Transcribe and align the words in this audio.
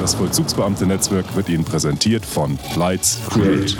Das 0.00 0.14
Vollzugsbeamte-Netzwerk 0.14 1.34
wird 1.36 1.48
Ihnen 1.48 1.64
präsentiert 1.64 2.24
von 2.24 2.58
Lights 2.76 3.20
Create. 3.30 3.76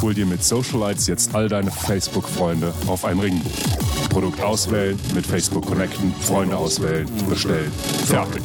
Hol 0.00 0.14
dir 0.14 0.26
mit 0.26 0.44
Socialites 0.44 1.06
jetzt 1.06 1.34
all 1.34 1.48
deine 1.48 1.70
Facebook-Freunde 1.70 2.72
auf 2.86 3.04
ein 3.04 3.18
Ringbuch. 3.18 3.50
Produkt 4.10 4.40
auswählen, 4.42 4.98
mit 5.14 5.26
Facebook 5.26 5.66
connecten, 5.66 6.14
Freunde 6.20 6.56
auswählen, 6.56 7.08
bestellen. 7.28 7.72
Fertig. 8.06 8.42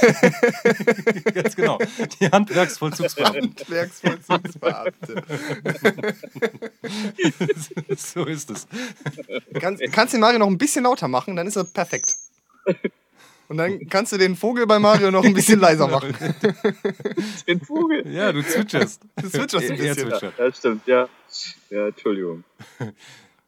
Ganz 1.34 1.56
genau. 1.56 1.78
Die 2.20 2.28
Handwerksvollzugsbeamten. 2.28 3.54
Handwerksvollzugsbeamte. 3.58 5.22
so 7.96 8.24
ist 8.24 8.50
es. 8.50 8.66
kannst, 9.60 9.82
kannst 9.92 10.14
den 10.14 10.20
Mario 10.20 10.38
noch 10.38 10.46
ein 10.48 10.58
bisschen 10.58 10.84
lauter 10.84 11.08
machen, 11.08 11.36
dann 11.36 11.46
ist 11.46 11.56
er 11.56 11.64
perfekt. 11.64 12.16
Und 13.48 13.56
dann 13.56 13.88
kannst 13.88 14.12
du 14.12 14.16
den 14.18 14.36
Vogel 14.36 14.66
bei 14.66 14.78
Mario 14.78 15.10
noch 15.10 15.24
ein 15.24 15.34
bisschen 15.34 15.58
leiser 15.58 15.88
machen. 15.88 16.14
Den 17.48 17.60
Vogel. 17.60 18.06
Ja, 18.08 18.30
du 18.30 18.42
zwitscherst. 18.44 19.02
Du 19.20 19.28
zwitscherst 19.28 19.70
ein 19.72 19.76
bisschen. 19.76 20.08
zwitschert. 20.08 20.38
Ja, 20.38 20.46
das 20.46 20.58
stimmt, 20.58 20.86
ja. 20.86 21.08
Ja, 21.68 21.88
Entschuldigung. 21.88 22.44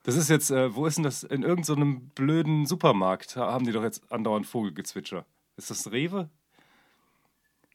Das 0.03 0.17
ist 0.17 0.29
jetzt, 0.29 0.51
äh, 0.51 0.75
wo 0.75 0.87
ist 0.87 0.97
denn 0.97 1.05
das? 1.05 1.23
In 1.23 1.45
irgendeinem 1.45 1.95
so 1.95 2.11
blöden 2.17 2.67
Supermarkt 2.67 3.37
ha- 3.37 3.53
haben 3.53 3.65
die 3.65 3.71
doch 3.71 3.85
jetzt 3.85 4.03
andauernd 4.11 4.45
Vogelgezwitscher. 4.49 5.25
Ist 5.57 5.71
das 5.71 5.93
Rewe? 5.93 6.29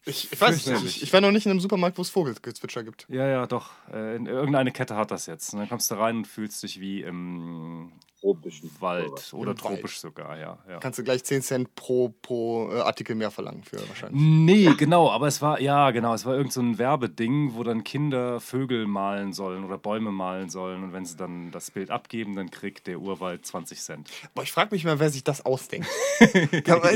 Ich, 0.08 0.32
ich 0.32 0.40
weiß 0.40 0.56
es 0.56 0.66
nicht. 0.66 0.84
Ich, 0.84 1.02
ich 1.02 1.12
war 1.12 1.20
noch 1.20 1.30
nicht 1.30 1.46
in 1.46 1.50
einem 1.50 1.60
Supermarkt, 1.60 1.98
wo 1.98 2.02
es 2.02 2.10
Vogelgezwitscher 2.10 2.82
gibt. 2.82 3.06
Ja, 3.08 3.26
ja, 3.26 3.46
doch. 3.46 3.70
Äh, 3.92 4.16
in, 4.16 4.26
irgendeine 4.26 4.72
Kette 4.72 4.96
hat 4.96 5.10
das 5.10 5.26
jetzt. 5.26 5.52
Und 5.52 5.60
dann 5.60 5.68
kommst 5.68 5.90
du 5.90 5.96
rein 5.96 6.18
und 6.18 6.26
fühlst 6.26 6.62
dich 6.62 6.80
wie 6.80 7.02
im 7.02 7.92
Tropischen. 8.20 8.70
Wald 8.80 9.32
oder 9.32 9.52
Im 9.52 9.56
tropisch 9.56 10.00
sogar, 10.00 10.38
ja. 10.38 10.58
ja. 10.68 10.78
Kannst 10.78 10.98
du 10.98 11.04
gleich 11.04 11.22
10 11.22 11.42
Cent 11.42 11.74
pro, 11.76 12.08
pro 12.08 12.70
äh, 12.72 12.80
Artikel 12.80 13.14
mehr 13.14 13.30
verlangen 13.30 13.62
für 13.62 13.86
wahrscheinlich. 13.88 14.20
Nee, 14.20 14.74
genau, 14.76 15.10
aber 15.10 15.28
es 15.28 15.40
war, 15.40 15.60
ja, 15.60 15.90
genau, 15.92 16.14
es 16.14 16.26
war 16.26 16.34
irgend 16.34 16.52
so 16.52 16.60
ein 16.60 16.78
Werbeding, 16.78 17.54
wo 17.54 17.62
dann 17.62 17.84
Kinder 17.84 18.40
Vögel 18.40 18.86
malen 18.86 19.32
sollen 19.32 19.64
oder 19.64 19.78
Bäume 19.78 20.10
malen 20.10 20.50
sollen 20.50 20.82
und 20.82 20.92
wenn 20.92 21.04
sie 21.04 21.16
dann 21.16 21.52
das 21.52 21.70
Bild 21.70 21.90
abgeben, 21.90 22.34
dann 22.34 22.50
kriegt 22.50 22.88
der 22.88 22.98
Urwald 22.98 23.46
20 23.46 23.80
Cent. 23.80 24.10
Boah, 24.34 24.42
ich 24.42 24.52
frage 24.52 24.74
mich 24.74 24.84
mal, 24.84 24.98
wer 24.98 25.10
sich 25.10 25.22
das 25.22 25.46
ausdenkt. 25.46 25.88
Boah. 26.64 26.90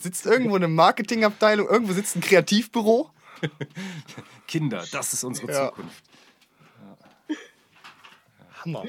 Sitzt 0.00 0.26
irgendwo 0.26 0.56
eine 0.56 0.68
Marketingabteilung, 0.68 1.68
irgendwo 1.68 1.92
sitzt 1.92 2.16
ein 2.16 2.20
Kreativbüro. 2.20 3.10
Kinder, 4.48 4.84
das 4.92 5.12
ist 5.12 5.24
unsere 5.24 5.50
Ja. 5.52 5.68
Zukunft. 5.68 6.02
Hammer. 8.64 8.84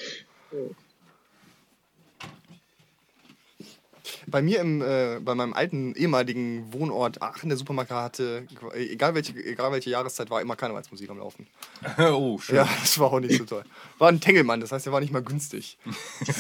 Bei 4.30 4.42
mir 4.42 4.60
im, 4.60 4.82
äh, 4.82 5.20
bei 5.22 5.36
meinem 5.36 5.54
alten 5.54 5.96
ehemaligen 5.96 6.74
Wohnort 6.74 7.22
Aachen, 7.22 7.50
der 7.50 7.58
Supermarkt 7.58 7.92
hatte, 7.92 8.46
egal 8.74 9.16
welche, 9.16 9.34
egal 9.34 9.72
welche 9.72 9.90
Jahreszeit, 9.90 10.30
war 10.30 10.42
immer 10.42 10.56
Karnevalsmusik 10.56 11.10
am 11.10 11.20
Laufen. 11.20 11.48
oh, 11.98 12.38
schön. 12.38 12.58
Ja, 12.58 12.68
das 12.80 13.00
war 13.00 13.14
auch 13.14 13.20
nicht 13.20 13.38
so 13.38 13.46
toll. 13.46 13.64
War 13.98 14.10
ein 14.10 14.20
Tengelmann, 14.20 14.60
das 14.60 14.72
heißt, 14.72 14.86
der 14.86 14.94
war 14.94 15.00
nicht 15.00 15.14
mal 15.14 15.24
günstig. 15.24 15.78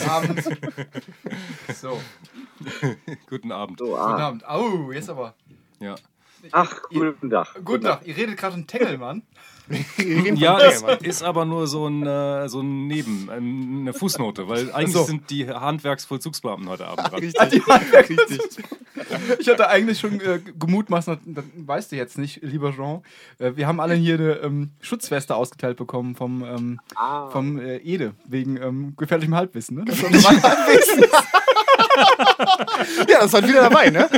Abend. 0.08 0.44
So, 1.74 2.00
Guten 3.30 3.52
Abend. 3.52 3.80
Guten 3.80 3.94
ah. 3.94 4.28
Abend. 4.28 4.48
Au, 4.48 4.92
jetzt 4.92 5.10
aber. 5.10 5.34
Ja. 5.80 5.96
Ach, 6.52 6.82
guten 6.90 7.30
Tag. 7.30 7.48
Guten 7.64 7.84
Tag, 7.84 8.02
ihr 8.06 8.16
redet 8.18 8.38
gerade 8.38 8.54
von 8.54 8.68
Tengelmann. 8.68 9.24
Ja, 10.36 10.60
ist 11.02 11.24
aber 11.24 11.44
nur 11.44 11.68
so 11.68 11.88
ein, 11.88 12.06
äh, 12.08 12.48
so 12.48 12.62
ein 12.62 12.88
Neben, 12.88 13.30
ähm, 13.36 13.80
eine 13.82 13.94
Fußnote, 13.94 14.48
weil 14.48 14.72
eigentlich 14.72 14.94
so. 14.94 15.04
sind 15.04 15.30
die 15.30 15.46
Handwerksvollzugsbeamten 15.50 16.70
heute 16.70 16.88
Abend 16.88 17.12
dran. 17.12 17.20
Richtig. 17.20 17.64
Richtig. 17.68 18.40
Ich 19.40 19.50
hatte 19.50 19.68
eigentlich 19.68 20.00
schon 20.00 20.22
äh, 20.22 20.40
gemutmaßt, 20.58 21.10
das 21.10 21.18
das 21.26 21.44
weißt 21.54 21.92
du 21.92 21.98
jetzt 21.98 22.18
nicht, 22.18 22.42
lieber 22.44 22.74
Jean. 22.74 23.02
Äh, 23.40 23.58
wir 23.58 23.68
haben 23.68 23.82
alle 23.82 23.94
hier 23.96 24.16
eine 24.16 24.32
ähm, 24.38 24.72
Schutzweste 24.80 25.36
ausgeteilt 25.36 25.76
bekommen 25.76 26.16
vom, 26.16 26.44
ähm, 26.46 26.80
Ah. 26.96 27.30
vom 27.30 27.60
äh, 27.60 27.76
Ede, 27.80 28.14
wegen 28.26 28.56
ähm, 28.56 28.94
gefährlichem 28.96 29.36
Halbwissen. 29.36 29.76
Ne? 29.78 29.86
Ja, 33.10 33.22
das 33.22 33.34
war 33.34 33.44
wieder 33.48 33.62
dabei, 33.62 33.90
ne? 33.90 34.10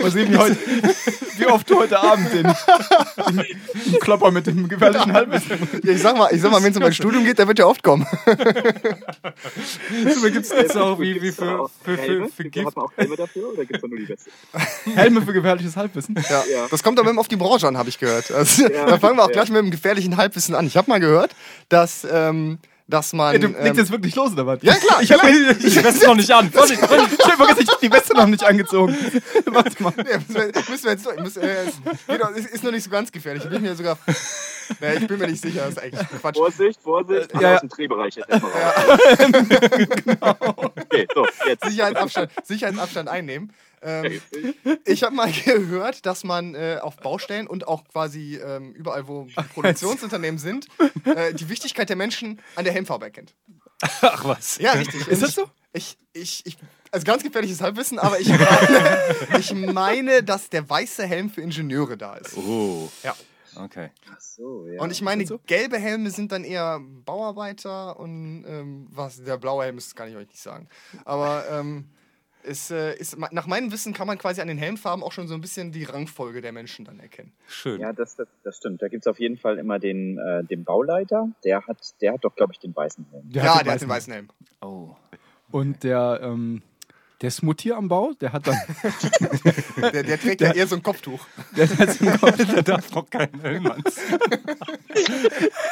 Mal 0.00 0.10
sehen, 0.10 0.32
wie, 0.32 0.36
heute, 0.36 0.56
wie 1.38 1.46
oft 1.46 1.70
du 1.70 1.78
heute 1.78 1.98
Abend 2.00 2.32
den, 2.32 2.42
den, 2.44 4.00
Klopper 4.00 4.30
mit 4.30 4.46
dem 4.46 4.68
gefährlichen 4.68 5.12
Halbwissen. 5.12 5.68
Ja, 5.82 5.92
ich 5.92 6.02
sag 6.02 6.16
mal, 6.16 6.28
ich 6.32 6.40
sag 6.40 6.50
mal 6.50 6.62
wenn 6.62 6.70
es 6.70 6.76
um 6.76 6.82
mein 6.82 6.92
Studium 6.92 7.24
geht, 7.24 7.38
der 7.38 7.46
wird 7.48 7.58
ja 7.58 7.66
oft 7.66 7.82
kommen. 7.82 8.06
Da 10.22 10.28
gibt 10.28 10.46
es 10.46 10.50
jetzt 10.50 10.76
auch 10.76 10.98
wie, 10.98 11.20
wie 11.20 11.30
Gibt's 11.30 11.38
für, 11.38 11.68
für, 11.84 11.96
für, 11.96 12.02
Helme? 12.02 12.28
für 12.28 12.44
Gift. 12.44 12.66
Hat 12.66 12.76
man 12.76 12.84
auch 12.86 12.92
Helme 12.96 13.16
dafür 13.16 13.52
oder 13.52 13.64
gibt 13.64 13.76
es 13.76 13.80
da 13.82 13.88
nur 13.88 13.98
die 13.98 14.08
Weste? 14.08 14.30
Helme 14.94 15.22
für 15.22 15.32
gefährliches 15.32 15.76
Halbwissen. 15.76 16.14
Ja, 16.28 16.44
Ja. 16.50 16.66
Das 16.70 16.82
kommt 16.82 16.98
aber 16.98 17.10
immer 17.10 17.20
auf 17.20 17.28
die 17.28 17.36
Branche 17.36 17.68
an, 17.68 17.76
habe 17.76 17.88
ich 17.88 17.98
gehört. 17.98 18.30
Also, 18.30 18.68
da 18.68 18.98
fangen 18.98 19.16
wir 19.16 19.24
auch 19.24 19.28
ja. 19.28 19.34
gleich 19.34 19.50
mit 19.50 19.58
dem 19.58 19.70
gefährlichen 19.70 20.16
Halbwissen 20.16 20.54
an. 20.54 20.66
Ich 20.66 20.76
habe 20.76 20.90
mal 20.90 21.00
gehört, 21.00 21.34
dass, 21.68 22.06
ähm, 22.10 22.58
dass 22.90 23.12
man. 23.12 23.34
Ey, 23.34 23.40
du 23.40 23.46
ähm, 23.48 23.56
legst 23.62 23.78
jetzt 23.78 23.90
wirklich 23.90 24.14
los, 24.14 24.32
oder 24.32 24.46
was? 24.46 24.58
ja, 24.62 24.74
klar. 24.74 25.00
Ich 25.02 25.12
habe 25.12 25.30
Ich 25.30 25.82
weiß 25.84 26.02
noch 26.06 26.14
nicht 26.16 26.30
an. 26.30 26.50
Ich 26.52 26.56
hab 26.82 26.88
vergessen, 27.36 27.62
ich 27.62 27.68
hab 27.70 27.80
die 27.80 27.92
Weste 27.92 28.14
noch 28.14 28.26
nicht 28.26 28.44
angezogen. 28.44 28.96
Warte 29.46 29.82
mal. 29.82 29.92
Ja, 29.96 30.18
müssen, 30.18 30.34
wir, 30.34 30.46
müssen 30.68 30.84
wir 30.84 30.90
jetzt 30.92 31.06
durch. 31.06 31.18
Muss, 31.20 31.36
äh, 31.36 31.66
ist, 31.66 31.80
geht 32.06 32.20
ist, 32.36 32.54
ist 32.54 32.64
noch 32.64 32.72
nicht 32.72 32.84
so 32.84 32.90
ganz 32.90 33.10
gefährlich. 33.10 33.44
Ich 33.44 33.50
bin 33.50 33.62
mir 33.62 33.74
sogar. 33.74 33.96
Nee, 34.78 34.98
ich 35.00 35.06
bin 35.08 35.18
mir 35.18 35.26
nicht 35.26 35.42
sicher, 35.42 35.62
das 35.62 35.70
ist 35.70 35.82
eigentlich 35.82 36.08
Quatsch. 36.20 36.36
Vorsicht, 36.36 36.80
Vorsicht. 36.80 37.34
Ja, 37.34 37.40
Ja, 37.40 37.48
ja. 37.48 37.54
aus 37.56 37.60
dem 37.60 37.70
Drehbereich 37.70 38.14
jetzt 38.14 38.28
erstmal 38.30 38.52
raus. 38.52 38.98
Okay, 40.92 41.08
so, 41.12 41.26
jetzt. 41.48 41.64
Sicherheitsabstand, 41.64 42.30
Sicherheitsabstand 42.44 43.08
einnehmen. 43.08 43.52
Ähm, 43.82 44.20
ich 44.84 45.02
habe 45.02 45.14
mal 45.14 45.30
gehört, 45.44 46.06
dass 46.06 46.24
man 46.24 46.54
äh, 46.54 46.78
auf 46.80 46.96
Baustellen 46.96 47.46
und 47.46 47.66
auch 47.66 47.84
quasi 47.88 48.36
ähm, 48.36 48.72
überall, 48.72 49.08
wo 49.08 49.26
Produktionsunternehmen 49.54 50.38
sind, 50.38 50.66
äh, 51.04 51.34
die 51.34 51.48
Wichtigkeit 51.48 51.88
der 51.88 51.96
Menschen 51.96 52.40
an 52.56 52.64
der 52.64 52.72
Helmfarbe 52.72 53.06
erkennt. 53.06 53.34
Ach 54.02 54.24
was. 54.24 54.58
Ja, 54.58 54.72
richtig. 54.72 55.08
Ist 55.08 55.22
das 55.22 55.34
so? 55.34 55.48
Ich, 55.72 55.96
ich, 56.12 56.44
ich, 56.44 56.58
also 56.90 57.04
ganz 57.04 57.22
gefährliches 57.22 57.60
Halbwissen, 57.60 57.98
aber 57.98 58.18
ich 58.18 58.28
meine, 58.28 59.38
ich 59.38 59.54
meine, 59.54 60.22
dass 60.22 60.50
der 60.50 60.68
weiße 60.68 61.06
Helm 61.06 61.30
für 61.30 61.40
Ingenieure 61.40 61.96
da 61.96 62.16
ist. 62.16 62.36
Oh. 62.36 62.90
Ja. 63.02 63.14
Okay. 63.56 63.90
Ach 64.12 64.20
so, 64.20 64.66
ja. 64.66 64.80
Und 64.80 64.90
ich 64.92 65.02
meine, 65.02 65.24
gelbe 65.46 65.78
Helme 65.78 66.10
sind 66.10 66.32
dann 66.32 66.44
eher 66.44 66.80
Bauarbeiter 66.80 67.98
und 67.98 68.44
ähm, 68.46 68.86
was, 68.90 69.22
der 69.22 69.38
blaue 69.38 69.64
Helm 69.64 69.78
ist, 69.78 69.96
kann 69.96 70.08
ich 70.08 70.16
euch 70.16 70.28
nicht 70.28 70.40
sagen. 70.40 70.68
Aber 71.04 71.44
ähm, 71.50 71.90
ist, 72.44 72.70
äh, 72.70 72.94
ist, 72.96 73.16
nach 73.32 73.46
meinem 73.46 73.70
Wissen 73.72 73.92
kann 73.92 74.06
man 74.06 74.18
quasi 74.18 74.40
an 74.40 74.48
den 74.48 74.58
Helmfarben 74.58 75.02
auch 75.04 75.12
schon 75.12 75.28
so 75.28 75.34
ein 75.34 75.40
bisschen 75.40 75.72
die 75.72 75.84
Rangfolge 75.84 76.40
der 76.40 76.52
Menschen 76.52 76.84
dann 76.84 76.98
erkennen. 77.00 77.32
Schön. 77.48 77.80
Ja, 77.80 77.92
das, 77.92 78.16
das, 78.16 78.28
das 78.44 78.56
stimmt. 78.56 78.82
Da 78.82 78.88
gibt 78.88 79.04
es 79.04 79.06
auf 79.10 79.18
jeden 79.20 79.36
Fall 79.36 79.58
immer 79.58 79.78
den, 79.78 80.18
äh, 80.18 80.44
den 80.44 80.64
Bauleiter. 80.64 81.28
Der 81.44 81.66
hat, 81.66 81.78
der 82.00 82.14
hat 82.14 82.24
doch, 82.24 82.34
glaube 82.34 82.52
ich, 82.52 82.58
den 82.58 82.74
weißen 82.74 83.06
Helm. 83.10 83.24
ja, 83.30 83.62
der 83.62 83.72
hat 83.74 83.80
den 83.82 83.88
weißen 83.88 84.12
Helm. 84.12 84.28
Oh. 84.60 84.96
Und 85.50 85.82
der, 85.84 86.20
ähm, 86.22 86.62
der 87.22 87.30
Smutier 87.30 87.76
am 87.76 87.88
Bau, 87.88 88.12
der 88.20 88.32
hat 88.32 88.46
dann. 88.46 88.56
Der, 89.92 90.02
der 90.02 90.20
trägt 90.20 90.40
ja 90.42 90.52
eher 90.52 90.66
so 90.66 90.76
ein 90.76 90.82
Kopftuch. 90.82 91.26
Der, 91.56 91.68
hat 91.68 91.90
so 91.90 92.06
einen 92.06 92.18
Kopf- 92.20 92.36
Der 92.54 92.62
darf 92.62 92.96
auch 92.96 93.08
keinen 93.10 93.40
Helm 93.40 93.66
anziehen. 93.66 94.18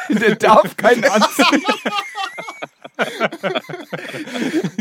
der 0.08 0.34
darf 0.36 0.76
keinen 0.76 1.04
anziehen. 1.04 1.62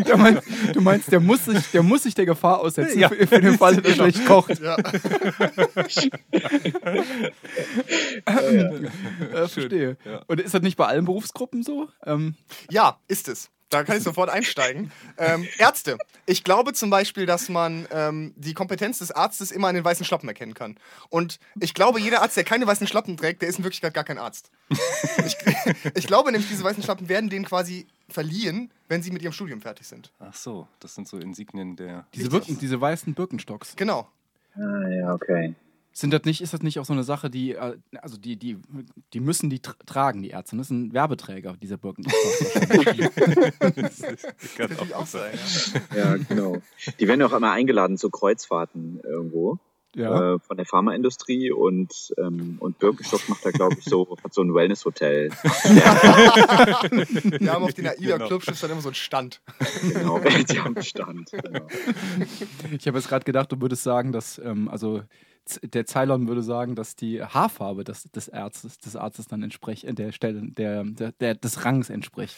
Du 0.05 0.17
meinst, 0.17 0.43
du 0.73 0.81
meinst, 0.81 1.11
der 1.11 1.19
muss 1.19 1.45
sich, 1.45 1.71
der 1.71 1.83
muss 1.83 2.03
sich 2.03 2.15
der 2.15 2.25
Gefahr 2.25 2.59
aussetzen 2.59 2.99
Ja. 2.99 3.09
für, 3.09 3.27
für 3.27 3.41
den 3.41 3.57
Fall, 3.57 3.75
dass 3.75 3.85
er 3.85 3.93
schlecht 3.93 4.25
kocht. 4.25 4.59
Ja. 4.59 4.77
Äh, 8.25 9.47
verstehe. 9.47 9.97
Ja. 10.05 10.23
Und 10.27 10.39
ist 10.41 10.53
das 10.53 10.61
nicht 10.61 10.77
bei 10.77 10.85
allen 10.85 11.05
Berufsgruppen 11.05 11.63
so? 11.63 11.87
Ähm, 12.05 12.35
ja, 12.69 12.99
ist 13.07 13.27
es. 13.27 13.49
Da 13.69 13.83
kann 13.83 13.97
ich 13.97 14.03
sofort 14.03 14.29
einsteigen. 14.29 14.91
Ähm, 15.19 15.47
Ärzte. 15.57 15.97
Ich 16.27 16.43
glaube 16.43 16.73
zum 16.73 16.91
Beispiel, 16.91 17.25
dass 17.25 17.49
man 17.49 17.87
ähm, 17.91 18.35
die 18.35 18.53
Kompetenz 18.53 18.99
des 18.99 19.11
Arztes 19.11 19.51
immer 19.51 19.67
an 19.69 19.73
den 19.73 19.83
weißen 19.83 20.05
Schlappen 20.05 20.29
erkennen 20.29 20.53
kann. 20.53 20.77
Und 21.09 21.39
ich 21.59 21.73
glaube, 21.73 21.99
jeder 21.99 22.21
Arzt, 22.21 22.37
der 22.37 22.43
keine 22.43 22.67
weißen 22.67 22.85
Schlappen 22.85 23.17
trägt, 23.17 23.41
der 23.41 23.49
ist 23.49 23.57
in 23.57 23.63
Wirklichkeit 23.63 23.95
gar 23.95 24.03
kein 24.03 24.19
Arzt. 24.19 24.51
ich, 25.25 25.35
ich 25.95 26.05
glaube 26.05 26.31
nämlich, 26.31 26.47
diese 26.49 26.63
weißen 26.63 26.83
Schlappen 26.83 27.09
werden 27.09 27.31
denen 27.31 27.45
quasi 27.45 27.87
verliehen, 28.09 28.71
wenn 28.89 29.01
sie 29.01 29.09
mit 29.09 29.23
ihrem 29.23 29.33
Studium 29.33 29.59
fertig 29.59 29.87
sind. 29.87 30.11
Ach 30.19 30.35
so, 30.35 30.67
das 30.79 30.93
sind 30.93 31.07
so 31.07 31.17
Insignien 31.17 31.75
der. 31.75 32.05
Diese, 32.13 32.29
Birken, 32.29 32.59
diese 32.59 32.79
weißen 32.79 33.15
Birkenstocks. 33.15 33.75
Genau. 33.75 34.07
Ah, 34.53 34.87
ja, 34.87 35.13
okay. 35.13 35.55
Sind 35.97 36.13
das 36.13 36.25
nicht, 36.25 36.41
ist 36.41 36.53
das 36.53 36.61
nicht 36.61 36.77
auch 36.77 36.85
so 36.85 36.93
eine 36.93 37.03
Sache, 37.03 37.31
die, 37.31 37.55
äh, 37.55 37.75
also 38.03 38.17
die, 38.17 38.37
die, 38.37 38.59
die 39.13 39.19
müssen 39.19 39.49
die 39.49 39.61
tra 39.61 39.73
tragen, 39.87 40.21
die 40.21 40.29
Ärzte. 40.29 40.55
Das 40.55 40.67
sind 40.67 40.93
Werbeträger 40.93 41.57
dieser 41.59 41.77
Birkenstocks. 41.77 42.53
Kann 44.57 44.69
Könnte 44.69 44.95
auch 44.95 45.07
sein. 45.07 45.33
Ja, 45.95 46.17
genau. 46.17 46.57
Die 46.99 47.07
werden 47.07 47.21
ja 47.21 47.25
auch 47.25 47.33
immer 47.33 47.49
eingeladen 47.51 47.97
zu 47.97 48.11
Kreuzfahrten 48.11 48.99
irgendwo. 49.03 49.57
ja. 49.95 50.35
Äh, 50.35 50.39
von 50.39 50.57
der 50.57 50.67
Pharmaindustrie 50.67 51.49
und, 51.51 52.13
ähm, 52.19 52.57
und 52.59 52.77
Birkenstock 52.77 53.27
macht 53.27 53.43
da, 53.43 53.49
glaube 53.49 53.77
ich, 53.79 53.85
so, 53.85 54.15
hat 54.23 54.35
so 54.35 54.43
ein 54.43 54.53
Wellness-Hotel. 54.53 55.31
Wir 57.39 57.53
haben 57.53 57.63
auf 57.63 57.73
den 57.73 57.89
Genau. 57.97 58.27
Clubschiff 58.27 58.61
dann 58.61 58.69
immer 58.69 58.81
so 58.81 58.89
einen 58.89 58.93
Stand. 58.95 59.41
genau, 59.81 60.19
die 60.19 60.59
am 60.59 60.79
Stand. 60.79 61.31
Genau. 61.31 61.65
Ich 62.77 62.85
habe 62.87 62.99
jetzt 62.99 63.09
gerade 63.09 63.25
gedacht, 63.25 63.51
du 63.51 63.59
würdest 63.59 63.81
sagen, 63.81 64.11
dass, 64.11 64.37
ähm, 64.37 64.69
also 64.69 65.01
der 65.63 65.85
Ceylon 65.85 66.27
würde 66.27 66.41
sagen, 66.43 66.75
dass 66.75 66.95
die 66.95 67.23
Haarfarbe 67.23 67.83
des, 67.83 68.03
des 68.11 68.29
Arztes, 68.29 68.77
des 68.79 68.95
Arztes 68.95 69.27
dann 69.27 69.43
entspricht, 69.43 69.83
äh, 69.83 69.93
der 69.93 70.11
Stelle, 70.11 70.41
der, 70.43 70.83
der, 70.83 71.11
der, 71.13 71.35
des 71.35 71.65
Rangs 71.65 71.89
entspricht. 71.89 72.35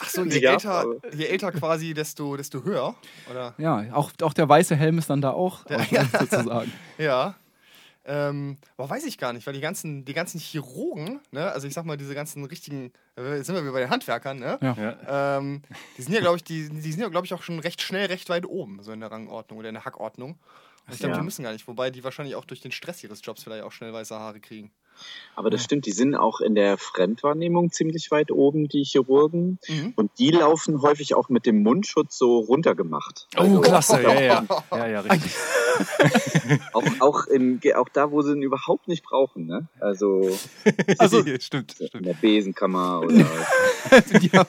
Ach 0.00 0.08
so, 0.08 0.24
je 0.24 0.40
Ja, 0.40 0.52
älter, 0.52 0.86
je 1.14 1.26
älter 1.26 1.52
quasi, 1.52 1.94
desto, 1.94 2.36
desto 2.36 2.64
höher. 2.64 2.94
Oder? 3.30 3.54
Ja, 3.58 3.92
auch, 3.92 4.10
auch 4.22 4.32
der 4.32 4.48
weiße 4.48 4.74
Helm 4.76 4.98
ist 4.98 5.10
dann 5.10 5.20
da 5.20 5.30
auch, 5.30 5.64
Der- 5.64 5.80
auch 5.80 5.86
sozusagen. 6.20 6.72
Ja. 6.98 7.34
Ähm, 8.04 8.56
aber 8.76 8.90
weiß 8.90 9.04
ich 9.04 9.16
gar 9.16 9.32
nicht, 9.32 9.46
weil 9.46 9.54
die 9.54 9.60
ganzen, 9.60 10.04
die 10.04 10.12
ganzen 10.12 10.40
Chirurgen, 10.40 11.20
ne, 11.30 11.52
also 11.52 11.68
ich 11.68 11.74
sag 11.74 11.84
mal, 11.84 11.96
diese 11.96 12.16
ganzen 12.16 12.44
richtigen, 12.44 12.92
äh, 13.16 13.36
jetzt 13.36 13.46
sind 13.46 13.54
wir 13.54 13.62
wieder 13.62 13.72
bei 13.72 13.78
den 13.80 13.90
Handwerkern, 13.90 14.40
ne? 14.40 14.58
Ja. 14.60 14.74
Ja. 14.76 15.38
Ähm, 15.38 15.62
die 15.96 16.02
sind 16.02 16.12
ja, 16.12 16.18
glaube 16.20 16.36
ich, 16.38 16.42
die, 16.42 16.68
die 16.68 16.90
sind 16.92 17.00
ja, 17.00 17.08
glaube 17.10 17.26
ich, 17.26 17.32
auch 17.34 17.44
schon 17.44 17.60
recht 17.60 17.80
schnell, 17.80 18.06
recht 18.06 18.28
weit 18.28 18.44
oben, 18.44 18.82
so 18.82 18.90
in 18.90 18.98
der 18.98 19.12
Rangordnung 19.12 19.60
oder 19.60 19.68
in 19.68 19.76
der 19.76 19.84
Hackordnung. 19.84 20.36
Ich 20.90 20.98
glaube, 20.98 21.12
Ja. 21.14 21.18
die 21.20 21.24
müssen 21.24 21.42
gar 21.44 21.52
nicht, 21.52 21.66
wobei 21.68 21.90
die 21.90 22.02
wahrscheinlich 22.04 22.34
auch 22.34 22.44
durch 22.44 22.60
den 22.60 22.72
Stress 22.72 23.02
ihres 23.04 23.20
Jobs 23.24 23.42
vielleicht 23.44 23.62
auch 23.64 23.72
schnell 23.72 23.92
weiße 23.92 24.14
Haare 24.18 24.40
kriegen. 24.40 24.70
Aber 25.36 25.48
das 25.48 25.64
stimmt, 25.64 25.86
die 25.86 25.92
sind 25.92 26.14
auch 26.14 26.40
in 26.40 26.54
der 26.54 26.76
Fremdwahrnehmung 26.76 27.70
ziemlich 27.72 28.10
weit 28.10 28.30
oben, 28.30 28.68
die 28.68 28.84
Chirurgen. 28.84 29.58
Mhm. 29.66 29.94
Und 29.96 30.10
die 30.18 30.30
laufen 30.30 30.82
häufig 30.82 31.14
auch 31.14 31.28
mit 31.30 31.46
dem 31.46 31.62
Mundschutz 31.62 32.18
so 32.18 32.40
runtergemacht. 32.40 33.26
Oh, 33.38 33.60
klasse, 33.60 34.02
ja, 34.02 34.20
ja. 34.20 34.44
Ja, 34.70 34.86
ja, 34.86 35.00
richtig. 35.00 35.32
Auch, 36.74 36.84
auch, 37.00 37.26
in, 37.28 37.58
auch 37.76 37.88
da, 37.88 38.10
wo 38.10 38.20
sie 38.20 38.32
ihn 38.32 38.42
überhaupt 38.42 38.88
nicht 38.88 39.02
brauchen. 39.02 39.46
Ne? 39.46 39.68
Also 39.80 40.20
Also, 40.98 41.22
stimmt, 41.40 41.80
in 41.80 41.86
stimmt. 41.88 42.04
der 42.06 42.12
Besenkammer 42.12 43.00
oder 43.00 43.14
die 43.14 43.24
haben, 44.30 44.48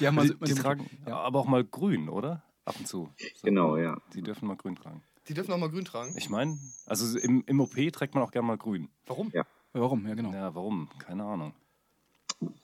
die 0.00 0.06
haben 0.06 0.18
also 0.18 0.34
Die, 0.34 0.44
die 0.44 0.54
tragen 0.54 0.88
aber 1.06 1.40
auch 1.40 1.46
mal 1.46 1.64
grün, 1.64 2.08
oder? 2.08 2.42
Ab 2.68 2.76
und 2.78 2.86
zu. 2.86 3.08
So. 3.16 3.26
genau, 3.42 3.76
ja. 3.76 3.96
Die 4.14 4.22
dürfen 4.22 4.46
mal 4.46 4.56
grün 4.56 4.76
tragen. 4.76 5.02
Die 5.28 5.34
dürfen 5.34 5.52
auch 5.52 5.58
mal 5.58 5.70
grün 5.70 5.84
tragen. 5.84 6.14
Ich 6.16 6.30
meine, 6.30 6.58
also 6.86 7.18
im, 7.18 7.44
im 7.46 7.60
OP 7.60 7.74
trägt 7.92 8.14
man 8.14 8.22
auch 8.22 8.30
gerne 8.30 8.46
mal 8.46 8.56
grün. 8.56 8.88
Warum? 9.06 9.30
Ja. 9.34 9.44
Warum? 9.72 10.06
Ja, 10.06 10.14
genau. 10.14 10.32
Ja, 10.32 10.54
warum? 10.54 10.88
Keine 10.98 11.24
Ahnung. 11.24 11.54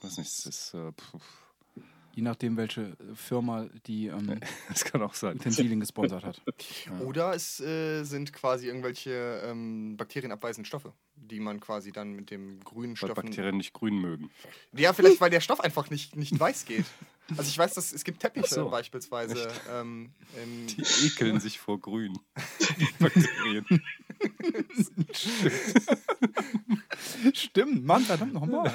Weiß 0.01 0.19
nicht, 0.19 0.29
es 0.29 0.47
ist, 0.47 0.75
äh, 0.75 0.93
Je 2.15 2.23
nachdem, 2.23 2.57
welche 2.57 2.97
Firma 3.15 3.69
die 3.87 4.07
ähm, 4.07 4.39
das 4.69 4.85
kann 4.85 5.03
auch 5.03 5.15
sein. 5.15 5.37
Utensilien 5.37 5.81
gesponsert 5.81 6.25
hat. 6.25 6.41
Oder 7.05 7.35
es 7.35 7.61
äh, 7.61 8.05
sind 8.05 8.33
quasi 8.33 8.69
irgendwelche 8.69 9.43
ähm, 9.45 9.97
bakterienabweisenden 9.97 10.65
Stoffe, 10.65 10.93
die 11.17 11.41
man 11.41 11.59
quasi 11.59 11.91
dann 11.91 12.13
mit 12.13 12.31
dem 12.31 12.61
grünen 12.61 12.93
Weil 12.93 13.11
Stoffen. 13.11 13.27
Bakterien 13.27 13.57
nicht 13.57 13.73
grün 13.73 14.01
mögen. 14.01 14.31
Ja, 14.73 14.93
vielleicht, 14.93 15.21
weil 15.21 15.31
der 15.31 15.41
Stoff 15.41 15.61
einfach 15.61 15.91
nicht, 15.91 16.15
nicht 16.15 16.39
weiß 16.39 16.67
geht. 16.67 16.87
Also 17.31 17.49
ich 17.49 17.57
weiß, 17.57 17.75
dass 17.75 17.93
es 17.93 18.05
gibt 18.05 18.21
Teppiche 18.21 18.55
so. 18.55 18.69
beispielsweise. 18.69 19.49
Ähm, 19.73 20.11
in, 20.43 20.67
Die 20.67 20.83
ekeln 21.07 21.41
sich 21.41 21.59
vor 21.59 21.81
grün. 21.81 22.19
Die 22.79 22.89
Bakterien. 22.99 23.65
Stimmt, 27.33 27.85
Mann, 27.85 28.03
verdammt 28.03 28.35
nochmal. 28.35 28.73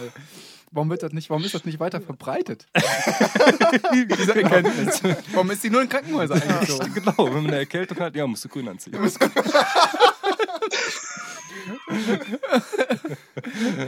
Warum 0.71 0.89
wird 0.89 1.03
das 1.03 1.13
nicht, 1.13 1.29
warum 1.29 1.43
ist 1.43 1.53
das 1.53 1.65
nicht 1.65 1.79
weiter 1.79 2.01
verbreitet? 2.01 2.67
Diese 3.93 4.35
Erkenntnis. 4.35 5.01
Warum 5.31 5.49
ist 5.51 5.63
die 5.63 5.69
nur 5.69 5.81
in 5.81 5.89
Krankenhäuser 5.89 6.35
eingezogen? 6.35 6.93
genau, 6.93 7.17
wenn 7.17 7.43
man 7.43 7.47
eine 7.47 7.57
Erkältung 7.57 7.99
hat, 7.99 8.15
ja, 8.15 8.27
musst 8.27 8.45
du 8.45 8.49
grün 8.49 8.67
anziehen. 8.67 8.93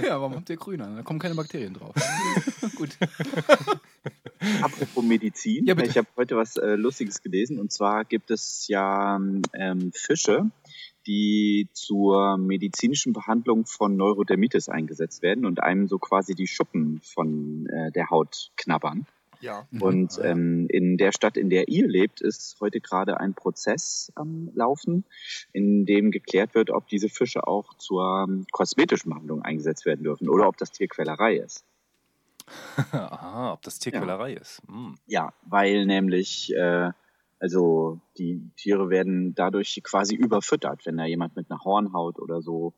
Ja, 0.03 0.19
warum 0.19 0.35
habt 0.35 0.49
ihr 0.49 0.57
grün 0.57 0.81
an? 0.81 0.95
Da 0.95 1.03
kommen 1.03 1.19
keine 1.19 1.35
Bakterien 1.35 1.73
drauf. 1.73 1.93
Gut. 2.75 2.97
Apropos 4.61 5.03
Medizin, 5.03 5.65
Ja, 5.65 5.77
ich 5.77 5.97
habe 5.97 6.07
heute 6.17 6.35
was 6.35 6.57
äh, 6.57 6.75
Lustiges 6.75 7.21
gelesen 7.21 7.59
und 7.59 7.71
zwar 7.71 8.05
gibt 8.05 8.31
es 8.31 8.67
ja 8.67 9.19
ähm, 9.53 9.91
Fische, 9.93 10.49
die 11.05 11.69
zur 11.73 12.37
medizinischen 12.37 13.13
Behandlung 13.13 13.65
von 13.65 13.95
Neurodermitis 13.95 14.69
eingesetzt 14.69 15.21
werden 15.21 15.45
und 15.45 15.61
einem 15.61 15.87
so 15.87 15.99
quasi 15.99 16.35
die 16.35 16.47
Schuppen 16.47 17.01
von 17.03 17.67
äh, 17.67 17.91
der 17.91 18.09
Haut 18.09 18.51
knabbern. 18.57 19.05
ja. 19.71 19.83
Und 19.83 20.19
ähm, 20.23 20.67
in 20.69 20.97
der 20.97 21.11
Stadt, 21.11 21.37
in 21.37 21.49
der 21.49 21.67
ihr 21.67 21.87
lebt, 21.87 22.21
ist 22.21 22.57
heute 22.61 22.79
gerade 22.79 23.19
ein 23.19 23.33
Prozess 23.33 24.11
am 24.15 24.51
Laufen, 24.53 25.05
in 25.51 25.85
dem 25.85 26.11
geklärt 26.11 26.53
wird, 26.53 26.69
ob 26.69 26.87
diese 26.87 27.09
Fische 27.09 27.47
auch 27.47 27.73
zur 27.75 28.27
ähm, 28.27 28.45
kosmetischen 28.51 29.09
Behandlung 29.09 29.41
eingesetzt 29.41 29.85
werden 29.85 30.03
dürfen 30.03 30.29
oder 30.29 30.47
ob 30.47 30.57
das 30.57 30.71
Tierquälerei 30.71 31.37
ist. 31.37 31.65
Aha, 32.91 33.53
ob 33.53 33.61
das 33.61 33.79
Tierquälerei 33.79 34.33
ist. 34.33 34.61
Hm. 34.67 34.95
Ja, 35.07 35.33
weil 35.43 35.85
nämlich, 35.85 36.53
äh, 36.55 36.91
also 37.39 37.99
die 38.17 38.41
Tiere 38.55 38.89
werden 38.89 39.33
dadurch 39.35 39.79
quasi 39.83 40.15
überfüttert, 40.15 40.85
wenn 40.85 40.97
da 40.97 41.05
jemand 41.05 41.35
mit 41.35 41.49
einer 41.49 41.59
Hornhaut 41.63 42.19
oder 42.19 42.41
so 42.41 42.73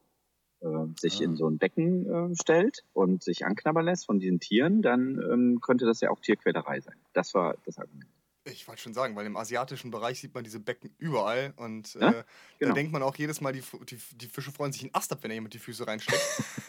äh, 0.61 0.67
sich 0.97 1.19
Ah. 1.21 1.25
in 1.25 1.35
so 1.35 1.47
ein 1.49 1.57
Becken 1.57 2.05
äh, 2.31 2.35
stellt 2.41 2.83
und 2.93 3.21
sich 3.23 3.45
anknabbern 3.45 3.85
lässt 3.85 4.05
von 4.05 4.19
diesen 4.19 4.39
Tieren, 4.39 4.81
dann 4.81 5.19
ähm, 5.31 5.59
könnte 5.61 5.85
das 5.85 5.99
ja 6.01 6.09
auch 6.09 6.19
Tierquälerei 6.21 6.79
sein. 6.79 6.95
Das 7.13 7.33
war 7.33 7.55
das 7.65 7.77
Argument. 7.77 8.09
Ich 8.45 8.67
wollte 8.67 8.81
schon 8.81 8.93
sagen, 8.93 9.15
weil 9.15 9.25
im 9.25 9.37
asiatischen 9.37 9.89
Bereich 9.89 10.19
sieht 10.19 10.33
man 10.35 10.43
diese 10.43 10.59
Becken 10.59 10.93
überall 10.97 11.53
und 11.55 11.93
Ja, 11.93 12.09
äh, 12.09 12.11
da 12.13 12.25
genau. 12.59 12.73
denkt 12.73 12.91
man 12.91 13.01
auch 13.01 13.15
jedes 13.15 13.39
Mal, 13.39 13.53
die, 13.53 13.63
die, 13.89 13.97
die 14.15 14.27
Fische 14.27 14.51
freuen 14.51 14.73
sich 14.73 14.81
einen 14.83 14.93
Ast 14.93 15.11
ab, 15.13 15.19
wenn 15.21 15.29
da 15.29 15.35
jemand 15.35 15.53
die 15.53 15.59
Füße 15.59 15.87
reinsteckt. 15.87 16.21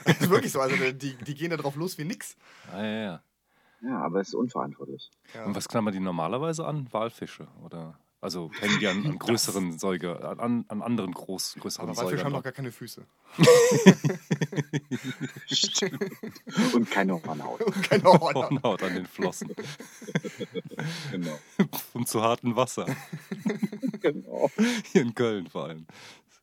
das 0.05 0.21
ist 0.21 0.31
wirklich 0.31 0.53
so, 0.53 0.61
also 0.61 0.77
die, 0.93 1.17
die 1.17 1.35
gehen 1.35 1.51
da 1.51 1.57
drauf 1.57 1.75
los 1.75 1.99
wie 1.99 2.05
nix. 2.05 2.37
Ah, 2.73 2.83
ja, 2.83 3.03
ja. 3.03 3.23
Ja, 3.83 3.99
aber 3.99 4.21
es 4.21 4.29
ist 4.29 4.35
unverantwortlich. 4.35 5.11
Ja. 5.35 5.45
Und 5.45 5.55
was 5.57 5.69
klammern 5.69 5.93
die 5.93 6.01
normalerweise 6.01 6.65
an? 6.65 6.89
Walfische? 6.93 7.49
Oder? 7.63 7.99
Also 8.25 8.51
hängen 8.59 8.79
die 8.81 8.87
an, 8.89 9.05
an 9.05 9.19
größeren 9.19 9.79
Säuger, 9.79 10.41
an, 10.41 10.65
an 10.69 10.81
anderen 10.81 11.13
groß, 11.13 11.57
größeren 11.61 11.91
Aber 11.91 11.99
Walfische 11.99 12.25
haben 12.25 12.33
doch 12.33 12.43
gar 12.43 12.55
keine 12.55 12.73
Füße. 12.73 13.07
Und 16.73 16.91
keine 16.91 17.23
Hornhaut. 17.23 17.61
Und 17.61 17.83
keine 17.83 18.05
Hornhaut. 18.05 18.35
Hornhaut 18.35 18.83
an 18.83 18.95
den 18.95 19.05
Flossen. 19.05 19.55
genau. 21.13 21.39
Und 21.93 22.09
zu 22.09 22.23
hartem 22.23 22.57
Wasser. 22.57 22.87
genau. 24.01 24.51
Hier 24.93 25.03
in 25.03 25.15
Köln 25.15 25.47
vor 25.47 25.67
allem. 25.67 25.87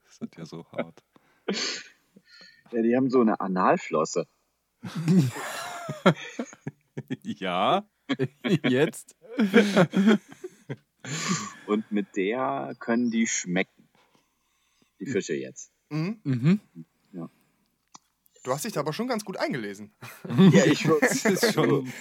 Das 0.06 0.30
ist 0.30 0.38
ja 0.38 0.46
so 0.46 0.68
hart. 0.72 1.02
Ja, 2.72 2.84
die 2.84 2.96
haben 2.96 3.10
so 3.10 3.22
eine 3.22 3.40
Analflosse. 3.40 4.28
Ja, 7.24 7.86
Jetzt? 8.64 9.16
Und 11.68 11.92
mit 11.92 12.16
der 12.16 12.76
können 12.80 13.12
die 13.12 13.28
schmecken. 13.28 13.88
Die 15.00 15.06
Fische 15.06 15.36
jetzt. 15.36 15.72
Mhm. 15.90 16.20
Mhm. 16.24 16.60
Du 18.44 18.52
hast 18.52 18.66
dich 18.66 18.74
da 18.74 18.80
aber 18.80 18.92
schon 18.92 19.08
ganz 19.08 19.24
gut 19.24 19.38
eingelesen. 19.38 19.92
Ja, 20.52 20.66
ich 20.66 20.88
das 21.02 21.26
ist 21.44 21.54
schon. 21.54 21.94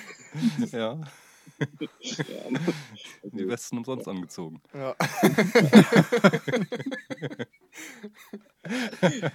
Ja, 0.73 0.79
Ja. 0.79 1.01
die 3.25 3.47
Westen 3.47 3.77
umsonst 3.77 4.09
angezogen. 4.09 4.63
Ja. 4.73 4.97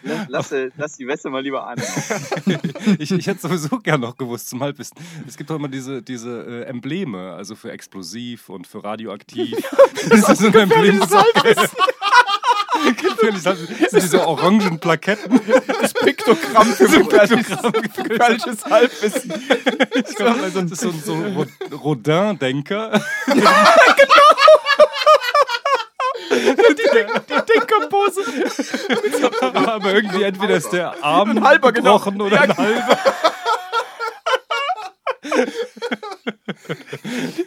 Lass, 0.04 0.52
lass, 0.52 0.72
lass 0.78 0.94
die 0.98 1.08
Weste 1.08 1.30
mal 1.30 1.42
lieber 1.42 1.68
an. 1.68 1.82
Ich, 3.00 3.12
ich 3.12 3.28
hätte 3.28 3.42
sowieso 3.42 3.80
gern 3.80 4.02
noch 4.02 4.16
gewusst 4.18 4.50
zum 4.50 4.62
Halbwissen. 4.62 4.98
Es 5.28 5.36
gibt 5.38 5.50
doch 5.50 5.56
immer 5.56 5.68
diese, 5.68 6.02
diese 6.02 6.44
äh, 6.46 6.70
Embleme, 6.70 7.34
also 7.34 7.56
für 7.56 7.72
explosiv 7.72 8.50
und 8.50 8.68
für 8.68 8.84
radioaktiv. 8.84 9.58
Das 10.10 10.30
ist 10.30 10.40
so 10.42 10.48
ein 10.48 10.54
Emblem. 10.56 11.00
Das 11.00 11.10
sind 13.92 14.04
diese 14.04 14.28
orangen 14.28 14.80
Plaketten. 14.80 15.40
Das 15.82 15.94
Piktogramm 15.94 16.68
für 16.74 16.88
für 16.90 17.04
gefährliches 17.06 18.66
Halbwissen. 18.66 19.34
Ich 19.96 20.16
glaub, 20.16 20.38
das 20.42 20.56
ist 20.56 20.82
so, 20.82 20.92
so 20.92 21.14
ein 21.14 21.36
Ro- 21.36 21.46
Rodin-Denker. 21.76 23.02
Die 26.36 27.54
Denkerpose. 27.54 28.22
Aber 29.54 29.94
irgendwie 29.94 30.24
entweder 30.24 30.56
ist 30.56 30.70
der 30.72 31.04
Arm 31.04 31.30
Ein 31.32 31.44
halber, 31.44 31.72
genau. 31.72 31.98
gebrochen 31.98 32.22
oder 32.22 32.36
Ja, 32.36 32.42
ein 32.44 32.58
halber. 32.58 32.98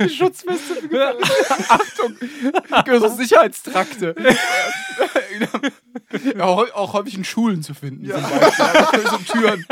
Die 0.00 0.08
Schutzweste 0.08 0.74
Achtung. 1.68 2.16
Gehört 2.84 3.16
Sicherheitstrakte. 3.16 4.14
ja, 6.36 6.44
auch, 6.44 6.92
häufig 6.94 7.14
in 7.14 7.24
Schulen 7.24 7.62
zu 7.62 7.74
finden. 7.74 8.04
Ja. 8.06 8.16
Zum 8.16 8.38
Beispiel. 8.38 8.66
Ja, 9.04 9.10
so 9.10 9.18
Türen. 9.32 9.66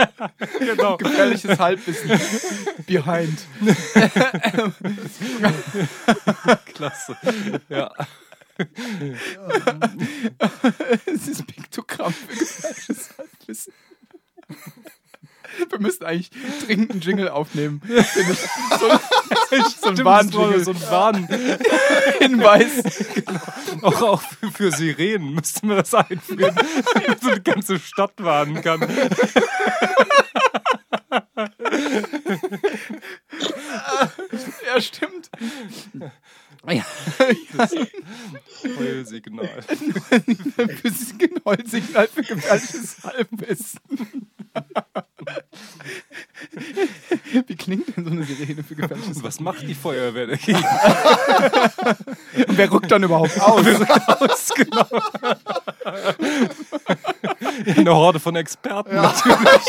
Genau. 0.58 0.96
Gefährliches 0.96 1.58
Halbwissen. 1.58 2.11
Behind. 2.87 3.38
Klasse. 6.75 7.16
Ja. 7.68 7.92
Es 11.06 11.28
ist 11.28 11.46
Piktogramm 11.46 12.12
für 12.12 12.36
gefährliches 12.36 13.10
Halbwissen. 13.18 13.72
Wir 15.70 15.80
müssen 15.80 16.04
eigentlich 16.04 16.30
dringend 16.66 16.90
einen 16.90 17.00
Jingle 17.00 17.30
aufnehmen. 17.30 17.80
So, 17.86 17.94
so 19.80 19.88
ein 19.88 20.04
Warnjingle. 20.04 20.62
So 20.64 20.72
ein 20.72 20.82
Warnhinweis. 20.90 22.82
Auch, 23.82 24.02
auch 24.02 24.20
für, 24.20 24.50
für 24.50 24.70
Sirenen 24.72 25.32
müssten 25.34 25.68
wir 25.68 25.76
das 25.76 25.94
einführen, 25.94 26.54
damit 26.94 27.22
so 27.22 27.30
eine 27.30 27.40
ganze 27.40 27.78
Stadt 27.78 28.12
warnen 28.18 28.60
kann. 28.60 28.80
Ja, 34.66 34.80
stimmt. 34.80 35.30
Ja. 36.68 36.84
Heulsignal. 38.78 39.48
Heulsignal 41.44 42.08
für 42.08 42.22
gefährliches 42.22 42.96
Halbwissen. 43.04 43.80
Wie 47.46 47.56
klingt 47.56 47.96
denn 47.96 48.04
so 48.04 48.10
eine 48.10 48.25
Sirene 48.25 48.62
für 48.62 48.75
gefährliches 48.75 49.22
Was 49.22 49.40
macht 49.40 49.62
die 49.62 49.75
Feuerwehr 49.75 50.26
dagegen? 50.26 50.58
Und 52.48 52.58
wer 52.58 52.70
rückt 52.72 52.90
dann 52.90 53.02
überhaupt 53.02 53.40
aus? 53.40 53.64
Aus, 54.20 54.50
genau. 54.54 54.86
Eine 57.76 57.94
Horde 57.94 58.20
von 58.20 58.36
Experten 58.36 58.94
natürlich. 58.94 59.60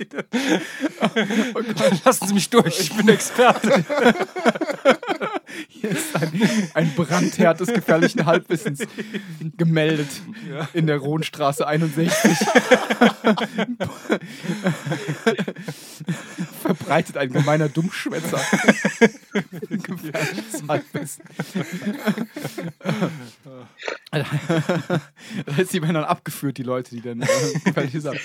Lassen 2.04 2.28
Sie 2.28 2.34
mich 2.34 2.50
durch, 2.50 2.78
ich 2.80 2.96
bin 2.96 3.08
Experte. 3.08 3.84
Hier 5.68 5.90
ist 5.90 6.14
ein, 6.14 6.70
ein 6.74 6.94
Brandherd 6.94 7.58
des 7.60 7.72
gefährlichen 7.72 8.26
Halbwissens 8.26 8.80
gemeldet 9.56 10.08
in 10.72 10.86
der 10.86 10.98
Rohnstraße 10.98 11.66
61. 11.66 12.38
Verbreitet 16.62 17.16
ein 17.16 17.32
gemeiner 17.32 17.68
Dummschwätzer. 17.68 18.40
gefährliches 19.70 20.62
Halbwissen. 20.68 21.24
das 25.46 25.56
heißt, 25.56 25.72
die 25.72 25.80
dann 25.80 25.96
abgeführt, 25.96 26.58
die 26.58 26.62
Leute, 26.62 26.79
die 26.88 27.00
dann 27.00 27.22
äh, 27.22 27.26
haben. 27.26 28.18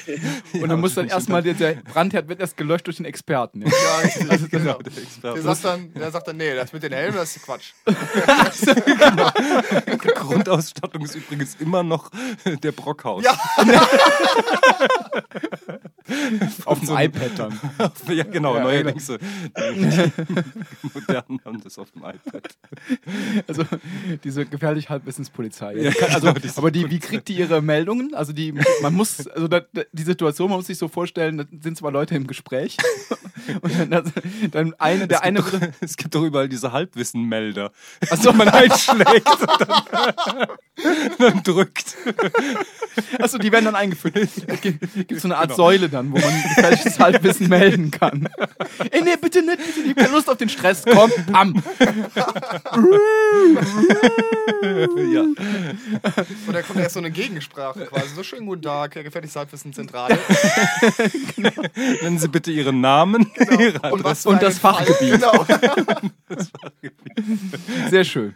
Und 0.62 0.70
dann 0.70 0.80
muss 0.80 0.96
dann 0.96 1.08
erstmal, 1.08 1.42
der, 1.42 1.54
der 1.54 1.76
Brandherd 1.76 2.28
wird 2.28 2.40
erst 2.40 2.58
gelöscht 2.58 2.88
durch 2.88 2.98
den 2.98 3.06
Experten. 3.06 3.62
Ja? 3.62 3.68
Ja, 3.86 3.98
richtig. 4.04 4.32
Also, 4.32 4.48
Genau, 4.48 4.78
genau. 4.78 4.80
der 4.80 5.04
Experte. 5.04 5.34
Der 5.36 5.44
sagt, 5.44 5.66
dann, 5.66 5.94
der 5.94 6.12
sagt 6.12 6.28
dann, 6.28 6.38
nee, 6.38 6.56
das 6.56 6.74
mit 6.74 6.84
den 6.84 6.94
Helmen, 6.94 7.18
das 7.18 7.36
ist 7.36 7.46
Quatsch. 7.46 7.74
Grundausstattung 10.16 11.04
ist 11.04 11.16
übrigens 11.16 11.56
immer 11.60 11.84
noch 11.84 12.10
der 12.46 12.72
Brockhaus. 12.72 13.24
Ja. 13.24 13.38
Auf 16.66 16.80
dem 16.80 16.88
so 16.88 16.98
iPad 16.98 17.32
dann. 17.38 17.60
ja 18.16 18.24
genau, 18.24 18.56
Ja, 18.56 18.64
neuerdings. 18.64 19.10
äh, 19.10 19.18
Die 19.74 20.12
Modernen 20.94 21.40
haben 21.44 21.62
das 21.64 21.78
auf 21.80 21.90
dem 21.92 22.04
iPad. 22.04 22.44
Also 23.48 23.64
diese 24.24 24.46
gefährliche 24.46 24.90
Halbwissenspolizei. 24.90 25.76
Ja, 25.78 25.92
kann- 25.92 26.12
also, 26.14 26.34
genau, 26.34 26.54
aber 26.58 26.72
die, 26.72 26.90
wie 26.92 27.00
kriegt 27.00 27.28
die 27.28 27.34
ihre 27.38 27.62
Meldungen? 27.62 28.14
Also 28.14 28.34
die, 28.34 28.54
man 28.82 28.94
muss, 28.94 29.28
also 29.28 29.48
da, 29.48 29.62
die 29.92 30.04
Situation, 30.04 30.50
man 30.50 30.60
muss 30.60 30.68
sich 30.68 30.78
so 30.78 30.88
vorstellen, 30.88 31.38
da 31.38 31.46
sind 31.62 31.78
zwei 31.78 31.90
Leute 31.90 32.16
im 32.16 32.28
Gespräch 32.28 32.78
und 33.62 33.78
dann, 33.80 33.90
das- 33.90 34.12
dann 34.52 34.74
eine, 34.78 35.08
der 35.08 35.18
es, 35.18 35.24
eine 35.24 35.42
gibt 35.42 35.54
doch, 35.54 35.68
es 35.82 35.98
gibt 35.98 36.16
doch 36.16 36.24
überall 36.24 36.50
diese 36.50 36.72
Halbwissenmelder, 36.72 37.72
die 38.24 38.34
man 38.34 38.48
einschlägt 38.50 39.28
und 39.28 39.50
dann, 39.68 40.48
dann 41.18 41.44
drückt. 41.44 41.96
Achso, 43.20 43.38
die 43.38 43.52
werden 43.52 43.66
dann 43.66 43.76
eingeführt. 43.76 44.16
Es 44.18 44.62
gibt 44.62 44.80
gibt 45.08 45.22
so 45.22 45.28
eine 45.28 45.38
Art 45.38 45.56
Säule 45.56 45.90
dann, 45.96 46.12
wo 46.12 46.20
man 46.20 46.44
gefährliches 46.56 47.00
Halbwissen 47.00 47.48
melden 47.48 47.90
kann. 47.90 48.28
Ey, 48.92 49.02
nee, 49.02 49.16
bitte 49.20 49.42
nicht, 49.42 49.58
bitte 49.66 49.80
nicht, 49.80 49.98
keine 49.98 50.12
Lust 50.12 50.30
auf 50.30 50.38
den 50.38 50.50
Stress, 50.50 50.84
komm, 50.84 51.12
pam. 51.32 51.56
ja. 55.14 55.22
Und 55.22 56.54
da 56.54 56.62
kommt 56.62 56.80
erst 56.80 56.94
so 56.94 57.00
eine 57.00 57.12
Gegensprache 57.12 57.86
quasi. 57.86 58.14
So, 58.16 58.24
schönen 58.24 58.46
guten 58.46 58.64
Tag, 58.64 58.96
Herr 58.96 59.04
Gefährliches 59.04 59.36
Halbwissen 59.36 59.74
Zentrale. 59.74 60.18
Nennen 62.02 62.20
Sie 62.20 62.28
bitte 62.28 62.52
Ihren 62.52 62.82
Namen, 62.82 63.32
Ihre 63.58 63.92
Und, 63.92 64.04
was 64.04 64.26
Und 64.26 64.42
das 64.44 64.60
Fachgebiet. 64.60 65.22
Genau. 65.22 65.46
Sehr 67.90 68.04
schön. 68.04 68.36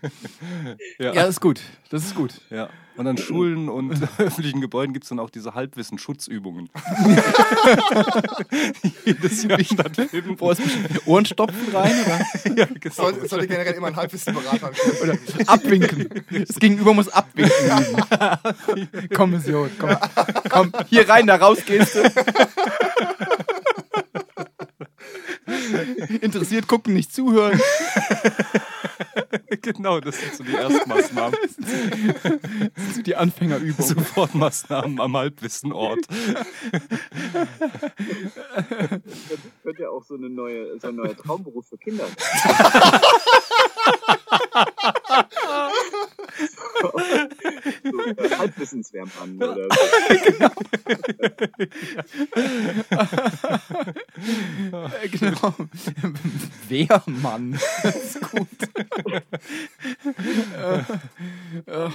Ja. 0.97 1.13
Ja, 1.13 1.23
ist 1.23 1.41
gut. 1.41 1.61
Das 1.89 2.05
ist 2.05 2.15
gut. 2.15 2.33
Ja. 2.49 2.69
Und 2.99 3.07
an 3.07 3.17
Schulen 3.17 3.69
und 3.69 3.97
öffentlichen 4.17 4.59
Gebäuden 4.59 4.91
gibt 4.91 5.05
es 5.05 5.09
dann 5.09 5.19
auch 5.19 5.29
diese 5.29 5.53
Halbwissen-Schutzübungen. 5.53 6.69
Jedes 9.05 9.45
Jahr 9.45 9.63
stattfinden. 9.63 10.35
Boah, 10.35 10.51
ist 10.51 10.61
Ohrenstopfen 11.05 11.73
rein 11.73 11.93
oder? 12.05 12.19
Ja, 12.57 12.65
genau. 12.65 12.93
Sollte, 12.93 13.25
sollte 13.29 13.47
generell 13.47 13.73
immer 13.75 13.87
ein 13.87 13.95
Halbwissenberater. 13.95 14.71
Oder 15.01 15.17
abwinken. 15.47 16.09
Das 16.45 16.59
Gegenüber 16.59 16.93
muss 16.93 17.07
abwinken. 17.07 17.53
üben. 18.67 19.09
Kommission, 19.15 19.69
komm, 19.79 19.95
komm, 20.49 20.73
hier 20.89 21.07
rein, 21.07 21.25
da 21.25 21.37
raus 21.37 21.59
gehst 21.65 21.95
du. 21.95 22.03
Interessiert 26.19 26.67
gucken, 26.67 26.95
nicht 26.95 27.15
zuhören. 27.15 27.61
genau, 29.61 29.99
das 29.99 30.19
sind 30.19 30.35
so 30.35 30.43
die 30.43 30.53
Erstmaßnahmen. 30.53 31.37
Das 32.75 32.97
ist 32.97 33.07
die 33.07 33.15
Anfängerübung. 33.15 33.85
Sofortmaßnahmen 33.85 34.99
am 34.99 35.17
Halbwissenort. 35.17 36.07
Könnte 39.63 39.81
ja 39.81 39.89
auch 39.89 40.03
so, 40.03 40.15
eine 40.15 40.29
neue, 40.29 40.79
so 40.79 40.87
ein 40.87 40.95
neuer 40.95 41.15
Traumberuf 41.15 41.67
für 41.67 41.77
Kinder 41.77 42.05
sein. 42.05 43.01
so, 46.81 46.97
äh, 46.97 47.29
Halbwissenswehrmann 48.37 49.37
oder 49.37 49.67
so. 49.69 49.79
Äh, 55.01 55.09
genau. 55.09 55.53
Wehrmann. 56.67 57.59
Das 57.83 57.95
ist 57.95 58.21
gut. 58.21 58.47
Äh, 60.59 60.79
äh, 61.65 61.89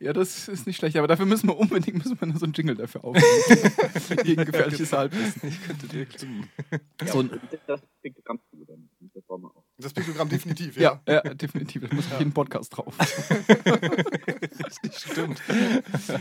ja, 0.00 0.12
das 0.12 0.48
ist 0.48 0.66
nicht 0.66 0.76
schlecht, 0.76 0.96
aber 0.96 1.08
dafür 1.08 1.26
müssen 1.26 1.48
wir 1.48 1.56
unbedingt 1.56 1.98
müssen 1.98 2.20
wir 2.20 2.38
so 2.38 2.44
einen 2.44 2.52
Jingle 2.52 2.76
dafür 2.76 3.04
aufnehmen. 3.04 3.72
Gegen 4.24 4.44
gefährliches 4.44 4.92
Halbwissen. 4.92 5.48
Ich 5.48 5.62
könnte 5.62 5.86
dir 5.88 6.06
klingen. 6.06 6.48
So 7.06 7.20
ein, 7.20 7.40
Das 7.66 7.80
Piktogramm 8.02 8.40
dann. 8.66 8.88
Das 9.14 9.22
brauchen 9.24 9.42
wir 9.42 9.48
auch. 9.48 9.61
Das 9.82 9.92
Piktogramm 9.92 10.28
definitiv, 10.28 10.76
ja. 10.76 11.00
ja, 11.06 11.22
ja, 11.24 11.34
definitiv. 11.34 11.82
Das 11.82 11.92
muss 11.92 12.12
auf 12.12 12.18
jeden 12.18 12.32
Podcast 12.32 12.76
drauf. 12.76 12.94
Stimmt. 14.92 15.42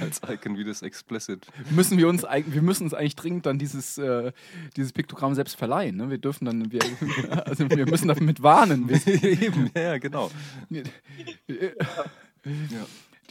Als 0.02 0.22
Icon 0.28 0.58
wie 0.58 0.64
das 0.64 0.82
Explicit. 0.82 1.46
müssen 1.70 1.98
wir 1.98 2.08
uns 2.08 2.26
eigentlich, 2.26 2.56
wir 2.56 2.62
müssen 2.62 2.84
uns 2.84 2.94
eigentlich 2.94 3.16
dringend 3.16 3.46
dann 3.46 3.60
dieses, 3.60 3.98
äh, 3.98 4.32
dieses 4.76 4.94
Piktogramm 4.94 5.36
selbst 5.36 5.56
verleihen. 5.56 5.98
Ne? 5.98 6.10
Wir 6.10 6.18
dürfen 6.18 6.46
dann, 6.46 6.72
wir, 6.72 6.82
also 7.46 7.70
wir 7.70 7.86
müssen 7.86 8.08
damit 8.08 8.42
warnen. 8.42 8.90
Eben, 9.06 9.70
ja, 9.76 9.98
genau. 9.98 10.32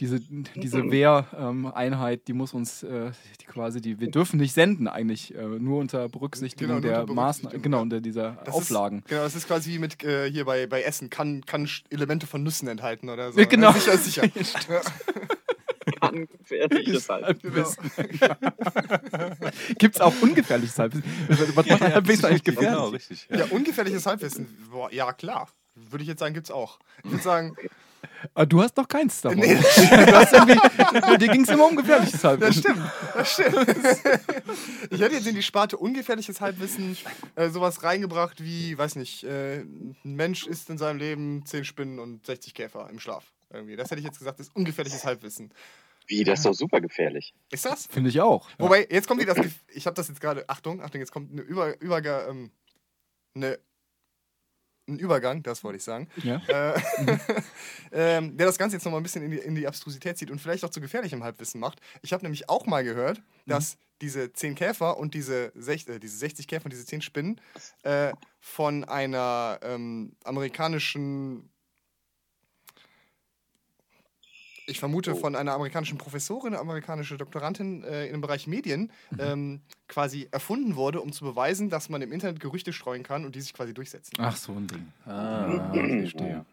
Diese, 0.01 0.19
diese 0.19 0.91
Wehreinheit, 0.91 2.27
die 2.27 2.33
muss 2.33 2.53
uns, 2.53 2.81
äh, 2.81 3.11
die 3.39 3.45
quasi, 3.45 3.79
die, 3.81 3.99
wir 3.99 4.09
dürfen 4.09 4.39
nicht 4.39 4.53
senden 4.53 4.87
eigentlich, 4.87 5.33
äh, 5.35 5.43
nur 5.45 5.79
unter 5.79 6.09
Berücksichtigung 6.09 6.81
Genau, 6.81 6.97
nur 6.97 7.05
der 7.05 7.13
Maßnahmen, 7.15 7.61
genau, 7.61 7.77
ja. 7.77 7.83
unter 7.83 8.01
dieser 8.01 8.31
Das 8.43 8.55
Auflagen. 8.55 8.99
Ist, 8.99 9.07
genau, 9.09 9.21
das 9.21 9.35
ist 9.35 9.47
quasi 9.47 9.69
wie 9.71 9.79
mit 9.79 10.03
äh, 10.03 10.29
hier 10.29 10.45
bei, 10.45 10.65
bei 10.65 10.81
Essen, 10.81 11.11
kann, 11.11 11.45
kann 11.45 11.69
Elemente 11.91 12.25
von 12.25 12.41
Nüssen 12.41 12.67
enthalten 12.67 13.09
oder 13.09 13.31
so. 13.31 13.39
Ja, 13.41 13.45
genau. 13.45 13.71
Sicher 13.73 13.93
ist 13.93 14.05
sicher. 14.05 14.23
Kann 15.99 16.27
gefährliches 16.27 17.07
Halbwissen. 17.09 17.91
Gibt 19.77 19.95
es 19.95 20.01
auch 20.01 20.13
ungefährliches 20.21 20.77
Halbwissen? 20.79 21.05
Was 21.55 21.65
macht 21.65 21.81
Halbwissen 21.81 22.25
eigentlich 22.25 22.43
Genau, 22.43 22.89
gefährlich? 22.91 23.09
richtig. 23.09 23.27
Ja, 23.29 23.45
ungefährliches 23.51 24.05
Halbwissen. 24.05 24.47
Boah, 24.71 24.91
ja, 24.91 25.13
klar. 25.13 25.47
Würde 25.75 26.03
ich 26.03 26.09
jetzt 26.09 26.19
sagen, 26.19 26.33
gibt's 26.33 26.51
auch. 26.51 26.79
Ich 27.03 27.11
würde 27.11 27.23
sagen, 27.23 27.55
Aber 27.57 27.69
du 28.47 28.61
hast 28.61 28.77
doch 28.77 28.87
keins 28.87 29.21
davon. 29.21 29.39
Nee. 29.39 29.55
du 29.55 30.15
hast 30.15 30.33
irgendwie, 30.33 31.17
dir 31.17 31.27
ging 31.27 31.43
es 31.43 31.49
immer 31.49 31.67
um 31.67 31.75
gefährliches 31.75 32.13
das 32.13 32.23
Halbwissen. 32.23 32.61
stimmt. 32.61 32.91
Das 33.13 33.31
stimmt. 33.33 33.67
Ich 34.89 35.01
hätte 35.01 35.15
jetzt 35.15 35.27
in 35.27 35.35
die 35.35 35.43
Sparte 35.43 35.77
ungefährliches 35.77 36.41
Halbwissen 36.41 36.97
äh, 37.35 37.49
sowas 37.49 37.83
reingebracht 37.83 38.43
wie, 38.43 38.77
weiß 38.77 38.95
nicht, 38.95 39.23
äh, 39.23 39.61
ein 39.61 39.95
Mensch 40.03 40.47
isst 40.47 40.69
in 40.69 40.77
seinem 40.77 40.97
Leben 40.97 41.45
10 41.45 41.65
Spinnen 41.65 41.99
und 41.99 42.25
60 42.25 42.53
Käfer 42.53 42.89
im 42.89 42.99
Schlaf. 42.99 43.25
Irgendwie. 43.53 43.75
Das 43.75 43.91
hätte 43.91 43.99
ich 43.99 44.05
jetzt 44.05 44.19
gesagt, 44.19 44.39
ist 44.39 44.55
ungefährliches 44.55 45.05
Halbwissen. 45.05 45.53
Wie, 46.07 46.23
das 46.23 46.39
ist 46.39 46.45
doch 46.45 46.53
super 46.53 46.81
gefährlich. 46.81 47.33
Ist 47.51 47.65
das? 47.65 47.87
Finde 47.87 48.09
ich 48.09 48.19
auch. 48.21 48.49
Wobei, 48.57 48.87
jetzt 48.89 49.07
kommt 49.07 49.21
wieder 49.21 49.33
das 49.33 49.43
Gef 49.43 49.53
Ich 49.69 49.85
habe 49.85 49.93
das 49.95 50.07
jetzt 50.07 50.19
gerade. 50.19 50.47
Achtung, 50.49 50.81
Achtung, 50.81 50.99
jetzt 50.99 51.11
kommt 51.11 51.31
eine 51.31 51.41
Über, 51.41 51.79
Überga, 51.79 52.27
ähm, 52.27 52.51
eine, 53.35 53.59
ein 54.91 54.99
Übergang, 54.99 55.43
das 55.43 55.63
wollte 55.63 55.77
ich 55.77 55.83
sagen. 55.83 56.07
Ja? 56.23 56.41
Äh, 56.47 56.79
ähm, 57.91 58.37
der 58.37 58.47
das 58.47 58.57
Ganze 58.57 58.75
jetzt 58.75 58.85
nochmal 58.85 58.99
ein 58.99 59.03
bisschen 59.03 59.23
in 59.23 59.31
die, 59.31 59.37
in 59.37 59.55
die 59.55 59.67
Abstrusität 59.67 60.17
zieht 60.17 60.31
und 60.31 60.39
vielleicht 60.39 60.63
auch 60.63 60.69
zu 60.69 60.81
gefährlichem 60.81 61.23
Halbwissen 61.23 61.59
macht. 61.59 61.79
Ich 62.01 62.13
habe 62.13 62.23
nämlich 62.23 62.49
auch 62.49 62.65
mal 62.65 62.83
gehört, 62.83 63.21
dass 63.45 63.77
diese 64.01 64.33
10 64.33 64.55
Käfer 64.55 64.97
und 64.97 65.13
diese, 65.13 65.51
sech, 65.55 65.87
äh, 65.87 65.99
diese 65.99 66.17
60 66.17 66.47
Käfer 66.47 66.65
und 66.65 66.73
diese 66.73 66.85
10 66.85 67.01
Spinnen 67.01 67.39
äh, 67.83 68.13
von 68.39 68.83
einer 68.83 69.59
ähm, 69.61 70.13
amerikanischen 70.23 71.49
ich 74.71 74.79
vermute 74.79 75.15
von 75.15 75.35
einer 75.35 75.53
amerikanischen 75.53 75.97
Professorin, 75.97 76.55
amerikanische 76.55 77.17
Doktorandin 77.17 77.83
äh, 77.83 78.07
im 78.07 78.21
Bereich 78.21 78.47
Medien, 78.47 78.91
ähm, 79.19 79.61
quasi 79.87 80.27
erfunden 80.31 80.75
wurde, 80.75 81.01
um 81.01 81.11
zu 81.11 81.25
beweisen, 81.25 81.69
dass 81.69 81.89
man 81.89 82.01
im 82.01 82.11
Internet 82.11 82.39
Gerüchte 82.39 82.73
streuen 82.73 83.03
kann 83.03 83.25
und 83.25 83.35
die 83.35 83.41
sich 83.41 83.53
quasi 83.53 83.73
durchsetzen. 83.73 84.15
Ach, 84.17 84.35
so 84.35 84.53
ein 84.53 84.67
Ding. 84.67 84.87
Ah, 85.05 85.71
Verstehe. 85.73 86.45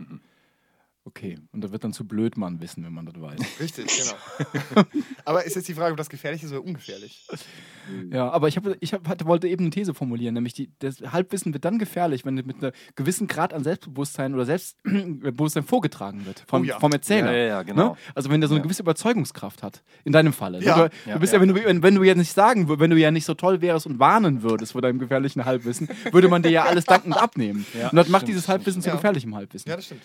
Okay, 1.09 1.39
und 1.53 1.65
da 1.65 1.73
wird 1.73 1.85
dann 1.85 1.95
zu 1.95 2.07
blöd 2.07 2.37
man 2.37 2.61
wissen, 2.61 2.85
wenn 2.85 2.93
man 2.93 3.07
das 3.07 3.19
weiß. 3.19 3.41
Richtig, 3.61 3.87
genau. 3.87 4.85
Aber 5.25 5.45
ist 5.45 5.57
jetzt 5.57 5.67
die 5.67 5.73
Frage, 5.73 5.93
ob 5.93 5.97
das 5.97 6.11
gefährlich 6.11 6.43
ist 6.43 6.53
oder 6.53 6.63
ungefährlich? 6.63 7.27
Ja, 8.11 8.29
aber 8.29 8.49
ich, 8.49 8.59
hab, 8.59 8.65
ich 8.81 8.93
hab, 8.93 9.09
hatte, 9.09 9.25
wollte 9.25 9.49
eben 9.49 9.65
eine 9.65 9.71
These 9.71 9.95
formulieren, 9.95 10.35
nämlich 10.35 10.53
die, 10.53 10.71
das 10.81 11.01
Halbwissen 11.01 11.55
wird 11.55 11.65
dann 11.65 11.79
gefährlich, 11.79 12.27
wenn 12.27 12.35
mit 12.35 12.63
einem 12.63 12.73
gewissen 12.95 13.27
Grad 13.27 13.55
an 13.55 13.65
Selbstbewusstsein 13.65 14.35
oder 14.35 14.45
Selbstbewusstsein 14.45 15.63
vorgetragen 15.63 16.27
wird 16.27 16.45
vom, 16.47 16.61
Oh 16.63 16.65
ja. 16.67 16.79
vom 16.79 16.93
Erzähler. 16.93 17.33
Ja, 17.33 17.39
ja, 17.39 17.47
ja, 17.47 17.63
genau. 17.63 17.93
Ne? 17.93 17.97
Also 18.15 18.29
wenn 18.29 18.43
der 18.43 18.49
so 18.49 18.55
eine 18.57 18.63
gewisse 18.63 18.83
Überzeugungskraft 18.83 19.63
hat, 19.63 19.83
in 20.05 20.13
deinem 20.13 20.35
Falle. 20.35 20.63
Ja. 20.63 20.89
Du, 20.89 20.91
du 21.05 21.11
Ja, 21.11 21.17
bist 21.17 21.33
ja, 21.33 21.39
ja. 21.39 21.43
wenn, 21.43 21.55
du, 21.55 21.65
wenn, 21.65 21.83
wenn 21.83 21.95
du 21.95 22.03
ja 22.03 22.15
nicht 22.15 22.33
sagen 22.35 22.69
würdest, 22.69 22.81
wenn 22.81 22.91
du 22.91 22.99
ja 22.99 23.11
nicht 23.11 23.25
so 23.25 23.33
toll 23.33 23.63
wärst 23.63 23.87
und 23.87 23.99
warnen 23.99 24.43
würdest 24.43 24.73
vor 24.73 24.83
deinem 24.83 24.99
gefährlichen 24.99 25.47
Halbwissen, 25.47 25.89
würde 26.13 26.29
man 26.29 26.43
dir 26.43 26.51
ja 26.51 26.65
alles 26.65 26.85
dankend 26.85 27.17
abnehmen. 27.17 27.65
Ja, 27.79 27.89
und 27.89 27.97
das 27.97 28.09
macht 28.09 28.21
stimmt, 28.23 28.29
dieses 28.29 28.43
stimmt, 28.43 28.59
Halbwissen 28.59 28.83
zu 28.83 28.91
gefährlichem 28.91 29.35
Halbwissen. 29.35 29.71
Ja, 29.71 29.77
das 29.77 29.87
stimmt. 29.87 30.03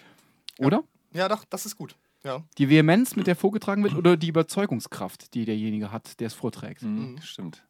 Oder? 0.60 0.84
Ja, 1.14 1.28
doch, 1.28 1.46
das 1.46 1.66
ist 1.66 1.78
gut. 1.78 1.96
Ja. 2.24 2.44
Die 2.58 2.70
Vehemenz, 2.70 3.16
mit 3.16 3.28
der 3.28 3.36
vorgetragen 3.36 3.84
wird, 3.84 3.94
oder 3.96 4.18
die 4.18 4.30
Überzeugungskraft, 4.30 5.34
die 5.34 5.46
derjenige 5.46 5.92
hat, 5.92 6.20
der 6.20 6.28
es 6.28 6.34
vorträgt. 6.34 6.82
Mhm, 6.82 7.20
stimmt. 7.22 7.64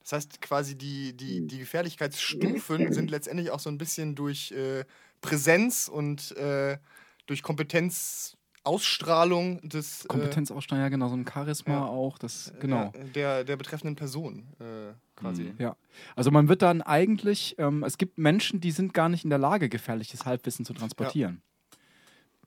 Das 0.00 0.12
heißt, 0.12 0.40
quasi 0.40 0.78
die, 0.78 1.16
die, 1.16 1.46
die 1.46 1.58
Gefährlichkeitsstufen 1.58 2.92
sind 2.92 3.10
letztendlich 3.10 3.50
auch 3.50 3.60
so 3.60 3.68
ein 3.68 3.78
bisschen 3.78 4.14
durch 4.14 4.52
äh, 4.52 4.84
Präsenz 5.20 5.88
und 5.88 6.36
äh, 6.36 6.78
durch 7.26 7.42
Kompetenzausstrahlung 7.42 9.68
des 9.68 10.04
äh, 10.04 10.08
Kompetenzaussteuer, 10.08 10.78
ja 10.78 10.88
genau, 10.88 11.08
so 11.08 11.16
ein 11.16 11.26
Charisma 11.26 11.72
ja. 11.72 11.84
auch, 11.86 12.16
das, 12.18 12.52
genau. 12.60 12.92
ja, 12.94 13.04
der, 13.14 13.42
der 13.44 13.56
betreffenden 13.56 13.96
Person 13.96 14.46
äh, 14.60 14.92
quasi. 15.20 15.44
Mhm. 15.44 15.54
Ja, 15.58 15.76
also 16.16 16.30
man 16.30 16.48
wird 16.48 16.62
dann 16.62 16.82
eigentlich, 16.82 17.54
ähm, 17.58 17.84
es 17.84 17.98
gibt 17.98 18.18
Menschen, 18.18 18.60
die 18.60 18.70
sind 18.70 18.94
gar 18.94 19.08
nicht 19.08 19.24
in 19.24 19.30
der 19.30 19.38
Lage, 19.38 19.68
gefährliches 19.68 20.24
Halbwissen 20.26 20.64
zu 20.64 20.72
transportieren. 20.72 21.42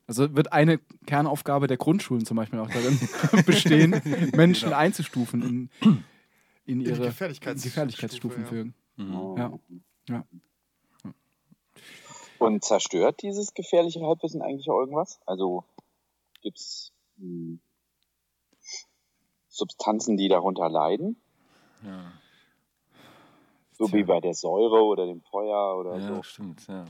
Also 0.06 0.34
wird 0.36 0.52
eine 0.52 0.80
Kernaufgabe 1.06 1.66
der 1.66 1.78
Grundschulen 1.78 2.26
zum 2.26 2.36
Beispiel 2.36 2.58
auch 2.58 2.68
darin 2.68 2.98
bestehen, 3.46 4.02
Menschen 4.36 4.72
einzustufen 4.72 5.70
in, 5.80 6.04
in 6.66 6.80
ihre 6.80 7.06
Gefährlichkeitsstufe, 7.06 7.68
Gefährlichkeitsstufen 7.68 8.42
ja. 8.42 8.48
für. 8.48 8.72
Ja. 8.98 9.58
ja. 10.08 10.24
Und 12.38 12.64
zerstört 12.64 13.22
dieses 13.22 13.54
gefährliche 13.54 14.02
Halbwissen 14.02 14.42
eigentlich 14.42 14.68
auch 14.68 14.80
irgendwas? 14.80 15.20
Also 15.24 15.64
gibt's 16.42 16.92
hm, 17.16 17.60
Substanzen, 19.48 20.16
die 20.18 20.28
darunter 20.28 20.68
leiden? 20.68 21.16
Ja, 21.82 22.12
So 23.76 23.92
wie 23.92 24.04
bei 24.04 24.20
der 24.20 24.34
Säure 24.34 24.82
oder 24.84 25.06
dem 25.06 25.20
Feuer 25.22 25.76
oder 25.78 25.98
ja 25.98 26.14
so. 26.16 26.22
stimmt. 26.22 26.66
Ja. 26.68 26.84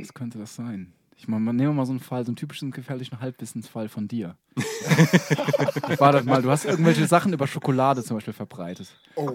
Was 0.00 0.14
könnte 0.14 0.38
das 0.38 0.54
sein? 0.54 0.92
Ich 1.16 1.26
meine, 1.26 1.42
man- 1.42 1.56
nehmen 1.56 1.70
wir 1.70 1.74
mal 1.74 1.86
so 1.86 1.90
einen 1.92 1.98
Fall, 2.00 2.24
so 2.24 2.28
einen 2.30 2.36
typischen 2.36 2.70
gefährlichen 2.70 3.20
Halbwissensfall 3.20 3.88
von 3.88 4.06
dir. 4.06 4.36
War 5.98 6.12
das 6.12 6.24
mal, 6.24 6.42
du 6.42 6.50
hast 6.50 6.64
irgendwelche 6.64 7.06
Sachen 7.06 7.32
über 7.32 7.46
Schokolade 7.48 8.04
zum 8.04 8.16
Beispiel 8.16 8.32
verbreitet. 8.34 8.88
Oh, 9.16 9.26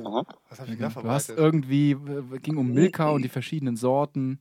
was 0.50 0.60
habe 0.62 0.72
ich 0.72 0.78
denn 0.78 0.90
da 0.94 1.02
Du 1.02 1.10
hast 1.10 1.26
verbreitet? 1.26 1.38
irgendwie, 1.38 1.92
äh, 1.92 2.40
ging 2.40 2.56
um 2.58 2.72
Milka 2.72 3.10
und 3.10 3.22
die 3.24 3.30
verschiedenen 3.30 3.76
Sorten, 3.76 4.40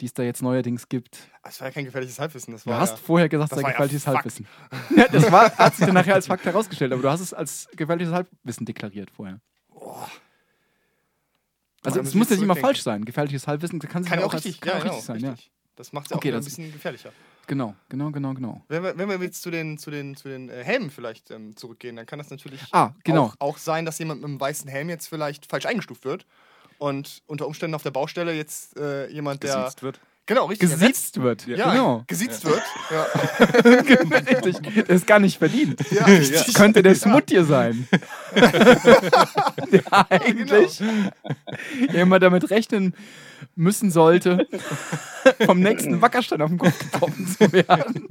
die 0.00 0.06
es 0.06 0.14
da 0.14 0.22
jetzt 0.22 0.42
neuerdings 0.42 0.88
gibt. 0.88 1.18
Das 1.42 1.60
war 1.60 1.68
ja 1.68 1.72
kein 1.74 1.84
gefährliches 1.84 2.18
Halbwissen. 2.18 2.52
Das 2.52 2.64
Du 2.64 2.70
war 2.70 2.80
hast 2.80 2.92
ja, 2.92 2.96
vorher 2.96 3.28
gesagt, 3.28 3.52
das 3.52 3.58
es 3.58 3.62
sei 3.62 3.62
war 3.62 3.70
ja 3.70 3.76
gefährliches 3.76 4.04
Fakt. 4.04 4.16
Halbwissen. 4.16 4.46
Ja, 4.96 5.08
das 5.08 5.30
war, 5.30 5.50
hat 5.58 5.74
sich 5.74 5.84
dann 5.84 5.94
nachher 5.94 6.14
als 6.14 6.26
Fakt 6.26 6.44
herausgestellt, 6.46 6.92
aber 6.94 7.02
du 7.02 7.10
hast 7.10 7.20
es 7.20 7.34
als 7.34 7.68
gefährliches 7.76 8.14
Halbwissen 8.14 8.64
deklariert 8.64 9.10
vorher. 9.10 9.40
Also 11.86 12.00
Da 12.00 12.06
es 12.08 12.14
muss 12.14 12.28
ja 12.30 12.36
nicht 12.36 12.42
immer 12.44 12.56
falsch 12.56 12.82
sein. 12.82 13.04
Gefährliches 13.04 13.46
Halbwissen 13.46 13.78
kann, 13.78 14.02
sich 14.02 14.10
kann 14.10 14.20
ja 14.20 14.26
auch 14.26 14.32
als- 14.34 14.44
richtig, 14.44 14.60
kann 14.60 14.72
ja, 14.74 14.78
genau, 14.80 14.90
richtig 14.94 15.06
sein. 15.06 15.20
Ja. 15.20 15.30
richtig. 15.30 15.50
Das 15.76 15.92
macht 15.92 16.06
es 16.06 16.10
ja 16.10 16.16
Okay, 16.16 16.32
auch 16.32 16.36
ein 16.38 16.44
bisschen 16.44 16.72
gefährlicher. 16.72 17.12
Genau, 17.46 17.74
genau, 17.88 18.10
genau, 18.10 18.34
genau. 18.34 18.64
Wenn 18.68 18.82
wir, 18.82 18.98
wenn 18.98 19.08
wir 19.08 19.18
jetzt 19.22 19.40
zu 19.42 19.50
den, 19.50 19.78
zu 19.78 19.90
den, 19.90 20.16
zu 20.16 20.28
den 20.28 20.48
äh, 20.48 20.64
Helmen 20.64 20.90
vielleicht 20.90 21.30
ähm, 21.30 21.54
zurückgehen, 21.56 21.94
dann 21.96 22.04
kann 22.06 22.18
das 22.18 22.30
natürlich 22.30 22.60
Ah, 22.72 22.90
genau. 23.04 23.26
auch, 23.26 23.36
auch 23.40 23.58
sein, 23.58 23.84
dass 23.84 23.98
jemand 24.00 24.20
mit 24.20 24.28
einem 24.28 24.40
weißen 24.40 24.68
Helm 24.68 24.88
jetzt 24.88 25.06
vielleicht 25.06 25.46
falsch 25.46 25.66
eingestuft 25.66 26.04
wird 26.04 26.26
und 26.78 27.22
unter 27.26 27.46
Umständen 27.46 27.74
auf 27.74 27.82
der 27.84 27.92
Baustelle 27.92 28.32
jetzt 28.34 28.76
äh, 28.78 29.08
jemand, 29.10 29.42
der. 29.44 29.54
Gesiezt 29.56 29.82
wird. 29.82 30.00
Genau, 30.26 30.46
richtig. 30.46 30.70
Gesiezt 30.70 31.22
wird. 31.22 31.46
Ja, 31.46 31.70
Genau. 31.70 32.02
gesiezt 32.08 32.44
wird. 32.44 32.62
Ja. 32.90 33.06
richtig. 34.20 34.84
Das 34.86 34.96
ist 34.96 35.06
gar 35.06 35.20
nicht 35.20 35.38
verdient. 35.38 35.80
Ja, 35.92 36.04
richtig. 36.04 36.52
Könnte 36.54 36.82
der 36.82 36.96
Smuttier 36.96 37.44
sein. 37.44 37.86
der 38.34 40.10
eigentlich 40.10 40.82
immer 41.92 42.18
damit 42.18 42.50
rechnen 42.50 42.94
müssen 43.54 43.90
sollte, 43.92 44.48
vom 45.44 45.60
nächsten 45.60 46.02
Wackerstein 46.02 46.42
auf 46.42 46.50
den 46.50 46.58
Kopf 46.58 46.78
getroffen 46.78 47.26
zu 47.28 47.52
werden. 47.52 48.08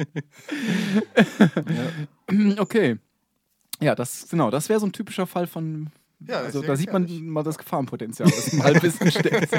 okay. 2.59 2.97
Ja, 3.81 3.93
das, 3.93 4.27
genau, 4.29 4.51
das 4.51 4.69
wäre 4.69 4.79
so 4.79 4.85
ein 4.85 4.93
typischer 4.93 5.27
Fall 5.27 5.47
von. 5.47 5.89
Ja, 6.21 6.39
also, 6.39 6.61
da 6.61 6.77
sieht 6.77 6.93
man 6.93 7.07
mal 7.27 7.43
das 7.43 7.57
Gefahrenpotenzial, 7.57 8.29
das 8.29 8.47
im 8.53 8.63
Halbwissen 8.63 9.11
steckt. 9.11 9.51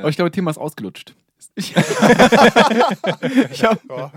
Aber 0.00 0.08
ich 0.08 0.16
glaube, 0.16 0.30
Thema 0.30 0.50
ist 0.50 0.58
ausgelutscht. 0.58 1.14
Ich, 1.54 1.74
ich 1.74 3.64
habe 3.64 3.80
Ja. 3.88 4.12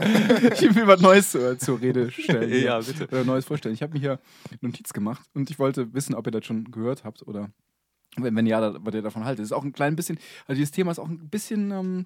ich 0.54 0.76
will 0.76 0.86
was 0.88 1.00
Neues 1.02 1.34
äh, 1.36 1.58
zur 1.58 1.80
Rede 1.82 2.12
stellen. 2.12 2.50
hier. 2.50 2.60
Ja, 2.62 2.80
bitte. 2.80 3.08
Oder 3.08 3.24
Neues 3.24 3.46
vorstellen. 3.46 3.74
Ich 3.74 3.82
habe 3.82 3.94
mir 3.94 4.00
hier 4.00 4.20
eine 4.50 4.60
Notiz 4.62 4.92
gemacht 4.94 5.22
und 5.34 5.50
ich 5.50 5.58
wollte 5.58 5.94
wissen, 5.94 6.16
ob 6.16 6.28
ihr 6.28 6.32
das 6.32 6.46
schon 6.46 6.70
gehört 6.72 7.04
habt 7.06 7.26
oder 7.26 7.50
wenn, 8.18 8.36
wenn 8.36 8.46
ja, 8.46 8.60
da- 8.62 8.78
was 8.82 8.94
ihr 8.94 9.02
davon 9.02 9.24
haltet. 9.26 9.44
Es 9.44 9.48
ist 9.52 9.54
auch 9.54 9.64
ein 9.64 9.72
klein 9.74 9.96
bisschen, 9.96 10.20
also 10.48 10.58
dieses 10.60 10.72
Thema 10.72 10.92
ist 10.92 11.00
auch 11.00 11.08
ein 11.08 11.30
bisschen 11.30 11.72
ähm, 11.72 12.06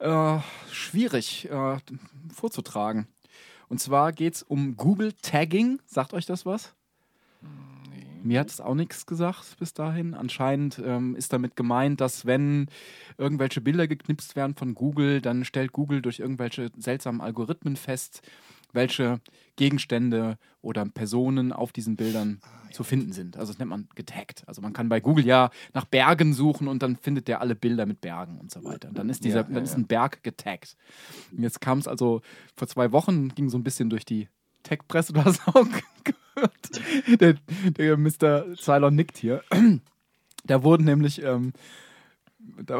äh, 0.00 0.38
schwierig 0.72 1.48
äh, 1.50 1.76
vorzutragen. 2.34 3.06
Und 3.68 3.80
zwar 3.80 4.12
geht 4.12 4.34
es 4.34 4.42
um 4.42 4.76
Google 4.76 5.12
Tagging. 5.22 5.80
Sagt 5.86 6.12
euch 6.12 6.26
das 6.26 6.44
was? 6.44 6.74
Mir 8.22 8.40
hat 8.40 8.50
es 8.50 8.60
auch 8.60 8.74
nichts 8.74 9.06
gesagt 9.06 9.58
bis 9.58 9.74
dahin. 9.74 10.14
Anscheinend 10.14 10.80
ähm, 10.84 11.16
ist 11.16 11.32
damit 11.32 11.56
gemeint, 11.56 12.00
dass 12.00 12.26
wenn 12.26 12.66
irgendwelche 13.16 13.60
Bilder 13.60 13.86
geknipst 13.86 14.36
werden 14.36 14.54
von 14.54 14.74
Google, 14.74 15.20
dann 15.20 15.44
stellt 15.44 15.72
Google 15.72 16.02
durch 16.02 16.18
irgendwelche 16.18 16.70
seltsamen 16.76 17.20
Algorithmen 17.20 17.76
fest, 17.76 18.22
welche 18.72 19.20
Gegenstände 19.56 20.38
oder 20.60 20.84
Personen 20.86 21.52
auf 21.52 21.72
diesen 21.72 21.96
Bildern 21.96 22.40
zu 22.72 22.84
finden 22.84 23.12
sind. 23.12 23.36
Also 23.36 23.52
das 23.52 23.58
nennt 23.58 23.70
man 23.70 23.88
getaggt. 23.94 24.42
Also 24.46 24.60
man 24.60 24.72
kann 24.72 24.88
bei 24.88 25.00
Google 25.00 25.24
ja 25.24 25.50
nach 25.72 25.84
Bergen 25.84 26.34
suchen 26.34 26.68
und 26.68 26.82
dann 26.82 26.96
findet 26.96 27.28
der 27.28 27.40
alle 27.40 27.54
Bilder 27.54 27.86
mit 27.86 28.00
Bergen 28.00 28.38
und 28.38 28.50
so 28.50 28.62
weiter. 28.64 28.88
Und 28.88 28.98
dann 28.98 29.08
ist 29.08 29.24
dieser, 29.24 29.40
Ja, 29.40 29.48
ja, 29.48 29.54
dann 29.54 29.64
ist 29.64 29.76
ein 29.76 29.86
Berg 29.86 30.22
getaggt. 30.22 30.76
Und 31.32 31.42
jetzt 31.42 31.60
kam 31.60 31.78
es 31.78 31.88
also 31.88 32.20
vor 32.54 32.68
zwei 32.68 32.92
Wochen, 32.92 33.30
ging 33.30 33.48
so 33.48 33.58
ein 33.58 33.64
bisschen 33.64 33.90
durch 33.90 34.04
die 34.04 34.28
Tech-Presse, 34.68 35.12
du 35.12 35.24
hast 35.24 35.46
auch 35.48 35.54
gehört. 36.04 37.20
Der, 37.20 37.34
der 37.70 37.96
Mr. 37.96 38.54
Cylon 38.56 38.94
nickt 38.94 39.16
hier. 39.18 39.42
Da 40.44 40.62
wurden 40.62 40.84
nämlich 40.84 41.22
ähm, 41.22 41.52
Da, 42.64 42.78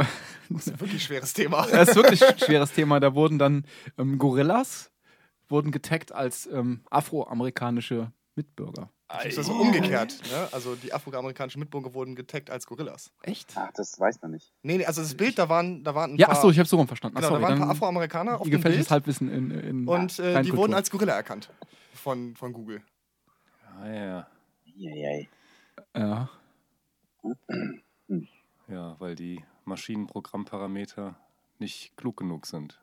Das 0.49 0.67
ist 0.67 0.73
ein 0.75 0.81
wirklich 0.81 1.03
schweres 1.05 1.33
Thema. 1.33 1.67
das 1.67 1.89
ist 1.91 1.97
wirklich 1.97 2.25
ein 2.25 2.39
schweres 2.39 2.73
Thema. 2.73 3.01
Da 3.01 3.15
wurden 3.15 3.39
dann 3.39 3.65
ähm, 3.99 4.19
Gorillas 4.19 4.91
wurden 5.49 5.71
getaggt 5.73 6.13
als 6.13 6.47
ähm, 6.47 6.83
afroamerikanische 6.91 8.13
Mitbürger. 8.35 8.91
Also 9.09 9.51
umgekehrt. 9.53 10.21
Ne? 10.31 10.49
Also 10.53 10.75
die 10.75 10.93
afroamerikanischen 10.93 11.59
Mitbürger 11.61 11.95
wurden 11.95 12.15
getaggt 12.15 12.51
als 12.51 12.67
Gorillas. 12.67 13.11
Echt? 13.23 13.53
Ach, 13.57 13.71
das 13.75 13.99
weiß 13.99 14.21
man 14.21 14.33
nicht. 14.33 14.53
Nee, 14.63 14.77
nee, 14.77 14.85
also 14.85 15.01
das 15.01 15.15
Bild, 15.15 15.39
da 15.39 15.49
waren, 15.49 15.83
da 15.83 15.95
waren 15.95 16.13
ein 16.13 16.19
Ja, 16.19 16.27
paar, 16.27 16.37
achso, 16.37 16.51
ich 16.51 16.59
habe 16.59 16.69
so 16.69 16.77
rum 16.77 16.87
verstanden. 16.87 17.17
Genau, 17.17 17.29
sorry, 17.29 17.41
da 17.41 17.49
waren 17.49 17.55
ein 17.55 17.61
paar 17.61 17.71
Afroamerikaner 17.71 18.39
auf 18.39 18.47
dem 18.49 18.61
Bild 18.61 18.91
Halbwissen 18.91 19.31
in, 19.31 19.51
in 19.51 19.89
und 19.89 20.19
äh, 20.19 20.23
die 20.23 20.29
Reinkultur. 20.35 20.59
wurden 20.59 20.75
als 20.75 20.91
Gorilla 20.91 21.15
erkannt 21.15 21.51
von, 21.99 22.35
von 22.37 22.53
Google. 22.53 22.83
Ah, 23.81 23.87
ja. 23.89 24.31
Eieiei. 24.67 25.29
Ja. 25.95 26.29
ja, 28.69 28.97
weil 29.01 29.15
die 29.15 29.45
Maschinenprogrammparameter 29.65 31.17
nicht 31.59 31.97
klug 31.97 32.17
genug 32.17 32.47
sind. 32.47 32.81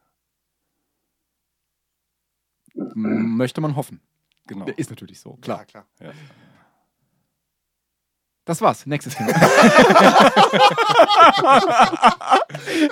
M- 2.75 3.37
Möchte 3.37 3.61
man 3.61 3.75
hoffen. 3.75 4.01
Genau. 4.47 4.65
Ist 4.65 4.89
natürlich 4.89 5.19
so, 5.19 5.35
klar. 5.37 5.59
Ja, 5.59 5.65
klar. 5.65 5.87
Ja. 5.99 6.13
Das 8.45 8.61
war's. 8.61 8.85
Nächstes 8.85 9.15
Thema. 9.15 9.33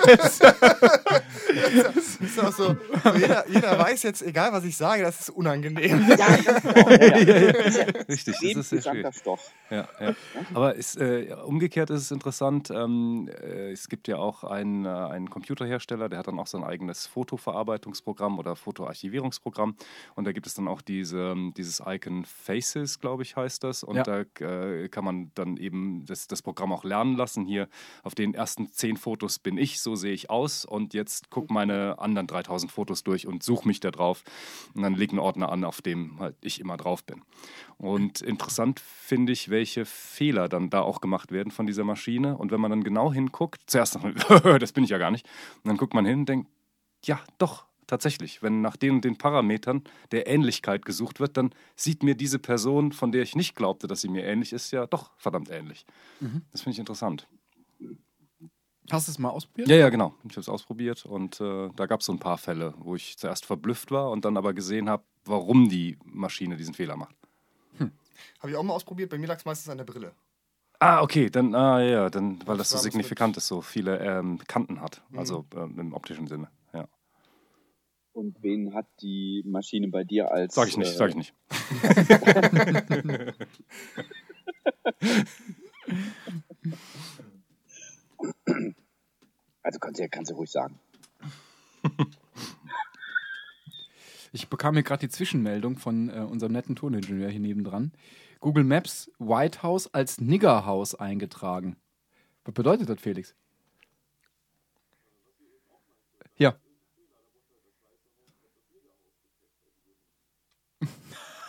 Das 0.06 0.40
ist 2.20 2.40
auch 2.40 2.52
so, 2.52 2.76
jeder, 3.16 3.48
jeder 3.50 3.78
weiß 3.80 4.04
jetzt, 4.04 4.22
egal 4.22 4.52
was 4.52 4.64
ich 4.64 4.76
sage, 4.76 5.04
das 5.04 5.20
ist 5.22 5.30
unangenehm. 5.30 6.06
Ja, 6.10 6.16
ganz. 6.16 6.44
Ja, 7.04 7.18
ja. 7.18 7.86
Richtig, 8.10 8.36
das 8.42 8.44
ist 8.56 8.70
sehr 8.70 8.82
schwierig. 8.82 9.16
Stoff. 9.16 9.52
Ja, 9.70 9.88
ja. 10.00 10.14
Aber 10.54 10.76
ist, 10.76 10.98
äh, 10.98 11.36
umgekehrt 11.46 11.90
ist 11.90 12.02
es 12.02 12.12
interessant. 12.12 12.72
Ähm, 12.72 13.30
äh, 13.42 13.72
es 13.72 13.88
gibt 13.90 14.08
ja 14.08 14.18
auch 14.18 14.44
einen, 14.44 14.86
äh, 14.86 14.90
einen 14.90 15.30
Computerhersteller, 15.30 16.10
der 16.10 16.20
hat 16.20 16.28
dann 16.28 16.40
auch 16.40 16.48
sein 16.48 16.64
eigenes 16.64 17.06
Fotoverarbeitungsprogramm 17.08 18.40
oder 18.40 18.56
Fotoarchivierungsprogramm. 18.56 19.76
Und 20.16 20.26
da 20.26 20.32
gibt 20.32 20.48
es 20.48 20.54
dann 20.56 20.68
auch 20.68 20.82
diese, 20.82 21.18
ähm, 21.32 21.54
dieses 21.56 21.82
Icon 21.86 22.26
Faces, 22.26 23.00
glaube 23.00 23.24
ich, 23.24 23.36
heißt 23.36 23.64
das. 23.64 23.84
Und 23.84 23.98
Ja. 23.98 24.04
da 24.04 24.22
äh, 24.46 24.88
kann 24.90 25.04
man 25.06 25.32
dann 25.44 25.58
eben 25.58 26.06
das, 26.06 26.28
das 26.28 26.42
Programm 26.42 26.72
auch 26.72 26.84
lernen 26.84 27.16
lassen. 27.16 27.46
Hier 27.46 27.68
auf 28.04 28.16
den 28.16 28.34
ersten 28.34 28.72
zehn 28.72 28.98
Fotos 28.98 29.40
bin 29.40 29.58
ich, 29.58 29.82
so 29.82 29.96
sehe 29.96 30.14
ich 30.14 30.30
aus. 30.30 30.66
Und 30.66 30.94
jetzt 30.94 31.30
guck 31.30 31.52
meine 31.52 32.00
anderen 32.00 32.28
3000 32.28 32.72
Fotos 32.72 33.04
durch 33.04 33.28
und 33.28 33.44
such 33.44 33.66
mich 33.66 33.80
da 33.80 33.92
drauf. 33.92 34.24
Und 34.74 34.84
dann 34.84 34.96
leg 34.96 35.12
einen 35.12 35.20
Ordner 35.20 35.52
an, 35.52 35.64
auf 35.64 35.82
dem 35.82 36.20
halt 36.20 36.36
ich 36.42 36.60
immer 36.60 36.78
drauf 36.78 37.04
bin. 37.04 37.22
Und 37.78 38.22
interessant 38.22 38.80
finde 38.80 39.34
ich, 39.34 39.50
welche 39.50 39.86
Fehler 39.86 40.50
dann 40.50 40.70
da 40.70 40.82
auch 40.82 41.02
gemacht 41.02 41.32
werden 41.32 41.52
von 41.52 41.66
dieser 41.66 41.84
Maschine. 41.84 42.38
Und 42.38 42.52
wenn 42.52 42.62
man 42.62 42.72
dann 42.72 42.84
genau 42.84 43.12
hinguckt, 43.12 43.62
zuerst 43.68 43.98
das 44.60 44.72
bin 44.72 44.84
ich 44.84 44.90
ja 44.90 44.98
gar 44.98 45.12
nicht, 45.12 45.26
und 45.64 45.70
dann 45.70 45.78
guckt 45.78 45.94
man 45.94 46.06
hin 46.06 46.20
und 46.20 46.30
denkt, 46.30 46.50
ja, 47.06 47.20
doch, 47.38 47.66
tatsächlich. 47.94 48.42
Wenn 48.42 48.62
nach 48.62 48.76
den 48.76 48.96
und 48.96 49.06
den 49.06 49.18
Parametern 49.18 49.84
der 50.12 50.26
Ähnlichkeit 50.28 50.84
gesucht 50.84 51.20
wird, 51.20 51.38
dann 51.38 51.54
sieht 51.76 52.02
mir 52.02 52.16
diese 52.16 52.40
Person, 52.40 52.92
von 52.92 53.12
der 53.12 53.22
ich 53.22 53.36
nicht 53.36 53.56
glaubte, 53.56 53.86
dass 53.86 54.02
sie 54.02 54.10
mir 54.10 54.24
ähnlich 54.24 54.52
ist, 54.52 54.72
ja 54.72 54.88
doch 54.88 55.12
verdammt 55.18 55.52
ähnlich. 55.52 55.86
Das 56.52 56.62
finde 56.62 56.74
ich 56.74 56.80
interessant. 56.80 57.28
Hast 58.92 59.08
du 59.08 59.12
es 59.12 59.20
mal 59.20 59.30
ausprobiert? 59.30 59.68
Ja, 59.70 59.76
ja, 59.76 59.90
genau. 59.90 60.16
Ich 60.24 60.32
habe 60.32 60.42
es 60.42 60.50
ausprobiert 60.50 61.06
und 61.06 61.40
äh, 61.40 61.70
da 61.76 61.86
gab 61.86 62.00
es 62.00 62.08
so 62.08 62.14
ein 62.14 62.20
paar 62.20 62.38
Fälle, 62.38 62.74
wo 62.80 62.96
ich 62.96 63.18
zuerst 63.18 63.46
verblüfft 63.46 63.92
war 63.92 64.10
und 64.10 64.26
dann 64.26 64.36
aber 64.38 64.54
gesehen 64.54 64.90
habe, 64.90 65.04
warum 65.26 65.70
die 65.70 65.98
Maschine 66.04 66.58
diesen 66.58 66.74
Fehler 66.74 66.98
macht. 66.98 67.16
Habe 68.40 68.52
ich 68.52 68.58
auch 68.58 68.64
mal 68.64 68.74
ausprobiert, 68.74 69.10
bei 69.10 69.18
mir 69.18 69.28
lag 69.28 69.38
es 69.38 69.46
meistens 69.46 69.70
an 69.70 69.78
der 69.78 69.86
Brille. 69.86 70.12
Ah, 70.80 71.02
okay, 71.02 71.30
dann, 71.30 71.56
ah, 71.56 71.82
ja, 71.82 72.10
dann, 72.10 72.46
weil 72.46 72.58
das 72.58 72.72
so 72.72 72.78
signifikant 72.78 73.38
ist, 73.38 73.48
so 73.48 73.62
viele 73.62 74.00
ähm, 74.00 74.40
Kanten 74.48 74.82
hat, 74.82 75.02
also 75.16 75.46
ähm, 75.56 75.80
im 75.80 75.94
optischen 75.94 76.28
Sinne. 76.28 76.50
Und 78.14 78.42
wen 78.44 78.74
hat 78.74 78.86
die 79.02 79.44
Maschine 79.46 79.88
bei 79.88 80.04
dir 80.04 80.32
als. 80.32 80.56
Sag 80.56 80.68
ich 80.68 80.78
nicht, 80.78 80.94
äh, 80.94 80.96
sag 80.96 81.10
ich 81.10 81.16
nicht. 81.16 81.34
Also 89.66 89.80
kannst 89.80 89.98
du 89.98 90.04
ja 90.04 90.10
kannst 90.10 90.30
du 90.32 90.36
ruhig 90.36 90.52
sagen. 90.52 90.80
Ich 94.36 94.50
bekam 94.50 94.74
hier 94.74 94.82
gerade 94.82 95.02
die 95.02 95.10
Zwischenmeldung 95.10 95.78
von 95.78 96.10
äh, 96.10 96.22
unserem 96.22 96.54
netten 96.54 96.76
Toningenieur 96.76 97.30
hier 97.30 97.40
nebendran. 97.40 97.92
Google 98.40 98.64
Maps 98.64 99.12
White 99.20 99.62
House 99.62 99.94
als 99.94 100.20
Niggerhaus 100.20 100.96
eingetragen. 100.96 101.76
Was 102.44 102.56
bedeutet 102.56 102.90
das, 102.90 103.00
Felix? 103.00 103.36
Ja. 106.36 106.56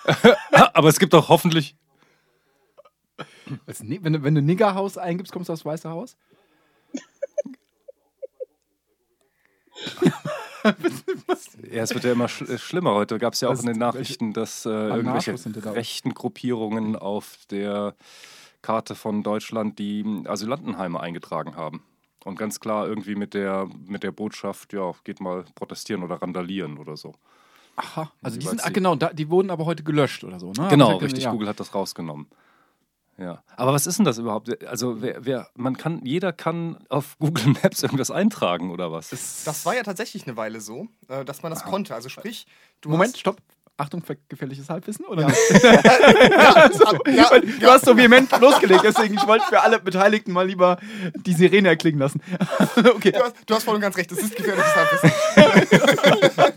Aber 0.74 0.88
es 0.88 0.98
gibt 0.98 1.12
doch 1.12 1.28
hoffentlich. 1.28 1.76
Wenn, 3.66 4.12
du, 4.14 4.22
wenn 4.22 4.34
du 4.34 4.42
Niggerhaus 4.42 4.98
eingibst, 4.98 5.32
kommst 5.32 5.48
du 5.48 5.52
aufs 5.52 5.64
Weiße 5.64 5.88
Haus? 5.88 6.16
Ja, 11.70 11.82
es 11.82 11.92
wird 11.94 12.04
ja 12.04 12.12
immer 12.12 12.28
sch 12.28 12.44
schlimmer. 12.58 12.94
Heute 12.94 13.18
gab 13.18 13.34
es 13.34 13.40
ja 13.40 13.48
auch 13.48 13.52
Was- 13.52 13.60
in 13.60 13.66
den 13.66 13.78
Nachrichten, 13.78 14.32
dass 14.32 14.64
äh, 14.64 14.70
irgendwelche 14.70 15.34
auch. 15.34 15.74
rechten 15.74 16.14
Gruppierungen 16.14 16.96
auf 16.96 17.38
der 17.50 17.94
Karte 18.62 18.94
von 18.94 19.22
Deutschland 19.22 19.78
die 19.78 20.00
ähm, 20.00 20.26
Asylantenheime 20.26 20.98
eingetragen 21.00 21.56
haben. 21.56 21.82
Und 22.24 22.38
ganz 22.38 22.60
klar 22.60 22.86
irgendwie 22.88 23.14
mit 23.14 23.34
der, 23.34 23.68
mit 23.86 24.02
der 24.02 24.12
Botschaft, 24.12 24.72
ja, 24.72 24.92
geht 25.04 25.20
mal 25.20 25.44
protestieren 25.54 26.02
oder 26.02 26.22
randalieren 26.22 26.78
oder 26.78 26.96
so. 26.96 27.14
Aha. 27.76 28.10
Also 28.22 28.38
die 28.38 28.46
sind, 28.46 28.62
ah, 28.64 28.68
die- 28.68 28.72
genau, 28.72 28.94
da, 28.94 29.12
die 29.12 29.28
wurden 29.30 29.50
aber 29.50 29.64
heute 29.64 29.82
gelöscht 29.82 30.24
oder 30.24 30.38
so, 30.38 30.52
ne? 30.52 30.68
Genau, 30.68 30.96
ich 30.96 31.02
richtig. 31.02 31.24
ja. 31.24 31.30
Google 31.32 31.48
hat 31.48 31.58
das 31.60 31.74
rausgenommen. 31.74 32.26
Ja. 33.16 33.42
Aber 33.56 33.72
was 33.72 33.87
ist 33.87 33.98
denn 33.98 34.04
das 34.04 34.18
überhaupt? 34.18 34.64
Also, 34.66 35.00
wer, 35.00 35.24
wer, 35.24 35.48
man 35.54 35.76
kann, 35.76 36.04
jeder 36.04 36.32
kann 36.32 36.84
auf 36.88 37.16
Google 37.20 37.54
Maps 37.62 37.82
irgendwas 37.82 38.10
eintragen 38.10 38.70
oder 38.70 38.90
was? 38.90 39.10
Das 39.10 39.64
war 39.64 39.74
ja 39.76 39.82
tatsächlich 39.84 40.26
eine 40.26 40.37
Weile 40.37 40.60
so, 40.60 40.88
äh, 41.08 41.24
dass 41.24 41.42
man 41.42 41.50
das 41.50 41.64
konnte. 41.64 41.94
Also 41.94 42.08
sprich, 42.08 42.46
du 42.80 42.88
Moment, 42.88 43.12
hast, 43.14 43.20
stopp. 43.20 43.37
Achtung, 43.76 44.04
gefährliches 44.28 44.70
Halbwissen, 44.70 45.04
oder? 45.04 45.22
ja, 45.22 45.32
ja, 47.06 47.40
Du 47.40 47.66
hast 47.66 47.84
so 47.84 47.96
vehement 47.96 48.30
losgelegt, 48.40 48.84
deswegen 48.84 49.14
ich 49.14 49.26
wollte 49.26 49.46
für 49.46 49.60
alle 49.60 49.80
Beteiligten 49.80 50.30
mal 50.32 50.46
lieber 50.46 50.78
die 51.16 51.32
Sirene 51.32 51.70
erklingen 51.70 51.98
lassen. 51.98 52.20
okay. 52.76 53.10
Du 53.10 53.18
hast, 53.20 53.34
du 53.46 53.54
hast 53.54 53.64
voll 53.64 53.74
und 53.74 53.80
ganz 53.80 53.96
recht, 53.96 54.12
das 54.12 54.18
ist 54.18 54.37
gefährliches 54.37 54.76
Halbwissen. 54.76 55.12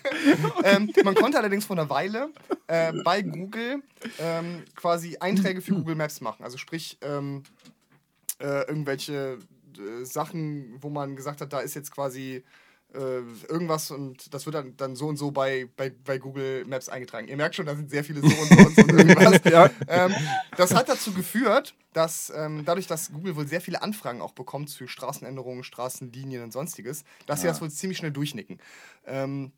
ähm, 0.64 0.92
man 1.02 1.14
konnte 1.14 1.38
allerdings 1.38 1.64
vor 1.64 1.78
einer 1.78 1.88
Weile 1.88 2.28
äh, 2.66 2.92
bei 3.02 3.22
Google 3.22 3.82
ähm, 4.18 4.64
quasi 4.76 5.16
Einträge 5.18 5.62
für 5.62 5.72
Google 5.72 5.94
Maps 5.94 6.20
machen. 6.20 6.44
Also 6.44 6.58
sprich, 6.58 6.98
ähm, 7.00 7.44
äh, 8.40 8.68
irgendwelche 8.68 9.38
äh, 9.78 10.04
Sachen, 10.04 10.76
wo 10.82 10.90
man 10.90 11.16
gesagt 11.16 11.40
hat, 11.40 11.50
da 11.52 11.60
ist 11.60 11.74
jetzt 11.74 11.92
quasi 11.92 12.44
äh, 12.94 13.20
irgendwas 13.48 13.90
und 13.90 14.32
das 14.34 14.46
wird 14.46 14.54
dann, 14.54 14.76
dann 14.76 14.96
so 14.96 15.06
und 15.06 15.16
so 15.16 15.30
bei, 15.30 15.68
bei, 15.76 15.90
bei 15.90 16.18
Google 16.18 16.64
Maps 16.64 16.88
eingetragen. 16.88 17.28
Ihr 17.28 17.36
merkt 17.36 17.54
schon, 17.54 17.66
da 17.66 17.76
sind 17.76 17.90
sehr 17.90 18.04
viele 18.04 18.20
so 18.20 18.26
und 18.26 18.48
so 18.48 18.58
und 18.58 18.76
so 18.76 18.82
und 18.82 18.90
irgendwas. 18.90 19.40
Ja. 19.50 19.70
Ähm, 19.88 20.14
das 20.56 20.74
hat 20.74 20.88
dazu 20.88 21.12
geführt, 21.12 21.74
dass 21.92 22.32
ähm, 22.34 22.64
dadurch, 22.64 22.86
dass 22.86 23.12
Google 23.12 23.36
wohl 23.36 23.48
sehr 23.48 23.60
viele 23.60 23.82
Anfragen 23.82 24.20
auch 24.20 24.32
bekommt 24.32 24.70
für 24.70 24.86
Straßenänderungen, 24.86 25.64
Straßenlinien 25.64 26.42
und 26.42 26.52
sonstiges, 26.52 27.04
dass 27.26 27.40
sie 27.40 27.46
das 27.46 27.60
wohl 27.60 27.70
ziemlich 27.70 27.98
schnell 27.98 28.12
durchnicken. 28.12 28.60
Ähm, 29.06 29.52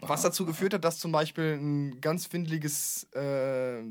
was 0.00 0.22
dazu 0.22 0.44
geführt 0.44 0.74
hat, 0.74 0.84
dass 0.84 0.98
zum 0.98 1.12
Beispiel 1.12 1.58
ein 1.60 2.00
ganz 2.00 2.32
windeliges 2.32 3.04
äh, 3.12 3.82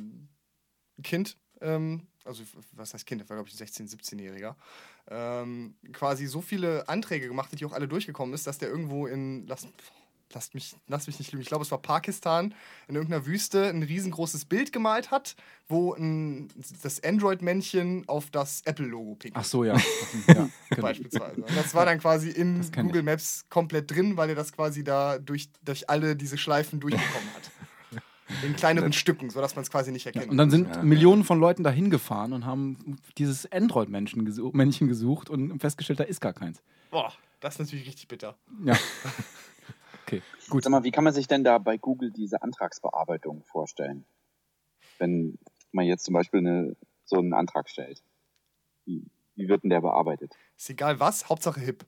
Kind, 1.04 1.38
ähm, 1.64 2.08
also 2.26 2.44
was 2.74 2.94
heißt 2.94 3.06
Kind, 3.06 3.22
das 3.22 3.30
war 3.30 3.38
glaube 3.38 3.50
ich 3.50 3.60
ein 3.60 3.68
16-, 3.68 3.90
17-Jähriger, 3.90 4.56
ähm, 5.10 5.76
quasi 5.92 6.26
so 6.28 6.42
viele 6.42 6.88
Anträge 6.88 7.28
gemacht 7.28 7.52
hat, 7.52 7.60
die 7.60 7.66
auch 7.66 7.74
alle 7.74 7.88
durchgekommen 7.88 8.34
ist, 8.34 8.48
dass 8.48 8.58
der 8.58 8.70
irgendwo 8.70 9.08
in, 9.08 9.46
lasst, 9.48 9.68
lasst, 10.34 10.54
mich, 10.54 10.76
lasst 10.88 11.08
mich 11.08 11.20
nicht 11.20 11.32
lügen, 11.32 11.42
ich 11.42 11.48
glaube 11.48 11.64
es 11.64 11.72
war 11.72 11.82
Pakistan, 11.82 12.54
in 12.88 12.96
irgendeiner 12.96 13.26
Wüste 13.26 13.68
ein 13.70 13.84
riesengroßes 13.84 14.46
Bild 14.46 14.72
gemalt 14.72 15.12
hat, 15.12 15.36
wo 15.68 15.94
ein, 15.94 16.50
das 16.82 17.04
Android-Männchen 17.04 18.08
auf 18.08 18.30
das 18.30 18.62
Apple-Logo 18.66 19.16
pinkt. 19.16 19.38
Ach 19.38 19.44
so, 19.46 19.64
ja. 19.64 19.76
ja 20.28 20.50
genau. 20.70 20.82
Beispielsweise. 20.82 21.42
Und 21.42 21.56
das 21.56 21.74
war 21.74 21.86
dann 21.86 22.00
quasi 22.00 22.30
in. 22.30 22.64
Google 22.72 23.04
Maps 23.04 23.46
komplett 23.50 23.92
drin, 23.92 24.18
weil 24.18 24.30
er 24.30 24.36
das 24.36 24.52
quasi 24.52 24.84
da 24.84 25.20
durch, 25.20 25.50
durch 25.64 25.90
alle 25.90 26.16
diese 26.16 26.38
Schleifen 26.38 26.80
durchbekommen 26.80 27.34
hat. 27.36 27.52
In 28.42 28.56
kleineren 28.56 28.94
Stücken, 28.94 29.30
sodass 29.30 29.56
man 29.56 29.64
es 29.64 29.72
quasi 29.72 29.92
nicht 29.92 30.06
erkennt. 30.06 30.30
Und 30.30 30.38
dann 30.38 30.50
sind 30.50 30.84
Millionen 30.84 31.24
von 31.24 31.40
Leuten 31.40 31.64
da 31.64 31.70
hingefahren 31.70 32.34
und 32.34 32.46
haben 32.46 32.98
dieses 33.18 33.52
Android-Männchen 33.52 34.26
gesu 34.26 34.52
Männchen 34.54 34.88
gesucht 34.88 35.30
und 35.30 35.60
festgestellt, 35.60 36.00
da 36.00 36.04
ist 36.04 36.22
gar 36.22 36.34
keins. 36.34 36.62
Boah, 36.92 37.14
das 37.40 37.56
ist 37.56 37.60
natürlich 37.60 37.88
richtig 37.88 38.08
bitter. 38.08 38.36
Ja. 38.64 38.76
Okay, 40.06 40.22
gut. 40.50 40.64
Sag 40.64 40.72
mal, 40.72 40.84
wie 40.84 40.92
kann 40.92 41.06
man 41.06 41.14
sich 41.14 41.28
denn 41.28 41.46
da 41.46 41.58
bei 41.58 41.78
Google 41.78 42.12
diese 42.12 42.42
Antragsbearbeitung 42.44 43.42
vorstellen? 43.46 44.06
Wenn 45.00 45.40
man 45.72 45.86
jetzt 45.86 46.04
zum 46.04 46.14
Beispiel 46.14 46.40
eine, 46.40 46.76
so 47.06 47.18
einen 47.18 47.34
Antrag 47.34 47.70
stellt. 47.70 48.04
Wie, 48.86 49.06
Wie 49.36 49.48
wird 49.48 49.64
denn 49.64 49.70
der 49.70 49.82
bearbeitet? 49.82 50.34
Ist 50.58 50.70
egal 50.70 51.00
was, 51.00 51.30
Hauptsache 51.30 51.60
hip. 51.62 51.86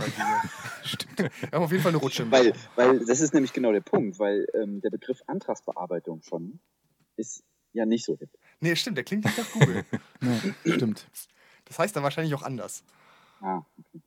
Stimmt. 0.84 1.18
Wir 1.18 1.50
haben 1.52 1.64
auf 1.64 1.70
jeden 1.70 1.82
Fall 1.82 1.92
eine 1.92 1.98
Rutsche. 1.98 2.30
Weil, 2.30 2.54
weil 2.76 3.04
das 3.04 3.20
ist 3.20 3.34
nämlich 3.34 3.52
genau 3.52 3.72
der 3.72 3.80
Punkt, 3.80 4.18
weil 4.18 4.46
ähm, 4.54 4.80
der 4.80 4.90
Begriff 4.90 5.22
Antragsbearbeitung 5.26 6.22
schon 6.22 6.60
ist 7.16 7.44
ja 7.72 7.84
nicht 7.86 8.04
so 8.04 8.16
hip. 8.16 8.30
Nee, 8.60 8.74
stimmt, 8.76 8.96
der 8.96 9.04
klingt 9.04 9.24
nicht 9.24 9.38
nach 9.38 9.52
Google. 9.52 9.84
Ja, 10.20 10.74
stimmt. 10.74 11.06
Das 11.66 11.78
heißt 11.78 11.94
dann 11.94 12.02
wahrscheinlich 12.02 12.34
auch 12.34 12.42
anders. 12.42 12.82
Ah, 13.40 13.62
okay. 13.78 14.02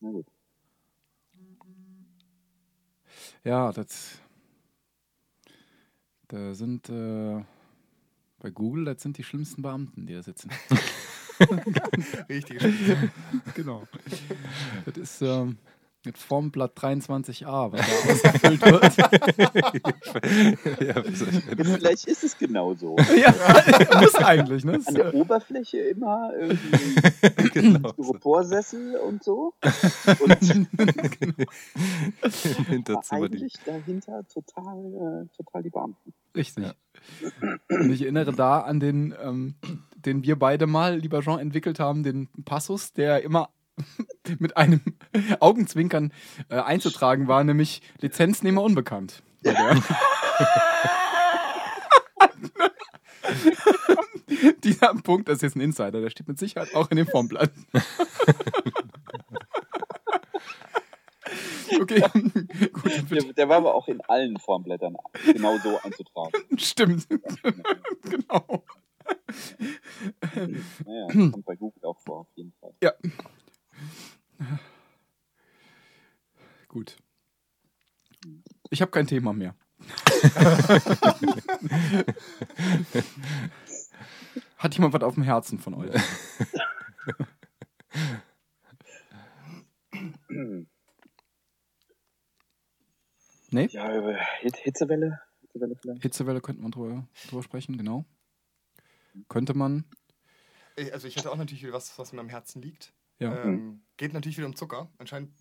Na 0.00 0.10
gut. 0.10 0.26
Ja, 3.44 3.72
das. 3.72 4.18
Da 6.28 6.54
sind 6.54 6.88
äh, 6.88 7.44
bei 8.38 8.50
Google, 8.50 8.84
das 8.84 9.02
sind 9.02 9.18
die 9.18 9.24
schlimmsten 9.24 9.62
Beamten, 9.62 10.06
die 10.06 10.14
da 10.14 10.22
sitzen. 10.22 10.50
Richtig. 12.28 12.58
genau. 13.54 13.82
Das 14.84 14.96
ist 14.96 15.22
ähm, 15.22 15.58
mit 16.06 16.16
Formblatt 16.16 16.78
23a, 16.78 17.72
was 17.72 17.80
da 17.80 17.86
ausgefüllt 18.12 18.62
wird. 18.62 18.96
ja, 20.80 21.02
vielleicht 21.64 22.06
ist 22.06 22.22
es 22.24 22.38
genauso. 22.38 22.96
ja, 23.20 23.34
muss 24.00 24.14
eigentlich, 24.14 24.64
ne? 24.64 24.74
Das, 24.74 24.86
An 24.86 24.94
ist, 24.94 25.02
der 25.02 25.14
Oberfläche 25.14 25.78
immer 25.78 26.30
irgendwie 26.38 27.50
genau. 27.52 27.92
Styroporsessel 27.92 28.96
und 28.96 29.24
so. 29.24 29.52
Und 30.20 30.42
die. 30.42 30.66
eigentlich 33.10 33.54
dahinter 33.64 34.24
total, 34.28 35.26
äh, 35.26 35.36
total 35.36 35.62
die 35.64 35.70
Beamten. 35.70 36.14
Richtig. 36.36 36.66
Und 37.68 37.90
ich 37.90 38.02
erinnere 38.02 38.32
da 38.32 38.60
an 38.60 38.78
den, 38.78 39.14
ähm, 39.20 39.56
den 40.06 40.22
wir 40.22 40.38
beide 40.38 40.66
mal, 40.66 40.96
lieber 40.96 41.20
Jean, 41.20 41.40
entwickelt 41.40 41.80
haben, 41.80 42.02
den 42.02 42.28
Passus, 42.44 42.92
der 42.92 43.22
immer 43.22 43.50
mit 44.38 44.56
einem 44.56 44.80
Augenzwinkern 45.40 46.12
äh, 46.48 46.60
einzutragen 46.60 47.28
war, 47.28 47.44
nämlich 47.44 47.82
Lizenznehmer 48.00 48.62
unbekannt. 48.62 49.22
Der. 49.44 49.54
Dieser 54.64 54.94
Punkt, 54.94 55.28
das 55.28 55.36
ist 55.36 55.42
jetzt 55.42 55.56
ein 55.56 55.60
Insider, 55.60 56.00
der 56.00 56.10
steht 56.10 56.26
mit 56.28 56.38
Sicherheit 56.38 56.74
auch 56.74 56.90
in 56.90 56.96
dem 56.96 57.06
Formblatt. 57.06 57.50
okay, 61.80 62.02
gut, 62.72 63.10
Der, 63.10 63.32
der 63.32 63.48
war 63.48 63.56
aber 63.58 63.74
auch 63.74 63.88
in 63.88 64.00
allen 64.02 64.38
Formblättern 64.38 64.96
genau 65.24 65.58
so 65.58 65.78
einzutragen. 65.82 66.32
stimmt. 66.56 67.06
genau. 68.02 68.64
Naja, 70.84 71.06
das 71.08 71.16
kommt 71.32 71.44
bei 71.44 71.56
Google 71.56 71.84
auch 71.84 71.98
vor, 72.00 72.20
auf 72.20 72.28
jeden 72.34 72.52
Fall. 72.60 72.74
Ja. 72.82 72.92
Gut. 76.68 76.96
Ich 78.70 78.80
habe 78.80 78.90
kein 78.90 79.06
Thema 79.06 79.32
mehr. 79.32 79.54
Hat 84.56 84.74
jemand 84.74 84.94
was 84.94 85.02
auf 85.02 85.14
dem 85.14 85.22
Herzen 85.22 85.58
von 85.58 85.74
euch? 85.74 85.90
Nee? 93.50 93.68
Ja, 93.70 93.96
über 93.96 94.16
Hit 94.40 94.56
Hitzewelle. 94.56 95.20
Hitzewelle 95.40 95.76
vielleicht. 95.76 96.02
Hitzewelle 96.02 96.40
könnte 96.40 96.62
man 96.62 96.72
drüber, 96.72 97.06
drüber 97.28 97.42
sprechen, 97.42 97.78
genau. 97.78 98.04
Könnte 99.28 99.54
man. 99.54 99.84
Also 100.92 101.08
ich 101.08 101.16
hätte 101.16 101.30
auch 101.30 101.36
natürlich 101.36 101.62
wieder 101.62 101.72
was, 101.72 101.98
was 101.98 102.12
mir 102.12 102.20
am 102.20 102.28
Herzen 102.28 102.60
liegt. 102.62 102.92
Ja. 103.18 103.44
Ähm, 103.44 103.80
geht 103.96 104.12
natürlich 104.12 104.36
wieder 104.36 104.46
um 104.46 104.56
Zucker. 104.56 104.88
Anscheinend 104.98 105.32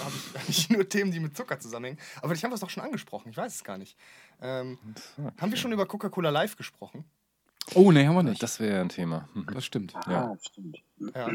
habe 0.00 0.12
ich 0.16 0.34
eigentlich 0.40 0.70
nur 0.70 0.88
Themen, 0.88 1.10
die 1.10 1.20
mit 1.20 1.36
Zucker 1.36 1.60
zusammenhängen. 1.60 1.98
Aber 2.22 2.32
ich 2.32 2.42
habe 2.42 2.54
es 2.54 2.60
doch 2.60 2.70
schon 2.70 2.82
angesprochen. 2.82 3.30
Ich 3.30 3.36
weiß 3.36 3.54
es 3.54 3.64
gar 3.64 3.76
nicht. 3.76 3.98
Ähm, 4.40 4.78
haben 5.38 5.50
wir 5.50 5.58
schon 5.58 5.72
über 5.72 5.86
Coca-Cola 5.86 6.30
Live 6.30 6.56
gesprochen? 6.56 7.04
Oh, 7.74 7.92
nee, 7.92 8.06
haben 8.06 8.14
wir 8.14 8.22
nicht. 8.22 8.42
Das, 8.42 8.52
Das 8.52 8.60
wäre 8.60 8.80
ein 8.80 8.88
Thema. 8.88 9.28
Hm. 9.34 9.60
stimmt. 9.60 9.94
Ah, 9.94 10.34
stimmt. 10.40 10.82
Ja. 11.14 11.28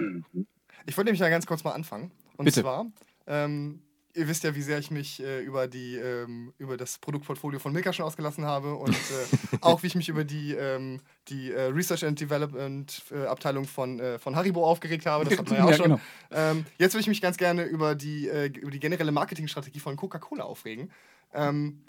Ich 0.86 0.98
wollte 0.98 1.06
nämlich 1.06 1.20
ja 1.20 1.30
ganz 1.30 1.46
kurz 1.46 1.64
mal 1.64 1.74
anfangen. 1.74 2.12
Und 2.38 2.46
Bitte. 2.46 2.62
zwar, 2.62 2.88
ähm, 3.28 3.84
ihr 4.16 4.28
wisst 4.28 4.44
ja, 4.44 4.54
wie 4.56 4.62
sehr 4.62 4.78
ich 4.80 4.92
mich 4.92 5.22
äh, 5.22 5.42
über, 5.42 5.68
die, 5.68 5.96
ähm, 5.96 6.54
über 6.58 6.78
das 6.78 7.00
Produktportfolio 7.00 7.60
von 7.60 7.74
Milka 7.74 7.92
schon 7.94 8.06
ausgelassen 8.06 8.46
habe 8.46 8.76
und 8.76 8.94
äh, 8.94 9.58
auch 9.62 9.84
wie 9.84 9.88
ich 9.88 9.96
mich 9.96 10.10
über 10.10 10.24
die, 10.24 10.54
ähm, 10.54 11.02
die 11.30 11.52
äh, 11.52 11.64
Research 11.64 12.06
and 12.06 12.20
Development 12.20 13.04
äh, 13.12 13.26
Abteilung 13.26 13.66
von, 13.66 14.00
äh, 14.00 14.20
von 14.20 14.36
Haribo 14.36 14.66
aufgeregt 14.66 15.06
habe. 15.06 15.26
Das 15.26 15.38
hat 15.40 15.50
man 15.50 15.58
ja 15.58 15.66
auch 15.66 15.70
Ja, 15.72 15.76
schon. 15.78 15.86
genau. 15.86 16.00
Ähm, 16.32 16.66
jetzt 16.78 16.94
würde 16.94 17.02
ich 17.02 17.08
mich 17.08 17.22
ganz 17.22 17.38
gerne 17.38 17.64
über 17.64 17.96
die, 17.96 18.28
äh, 18.28 18.46
über 18.48 18.72
die 18.72 18.80
generelle 18.80 19.12
Marketingstrategie 19.12 19.80
von 19.80 19.96
Coca-Cola 19.96 20.44
aufregen. 20.44 20.92
Ähm, 21.34 21.82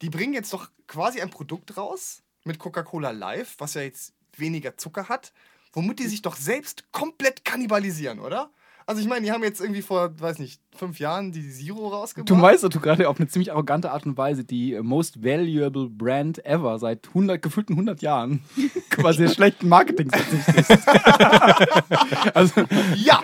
die 0.00 0.10
bringen 0.10 0.34
jetzt 0.34 0.52
doch 0.52 0.68
quasi 0.88 1.20
ein 1.20 1.30
Produkt 1.30 1.76
raus 1.76 2.22
mit 2.44 2.58
Coca-Cola 2.58 3.12
Live, 3.12 3.54
was 3.58 3.74
ja 3.74 3.82
jetzt 3.82 4.14
weniger 4.36 4.76
Zucker 4.76 5.08
hat, 5.08 5.32
womit 5.72 6.00
die 6.00 6.08
sich 6.08 6.22
doch 6.22 6.34
selbst 6.34 6.90
komplett 6.90 7.44
kannibalisieren, 7.44 8.18
oder? 8.18 8.50
Also 8.84 9.00
ich 9.00 9.06
meine, 9.06 9.24
die 9.24 9.30
haben 9.30 9.44
jetzt 9.44 9.60
irgendwie 9.60 9.80
vor, 9.82 10.18
weiß 10.18 10.40
nicht, 10.40 10.60
fünf 10.74 10.98
Jahren 10.98 11.32
die 11.32 11.48
Zero 11.50 11.88
rausgebracht. 11.88 12.30
Du 12.30 12.40
weißt, 12.40 12.64
dass 12.64 12.70
du 12.70 12.80
gerade 12.80 13.08
auf 13.08 13.18
eine 13.18 13.28
ziemlich 13.28 13.52
arrogante 13.52 13.90
Art 13.90 14.06
und 14.06 14.16
Weise 14.16 14.44
die 14.44 14.74
äh, 14.74 14.82
most 14.82 15.22
valuable 15.22 15.88
Brand 15.88 16.44
ever 16.44 16.78
seit 16.78 17.08
100, 17.08 17.40
gefühlten 17.42 17.74
100 17.74 18.00
Jahren 18.02 18.42
quasi 18.90 19.28
schlechten 19.28 19.68
verzichtest. 19.68 20.88
also, 22.34 22.62
Ja! 22.96 23.20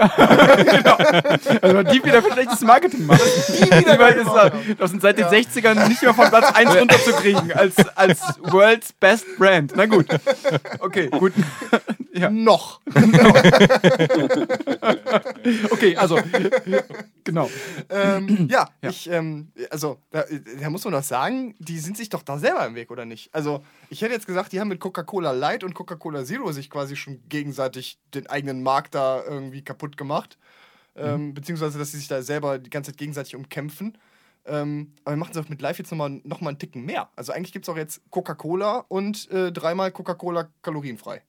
also 1.62 1.82
die 1.84 2.04
wieder 2.04 2.22
für 2.22 2.32
schlechtes 2.32 2.60
Marketing 2.60 3.06
machen. 3.06 3.20
Die 3.48 3.62
wieder 3.62 4.16
ist 4.16 4.26
da, 4.26 4.50
das 4.78 4.90
sind 4.90 5.02
seit 5.02 5.18
den 5.18 5.26
60ern 5.26 5.88
nicht 5.88 6.02
mehr 6.02 6.14
von 6.14 6.28
Platz 6.28 6.54
1 6.54 6.76
runterzukriegen 6.76 7.52
als, 7.52 7.76
als 7.96 8.20
World's 8.42 8.92
Best 8.92 9.26
Brand. 9.38 9.72
Na 9.74 9.86
gut. 9.86 10.06
Okay, 10.80 11.08
gut. 11.08 11.32
Ja. 12.12 12.30
Noch! 12.30 12.80
Okay, 15.70 15.96
also, 15.96 16.18
genau. 17.22 17.37
Ähm, 17.90 18.48
ja, 18.50 18.68
ich, 18.80 19.08
ähm, 19.10 19.52
also, 19.70 19.98
da, 20.10 20.24
da 20.60 20.70
muss 20.70 20.84
man 20.84 20.92
doch 20.92 21.02
sagen, 21.02 21.54
die 21.58 21.78
sind 21.78 21.96
sich 21.96 22.08
doch 22.08 22.22
da 22.22 22.38
selber 22.38 22.66
im 22.66 22.74
Weg, 22.74 22.90
oder 22.90 23.04
nicht? 23.04 23.34
Also, 23.34 23.62
ich 23.90 24.02
hätte 24.02 24.14
jetzt 24.14 24.26
gesagt, 24.26 24.52
die 24.52 24.60
haben 24.60 24.68
mit 24.68 24.80
Coca-Cola 24.80 25.32
Light 25.32 25.64
und 25.64 25.74
Coca-Cola 25.74 26.24
Zero 26.24 26.50
sich 26.52 26.70
quasi 26.70 26.96
schon 26.96 27.20
gegenseitig 27.28 27.98
den 28.14 28.26
eigenen 28.26 28.62
Markt 28.62 28.94
da 28.94 29.22
irgendwie 29.24 29.62
kaputt 29.62 29.96
gemacht. 29.96 30.38
Ähm, 30.96 31.34
beziehungsweise, 31.34 31.78
dass 31.78 31.92
sie 31.92 31.98
sich 31.98 32.08
da 32.08 32.22
selber 32.22 32.58
die 32.58 32.70
ganze 32.70 32.90
Zeit 32.90 32.98
gegenseitig 32.98 33.36
umkämpfen. 33.36 33.96
Ähm, 34.46 34.94
aber 35.04 35.14
wir 35.14 35.18
machen 35.18 35.32
es 35.32 35.36
auch 35.36 35.48
mit 35.48 35.60
Live 35.60 35.78
jetzt 35.78 35.90
nochmal 35.90 36.20
noch 36.24 36.40
mal 36.40 36.50
einen 36.50 36.58
Ticken 36.58 36.84
mehr. 36.84 37.08
Also, 37.14 37.32
eigentlich 37.32 37.52
gibt 37.52 37.66
es 37.66 37.68
auch 37.68 37.76
jetzt 37.76 38.00
Coca-Cola 38.10 38.84
und 38.88 39.30
äh, 39.30 39.52
dreimal 39.52 39.92
Coca-Cola 39.92 40.48
kalorienfrei. 40.62 41.22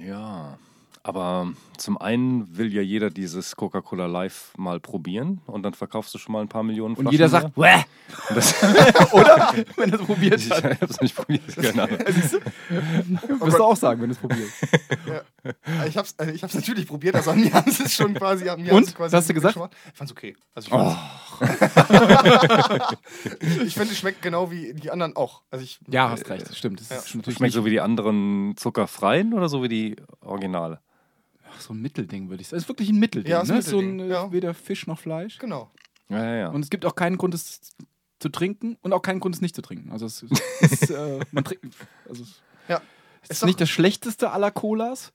Ja, 0.00 0.58
aber 1.04 1.52
zum 1.78 1.98
einen 1.98 2.56
will 2.56 2.72
ja 2.72 2.80
jeder 2.82 3.10
dieses 3.10 3.56
Coca-Cola 3.56 4.06
Live 4.06 4.52
mal 4.56 4.78
probieren 4.78 5.40
und 5.46 5.64
dann 5.64 5.74
verkaufst 5.74 6.14
du 6.14 6.18
schon 6.18 6.32
mal 6.32 6.40
ein 6.42 6.48
paar 6.48 6.62
Millionen 6.62 6.94
Und 6.94 7.10
jeder 7.10 7.28
sagt, 7.28 7.56
Wäh! 7.56 7.84
oder? 9.12 9.52
Wenn 9.76 9.90
er 9.92 10.00
es 10.00 10.06
probiert 10.06 10.40
ich 10.40 10.50
hat. 10.50 10.80
hab's 10.80 11.00
nicht 11.00 11.16
probiert, 11.16 11.42
keine 11.56 11.82
Ahnung. 11.82 11.98
Wirst 11.98 13.58
du 13.58 13.64
auch 13.64 13.76
sagen, 13.76 14.00
wenn 14.02 14.10
du 14.10 14.14
es 14.14 14.20
probierst. 14.20 14.52
Ja. 15.06 15.22
Ich 15.86 15.96
hab's, 15.96 16.14
also 16.18 16.32
ich 16.32 16.42
hab's 16.42 16.54
natürlich 16.54 16.86
probiert, 16.86 17.16
also 17.16 17.32
mir 17.34 17.52
haben 17.52 17.68
es 17.68 17.92
schon 17.94 18.14
quasi. 18.14 18.44
Mir 18.56 18.72
Und? 18.72 18.94
quasi 18.94 19.16
hast 19.16 19.28
du 19.28 19.34
gesagt? 19.34 19.54
gemacht. 19.54 19.72
Ich 19.92 19.98
fand's 19.98 20.12
okay. 20.12 20.36
Also 20.54 20.68
ich, 20.68 20.72
Oh. 20.74 20.96
fand's- 21.38 22.96
ich 23.64 23.74
finde, 23.74 23.92
es 23.92 23.98
schmeckt 23.98 24.22
genau 24.22 24.50
wie 24.50 24.72
die 24.74 24.90
anderen 24.90 25.16
auch. 25.16 25.42
Also 25.50 25.64
ich, 25.64 25.80
Ja, 25.88 26.10
hast 26.10 26.28
recht, 26.28 26.48
das 26.48 26.56
stimmt. 26.56 26.80
Das 26.80 26.88
Ja. 26.90 27.00
Schmeckt 27.04 27.40
nicht 27.40 27.54
so 27.54 27.64
wie 27.64 27.70
die 27.70 27.80
anderen 27.80 28.54
zuckerfreien 28.56 29.34
oder 29.34 29.48
so 29.48 29.62
wie 29.64 29.68
die 29.68 29.96
Originale? 30.20 30.80
Ach, 31.54 31.60
so 31.60 31.74
ein 31.74 31.80
Mittelding, 31.80 32.28
würde 32.30 32.40
ich 32.40 32.48
sagen. 32.48 32.58
Es 32.58 32.64
ist 32.64 32.68
wirklich 32.68 32.88
ein 32.88 32.98
Mittelding. 32.98 33.30
Ja, 33.30 33.42
ne? 33.44 33.62
So 33.62 33.78
ein, 33.78 33.96
Mittelding, 33.96 34.10
ja. 34.10 34.32
weder 34.32 34.54
Fisch 34.54 34.86
noch 34.86 34.98
Fleisch. 34.98 35.38
Genau. 35.38 35.70
Ja, 36.08 36.24
ja, 36.24 36.34
ja. 36.36 36.48
Und 36.48 36.62
es 36.62 36.70
gibt 36.70 36.84
auch 36.84 36.94
keinen 36.94 37.18
Grund, 37.18 37.34
es 37.34 37.60
zu 38.18 38.28
trinken 38.28 38.76
und 38.82 38.92
auch 38.92 39.02
keinen 39.02 39.20
Grund, 39.20 39.34
es 39.34 39.40
nicht 39.40 39.54
zu 39.54 39.62
trinken. 39.62 39.90
Also 39.90 40.06
es 40.06 40.22
ist, 40.22 40.90
äh, 40.90 41.20
man 41.32 41.44
trinkt, 41.44 41.66
also 42.08 42.22
es 42.22 42.40
Ja. 42.68 42.80
es 43.22 43.30
Ist 43.30 43.36
ist 43.38 43.44
nicht 43.46 43.60
das 43.60 43.68
schlechteste 43.68 44.30
aller 44.30 44.50
Colas. 44.50 45.12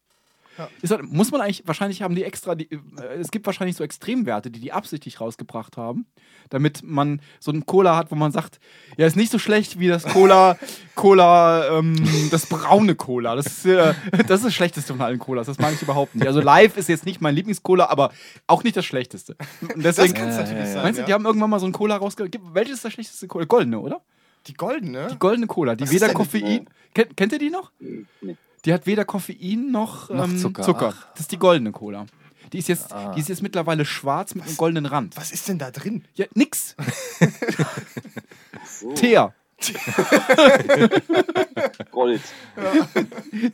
Ja. 0.58 0.70
Ist 0.82 0.92
halt, 0.92 1.04
muss 1.04 1.32
man 1.32 1.42
eigentlich, 1.42 1.64
wahrscheinlich 1.66 2.02
haben 2.02 2.16
die 2.16 2.24
extra, 2.24 2.56
die, 2.56 2.70
äh, 2.72 2.80
es 3.20 3.32
gibt 3.32 3.46
wahrscheinlich 3.46 3.76
so 3.76 3.84
Extremwerte, 3.84 4.50
die 4.52 4.60
die 4.60 4.72
absichtlich 4.72 5.22
rausgebracht 5.22 5.78
haben, 5.78 6.06
damit 6.50 6.82
man 6.84 7.22
so 7.40 7.52
einen 7.52 7.66
Cola 7.66 7.96
hat, 7.96 8.12
wo 8.12 8.16
man 8.16 8.32
sagt, 8.32 8.60
ja, 8.98 9.06
ist 9.06 9.16
nicht 9.16 9.32
so 9.32 9.40
schlecht 9.40 9.80
wie 9.80 9.88
das 9.88 10.04
Cola, 10.04 10.58
Cola, 10.96 11.80
ähm, 11.80 11.96
das 12.32 12.46
braune 12.48 12.96
Cola. 12.96 13.36
Das 13.36 13.46
ist, 13.46 13.66
äh, 13.66 13.94
das 14.28 14.40
ist 14.40 14.46
das 14.46 14.54
Schlechteste 14.54 14.94
von 14.94 15.02
allen 15.02 15.20
Colas, 15.20 15.48
das 15.48 15.60
mag 15.60 15.74
ich 15.74 15.82
überhaupt 15.82 16.16
nicht. 16.16 16.28
Also 16.28 16.42
Live 16.42 16.78
ist 16.78 16.90
jetzt 16.90 17.06
nicht 17.06 17.22
mein 17.22 17.36
Lieblingscola, 17.36 17.88
aber 17.88 18.12
auch 18.48 18.64
nicht 18.64 18.76
das 18.76 18.86
Schlechteste. 18.86 19.36
Und 19.62 19.84
Das 19.86 19.98
deswegen, 19.98 20.14
kann 20.16 20.30
es 20.30 20.38
natürlich 20.38 20.68
sein. 20.70 20.84
meinst 20.84 20.98
du, 20.98 21.02
ja. 21.02 21.06
die 21.08 21.14
haben 21.14 21.26
irgendwann 21.26 21.50
mal 21.50 21.60
so 21.60 21.66
einen 21.66 21.74
Cola 21.74 21.98
rausgebracht? 21.98 22.40
Welches 22.54 22.76
ist 22.76 22.86
das 22.86 22.94
schlechteste 22.94 23.28
Cola? 23.28 23.46
Goldene, 23.46 23.80
oder? 23.80 24.02
die 24.48 24.54
goldene? 24.54 25.08
Die 25.12 25.20
goldene 25.20 25.48
Cola, 25.48 25.76
die 25.76 25.84
Was 25.84 25.92
weder 25.92 26.14
Koffein. 26.14 26.70
Kennt, 26.94 27.18
kennt 27.18 27.34
ihr 27.34 27.40
die 27.40 27.50
noch? 27.50 27.72
Nee. 27.80 28.38
Die 28.68 28.74
hat 28.74 28.86
weder 28.86 29.06
Koffein 29.06 29.72
noch, 29.72 30.10
Noch 30.10 30.26
ähm, 30.26 30.38
Zucker, 30.38 30.62
Zucker. 30.62 30.94
ach. 30.94 31.08
Das 31.14 31.22
ist 31.22 31.32
die 31.32 31.40
goldene 31.40 31.72
Cola. 31.72 32.06
Die 32.52 32.60
ist 32.60 32.68
jetzt, 32.68 32.92
Ah. 32.92 33.14
die 33.16 33.22
ist 33.22 33.30
jetzt 33.30 33.42
mittlerweile 33.42 33.86
schwarz 33.86 34.36
mit 34.36 34.46
einem 34.46 34.58
goldenen 34.58 34.86
Rand. 34.86 35.16
Was 35.16 35.32
ist 35.32 35.48
denn 35.48 35.58
da 35.58 35.72
drin? 35.72 36.04
Ja, 36.16 36.26
nix. 36.34 36.76
So, 38.80 38.92
Teer. 38.94 39.34
Gold. 41.92 42.22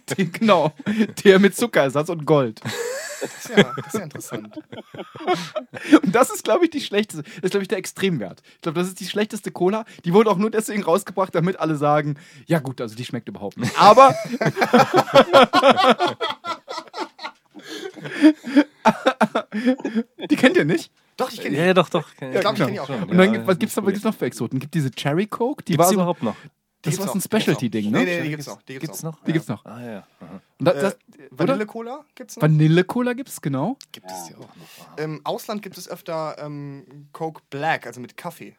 Tee, 0.08 0.26
genau. 0.39 0.73
Teer 1.15 1.39
mit 1.39 1.56
Zuckerersatz 1.56 2.10
und 2.10 2.26
Gold. 2.26 2.60
Das 3.24 3.46
ist 3.46 3.50
ja, 3.58 3.64
das 3.76 3.88
ist 3.88 3.94
ja 3.94 4.02
interessant. 4.02 4.60
Und 6.04 6.14
das 6.14 6.30
ist, 6.30 6.44
glaube 6.44 6.66
ich, 6.66 6.72
die 6.72 6.82
schlechteste. 6.82 7.24
Das 7.24 7.44
ist, 7.44 7.52
glaube 7.52 7.62
ich, 7.64 7.68
der 7.70 7.78
Extremwert. 7.78 8.42
Ich 8.56 8.62
glaube, 8.62 8.78
das 8.80 8.88
ist 8.90 9.00
die 9.00 9.06
schlechteste 9.08 9.52
Cola. 9.52 9.86
Die 10.04 10.14
wurde 10.14 10.30
auch 10.30 10.38
nur 10.38 10.52
deswegen 10.52 10.84
rausgebracht, 10.84 11.34
damit 11.34 11.60
alle 11.60 11.76
sagen, 11.78 12.18
ja 12.46 12.60
gut, 12.60 12.82
also 12.82 12.96
die 12.96 13.06
schmeckt 13.06 13.30
überhaupt 13.30 13.58
nicht. 13.58 13.80
Aber 13.80 14.14
die 20.30 20.36
kennt 20.36 20.58
ihr 20.58 20.66
nicht? 20.66 20.92
Doch, 21.18 21.32
ich 21.32 21.42
kenne 21.42 21.56
Ja, 21.56 21.62
die. 21.64 21.68
ja, 21.68 21.74
doch, 21.74 21.90
doch. 21.90 22.08
Ich 22.20 22.40
glaube, 22.40 22.58
ich 22.58 22.60
kenne 22.60 22.72
die 22.72 22.80
auch. 22.80 22.90
Und 22.90 23.18
dann 23.18 23.34
gibt, 23.34 23.48
was 23.48 23.60
gibt's 23.60 23.76
noch, 23.76 23.84
was 23.86 23.94
gibt's 23.94 24.06
noch 24.06 24.16
für 24.16 24.26
Exoten? 24.26 24.60
Gibt 24.60 24.74
diese 24.74 24.92
Cherry 24.92 25.28
Coke, 25.28 25.64
die 25.64 25.74
Gibt's 25.74 25.80
war 25.86 25.90
die 25.90 25.96
so, 25.96 26.02
überhaupt 26.02 26.24
noch? 26.24 26.36
Das 26.84 27.00
war 27.00 27.08
ein 27.08 27.13
gibt's 27.13 27.26
Specialty-Ding, 27.26 27.84
gibt's 27.84 27.98
ne? 28.00 28.06
Nee, 28.06 28.17
nee, 28.17 28.24
die 28.24 28.30
gibt's 28.30 28.48
noch. 28.48 28.62
Die 28.62 28.74
gibt's, 28.74 28.88
Gibt's 28.88 29.04
noch. 29.04 29.13
noch? 29.17 29.24
Die 29.24 29.34
gibt's 29.34 29.48
noch. 29.48 29.65
Ah, 29.65 29.82
ja. 29.82 30.08
Aha. 30.19 30.41
Und 30.60 30.65
das, 30.65 30.76
das, 30.82 30.93
Äh? 30.93 31.28
Vanille-Cola 31.32 32.06
gibt's 32.13 32.36
noch? 32.36 32.43
Vanille-Cola 32.43 33.13
gibt's, 33.13 33.41
genau. 33.41 33.78
Gibt 33.91 34.12
es 34.12 34.30
ja 34.30 34.36
auch 34.38 34.41
noch. 34.41 34.98
Im 34.98 35.26
Ausland 35.26 35.62
gibt 35.62 35.78
es 35.78 35.89
öfter 35.89 36.36
ähm, 36.39 37.08
Coke 37.13 37.41
Black, 37.50 37.88
also 37.88 38.00
mit 38.00 38.17
Kaffee. 38.17 38.56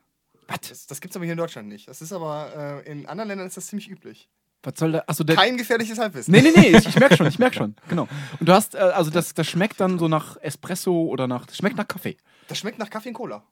Was? 0.48 0.60
Das, 0.68 0.86
das 0.86 1.00
gibt 1.00 1.12
es 1.12 1.16
aber 1.16 1.24
hier 1.24 1.32
in 1.32 1.38
Deutschland 1.38 1.68
nicht. 1.68 1.88
Das 1.88 2.02
ist 2.02 2.12
aber, 2.12 2.82
äh, 2.84 2.90
in 2.90 3.06
anderen 3.06 3.28
Ländern 3.28 3.46
ist 3.46 3.56
das 3.56 3.66
ziemlich 3.66 3.88
üblich. 3.88 4.28
Was 4.62 4.78
soll 4.78 4.92
da? 4.92 5.04
Achso, 5.06 5.24
der. 5.24 5.36
Kein 5.36 5.58
gefährliches 5.58 5.98
Halbwissen. 5.98 6.32
Nee, 6.32 6.40
nee, 6.40 6.52
nee, 6.56 6.68
ich, 6.76 6.86
ich 6.86 6.98
merke 6.98 7.16
schon, 7.18 7.26
ich 7.26 7.38
merke 7.38 7.56
schon. 7.58 7.76
Genau. 7.88 8.08
Und 8.40 8.48
du 8.48 8.52
hast, 8.52 8.74
äh, 8.74 8.78
also 8.78 9.10
das, 9.10 9.34
das 9.34 9.46
schmeckt 9.46 9.78
dann 9.80 9.98
so 9.98 10.08
nach 10.08 10.38
Espresso 10.38 11.04
oder 11.04 11.26
nach. 11.26 11.44
Das 11.46 11.58
schmeckt 11.58 11.76
nach 11.76 11.86
Kaffee. 11.86 12.16
Das 12.48 12.58
schmeckt 12.58 12.78
nach 12.78 12.88
Kaffee 12.88 13.10
und 13.10 13.14
Cola. 13.14 13.42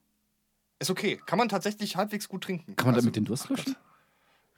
Ist 0.79 0.91
okay. 0.91 1.21
Kann 1.27 1.39
man 1.39 1.49
tatsächlich 1.51 1.97
halbwegs 1.97 2.29
gut 2.29 2.45
trinken. 2.45 2.77
Kann 2.77 2.87
man 2.87 2.95
also, 2.95 3.05
damit 3.05 3.17
den 3.17 3.25
Durst 3.27 3.49
löschen? 3.51 3.77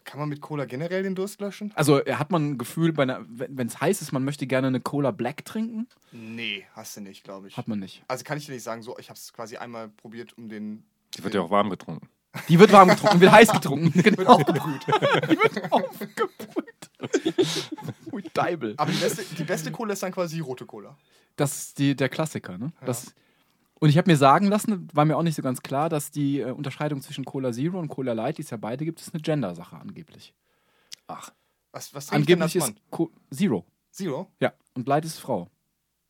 Kann 0.05 0.21
man 0.21 0.29
mit 0.29 0.41
Cola 0.41 0.65
generell 0.67 1.03
den 1.03 1.15
Durst 1.15 1.41
löschen? 1.41 1.73
Also 1.75 2.05
äh, 2.05 2.15
hat 2.15 2.31
man 2.31 2.51
ein 2.51 2.59
Gefühl, 2.59 2.95
wenn 2.97 3.67
es 3.67 3.81
heiß 3.81 4.03
ist, 4.03 4.13
man 4.13 4.25
möchte 4.25 4.47
gerne 4.47 4.67
eine 4.69 4.81
Cola 4.81 5.11
Black 5.11 5.45
trinken? 5.45 5.89
Nee, 6.13 6.67
hast 6.75 6.97
du 6.97 7.01
nicht, 7.01 7.25
glaube 7.25 7.49
ich. 7.49 7.57
Hat 7.57 7.69
man 7.69 7.79
nicht. 7.79 8.05
Also 8.07 8.23
kann 8.25 8.37
ich 8.37 8.47
dir 8.47 8.53
nicht 8.53 8.63
sagen, 8.63 8.83
so, 8.83 8.99
ich 8.99 9.09
habe 9.09 9.19
es 9.19 9.33
quasi 9.33 9.57
einmal 9.57 9.89
probiert, 9.89 10.37
um 10.37 10.49
den. 10.49 10.85
Die 11.17 11.25
wird 11.25 11.35
ja 11.35 11.41
auch 11.41 11.51
warm 11.51 11.71
getrunken. 11.71 12.09
Die 12.49 12.59
wird 12.59 12.73
warm 12.73 12.89
getrunken, 12.89 13.21
wird 13.21 13.31
heiß 13.33 13.53
getrunken. 13.53 13.95
Wird 14.05 14.17
Genau. 14.17 14.33
aufgebrüht. 14.33 14.87
Die 14.89 15.39
wird 15.39 15.73
aufgebrüht. 15.73 16.91
Ui, 18.13 18.23
Deibel. 18.35 18.75
Aber 18.77 18.91
die 18.91 18.99
beste, 18.99 19.23
die 19.37 19.45
beste 19.45 19.71
Cola 19.71 19.93
ist 19.93 20.03
dann 20.03 20.11
quasi 20.13 20.37
die 20.37 20.41
rote 20.41 20.67
Cola. 20.67 20.97
Das 21.37 21.57
ist 21.57 21.79
die, 21.79 21.95
der 21.95 22.09
Klassiker, 22.09 22.59
ne? 22.59 22.73
Das, 22.85 23.15
und 23.85 23.91
ich 23.91 23.99
habe 23.99 24.11
mir 24.11 24.17
sagen 24.17 24.47
lassen, 24.47 24.89
war 24.95 25.05
mir 25.05 25.15
auch 25.15 25.23
nicht 25.23 25.35
so 25.35 25.43
ganz 25.43 25.61
klar, 25.61 25.91
dass 25.91 26.11
die 26.11 26.41
äh, 26.41 26.53
Unterscheidung 26.53 27.03
zwischen 27.03 27.27
Cola 27.27 27.53
Zero 27.53 27.79
und 27.79 27.89
Cola 27.89 28.15
Light, 28.15 28.39
die 28.39 28.43
es 28.43 28.49
ja 28.49 28.57
beide 28.57 28.83
gibt, 28.83 28.99
ist 28.99 29.13
eine 29.13 29.21
Gender-Sache 29.21 29.77
angeblich. 29.77 30.35
Ach. 31.07 31.29
Was, 31.71 31.95
was 31.95 32.07
trinkt 32.07 32.27
denn 32.31 32.41
Angeblich 32.41 32.65
ist? 32.65 32.75
Co 32.89 33.11
Zero. 33.31 33.67
Zero? 33.91 34.29
Ja. 34.41 34.55
Und 34.73 34.89
Light 34.89 35.05
ist 35.05 35.19
Frau. 35.19 35.51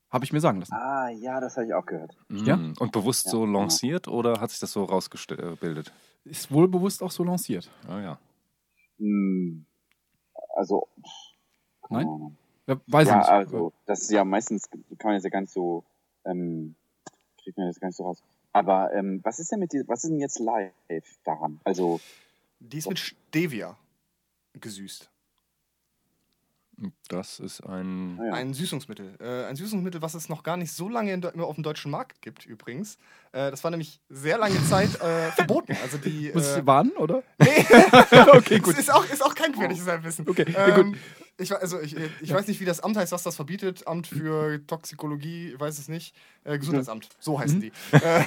Habe 0.09 0.23
ich 0.23 0.31
mir 0.31 0.39
sagen 0.39 0.59
lassen. 0.61 0.73
Ah, 0.73 1.09
ja, 1.09 1.41
das 1.41 1.57
habe 1.57 1.65
ich 1.65 1.73
auch 1.73 1.85
gehört. 1.85 2.15
Ja? 2.29 2.55
Mhm. 2.55 2.75
Und 2.79 2.93
bewusst 2.93 3.27
so 3.27 3.45
lanciert 3.45 4.07
oder 4.07 4.39
hat 4.39 4.51
sich 4.51 4.61
das 4.61 4.71
so 4.71 4.85
rausgebildet? 4.85 5.91
Ist 6.23 6.49
wohl 6.53 6.69
bewusst 6.69 7.03
auch 7.03 7.11
so 7.11 7.25
lanciert. 7.25 7.69
Ah 7.89 7.99
ja. 7.99 8.19
Hm, 8.99 9.65
also, 10.55 10.87
Nein? 11.89 12.37
Ja, 12.67 12.79
weiß 12.87 13.07
ja, 13.09 13.13
ich 13.15 13.17
nicht. 13.17 13.29
also, 13.29 13.73
das 13.85 14.03
ist 14.03 14.11
ja 14.11 14.23
meistens, 14.23 14.69
kann 14.69 14.79
man 15.03 15.15
jetzt 15.15 15.25
ja 15.25 15.29
gar 15.29 15.41
nicht 15.41 15.51
so, 15.51 15.83
ähm, 16.23 16.75
kriegt 17.45 17.57
man 17.57 17.67
jetzt 17.67 17.79
gar 17.79 17.87
nicht 17.87 17.95
so 17.97 18.03
raus. 18.03 18.21
Aber 18.51 18.91
ähm, 18.93 19.21
was 19.23 19.39
ist 19.39 19.51
denn 19.53 19.59
mit 19.59 19.71
die, 19.71 19.83
was 19.87 20.03
ist 20.03 20.09
denn 20.09 20.19
jetzt 20.19 20.39
live 20.39 20.71
daran? 21.23 21.59
Also, 21.63 22.01
Die 22.59 22.77
ist 22.79 22.89
mit 22.89 22.99
Stevia 22.99 23.77
gesüßt. 24.59 25.09
Das 27.07 27.39
ist 27.39 27.61
ein. 27.61 28.17
naja. 28.17 28.33
Ein 28.33 28.53
Süßungsmittel. 28.53 29.15
Äh, 29.21 29.45
ein 29.45 29.55
Süßungsmittel, 29.55 30.01
was 30.01 30.13
es 30.13 30.27
noch 30.27 30.43
gar 30.43 30.57
nicht 30.57 30.73
so 30.73 30.89
lange 30.89 31.13
in, 31.13 31.23
auf 31.25 31.55
dem 31.55 31.63
deutschen 31.63 31.89
Markt 31.89 32.21
gibt, 32.21 32.45
übrigens. 32.45 32.97
Äh, 33.31 33.49
das 33.49 33.63
war 33.63 33.71
nämlich 33.71 34.01
sehr 34.09 34.37
lange 34.37 34.61
Zeit 34.65 34.93
äh, 34.99 35.31
verboten. 35.35 35.73
Also 35.81 35.97
die. 35.97 36.31
Muss 36.33 36.47
Äh, 36.47 36.59
ich 36.59 36.65
warnen, 36.65 36.91
oder? 36.97 37.23
nee, 37.39 37.47
okay, 38.33 38.59
gut. 38.59 38.77
ist 38.77 38.91
auch, 38.93 39.05
ist 39.05 39.23
auch 39.23 39.35
kein 39.35 39.53
gefährliches 39.53 39.87
Halbwissen. 39.87 40.27
Okay, 40.27 40.51
ja, 40.51 40.77
Ähm, 40.77 40.97
ich, 41.37 41.53
also 41.53 41.81
ich, 41.81 41.95
ich 42.21 42.33
weiß 42.33 42.47
nicht, 42.47 42.61
wie 42.61 42.65
das 42.65 42.79
Amt 42.79 42.95
heißt, 42.95 43.11
was 43.11 43.23
das 43.23 43.35
verbietet. 43.35 43.87
Amt 43.87 44.07
für 44.07 44.59
Toxikologie, 44.67 45.51
ich 45.53 45.59
weiß 45.59 45.79
es 45.79 45.89
nicht. 45.89 46.15
Äh, 46.45 46.57
Gesundheitsamt, 46.57 47.09
so 47.19 47.37
heißen 47.37 47.59
die. 47.59 47.71
Äh, 47.91 48.23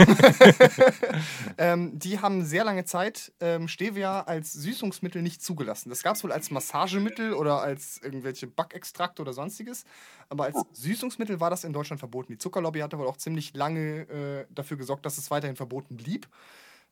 ähm, 1.59 1.99
die 1.99 2.21
haben 2.21 2.45
sehr 2.45 2.65
lange 2.65 2.85
Zeit 2.85 3.33
ähm, 3.41 3.67
Stevia 3.67 4.23
als 4.23 4.53
Süßungsmittel 4.53 5.23
nicht 5.23 5.43
zugelassen. 5.43 5.89
Das 5.89 6.03
gab 6.03 6.17
es 6.17 6.25
wohl 6.25 6.33
als 6.33 6.51
Massagemittel 6.51 7.33
oder 7.33 7.63
als 7.63 7.99
irgendwelche 8.03 8.47
Backextrakte 8.47 9.23
oder 9.23 9.33
sonstiges. 9.33 9.85
Aber 10.29 10.45
als 10.45 10.57
Süßungsmittel 10.73 11.41
war 11.41 11.49
das 11.49 11.65
in 11.65 11.73
Deutschland 11.73 12.01
verboten. 12.01 12.33
Die 12.33 12.39
Zuckerlobby 12.39 12.81
hatte 12.81 12.99
wohl 12.99 13.07
auch 13.07 13.17
ziemlich 13.17 13.55
lange 13.55 14.03
äh, 14.03 14.47
dafür 14.51 14.77
gesorgt, 14.77 15.07
dass 15.07 15.17
es 15.17 15.31
weiterhin 15.31 15.57
verboten 15.57 15.97
blieb. 15.97 16.29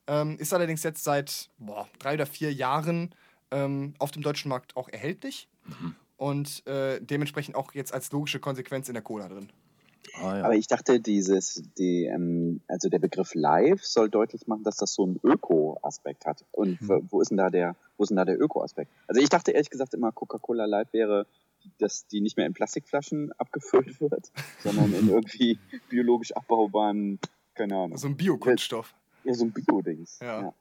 Ähm, 0.07 0.38
ist 0.38 0.55
allerdings 0.55 0.83
jetzt 0.83 1.05
seit 1.05 1.50
boah, 1.59 1.88
drei 1.98 2.14
oder 2.14 2.26
vier 2.26 2.52
Jahren 2.55 3.14
ähm, 3.50 3.94
auf 3.98 4.12
dem 4.12 4.22
deutschen 4.22 4.48
Markt 4.48 4.76
auch 4.76 4.88
erhältlich 4.88 5.48
und 6.16 6.66
äh, 6.66 7.00
dementsprechend 7.00 7.57
auch 7.57 7.72
jetzt 7.74 7.92
als 7.92 8.11
logische 8.12 8.40
Konsequenz 8.40 8.88
in 8.88 8.94
der 8.94 9.02
Cola 9.02 9.29
drin. 9.29 9.48
Ah, 10.22 10.38
ja. 10.38 10.44
Aber 10.44 10.55
ich 10.55 10.66
dachte, 10.66 11.00
dieses, 11.00 11.62
die, 11.79 12.05
ähm, 12.05 12.61
also 12.68 12.88
der 12.88 13.00
Begriff 13.00 13.35
live 13.35 13.85
soll 13.85 14.09
deutlich 14.09 14.46
machen, 14.46 14.62
dass 14.62 14.76
das 14.76 14.94
so 14.94 15.02
einen 15.05 15.20
Öko-Aspekt 15.22 16.24
hat. 16.26 16.44
Und 16.52 16.81
Hm. 16.81 16.88
wo- 16.88 17.02
wo 17.11 17.20
ist 17.20 17.31
denn 17.31 17.37
da 17.37 17.50
der, 17.50 17.76
wo 17.98 18.05
ist 18.05 18.09
denn 18.11 18.16
da 18.16 18.24
der 18.24 18.40
Öko-Aspekt? 18.40 18.90
Also 19.09 19.20
ich 19.20 19.29
dachte 19.29 19.50
ehrlich 19.50 19.68
gesagt 19.68 19.92
immer, 19.94 20.12
Coca-Cola 20.12 20.64
Live 20.64 20.92
wäre, 20.92 21.26
dass 21.79 22.07
die 22.07 22.20
nicht 22.20 22.37
mehr 22.37 22.46
in 22.46 22.55
Plastikflaschen 22.55 23.33
abgefüllt 23.33 24.00
wird, 24.00 24.31
sondern 24.62 24.92
in 24.94 25.09
irgendwie 25.09 25.59
biologisch 25.90 26.33
abbaubaren, 26.33 27.18
keine 27.55 27.74
Ahnung, 27.76 27.98
So 27.98 28.07
ein 28.07 28.16
Biokunststoff. 28.16 28.94
ja, 29.24 29.35
so 29.35 29.44
ein 29.44 29.52
Bio-Dings. 29.52 30.20
Ja. 30.22 30.55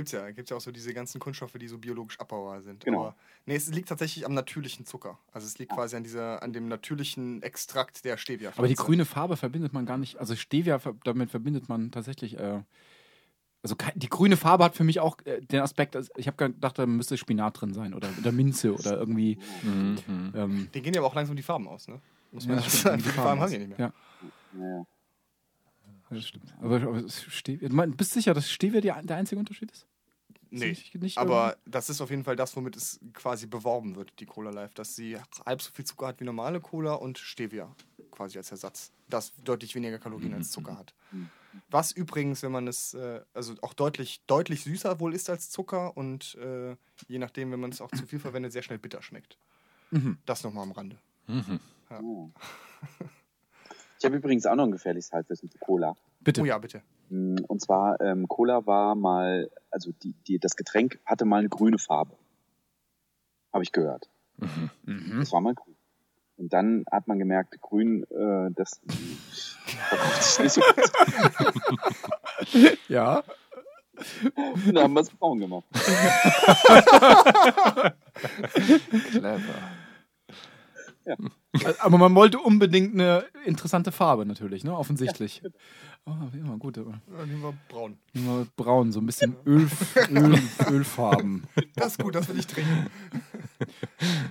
Gibt's 0.00 0.12
ja, 0.12 0.30
gibt's 0.30 0.48
ja 0.48 0.56
auch 0.56 0.62
so 0.62 0.72
diese 0.72 0.94
ganzen 0.94 1.20
Kunststoffe, 1.20 1.52
die 1.60 1.68
so 1.68 1.76
biologisch 1.76 2.18
abbaubar 2.18 2.62
sind. 2.62 2.86
Genau. 2.86 3.00
Aber 3.00 3.16
nee, 3.44 3.54
es 3.54 3.68
liegt 3.68 3.90
tatsächlich 3.90 4.24
am 4.24 4.32
natürlichen 4.32 4.86
Zucker. 4.86 5.18
Also 5.30 5.46
es 5.46 5.58
liegt 5.58 5.72
quasi 5.72 5.94
an 5.94 6.04
dieser, 6.04 6.42
an 6.42 6.54
dem 6.54 6.68
natürlichen 6.68 7.42
Extrakt 7.42 8.02
der 8.06 8.16
Stevia. 8.16 8.50
Aber 8.56 8.66
die 8.66 8.76
grüne 8.76 9.04
Farbe 9.04 9.36
verbindet 9.36 9.74
man 9.74 9.84
gar 9.84 9.98
nicht. 9.98 10.16
Also 10.16 10.36
Stevia, 10.36 10.80
damit 11.04 11.30
verbindet 11.30 11.68
man 11.68 11.90
tatsächlich. 11.90 12.38
Äh, 12.38 12.62
also 13.62 13.76
die 13.94 14.08
grüne 14.08 14.38
Farbe 14.38 14.64
hat 14.64 14.74
für 14.74 14.84
mich 14.84 15.00
auch 15.00 15.18
äh, 15.26 15.42
den 15.42 15.60
Aspekt, 15.60 15.94
also 15.94 16.10
ich 16.16 16.26
habe 16.26 16.38
gedacht, 16.38 16.78
da 16.78 16.86
müsste 16.86 17.18
Spinat 17.18 17.60
drin 17.60 17.74
sein 17.74 17.92
oder, 17.92 18.08
oder 18.18 18.32
Minze 18.32 18.72
oder 18.72 18.96
irgendwie. 18.96 19.36
Mhm. 19.62 19.98
Ähm, 20.34 20.68
Den 20.72 20.82
gehen 20.82 20.94
ja 20.94 21.00
aber 21.00 21.08
auch 21.08 21.14
langsam 21.14 21.36
die 21.36 21.42
Farben 21.42 21.68
aus, 21.68 21.88
ne? 21.88 22.00
Muss 22.32 22.46
man 22.46 22.56
ja, 22.56 22.62
stimmt, 22.68 22.82
sagen. 22.82 22.96
die 22.96 23.02
Die 23.02 23.08
Farben 23.10 23.38
Farben 23.38 23.40
haben 23.42 23.52
die 23.52 23.58
nicht 23.58 23.78
mehr. 23.78 23.92
Ja, 24.54 24.58
Ja. 24.58 24.86
Das 26.10 26.26
stimmt. 26.28 26.52
Aber, 26.60 26.76
aber 26.82 27.08
Stevia, 27.08 27.68
du 27.68 27.76
bist 27.92 28.10
du 28.12 28.14
sicher, 28.20 28.34
dass 28.34 28.50
Stevia 28.50 28.80
die, 28.80 29.06
der 29.06 29.16
einzige 29.16 29.38
Unterschied 29.38 29.70
ist? 29.70 29.86
Nee. 30.52 30.70
nicht- 30.70 30.94
nicht 30.96 31.18
Aber 31.18 31.56
das 31.64 31.90
ist 31.90 32.00
auf 32.00 32.10
jeden 32.10 32.24
Fall 32.24 32.34
das, 32.36 32.56
womit 32.56 32.76
es 32.76 32.98
quasi 33.12 33.46
beworben 33.46 33.94
wird, 33.94 34.12
die 34.18 34.26
Cola 34.26 34.50
Life, 34.50 34.74
dass 34.74 34.96
sie 34.96 35.16
halb 35.46 35.62
so 35.62 35.70
viel 35.70 35.84
Zucker 35.84 36.08
hat 36.08 36.20
wie 36.20 36.24
normale 36.24 36.60
Cola 36.60 36.94
und 36.94 37.18
Stevia 37.18 37.74
quasi 38.10 38.36
als 38.36 38.50
Ersatz, 38.50 38.90
das 39.08 39.32
deutlich 39.44 39.74
weniger 39.76 39.98
Kalorien 40.00 40.34
als 40.34 40.50
Zucker 40.50 40.76
hat. 40.76 40.92
Was 41.68 41.92
übrigens, 41.92 42.42
wenn 42.42 42.50
man 42.52 42.66
es 42.68 42.94
äh, 42.94 43.20
also 43.32 43.54
auch 43.62 43.74
deutlich 43.74 44.20
deutlich 44.26 44.62
süßer 44.64 44.98
wohl 45.00 45.14
ist 45.14 45.30
als 45.30 45.50
Zucker 45.50 45.96
und 45.96 46.34
äh, 46.36 46.76
je 47.08 47.18
nachdem, 47.18 47.50
wenn 47.52 47.60
man 47.60 47.70
es 47.70 47.80
auch 47.80 47.90
zu 47.92 48.04
viel 48.06 48.18
verwendet, 48.18 48.52
sehr 48.52 48.62
schnell 48.62 48.78
bitter 48.78 49.02
schmeckt. 49.02 49.38
Mhm. 49.92 50.18
Das 50.26 50.42
nochmal 50.42 50.64
am 50.64 50.72
Rande. 50.72 50.98
Ich 54.00 54.04
habe 54.06 54.16
übrigens 54.16 54.46
auch 54.46 54.54
noch 54.54 54.64
ein 54.64 54.72
gefährliches 54.72 55.12
Halbwissen 55.12 55.50
zu 55.50 55.58
Cola. 55.58 55.94
Bitte. 56.20 56.40
Oh 56.40 56.46
ja, 56.46 56.56
bitte. 56.56 56.80
Mm, 57.10 57.36
Und 57.48 57.60
zwar, 57.60 58.00
ähm, 58.00 58.26
Cola 58.28 58.64
war 58.64 58.94
mal, 58.94 59.50
also 59.70 59.92
die, 59.92 60.14
die, 60.26 60.38
das 60.38 60.56
Getränk 60.56 60.98
hatte 61.04 61.26
mal 61.26 61.40
eine 61.40 61.50
grüne 61.50 61.76
Farbe. 61.78 62.16
Habe 63.52 63.62
ich 63.62 63.72
gehört. 63.72 64.08
Das 64.38 65.32
war 65.32 65.42
mal 65.42 65.54
grün. 65.54 65.76
Und 66.38 66.50
dann 66.54 66.86
hat 66.90 67.08
man 67.08 67.18
gemerkt, 67.18 67.60
grün, 67.60 68.04
äh, 68.04 68.50
das 68.54 68.80
verkauft 69.66 70.22
sich 70.22 70.38
nicht 70.44 70.52
so 70.54 70.62
gut. 70.62 70.90
Ja. 72.88 73.22
Und 74.34 74.74
dann 74.74 74.84
haben 74.84 74.94
wir 74.94 75.00
es 75.02 75.10
braun 75.10 75.40
gemacht. 75.40 75.66
Clever. 79.10 79.40
Aber 81.80 81.98
man 81.98 82.14
wollte 82.14 82.38
unbedingt 82.38 82.94
eine 82.94 83.24
interessante 83.44 83.92
Farbe 83.92 84.24
natürlich, 84.26 84.64
ne? 84.64 84.76
Offensichtlich. 84.76 85.42
Oh, 86.06 86.12
ja, 86.32 86.54
gut. 86.56 86.78
aber 86.78 87.00
Ja, 87.18 87.26
nehmen 87.26 87.42
wir 87.42 87.54
braun. 87.68 87.98
nehmen 88.14 88.26
wir 88.26 88.46
braun, 88.56 88.90
so 88.92 89.00
ein 89.00 89.06
bisschen 89.06 89.36
Öl, 89.44 89.68
Öl, 90.10 90.38
Ölfarben. 90.70 91.44
Das 91.74 91.88
ist 91.92 92.02
gut, 92.02 92.14
das 92.14 92.28
will 92.28 92.38
ich 92.38 92.46
trinken. 92.46 92.86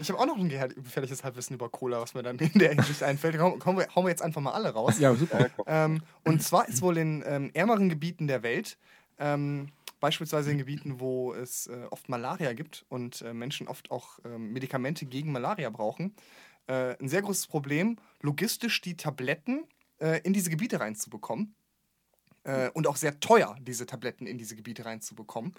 Ich 0.01 0.09
habe 0.09 0.20
auch 0.20 0.26
noch 0.26 0.38
ein 0.38 0.49
gefährliches 0.49 1.24
Halbwissen 1.24 1.55
über 1.55 1.70
Cola, 1.70 2.01
was 2.01 2.13
mir 2.13 2.24
dann 2.24 2.39
in 2.39 2.57
der 2.57 2.72
Hinsicht 2.74 3.03
einfällt. 3.03 3.38
Komm, 3.38 3.78
wir, 3.78 3.88
hauen 3.95 4.05
wir 4.05 4.09
jetzt 4.09 4.22
einfach 4.22 4.41
mal 4.41 4.51
alle 4.51 4.70
raus. 4.70 4.99
Ja, 4.99 5.13
super. 5.13 5.49
Ähm, 5.67 6.01
und 6.26 6.41
zwar 6.41 6.67
ist 6.67 6.82
wohl 6.82 6.97
in 6.97 7.24
ähm, 7.26 7.51
ärmeren 7.53 7.89
Gebieten 7.89 8.28
der 8.28 8.41
Welt, 8.41 8.78
ähm, 9.20 9.70
beispielsweise 9.99 10.51
in 10.51 10.57
Gebieten, 10.57 10.99
wo 10.99 11.34
es 11.34 11.67
äh, 11.67 11.86
oft 11.91 12.09
Malaria 12.09 12.53
gibt 12.53 12.86
und 12.89 13.22
äh, 13.22 13.34
Menschen 13.34 13.67
oft 13.67 13.91
auch 13.91 14.20
ähm, 14.26 14.53
Medikamente 14.53 15.05
gegen 15.05 15.32
Malaria 15.32 15.70
brauchen, 15.70 16.15
äh, 16.70 16.95
ein 16.99 17.09
sehr 17.09 17.22
großes 17.22 17.47
Problem, 17.47 17.97
logistisch 18.22 18.82
die 18.82 18.95
Tabletten 18.95 19.63
äh, 19.99 20.22
in 20.22 20.34
diese 20.34 20.49
Gebiete 20.49 20.80
reinzubekommen. 20.80 21.55
Äh, 22.43 22.70
und 22.70 22.88
auch 22.88 22.95
sehr 22.95 23.20
teuer, 23.20 23.57
diese 23.59 23.86
Tabletten 23.86 24.26
in 24.26 24.38
diese 24.38 24.55
Gebiete 24.55 24.86
reinzubekommen. 24.86 25.53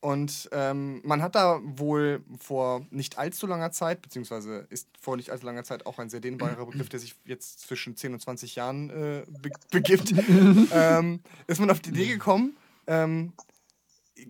Und 0.00 0.48
ähm, 0.52 1.00
man 1.02 1.22
hat 1.22 1.34
da 1.34 1.60
wohl 1.64 2.22
vor 2.38 2.86
nicht 2.90 3.18
allzu 3.18 3.46
langer 3.46 3.72
Zeit, 3.72 4.00
beziehungsweise 4.00 4.66
ist 4.70 4.88
vor 5.00 5.16
nicht 5.16 5.30
allzu 5.30 5.46
langer 5.46 5.64
Zeit 5.64 5.86
auch 5.86 5.98
ein 5.98 6.10
sehr 6.10 6.20
dehnbarer 6.20 6.66
Begriff, 6.66 6.88
der 6.88 7.00
sich 7.00 7.16
jetzt 7.24 7.60
zwischen 7.60 7.96
10 7.96 8.12
und 8.12 8.20
20 8.20 8.54
Jahren 8.54 8.90
äh, 8.90 9.24
be 9.42 9.50
begibt, 9.70 10.14
ähm, 10.72 11.20
ist 11.48 11.58
man 11.58 11.70
auf 11.70 11.80
die 11.80 11.90
Idee 11.90 12.06
gekommen, 12.06 12.56
ähm, 12.86 13.32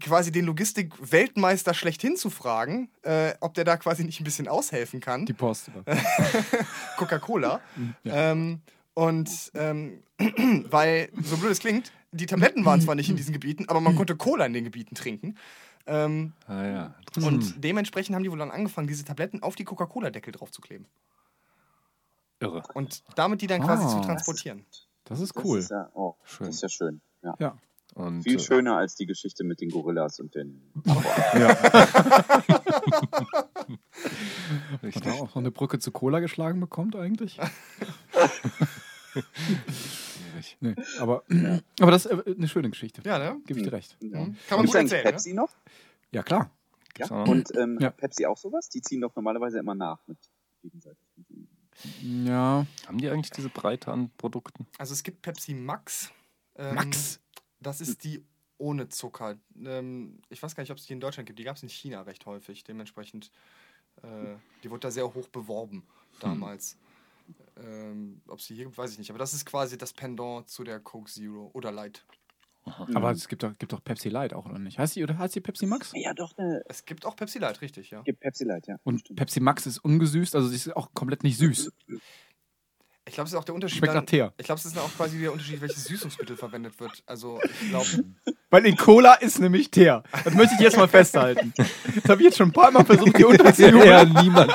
quasi 0.01 0.33
den 0.33 0.45
Logistik-Weltmeister 0.47 1.75
schlechthin 1.75 2.17
zu 2.17 2.31
fragen, 2.31 2.91
äh, 3.03 3.35
ob 3.41 3.55
der 3.55 3.65
da 3.65 3.77
quasi 3.77 4.05
nicht 4.05 4.21
ein 4.21 4.25
bisschen 4.25 4.49
aushelfen 4.49 5.01
kann. 5.01 5.27
Die 5.27 5.33
Post. 5.33 5.71
Coca-Cola. 6.97 7.61
Ähm, 8.05 8.61
und 8.95 9.51
ähm, 9.55 10.03
weil, 10.71 11.11
so 11.23 11.37
blöd 11.37 11.53
es 11.53 11.59
klingt, 11.59 11.93
die 12.13 12.27
Tabletten 12.27 12.65
waren 12.65 12.81
zwar 12.81 12.95
nicht 12.95 13.11
in 13.11 13.17
diesen 13.17 13.33
Gebieten, 13.33 13.69
aber 13.69 13.81
man 13.81 13.97
konnte 13.97 14.17
Cola 14.17 14.47
in 14.47 14.53
den 14.53 14.65
Gebieten 14.65 14.95
trinken. 14.95 15.37
Ähm, 15.87 16.33
Ah, 16.47 16.65
ja. 16.65 16.95
und 17.17 17.63
dementsprechend 17.63 18.15
haben 18.15 18.23
die 18.23 18.31
wohl 18.31 18.39
dann 18.39 18.51
angefangen, 18.51 18.87
diese 18.87 19.05
Tabletten 19.05 19.43
auf 19.43 19.55
die 19.55 19.65
Coca-Cola-Deckel 19.65 20.33
draufzukleben. 20.33 20.87
Irre. 22.41 22.63
Und 22.75 23.03
damit 23.17 23.43
die 23.43 23.47
dann 23.49 23.61
quasi 23.63 23.85
Ah. 23.85 23.89
zu 23.89 24.01
transportieren. 24.01 24.65
Das 25.05 25.21
ist 25.21 25.37
Das 25.37 25.45
cool. 25.45 25.59
ist 25.59 25.71
ja, 25.71 25.91
oh, 25.95 26.15
Schön. 26.25 26.47
Das 26.47 26.57
ist 26.57 26.63
ja 26.63 26.69
schön. 26.71 27.01
Ja. 27.23 27.35
Ja. 27.39 27.59
Und, 27.95 28.23
Viel 28.23 28.37
äh, 28.37 28.41
schöner 28.41 28.77
als 28.77 28.97
die 28.97 29.07
Geschichte 29.07 29.45
mit 29.45 29.61
den 29.61 29.71
Gorillas 29.71 30.21
und 30.21 30.35
den. 30.35 30.61
Hat 30.85 31.05
er 35.07 35.15
auch 35.15 35.21
noch 35.21 35.37
eine 35.37 35.51
Brücke 35.51 35.79
zu 35.79 35.93
Cola 35.93 36.21
geschlagen 36.21 36.61
bekommt 36.61 36.97
eigentlich? 36.97 37.39
schwierig. 40.35 40.57
Nee, 40.61 40.75
aber, 40.99 41.25
aber 41.81 41.91
das 41.91 42.07
ist 42.07 42.27
äh, 42.27 42.35
eine 42.37 42.49
schöne 42.49 42.71
Geschichte. 42.71 43.03
Ja, 43.05 43.19
ne? 43.19 43.41
Gebe 43.47 43.61
ich 43.61 43.67
dir 43.67 43.73
recht. 43.73 43.97
Ja. 44.01 44.11
Kann 44.11 44.19
man 44.19 44.37
Gibt's 44.61 44.73
gut 44.73 44.75
erzählen. 44.75 45.05
Ne? 45.05 45.11
Pepsi 45.11 45.35
noch? 45.35 45.51
Ja, 46.13 46.23
klar. 46.23 46.51
Ja. 46.99 47.07
auch 47.07 47.11
noch? 47.11 47.29
Und 47.29 47.57
ähm, 47.57 47.79
Ja. 47.81 47.89
hat 47.89 47.97
Pepsi 47.97 48.27
auch 48.27 48.37
sowas? 48.37 48.69
Die 48.69 48.83
ziehen 48.83 49.01
doch 49.01 49.15
normalerweise 49.17 49.59
immer 49.59 49.75
nach 49.75 49.99
mit 50.07 50.19
gegenseitig. 50.63 51.03
Ja. 52.03 52.67
Haben 52.87 52.99
die 52.99 53.11
eigentlich 53.11 53.31
diese 53.31 53.49
Breite 53.49 53.91
an 53.91 54.11
Produkten? 54.17 54.67
Also 54.79 54.93
es 54.93 55.03
gibt 55.03 55.23
Pepsi 55.23 55.55
Max. 55.55 56.11
Ähm, 56.57 56.77
Max. 56.77 57.21
Das 57.65 57.81
ist 57.81 58.05
die 58.05 58.25
ohne 58.59 58.89
Zucker. 58.89 59.37
Ähm, 59.65 60.21
ich 60.29 60.43
weiß 60.43 60.55
gar 60.55 60.63
nicht, 60.63 60.71
ob 60.71 60.79
es 60.79 60.87
die 60.87 60.93
in 60.93 61.01
Deutschland 61.01 61.27
gibt. 61.27 61.39
Die 61.39 61.45
gab 61.45 61.57
es 61.57 61.63
in 61.63 61.69
China 61.69 62.03
recht 62.03 62.25
häufig. 62.27 62.65
Dementsprechend, 62.65 63.31
äh, 64.03 64.37
die 64.63 64.71
wurde 64.71 64.81
da 64.81 64.91
sehr 64.91 65.13
hoch 65.13 65.29
beworben 65.29 65.85
damals. 66.21 66.79
Ähm, 67.57 68.21
ob 68.29 68.39
es 68.39 68.47
die 68.47 68.55
hier 68.55 68.65
gibt, 68.65 68.79
weiß 68.79 68.93
ich 68.93 68.99
nicht. 68.99 69.11
Aber 69.11 69.19
das 69.19 69.35
ist 69.35 69.47
quasi 69.47 69.79
das 69.79 69.93
Pendant 69.93 70.49
zu 70.49 70.65
der 70.65 70.81
Coke 70.81 71.11
Zero 71.11 71.51
oder 71.53 71.73
Light. 71.73 72.05
Aber 72.95 73.11
es 73.11 73.29
gibt 73.29 73.43
doch, 73.43 73.57
gibt 73.59 73.73
doch 73.73 73.85
Pepsi 73.85 74.09
Light 74.09 74.33
auch, 74.33 74.47
oder 74.47 74.59
nicht? 74.59 74.79
Heißt 74.79 74.97
die, 74.97 75.03
oder 75.03 75.19
heißt 75.19 75.35
die 75.35 75.41
Pepsi 75.41 75.67
Max? 75.67 75.93
Ja, 75.95 76.15
doch, 76.15 76.35
ne, 76.39 76.63
Es 76.67 76.85
gibt 76.87 77.05
auch 77.05 77.15
Pepsi 77.15 77.39
Light, 77.39 77.61
richtig, 77.61 77.91
ja. 77.91 78.01
gibt 78.03 78.21
Pepsi 78.21 78.45
Light, 78.45 78.67
ja. 78.67 78.77
Und. 78.85 79.15
Pepsi 79.15 79.41
Max 79.41 79.67
ist 79.67 79.79
ungesüßt, 79.79 80.35
also 80.35 80.49
sie 80.49 80.57
ist 80.57 80.75
auch 80.75 80.93
komplett 80.95 81.25
nicht 81.25 81.37
süß. 81.37 81.71
Ich 83.07 83.13
glaube, 83.15 83.27
es 83.27 83.35
ist 83.35 83.39
auch 83.39 83.45
der 83.45 83.55
Unterschied. 83.55 83.79
Schmeckt 83.79 83.93
dann- 83.95 84.05
nach 84.05 84.09
Teer. 84.11 84.33
Ich 84.39 84.47
glaube, 84.47 84.59
es 84.59 84.65
ist 84.65 84.79
auch 84.79 84.91
quasi 84.97 85.19
der 85.21 85.31
Unterschied, 85.31 85.61
welches 85.61 85.85
Süßungsmittel 85.85 86.37
verwendet 86.39 86.81
wird. 86.81 87.03
Also, 87.07 87.39
ich 87.63 87.69
glaube, 87.71 87.87
Weil 88.51 88.67
in 88.67 88.77
Cola 88.77 89.15
ist 89.15 89.41
nämlich 89.41 89.71
Teer. 89.73 90.05
Das 90.25 90.33
möchte 90.33 90.55
ich 90.55 90.61
jetzt 90.61 90.77
mal 90.77 90.87
festhalten. 90.87 91.53
Das 91.57 92.05
habe 92.09 92.21
ich 92.21 92.27
jetzt 92.27 92.39
schon 92.39 92.51
ein 92.51 92.53
paar 92.53 92.71
Mal 92.71 92.85
versucht, 92.85 93.17
hier 93.17 93.29
unterzujubeln. 93.29 93.85
Ja, 93.89 94.05
niemand 94.05 94.53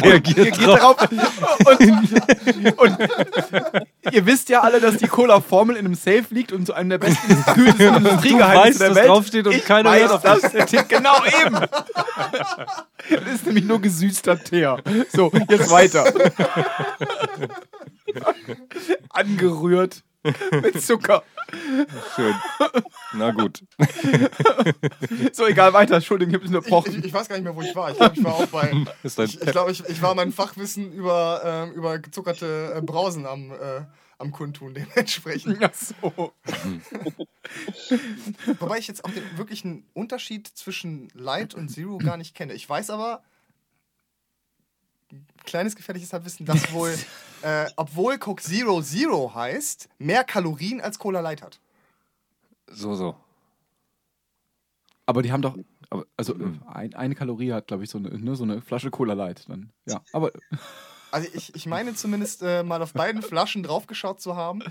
reagiert 0.00 0.38
Ihr 0.38 0.50
geht 0.52 0.64
drauf. 0.66 0.96
darauf. 0.96 1.08
Und, 1.66 2.78
und 2.78 2.98
ihr 4.12 4.26
wisst 4.26 4.48
ja 4.48 4.60
alle, 4.60 4.80
dass 4.80 4.96
die 4.98 5.08
Cola-Formel 5.08 5.74
in 5.76 5.86
einem 5.86 5.94
Safe 5.96 6.24
liegt 6.30 6.52
und 6.52 6.66
zu 6.66 6.72
einem 6.72 6.90
der 6.90 6.98
besten 6.98 7.44
kühlsten 7.54 7.96
Industriegeheimnisse 7.96 8.68
weißt, 8.68 8.80
der 8.80 8.90
was 8.90 8.96
Welt. 8.96 9.08
draufsteht 9.08 9.46
und 9.48 9.54
ich 9.56 9.64
keiner 9.64 9.90
weiß, 9.90 10.00
hört 10.02 10.12
auf 10.12 10.22
das. 10.22 10.52
Der 10.52 10.66
Tipp, 10.66 10.88
genau 10.88 11.16
eben. 11.44 11.56
Das 11.56 13.34
ist 13.34 13.44
nämlich 13.46 13.64
nur 13.64 13.80
gesüßter 13.80 14.38
Teer. 14.38 14.78
So, 15.12 15.32
jetzt 15.48 15.68
weiter. 15.68 16.04
Angerührt 19.10 20.02
mit 20.22 20.82
Zucker. 20.82 21.22
Schön. 22.14 22.34
Na 23.14 23.30
gut. 23.30 23.64
So, 25.32 25.46
egal, 25.46 25.72
weiter. 25.72 25.96
Entschuldigung, 25.96 26.30
ich 26.30 26.34
habe 26.36 26.44
ich, 26.44 26.54
unterbrochen. 26.54 26.98
ich, 26.98 27.06
ich 27.06 27.12
weiß 27.12 27.28
gar 27.28 27.36
nicht 27.36 27.44
mehr, 27.44 27.54
wo 27.56 27.62
ich 27.62 27.74
war. 27.74 27.90
Ich 27.90 27.96
glaube, 27.96 28.14
ich 28.16 28.24
war 28.24 28.34
auch 28.34 28.46
bei. 28.46 28.70
Ich, 29.02 29.18
ich 29.18 29.40
glaube, 29.40 29.72
ich, 29.72 29.84
ich 29.88 30.02
war 30.02 30.14
mein 30.14 30.32
Fachwissen 30.32 30.92
über, 30.92 31.42
ähm, 31.44 31.72
über 31.72 31.98
gezuckerte 31.98 32.74
äh, 32.76 32.82
Brausen 32.82 33.26
am, 33.26 33.52
äh, 33.52 33.82
am 34.18 34.30
Kundtun 34.30 34.74
dementsprechend. 34.74 35.58
Ach 35.62 35.74
so. 35.74 36.32
Wobei 38.58 38.78
ich 38.78 38.88
jetzt 38.88 39.04
auch 39.04 39.10
den 39.10 39.38
wirklichen 39.38 39.86
Unterschied 39.94 40.46
zwischen 40.48 41.08
Light 41.14 41.54
und 41.54 41.68
Zero 41.68 41.98
gar 41.98 42.16
nicht 42.16 42.34
kenne. 42.34 42.52
Ich 42.52 42.68
weiß 42.68 42.90
aber, 42.90 43.22
kleines 45.44 45.76
gefährliches 45.76 46.12
Halbwissen, 46.12 46.46
dass 46.46 46.72
wohl, 46.72 46.96
äh, 47.42 47.66
obwohl 47.76 48.18
Coke 48.18 48.42
Zero 48.42 48.82
Zero 48.82 49.32
heißt, 49.34 49.88
mehr 49.98 50.24
Kalorien 50.24 50.80
als 50.80 50.98
Cola 50.98 51.20
Light 51.20 51.42
hat. 51.42 51.60
So, 52.66 52.94
so. 52.94 53.16
Aber 55.06 55.22
die 55.22 55.32
haben 55.32 55.42
doch. 55.42 55.56
Also 56.16 56.34
äh, 56.34 56.52
ein, 56.72 56.94
eine 56.94 57.14
Kalorie 57.14 57.52
hat, 57.52 57.66
glaube 57.66 57.82
ich, 57.82 57.90
so 57.90 57.98
eine, 57.98 58.16
ne, 58.16 58.36
so 58.36 58.44
eine 58.44 58.60
Flasche 58.60 58.90
Cola 58.90 59.14
Light. 59.14 59.48
Dann. 59.48 59.70
Ja, 59.86 60.02
aber 60.12 60.32
Also 61.12 61.28
ich, 61.32 61.54
ich 61.54 61.66
meine 61.66 61.94
zumindest 61.94 62.42
äh, 62.42 62.62
mal 62.62 62.82
auf 62.82 62.92
beiden 62.92 63.22
Flaschen 63.22 63.62
draufgeschaut 63.62 64.20
zu 64.20 64.36
haben 64.36 64.62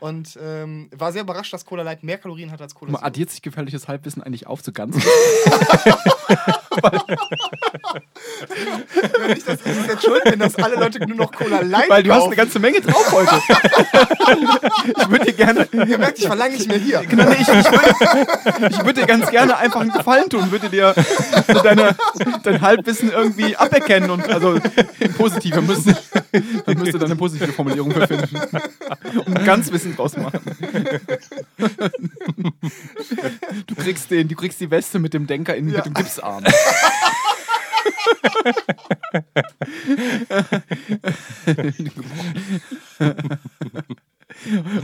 und 0.00 0.38
ähm, 0.40 0.90
war 0.94 1.12
sehr 1.12 1.22
überrascht, 1.22 1.52
dass 1.52 1.64
Cola 1.64 1.82
Light 1.82 2.02
mehr 2.02 2.18
Kalorien 2.18 2.50
hat 2.50 2.60
als 2.60 2.74
Cola 2.74 2.92
man 2.92 3.00
Zero. 3.00 3.06
addiert 3.06 3.30
sich 3.30 3.42
gefährliches 3.42 3.88
Halbwissen 3.88 4.22
eigentlich 4.22 4.46
auf 4.46 4.62
zu 4.62 4.72
ganz. 4.72 4.96
Wenn 9.20 9.36
ich 9.36 9.44
das, 9.44 9.58
das 9.62 9.76
ist 9.76 9.88
jetzt 9.88 10.04
schuld 10.04 10.24
bin, 10.24 10.38
dass 10.38 10.54
alle 10.56 10.76
Leute 10.76 11.06
nur 11.06 11.16
noch 11.16 11.32
Cola 11.32 11.60
Light 11.60 11.88
Weil 11.90 12.02
du 12.02 12.10
hast 12.12 12.24
eine 12.24 12.36
kaufen. 12.36 12.36
ganze 12.36 12.58
Menge 12.58 12.80
drauf 12.80 13.12
heute. 13.12 13.40
ich 14.96 15.08
würde 15.08 15.24
dir 15.26 15.32
gerne. 15.32 15.68
Ihr 15.72 15.98
merkt, 15.98 16.18
ich 16.18 16.26
verlange 16.26 16.54
nicht 16.54 16.68
mehr 16.68 16.78
hier. 16.78 17.00
Genau, 17.08 17.24
nee, 17.24 17.36
ich, 17.40 17.48
ich 17.48 17.70
würde 17.70 18.68
ich 18.70 18.84
würd 18.84 18.96
dir 18.96 19.06
ganz 19.06 19.30
gerne 19.30 19.56
einfach 19.56 19.80
einen 19.80 19.92
Gefallen 19.92 20.28
tun, 20.28 20.50
würde 20.50 20.68
dir 20.68 20.94
so 21.46 21.60
deine, 21.60 21.96
dein 22.42 22.60
Halbwissen 22.60 23.10
irgendwie 23.10 23.56
aberkennen 23.56 24.10
und 24.10 24.28
also 24.28 24.58
positiv. 25.16 25.54
Wir 25.54 25.62
müssen, 25.62 25.96
dann 26.66 26.78
müsste 26.78 26.98
da 26.98 27.06
eine 27.06 27.16
positive 27.16 27.52
Formulierung 27.52 27.90
für 27.92 28.06
finden. 28.06 28.38
Und 29.24 29.44
ganz 29.44 29.72
Wissen 29.72 29.96
draus 29.96 30.16
machen. 30.16 30.40
Du 33.66 33.74
kriegst 33.74 34.10
den, 34.10 34.28
du 34.28 34.34
kriegst 34.36 34.60
die 34.60 34.70
Weste 34.70 34.98
mit 34.98 35.14
dem 35.14 35.26
Denker 35.26 35.54
in, 35.54 35.66
mit 35.66 35.84
dem 35.84 35.94
Gipsarm. 35.94 36.44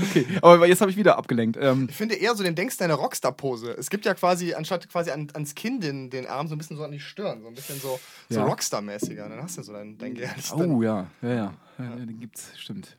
Okay, 0.02 0.26
aber 0.42 0.66
jetzt 0.66 0.80
habe 0.80 0.90
ich 0.90 0.96
wieder 0.96 1.16
abgelenkt. 1.18 1.58
Ähm, 1.60 1.86
Ich 1.90 1.96
finde 1.96 2.14
eher 2.16 2.34
so 2.34 2.42
den 2.42 2.54
Denkst 2.54 2.76
deine 2.78 2.94
Rockstar-Pose. 2.94 3.72
Es 3.78 3.90
gibt 3.90 4.04
ja 4.04 4.14
quasi, 4.14 4.54
anstatt 4.54 4.88
quasi 4.88 5.10
an, 5.10 5.28
ans 5.34 5.54
Kinn 5.54 5.80
den, 5.80 6.10
den 6.10 6.26
Arm, 6.26 6.48
so 6.48 6.54
ein 6.54 6.58
bisschen 6.58 6.76
so 6.76 6.84
an 6.84 6.92
die 6.92 7.00
Stirn, 7.00 7.42
so 7.42 7.48
ein 7.48 7.54
bisschen 7.54 7.78
so, 7.78 8.00
so 8.28 8.40
Ja. 8.40 8.46
Rockstar-mäßiger. 8.46 9.28
Dann 9.28 9.42
hast 9.42 9.58
du 9.58 9.62
so 9.62 9.72
dein, 9.72 9.96
Gerlich. 9.98 10.52
Oh 10.52 10.82
ja, 10.82 11.08
ja, 11.22 11.28
ja. 11.28 11.54
ja, 11.78 11.84
ja 11.84 11.96
den 12.06 12.18
gibt's, 12.18 12.50
stimmt. 12.56 12.96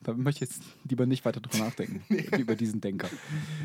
Da 0.00 0.12
möchte 0.12 0.44
ich 0.44 0.50
jetzt 0.50 0.62
lieber 0.88 1.06
nicht 1.06 1.24
weiter 1.24 1.40
drüber 1.40 1.64
nachdenken, 1.64 2.02
über 2.38 2.56
diesen 2.56 2.80
Denker, 2.80 3.08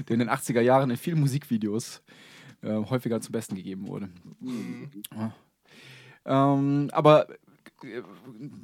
der 0.07 0.13
in 0.13 0.19
den 0.19 0.29
80er 0.29 0.61
Jahren 0.61 0.89
in 0.89 0.97
vielen 0.97 1.19
Musikvideos 1.19 2.01
äh, 2.61 2.75
häufiger 2.89 3.21
zum 3.21 3.31
Besten 3.31 3.55
gegeben 3.55 3.87
wurde. 3.87 4.09
Ja. 5.15 5.33
Ähm, 6.25 6.89
aber 6.91 7.27
äh, 7.83 8.01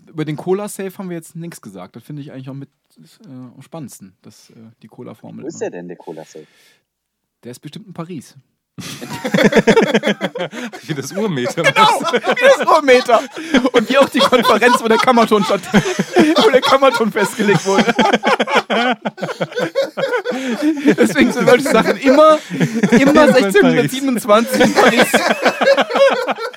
über 0.07 0.25
den 0.25 0.35
Cola-Safe 0.35 0.97
haben 0.97 1.09
wir 1.09 1.17
jetzt 1.17 1.35
nichts 1.35 1.61
gesagt. 1.61 1.95
Das 1.95 2.03
finde 2.03 2.21
ich 2.21 2.31
eigentlich 2.31 2.49
auch 2.49 2.53
mit 2.53 2.69
äh, 2.97 3.29
am 3.29 3.61
spannendsten, 3.61 4.15
dass 4.21 4.51
äh, 4.51 4.55
die 4.81 4.87
Cola-Formel. 4.87 5.43
Wo 5.43 5.47
ist 5.47 5.61
der 5.61 5.71
denn, 5.71 5.87
der 5.87 5.97
Cola 5.97 6.23
Safe? 6.23 6.47
Der 7.43 7.51
ist 7.51 7.59
bestimmt 7.59 7.87
in 7.87 7.93
Paris. 7.93 8.35
Wie 8.77 8.83
das 10.93 11.13
Urmeter. 11.13 11.63
Genau, 11.63 12.01
wie 12.01 12.57
das 12.57 12.67
Urmeter. 12.67 13.21
Und 13.71 13.89
wie 13.89 13.97
auch 13.97 14.09
die 14.09 14.19
Konferenz, 14.19 14.83
wo 14.83 14.89
der 14.89 14.97
Kammerton 14.97 15.45
statt, 15.45 15.61
wo 15.73 16.49
der 16.49 16.59
Kammerton 16.59 17.09
festgelegt 17.09 17.65
wurde. 17.65 17.85
Deswegen 20.97 21.31
sind 21.31 21.47
solche 21.47 21.69
Sachen 21.69 21.97
immer, 21.97 22.39
immer 22.91 23.21
1627 23.21 24.61
in 24.61 24.73
Paris 24.73 25.07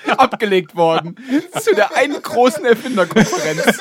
abgelegt 0.19 0.77
worden. 0.77 1.17
Zu 1.61 1.75
der 1.75 1.97
einen 1.97 2.21
großen 2.23 2.65
Erfinderkonferenz. 2.65 3.81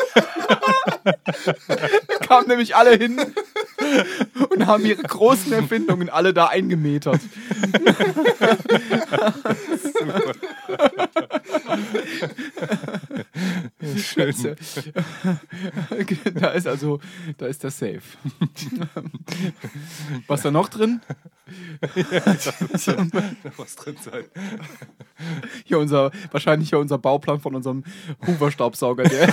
Da 1.67 2.17
kamen 2.28 2.47
nämlich 2.47 2.75
alle 2.75 2.95
hin 2.95 3.19
und 4.49 4.65
haben 4.65 4.86
ihre 4.86 5.03
großen 5.03 5.51
Erfindungen 5.53 6.09
alle 6.09 6.34
da 6.34 6.47
eingemetert. 6.47 7.21
Schön. 13.97 14.34
Da 16.36 16.47
ist 16.49 16.67
also, 16.67 16.99
da 17.38 17.47
ist 17.47 17.63
der 17.63 17.71
Safe. 17.71 18.01
Was 20.28 20.41
da 20.41 20.51
noch 20.51 20.69
drin? 20.69 21.01
Was 23.57 23.75
drin 23.75 23.95
sein. 24.03 24.25
Hier 25.65 25.80
unser, 25.80 26.11
wahrscheinlich 26.32 26.70
hier 26.70 26.80
unser 26.80 26.97
Bauplan 26.97 27.39
von 27.39 27.55
unserem 27.55 27.84
Hoover-Staubsauger, 28.26 29.03
der, 29.03 29.28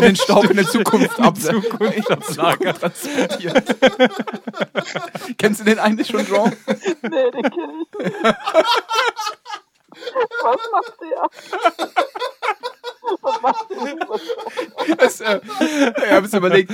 den 0.00 0.16
Staub 0.16 0.44
in 0.50 0.56
der 0.56 0.66
Zukunft 0.66 1.18
ab 1.20 1.36
Zukunft 1.38 2.06
transportiert. 2.06 3.76
Kennst 5.38 5.60
du 5.60 5.64
den 5.64 5.78
eigentlich 5.78 6.08
schon, 6.08 6.26
John? 6.26 6.52
Nee, 7.02 7.30
den 7.30 7.42
kenn 7.42 7.70
ich 7.70 7.98
nicht. 7.98 8.36
Was 10.42 10.60
macht 10.72 10.94
der? 11.00 11.30
Was 13.22 13.42
macht 13.42 13.66
der? 13.70 14.96
Das, 14.96 15.15
äh, 15.26 15.40
ich 16.06 16.12
habe 16.12 16.26
es 16.26 16.34
überlegt. 16.34 16.72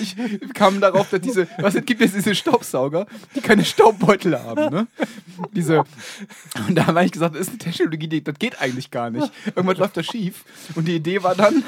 Ich 0.00 0.16
kam 0.54 0.80
darauf, 0.80 1.10
dass 1.10 1.20
diese, 1.20 1.46
was 1.58 1.74
es 1.74 1.84
gibt 1.84 2.00
jetzt 2.00 2.14
diese 2.14 2.34
Staubsauger, 2.34 3.06
die 3.34 3.40
keine 3.40 3.64
Staubbeutel 3.64 4.38
haben, 4.38 4.74
ne? 4.74 4.86
Diese, 5.52 5.84
und 6.68 6.74
da 6.74 6.86
habe 6.86 7.04
ich 7.04 7.12
gesagt, 7.12 7.34
das 7.34 7.42
ist 7.42 7.48
eine 7.48 7.58
Technologie, 7.58 8.08
die, 8.08 8.24
das 8.24 8.38
geht 8.38 8.60
eigentlich 8.60 8.90
gar 8.90 9.10
nicht. 9.10 9.30
Irgendwas 9.46 9.78
läuft 9.78 9.96
da 9.96 10.02
schief. 10.02 10.44
Und 10.74 10.86
die 10.86 10.96
Idee 10.96 11.22
war 11.22 11.34
dann, 11.34 11.62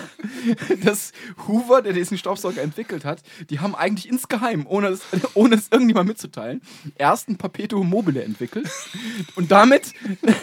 dass 0.84 1.12
Hoover, 1.46 1.82
der 1.82 1.92
diesen 1.92 2.18
Staubsauger 2.18 2.62
entwickelt 2.62 3.04
hat, 3.04 3.22
die 3.50 3.60
haben 3.60 3.74
eigentlich 3.74 4.08
insgeheim, 4.08 4.66
ohne 4.66 4.88
es, 4.88 5.00
ohne 5.34 5.56
es 5.56 5.68
irgendjemand 5.70 6.08
mitzuteilen, 6.08 6.60
erst 6.96 7.28
ein 7.28 7.36
Perpetuum 7.36 7.88
mobile 7.88 8.22
entwickelt 8.22 8.70
und 9.34 9.50
damit 9.50 9.92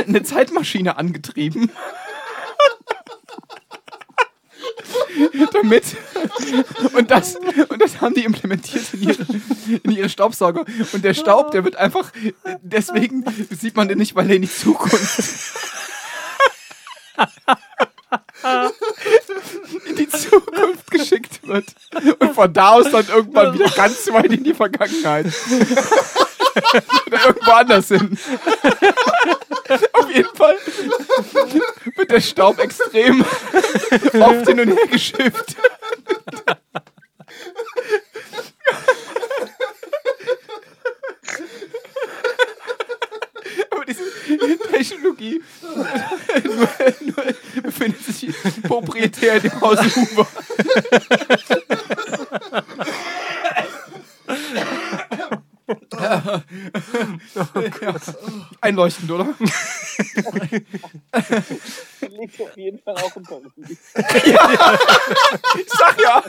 eine 0.07 0.23
Zeitmaschine 0.23 0.97
angetrieben. 0.97 1.71
damit 5.53 5.83
und 6.93 7.11
das 7.11 7.35
und 7.35 7.81
das 7.81 8.01
haben 8.01 8.13
die 8.13 8.23
implementiert 8.23 8.93
in 8.93 9.03
ihre, 9.03 9.25
in 9.83 9.91
ihre 9.91 10.09
Staubsauger. 10.09 10.65
Und 10.91 11.03
der 11.03 11.13
Staub 11.13 11.51
der 11.51 11.63
wird 11.63 11.75
einfach 11.75 12.11
deswegen 12.61 13.23
sieht 13.49 13.75
man 13.75 13.87
den 13.87 13.97
nicht 13.97 14.15
weil 14.15 14.29
er 14.29 14.35
in 14.35 14.43
die 14.43 14.51
Zukunft 14.51 15.23
in 19.85 19.95
die 19.95 20.09
Zukunft 20.09 20.91
geschickt 20.91 21.47
wird. 21.47 21.65
Und 22.19 22.35
von 22.35 22.53
da 22.53 22.71
aus 22.71 22.91
dann 22.91 23.07
irgendwann 23.07 23.53
wieder 23.53 23.69
ganz 23.69 24.11
weit 24.11 24.31
in 24.31 24.43
die 24.43 24.53
Vergangenheit. 24.53 25.27
Oder 27.07 27.27
irgendwo 27.27 27.51
anders 27.51 27.87
hin 27.87 28.17
auf 29.93 30.09
jeden 30.13 30.35
Fall 30.35 30.57
wird 31.95 32.11
der 32.11 32.21
Staub 32.21 32.59
extrem 32.59 33.21
oft 33.21 34.47
hin 34.47 34.59
und 34.59 34.69
her 34.69 34.87
geschifft. 34.87 35.55
Aber 43.69 43.85
diese 43.85 44.03
Technologie 44.71 45.41
nur, 46.43 46.69
nur 47.01 47.25
befindet 47.63 48.03
sich 48.03 48.33
proprietär 48.63 49.35
in 49.35 49.41
dem 49.43 49.61
Haus 49.61 49.79
Huber. 49.95 50.27
Ja. 55.99 56.43
Einleuchtend, 58.61 59.11
oder? 59.11 59.33
Liegt 62.09 62.41
auf 62.41 62.57
jeden 62.57 62.79
Fall 62.79 62.95
auch 62.95 63.15
in 63.15 63.23
Paris. 63.23 63.51
Ich 65.55 65.69
sag 65.69 66.01
ja. 66.01 66.23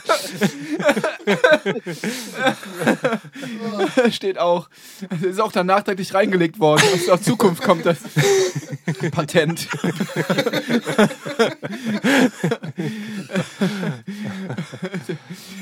Steht 4.11 4.39
auch. 4.39 4.69
Das 5.11 5.23
ist 5.23 5.41
auch 5.41 5.53
dann 5.53 5.67
nachträglich 5.67 6.15
reingelegt 6.15 6.59
worden. 6.61 6.83
Aus 6.95 7.07
der 7.07 7.23
Zukunft 7.23 7.63
kommt 7.63 7.87
das 7.87 7.99
Patent. 9.11 9.69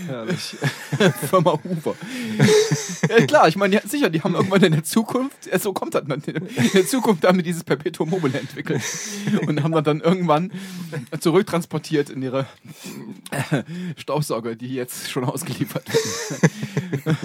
Herrlich. 0.07 0.57
Firma 1.31 1.59
Hoover. 1.65 1.95
Ja, 3.09 3.27
klar, 3.27 3.49
ich 3.49 3.57
meine, 3.57 3.75
ja, 3.77 3.81
sicher, 3.87 4.11
die 4.11 4.23
haben 4.23 4.35
irgendwann 4.35 4.63
in 4.63 4.73
der 4.73 4.85
Zukunft, 4.85 5.49
so 5.61 5.73
kommt 5.73 5.95
das 5.95 6.05
dann, 6.07 6.21
in 6.23 6.71
der 6.75 6.87
Zukunft 6.87 7.27
haben 7.27 7.39
die 7.39 7.45
dieses 7.45 7.65
Perpetuum 7.65 8.11
mobile 8.11 8.39
entwickelt 8.39 8.83
und 9.47 9.63
haben 9.63 9.85
dann 9.85 10.02
irgendwann 10.03 10.53
zurücktransportiert 11.21 12.11
in 12.11 12.23
ihre 12.23 12.47
äh, 13.31 13.63
Staubsauger, 13.97 14.55
die 14.55 14.75
jetzt 14.75 15.11
schon 15.11 15.25
ausgeliefert 15.25 15.89
werden. 15.89 17.17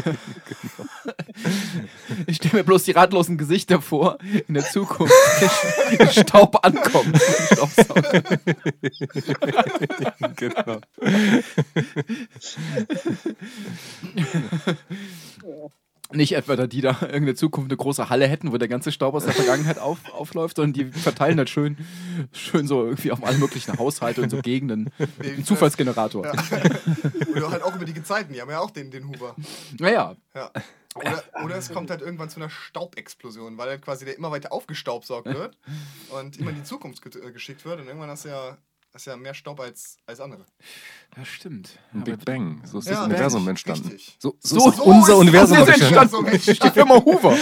Ich 2.26 2.38
stelle 2.38 2.56
mir 2.56 2.64
bloß 2.64 2.84
die 2.84 2.92
ratlosen 2.92 3.38
Gesichter 3.38 3.82
vor, 3.82 4.18
in 4.48 4.54
der 4.54 4.70
Zukunft, 4.70 5.14
wenn 5.90 5.98
der 5.98 6.08
Staub 6.08 6.66
ankommt. 6.66 7.20
genau. 10.36 10.80
Nicht 16.12 16.34
etwa, 16.34 16.56
da 16.56 16.68
die 16.68 16.82
da 16.82 16.92
irgendeine 17.02 17.36
Zukunft 17.36 17.70
eine 17.70 17.78
große 17.78 18.10
Halle 18.10 18.28
hätten, 18.28 18.52
wo 18.52 18.58
der 18.58 18.68
ganze 18.68 18.92
Staub 18.92 19.14
aus 19.14 19.26
der 19.26 19.34
Vergangenheit 19.34 19.80
auf, 19.80 20.00
aufläuft, 20.14 20.58
sondern 20.58 20.74
die 20.74 20.86
verteilen 20.86 21.38
das 21.38 21.50
schön, 21.50 21.78
schön 22.32 22.68
so 22.68 22.86
irgendwie 22.86 23.12
auf 23.12 23.24
alle 23.24 23.38
möglichen 23.38 23.78
Haushalte 23.78 24.22
und 24.22 24.30
so 24.30 24.42
Gegenden. 24.42 24.92
Ein 25.20 25.44
Zufallsgenerator. 25.44 26.26
Ja. 26.26 26.34
Oder 27.36 27.52
halt 27.52 27.64
auch 27.64 27.76
über 27.76 27.86
die 27.86 27.94
Gezeiten, 27.94 28.34
die 28.34 28.42
haben 28.42 28.50
ja 28.50 28.60
auch 28.60 28.72
den, 28.72 28.92
den 28.92 29.08
Huber. 29.08 29.36
Naja, 29.80 30.16
Ja. 30.34 30.52
Oder, 30.96 31.24
oder 31.44 31.56
es 31.58 31.70
kommt 31.70 31.92
halt 31.92 32.02
irgendwann 32.02 32.30
zu 32.30 32.40
einer 32.40 32.50
Staubexplosion, 32.50 33.58
weil 33.58 33.70
halt 33.70 33.82
quasi 33.84 34.06
der 34.06 34.18
immer 34.18 34.32
weiter 34.32 34.52
aufgestaubsaugt 34.52 35.28
wird 35.28 35.56
und 36.10 36.38
immer 36.38 36.50
in 36.50 36.56
die 36.56 36.64
Zukunft 36.64 37.06
äh, 37.16 37.32
geschickt 37.32 37.66
wird 37.66 37.80
und 37.80 37.88
irgendwann 37.88 38.10
hast 38.10 38.26
du 38.26 38.30
ja, 38.30 38.58
hast 38.98 39.06
du 39.06 39.12
ja 39.12 39.18
mehr 39.18 39.34
Staub 39.36 39.60
als, 39.60 39.98
als 40.08 40.20
andere. 40.20 40.44
das 41.16 41.28
stimmt. 41.28 41.70
Ein 41.94 42.04
Big 42.04 42.26
Bang. 42.26 42.62
So 42.66 42.80
ist 42.80 42.88
Ja, 42.88 42.94
das 42.96 43.06
Universum 43.06 43.48
richtig. 43.48 43.50
entstanden. 43.68 43.88
Richtig. 43.96 44.18
So, 44.20 44.36
so, 44.40 44.60
So 44.60 44.70
ist 44.72 44.80
unser 44.80 45.14
ist- 45.14 45.20
Universum 45.20 45.58
so 45.58 45.64
ist 45.64 45.70
entstanden. 45.82 46.12
So 46.12 46.22
Mensch, 46.22 46.46
Die 46.46 46.70
Firma 46.72 46.96
Hoover. 46.96 47.38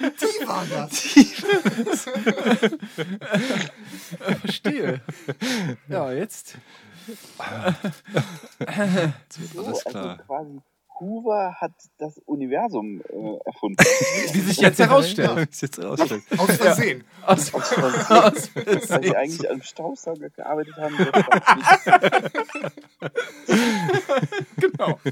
die 0.00 0.46
war 0.46 0.66
das. 0.66 2.08
Verstehe. 4.40 5.00
Ja, 5.88 6.12
jetzt. 6.12 6.58
Alles 8.66 9.84
klar. 9.84 10.18
Also 10.18 10.22
quasi 10.26 10.60
Hoover 11.00 11.54
hat 11.58 11.72
das 11.98 12.18
Universum 12.26 13.00
äh, 13.00 13.38
erfunden. 13.46 13.78
Wie 14.32 14.40
sich 14.40 14.58
jetzt 14.58 14.78
herausstellt. 14.78 15.30
Ja, 15.30 15.38
jetzt 15.40 15.82
rausstellt. 15.82 16.22
Aus 16.36 16.56
Versehen. 16.56 17.04
Aus, 17.26 17.54
aus 17.54 17.76
Weil 17.76 18.34
sie 18.36 18.50
Versehen. 18.86 19.16
eigentlich 19.16 19.50
am 19.50 19.62
Staubsauger 19.62 20.28
gearbeitet 20.30 20.76
haben. 20.76 20.96
Genau. 24.56 24.98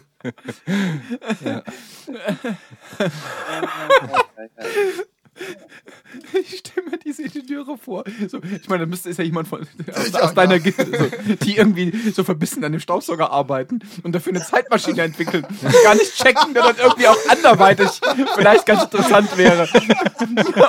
Ich 6.32 6.58
stelle 6.58 6.90
mir 6.90 6.98
diese 6.98 7.22
Ingenieure 7.22 7.76
vor. 7.78 8.04
So, 8.28 8.40
ich 8.42 8.68
meine, 8.68 8.84
da 8.84 8.86
müsste 8.86 9.10
ist 9.10 9.18
ja 9.18 9.24
jemand 9.24 9.48
von, 9.48 9.60
aus, 9.94 10.12
Ja, 10.12 10.20
aus 10.20 10.34
deiner 10.34 10.56
ja. 10.56 10.72
So, 10.72 11.34
die 11.44 11.56
irgendwie 11.56 12.10
so 12.10 12.24
verbissen 12.24 12.64
an 12.64 12.72
dem 12.72 12.80
Staubsauger 12.80 13.30
arbeiten 13.30 13.80
und 14.02 14.14
dafür 14.14 14.32
eine 14.32 14.44
Zeitmaschine 14.44 15.02
entwickeln. 15.02 15.44
Und 15.44 15.72
gar 15.84 15.94
nicht 15.94 16.14
checken, 16.14 16.54
der 16.54 16.62
dann 16.62 16.76
irgendwie 16.76 17.08
auch 17.08 17.16
anderweitig 17.28 17.88
vielleicht 18.34 18.66
ganz 18.66 18.84
interessant 18.84 19.36
wäre. 19.36 19.68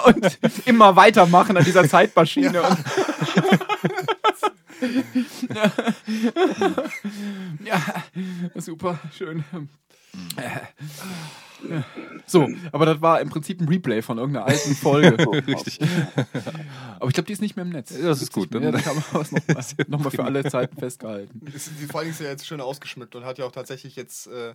Und 0.06 0.38
immer 0.66 0.96
weitermachen 0.96 1.58
an 1.58 1.64
dieser 1.64 1.88
Zeitmaschine. 1.88 2.62
Und 2.62 2.78
ja, 7.66 7.82
super, 8.56 9.00
schön. 9.18 9.44
So, 12.26 12.48
aber 12.72 12.86
das 12.86 13.02
war 13.02 13.22
im 13.22 13.30
Prinzip 13.30 13.60
ein 13.60 13.68
Replay 13.68 14.04
von 14.04 14.20
irgendeiner 14.20 14.46
alten 14.46 14.76
Folge. 14.76 15.18
Richtig. 15.48 15.80
aber 17.00 17.08
ich 17.08 17.14
glaube, 17.14 17.26
die 17.26 17.34
ist 17.34 17.42
nicht 17.42 17.56
mehr 17.56 17.66
im 17.66 17.72
Netz. 17.72 17.92
Das 18.00 18.22
ist 18.22 18.32
gut. 18.32 18.54
Ja, 18.54 18.60
Dann, 18.60 18.72
da 18.72 18.80
kann 18.80 18.96
man 18.96 19.04
was 19.14 19.32
nochmal 19.32 19.66
noch 19.88 20.00
mal 20.00 20.12
für 20.12 20.24
alle 20.24 20.44
Zeiten 20.44 20.78
festgehalten. 20.78 21.42
Ist, 21.52 21.72
die, 21.82 21.88
vor 21.88 22.02
allem 22.02 22.12
ist 22.12 22.22
ja 22.22 22.28
jetzt 22.28 22.46
schön 22.46 22.62
ausgeschmückt 22.62 23.16
und 23.16 23.26
hat 23.26 23.40
ja 23.40 23.46
auch 23.46 23.52
tatsächlich 23.52 23.96
jetzt 23.96 24.28
äh, 24.28 24.54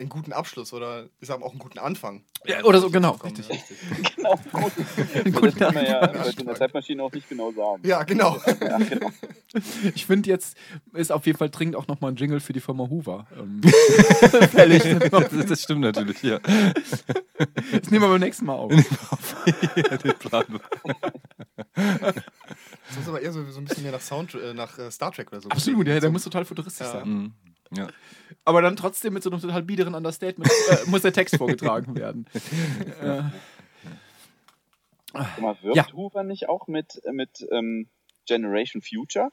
einen 0.00 0.08
guten 0.08 0.32
Abschluss 0.32 0.72
oder 0.72 1.04
ich 1.20 1.28
sag 1.28 1.40
mal 1.40 1.46
auch 1.46 1.50
einen 1.50 1.58
guten 1.58 1.78
Anfang. 1.78 2.24
Ja, 2.46 2.64
oder 2.64 2.80
so, 2.80 2.90
genau, 2.90 3.12
richtig. 3.12 3.48
ja. 3.48 3.56
Genau, 4.16 4.36
gut. 5.40 5.48
das 5.48 5.54
kann 5.56 5.74
man 5.74 5.84
ja 5.84 6.24
so 6.32 6.40
einer 6.40 6.54
Zeitmaschine 6.54 7.02
auch 7.02 7.12
nicht 7.12 7.28
genau 7.28 7.52
sagen. 7.52 7.86
Ja, 7.86 8.02
genau. 8.02 8.38
Ja, 8.60 8.78
genau. 8.78 9.10
Ich 9.94 10.06
finde 10.06 10.28
jetzt 10.30 10.56
ist 10.92 11.10
auf 11.10 11.26
jeden 11.26 11.38
Fall 11.38 11.50
dringend 11.50 11.74
auch 11.76 11.88
nochmal 11.88 12.12
ein 12.12 12.16
Jingle 12.16 12.40
für 12.40 12.52
die 12.52 12.60
Firma 12.60 12.88
Hoover. 12.88 13.26
Ähm, 13.36 13.60
fällig. 14.48 14.82
das, 15.10 15.46
das 15.46 15.62
stimmt 15.62 15.80
natürlich, 15.80 16.22
ja. 16.22 16.38
Das 16.38 17.90
nehmen 17.90 18.02
wir 18.04 18.08
beim 18.08 18.20
nächsten 18.20 18.46
Mal 18.46 18.54
auf. 18.54 18.72
ja 19.76 19.96
den 19.96 20.18
Plan. 20.18 20.44
Das 21.74 22.96
ist 22.98 23.08
aber 23.08 23.20
eher 23.20 23.32
so, 23.32 23.44
so 23.50 23.60
ein 23.60 23.64
bisschen 23.64 23.82
mehr 23.82 23.92
nach 23.92 24.00
Sound, 24.00 24.34
äh, 24.34 24.54
nach 24.54 24.78
äh, 24.78 24.90
Star 24.90 25.10
Trek 25.12 25.32
oder 25.32 25.40
so. 25.40 25.48
Absolut, 25.48 25.86
ja, 25.86 25.98
der 26.00 26.10
muss 26.10 26.24
total 26.24 26.44
futuristisch 26.44 26.86
Ja. 26.86 26.92
sein. 26.92 27.08
Mhm. 27.08 27.34
Ja. 27.76 27.88
Aber 28.44 28.62
dann 28.62 28.76
trotzdem 28.76 29.14
mit 29.14 29.22
so 29.22 29.30
einem 29.30 29.40
total 29.40 29.62
biederen 29.62 29.94
Understatement 29.94 30.50
äh, 30.70 30.78
muss 30.86 31.02
der 31.02 31.12
Text 31.12 31.36
vorgetragen 31.36 31.94
werden. 31.94 32.26
äh, 33.02 33.22
mal, 35.40 35.56
wirbt 35.62 35.76
Ja. 35.76 35.92
Hoover 35.92 36.24
nicht 36.24 36.48
auch 36.48 36.66
mit, 36.66 37.00
mit 37.12 37.46
ähm, 37.50 37.88
Generation 38.26 38.82
Future? 38.82 39.30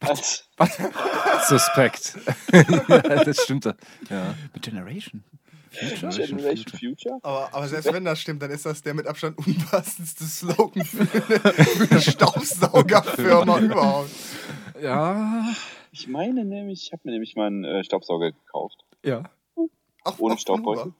Als, 0.00 0.48
Suspekt. 1.48 2.18
ja, 2.52 3.24
das 3.24 3.42
stimmt. 3.42 3.64
Ja. 3.64 4.34
mit 4.52 4.62
Generation. 4.62 5.24
Generation 5.70 6.78
Future? 6.78 7.18
Aber, 7.22 7.48
aber 7.52 7.68
selbst 7.68 7.92
wenn 7.92 8.04
das 8.04 8.20
stimmt, 8.20 8.42
dann 8.42 8.50
ist 8.50 8.64
das 8.64 8.82
der 8.82 8.94
mit 8.94 9.06
Abstand 9.06 9.38
unpassendste 9.38 10.24
Slogan 10.24 10.84
für 10.84 11.00
eine, 11.00 11.10
für 11.10 11.90
eine 11.90 12.00
Staubsaugerfirma 12.00 13.58
überhaupt. 13.58 14.10
Ja, 14.80 15.46
Ich 15.94 16.08
meine 16.08 16.44
nämlich, 16.44 16.86
ich 16.86 16.92
habe 16.92 17.02
mir 17.04 17.12
nämlich 17.12 17.36
mal 17.36 17.46
einen 17.46 17.64
äh, 17.64 17.84
Staubsauger 17.84 18.32
gekauft. 18.32 18.84
ja. 19.04 19.30
Auch, 20.06 20.18
Ohne 20.18 20.36
Staubbeutel. 20.36 20.92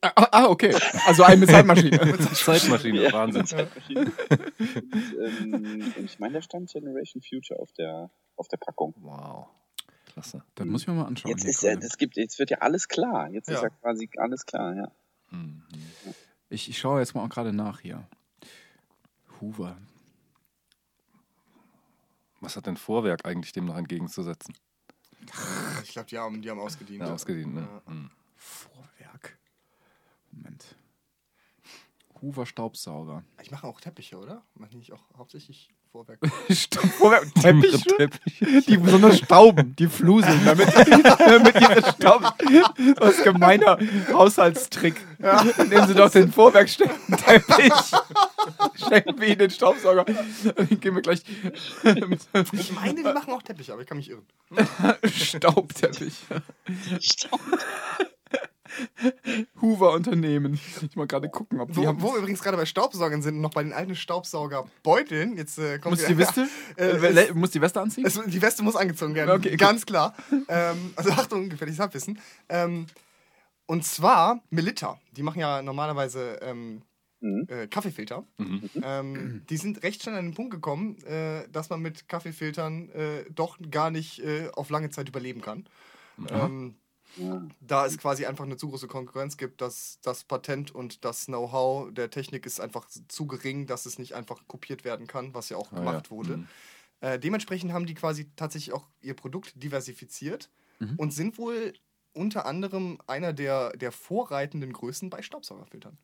Ah, 0.00 0.26
ah, 0.32 0.46
okay. 0.48 0.74
Also 1.06 1.22
ein 1.22 1.38
mit 1.38 1.48
Zeitmaschine. 1.50 2.18
Zeitmaschine, 2.18 3.12
Wahnsinn. 3.12 3.46
Zeitmaschine. 3.46 4.10
und, 4.30 5.54
ähm, 5.54 5.92
und 5.96 6.04
ich 6.04 6.18
meine, 6.18 6.34
da 6.34 6.42
stand 6.42 6.72
Generation 6.72 7.22
Future 7.22 7.60
auf 7.60 7.70
der, 7.72 8.10
auf 8.36 8.48
der 8.48 8.56
Packung. 8.56 8.94
Wow. 8.98 9.46
Klasse. 10.06 10.42
Das 10.56 10.66
muss 10.66 10.82
ich 10.82 10.88
mir 10.88 10.94
mal 10.94 11.04
anschauen. 11.04 11.30
Jetzt 11.30 11.44
ist 11.44 11.62
ja, 11.62 11.76
das 11.76 11.98
gibt, 11.98 12.16
jetzt 12.16 12.38
wird 12.40 12.50
ja 12.50 12.58
alles 12.58 12.88
klar. 12.88 13.28
Jetzt 13.30 13.48
ist 13.48 13.56
Ja. 13.58 13.64
ja 13.64 13.68
quasi 13.68 14.08
alles 14.16 14.44
klar, 14.46 14.74
ja. 14.74 14.90
Mhm. 15.30 15.62
ich, 16.48 16.68
ich 16.68 16.78
schaue 16.78 16.98
jetzt 17.00 17.14
mal 17.14 17.24
auch 17.24 17.28
gerade 17.28 17.52
nach 17.52 17.80
hier. 17.80 18.08
Hoover. 19.40 19.76
Was 22.42 22.56
hat 22.56 22.66
denn 22.66 22.76
Vorwerk 22.76 23.24
eigentlich 23.24 23.52
dem 23.52 23.66
noch 23.66 23.76
entgegenzusetzen? 23.76 24.54
Ich 25.84 25.92
glaube, 25.92 26.08
die 26.08 26.18
haben, 26.18 26.42
die 26.42 26.50
haben 26.50 26.58
ausgedient. 26.58 27.00
Ja, 27.00 27.14
ausgedient, 27.14 27.54
ne? 27.54 27.60
Ja. 27.86 27.92
Mhm. 27.92 28.10
Vorwerk. 28.36 29.38
Moment. 30.32 30.74
Hoover 32.20 32.44
Staubsauger. 32.44 33.22
Ich 33.40 33.52
mache 33.52 33.66
auch 33.66 33.80
Teppiche, 33.80 34.16
oder? 34.18 34.42
Mache 34.54 34.70
ich 34.70 34.76
nicht 34.76 34.92
auch 34.92 35.02
hauptsächlich 35.16 35.70
Vorwerk? 35.92 36.18
Vorwerk. 36.98 37.32
Teppiche? 37.40 37.78
Teppich. 37.96 38.66
Die 38.66 38.76
besonders 38.76 39.18
stauben, 39.18 39.76
die 39.76 39.86
fluseln, 39.86 40.44
damit, 40.44 40.68
damit 41.18 41.54
ihre 41.54 41.92
Staub. 41.92 42.34
Das 42.96 43.18
ist 43.18 43.22
gemeiner 43.22 43.78
Haushaltstrick. 44.12 44.96
Nehmen 45.68 45.86
Sie 45.86 45.94
doch 45.94 46.10
den 46.10 46.32
Vorwerksteppich. 46.32 47.70
Schenken 48.74 49.20
wir 49.20 49.28
Ihnen 49.28 49.38
den 49.38 49.50
Staubsauger. 49.50 50.04
Dann 50.04 50.80
gehen 50.80 50.94
wir 50.94 51.02
gleich 51.02 51.22
Ich 52.52 52.72
meine, 52.72 52.94
die 52.94 53.02
machen 53.02 53.32
auch 53.32 53.42
Teppiche, 53.42 53.72
aber 53.72 53.82
ich 53.82 53.88
kann 53.88 53.96
mich 53.98 54.10
irren. 54.10 54.26
Staubteppich. 55.04 56.14
Hoover 59.60 59.92
Unternehmen. 59.92 60.58
Ich 60.80 60.96
mal 60.96 61.06
gerade 61.06 61.28
gucken, 61.28 61.60
ob 61.60 61.70
die 61.72 61.76
Wo, 61.76 61.86
haben. 61.86 62.00
wo 62.00 62.12
wir 62.12 62.18
übrigens 62.20 62.42
gerade 62.42 62.56
bei 62.56 62.64
Staubsaugern 62.64 63.20
sind, 63.20 63.40
noch 63.40 63.50
bei 63.50 63.62
den 63.62 63.72
alten 63.74 63.94
Staubsaugerbeuteln. 63.94 65.36
Jetzt 65.36 65.58
äh, 65.58 65.78
kommt 65.78 65.96
Muss 65.96 66.06
die 66.06 66.16
Weste? 66.16 66.48
Äh, 66.76 66.84
Äh, 66.92 67.26
es- 67.28 67.34
muss 67.34 67.50
die 67.50 67.60
Weste 67.60 67.80
anziehen? 67.80 68.06
Es, 68.06 68.18
die 68.26 68.40
Weste 68.42 68.62
muss 68.62 68.74
angezogen 68.76 69.14
werden. 69.14 69.30
Okay, 69.30 69.50
gut. 69.50 69.58
ganz 69.58 69.84
klar. 69.84 70.14
Ähm, 70.48 70.94
also 70.96 71.10
Achtung, 71.10 71.50
gefährliches 71.50 71.80
Halbwissen. 71.80 72.18
Ähm, 72.48 72.86
und 73.66 73.84
zwar 73.84 74.40
Melitta. 74.50 74.98
Die 75.12 75.22
machen 75.22 75.40
ja 75.40 75.60
normalerweise 75.60 76.38
ähm, 76.42 76.82
Mhm. 77.22 77.46
äh, 77.48 77.66
Kaffeefilter. 77.68 78.24
Mhm. 78.36 78.68
Ähm, 78.82 79.42
die 79.48 79.56
sind 79.56 79.82
recht 79.82 80.02
schnell 80.02 80.16
an 80.16 80.26
den 80.26 80.34
Punkt 80.34 80.50
gekommen, 80.52 81.02
äh, 81.04 81.48
dass 81.50 81.70
man 81.70 81.80
mit 81.80 82.08
Kaffeefiltern 82.08 82.90
äh, 82.90 83.24
doch 83.30 83.58
gar 83.70 83.90
nicht 83.90 84.18
äh, 84.20 84.50
auf 84.52 84.68
lange 84.70 84.90
Zeit 84.90 85.08
überleben 85.08 85.40
kann. 85.40 85.66
Ähm, 86.30 86.74
Ja. 87.16 87.42
da 87.60 87.84
es 87.86 87.98
quasi 87.98 88.24
einfach 88.26 88.44
eine 88.44 88.56
zu 88.56 88.68
große 88.70 88.88
Konkurrenz 88.88 89.36
gibt, 89.36 89.60
dass 89.60 89.98
das 90.02 90.24
Patent 90.24 90.74
und 90.74 91.04
das 91.04 91.26
Know-how 91.26 91.92
der 91.92 92.08
Technik 92.10 92.46
ist 92.46 92.58
einfach 92.60 92.86
zu 92.88 93.26
gering, 93.26 93.66
dass 93.66 93.84
es 93.86 93.98
nicht 93.98 94.14
einfach 94.14 94.46
kopiert 94.48 94.84
werden 94.84 95.06
kann, 95.06 95.34
was 95.34 95.48
ja 95.50 95.58
auch 95.58 95.72
Ah, 95.72 95.76
gemacht 95.76 96.06
ja. 96.06 96.10
wurde. 96.10 96.36
Mhm. 96.38 96.48
Äh, 97.00 97.18
dementsprechend 97.18 97.72
haben 97.72 97.84
die 97.86 97.94
quasi 97.94 98.30
tatsächlich 98.36 98.72
auch 98.74 98.88
ihr 99.02 99.14
Produkt 99.14 99.62
diversifiziert 99.62 100.50
und 100.96 101.12
sind 101.12 101.38
wohl 101.38 101.74
unter 102.14 102.44
anderem 102.46 102.98
einer 103.06 103.32
der, 103.32 103.70
der 103.76 103.92
vorreitenden 103.92 104.72
Größen 104.72 105.10
bei 105.10 105.22
Staubsaugerfiltern. 105.22 105.96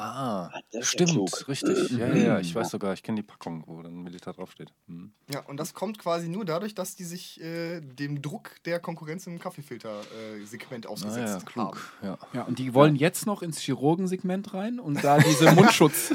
Ah, 0.00 0.50
ja 0.70 0.80
stimmt, 0.82 1.48
richtig. 1.48 1.90
Ja, 1.90 2.06
ja, 2.06 2.14
ja, 2.14 2.38
ich 2.38 2.54
weiß 2.54 2.70
sogar, 2.70 2.92
ich 2.92 3.02
kenne 3.02 3.16
die 3.16 3.22
Packung, 3.26 3.64
wo 3.66 3.82
dann 3.82 3.94
Militär 4.04 4.32
draufsteht. 4.32 4.72
Mhm. 4.86 5.10
Ja, 5.32 5.40
und 5.40 5.56
das 5.58 5.74
kommt 5.74 5.98
quasi 5.98 6.28
nur 6.28 6.44
dadurch, 6.44 6.74
dass 6.76 6.94
die 6.94 7.02
sich 7.02 7.40
äh, 7.40 7.80
dem 7.80 8.22
Druck 8.22 8.52
der 8.64 8.78
Konkurrenz 8.78 9.26
im 9.26 9.40
Kaffeefilter-Segment 9.40 10.86
Ah, 10.86 10.90
ausgesetzt 10.90 11.18
ja, 11.26 11.34
haben. 11.34 11.44
klug. 11.46 11.92
Ja. 12.02 12.16
Ja, 12.32 12.42
und 12.44 12.60
die 12.60 12.74
wollen 12.74 12.94
jetzt 12.94 13.26
noch 13.26 13.42
ins 13.42 13.58
Chirurgensegment 13.58 14.54
rein 14.54 14.78
und 14.78 15.02
da 15.02 15.18
diese 15.18 15.50
Mundschutz, 15.52 16.10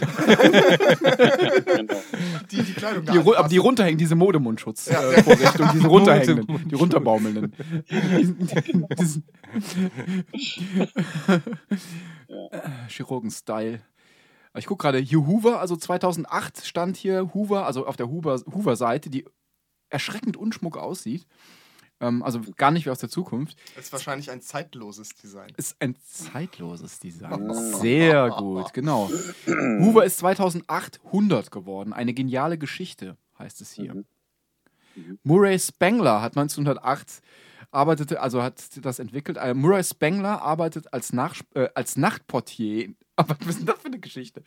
Genau. 1.75 2.01
Die 2.51 2.61
die 2.63 2.73
Kleidung 2.73 3.03
die, 3.05 3.19
ru- 3.19 3.35
aber 3.35 3.49
die 3.49 3.57
runterhängen, 3.57 3.97
diese 3.97 4.15
Modemundschutz 4.15 4.85
Ja. 4.85 5.01
äh, 5.11 5.21
Vorrichtung, 5.23 5.69
diese 5.73 5.87
runterhängenden, 5.93 6.69
die 6.69 6.75
runterbaumelnden. 6.75 7.53
Diesen- 12.33 12.51
Äh, 12.51 12.89
Chirurgen-Style. 12.89 13.81
Ich 14.55 14.65
gucke 14.67 14.83
gerade, 14.83 14.99
hier 14.99 15.25
Hoover, 15.25 15.59
also 15.59 15.75
2008 15.75 16.65
stand 16.65 16.95
hier 16.97 17.33
Hoover, 17.33 17.65
also 17.65 17.87
auf 17.87 17.95
der 17.97 18.07
Hoover- 18.09 18.43
Hoover-Seite, 18.53 19.09
die 19.09 19.25
erschreckend 19.89 20.37
unschmuck 20.37 20.77
aussieht. 20.77 21.25
Ähm, 21.99 22.21
also 22.23 22.41
gar 22.57 22.69
nicht 22.71 22.85
wie 22.85 22.89
aus 22.91 22.99
der 22.99 23.09
Zukunft. 23.09 23.57
Das 23.75 23.85
ist 23.85 23.93
wahrscheinlich 23.93 24.29
ein 24.29 24.41
zeitloses 24.41 25.09
Design. 25.15 25.51
Ist 25.57 25.75
ein 25.79 25.95
zeitloses 26.03 26.99
Design. 26.99 27.53
Sehr 27.53 28.29
gut, 28.29 28.73
genau. 28.73 29.09
Hoover 29.47 30.03
ist 30.05 30.17
2008 30.17 30.99
100 31.05 31.49
geworden. 31.51 31.93
Eine 31.93 32.13
geniale 32.13 32.57
Geschichte, 32.57 33.17
heißt 33.39 33.61
es 33.61 33.71
hier. 33.71 34.03
Murray 35.23 35.57
Spengler 35.57 36.21
hat 36.21 36.35
1908 36.35 37.21
arbeitete, 37.73 38.21
also 38.21 38.41
hat 38.41 38.63
das 38.81 38.99
entwickelt. 38.99 39.37
Äh, 39.37 39.53
Murray 39.53 39.83
Spengler 39.83 40.41
arbeitet 40.41 40.93
als, 40.93 41.13
Nach 41.13 41.35
äh, 41.55 41.69
als 41.75 41.97
Nachtportier. 41.97 42.93
Aber 43.15 43.35
was 43.41 43.49
ist 43.49 43.59
denn 43.59 43.65
das 43.67 43.79
für 43.79 43.87
eine 43.87 43.99
Geschichte? 43.99 44.41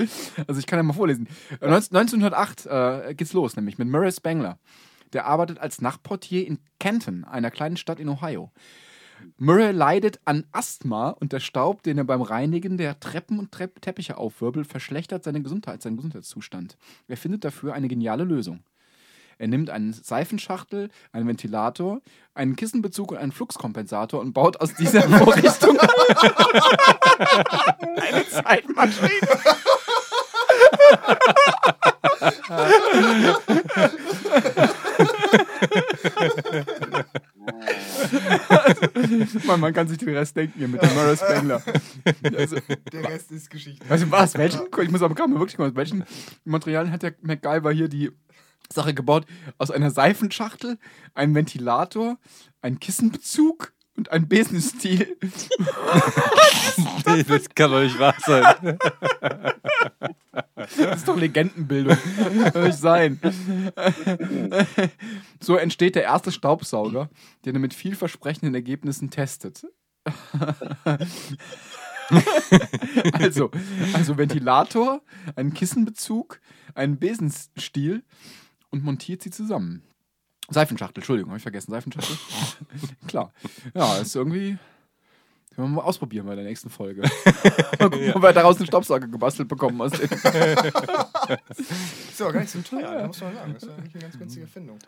Also 0.48 0.58
ich 0.58 0.66
kann 0.66 0.78
ja 0.78 0.82
mal 0.82 0.92
vorlesen. 0.92 1.28
Äh, 1.60 1.68
19, 1.68 1.96
1908 1.96 2.66
äh, 2.66 3.14
geht's 3.14 3.32
los, 3.32 3.54
nämlich 3.56 3.78
mit 3.78 3.88
Murray 3.88 4.10
Spengler. 4.10 4.58
Der 5.12 5.26
arbeitet 5.26 5.60
als 5.60 5.80
Nachtportier 5.80 6.46
in 6.46 6.58
Kenton, 6.80 7.24
einer 7.24 7.52
kleinen 7.52 7.76
Stadt 7.76 8.00
in 8.00 8.08
Ohio. 8.08 8.50
Murray 9.38 9.70
leidet 9.70 10.20
an 10.24 10.44
Asthma 10.52 11.10
und 11.10 11.32
der 11.32 11.40
Staub, 11.40 11.82
den 11.82 11.98
er 11.98 12.04
beim 12.04 12.22
Reinigen 12.22 12.76
der 12.76 12.98
Treppen 13.00 13.38
und 13.38 13.52
Trepp 13.52 13.80
Teppiche 13.80 14.18
aufwirbelt, 14.18 14.66
verschlechtert 14.66 15.24
seine 15.24 15.42
Gesundheit, 15.42 15.82
seinen 15.82 15.96
Gesundheitszustand. 15.96 16.76
Er 17.08 17.16
findet 17.16 17.44
dafür 17.44 17.74
eine 17.74 17.88
geniale 17.88 18.24
Lösung. 18.24 18.60
Er 19.38 19.48
nimmt 19.48 19.70
einen 19.70 19.92
Seifenschachtel, 19.92 20.90
einen 21.12 21.28
Ventilator, 21.28 22.00
einen 22.34 22.56
Kissenbezug 22.56 23.12
und 23.12 23.18
einen 23.18 23.32
Fluxkompensator 23.32 24.20
und 24.20 24.32
baut 24.32 24.60
aus 24.60 24.74
dieser 24.74 25.02
Vorrichtung 25.08 25.78
eine 27.96 28.28
Zeitmaschine. 28.28 29.10
man, 39.46 39.60
man 39.60 39.72
kann 39.72 39.88
sich 39.88 39.98
den 39.98 40.16
Rest 40.16 40.36
denken 40.36 40.58
hier 40.58 40.68
mit 40.68 40.82
dem 40.82 40.94
Murray 40.94 41.16
Spengler. 41.16 41.62
Also, 42.36 42.56
Der 42.92 43.08
Rest 43.08 43.32
ist 43.32 43.50
Geschichte. 43.50 43.88
Weißt 43.88 44.04
du 44.04 44.10
was? 44.10 44.36
Welchen? 44.36 44.60
Ich 44.82 44.90
muss 44.90 45.02
aber 45.02 45.14
gerade 45.14 45.30
mal 45.30 45.40
wirklich 45.40 45.58
mal, 45.58 45.74
welchen 45.74 46.04
Materialien 46.44 46.92
hat 46.92 47.02
der 47.02 47.14
MacGyver 47.22 47.72
hier 47.72 47.88
die 47.88 48.12
Sache 48.72 48.94
gebaut? 48.94 49.26
Aus 49.58 49.70
einer 49.70 49.90
Seifenschachtel, 49.90 50.78
einem 51.14 51.34
Ventilator, 51.34 52.18
einem 52.62 52.80
Kissenbezug 52.80 53.72
und 53.96 54.12
ein 54.12 54.28
Besenstiel. 54.28 55.16
Nee, 57.06 57.22
das 57.22 57.48
kann 57.54 57.70
doch 57.70 57.80
nicht 57.80 57.98
wahr 57.98 58.14
sein. 58.18 58.78
Das 60.56 60.96
ist 60.96 61.08
doch 61.08 61.16
Legendenbildung. 61.16 61.96
Kann 62.52 62.64
nicht 62.64 62.78
sein. 62.78 63.20
So 65.40 65.56
entsteht 65.56 65.94
der 65.94 66.02
erste 66.02 66.32
Staubsauger, 66.32 67.08
den 67.44 67.54
er 67.54 67.60
mit 67.60 67.72
vielversprechenden 67.72 68.54
Ergebnissen 68.54 69.10
testet. 69.10 69.66
Also, 73.12 73.50
also 73.92 74.18
Ventilator, 74.18 75.02
einen 75.34 75.54
Kissenbezug, 75.54 76.40
einen 76.74 76.98
Besenstiel 76.98 78.04
und 78.76 78.84
montiert 78.84 79.22
sie 79.22 79.30
zusammen. 79.30 79.82
Seifenschachtel, 80.48 81.00
Entschuldigung, 81.00 81.30
habe 81.30 81.38
ich 81.38 81.42
vergessen. 81.42 81.72
Seifenschachtel. 81.72 82.16
Klar. 83.08 83.32
Ja, 83.74 83.96
ist 83.98 84.14
irgendwie. 84.14 84.58
Können 85.54 85.68
wir 85.70 85.76
mal 85.76 85.82
ausprobieren 85.82 86.26
bei 86.26 86.34
der 86.34 86.44
nächsten 86.44 86.68
Folge. 86.68 87.00
Mal 87.80 87.88
gucken, 87.90 88.12
ob 88.12 88.22
wir 88.22 88.32
daraus 88.34 88.58
einen 88.58 88.66
Staubsauger 88.66 89.08
gebastelt 89.08 89.48
bekommen 89.48 89.80
aus 89.80 89.92
dem. 89.92 90.02
Ist 90.10 90.22
ja 92.20 92.30
gar 92.30 92.40
nicht 92.40 92.50
so 92.50 92.60
teuer, 92.60 93.06
muss 93.06 93.20
man 93.22 93.34
sagen. 93.34 93.54
Das 93.54 93.62
ist 93.62 93.68
ja 93.70 93.74
eigentlich 93.76 93.94
eine 93.94 94.02
ganz 94.02 94.18
günstige 94.18 94.44
Erfindung. 94.44 94.78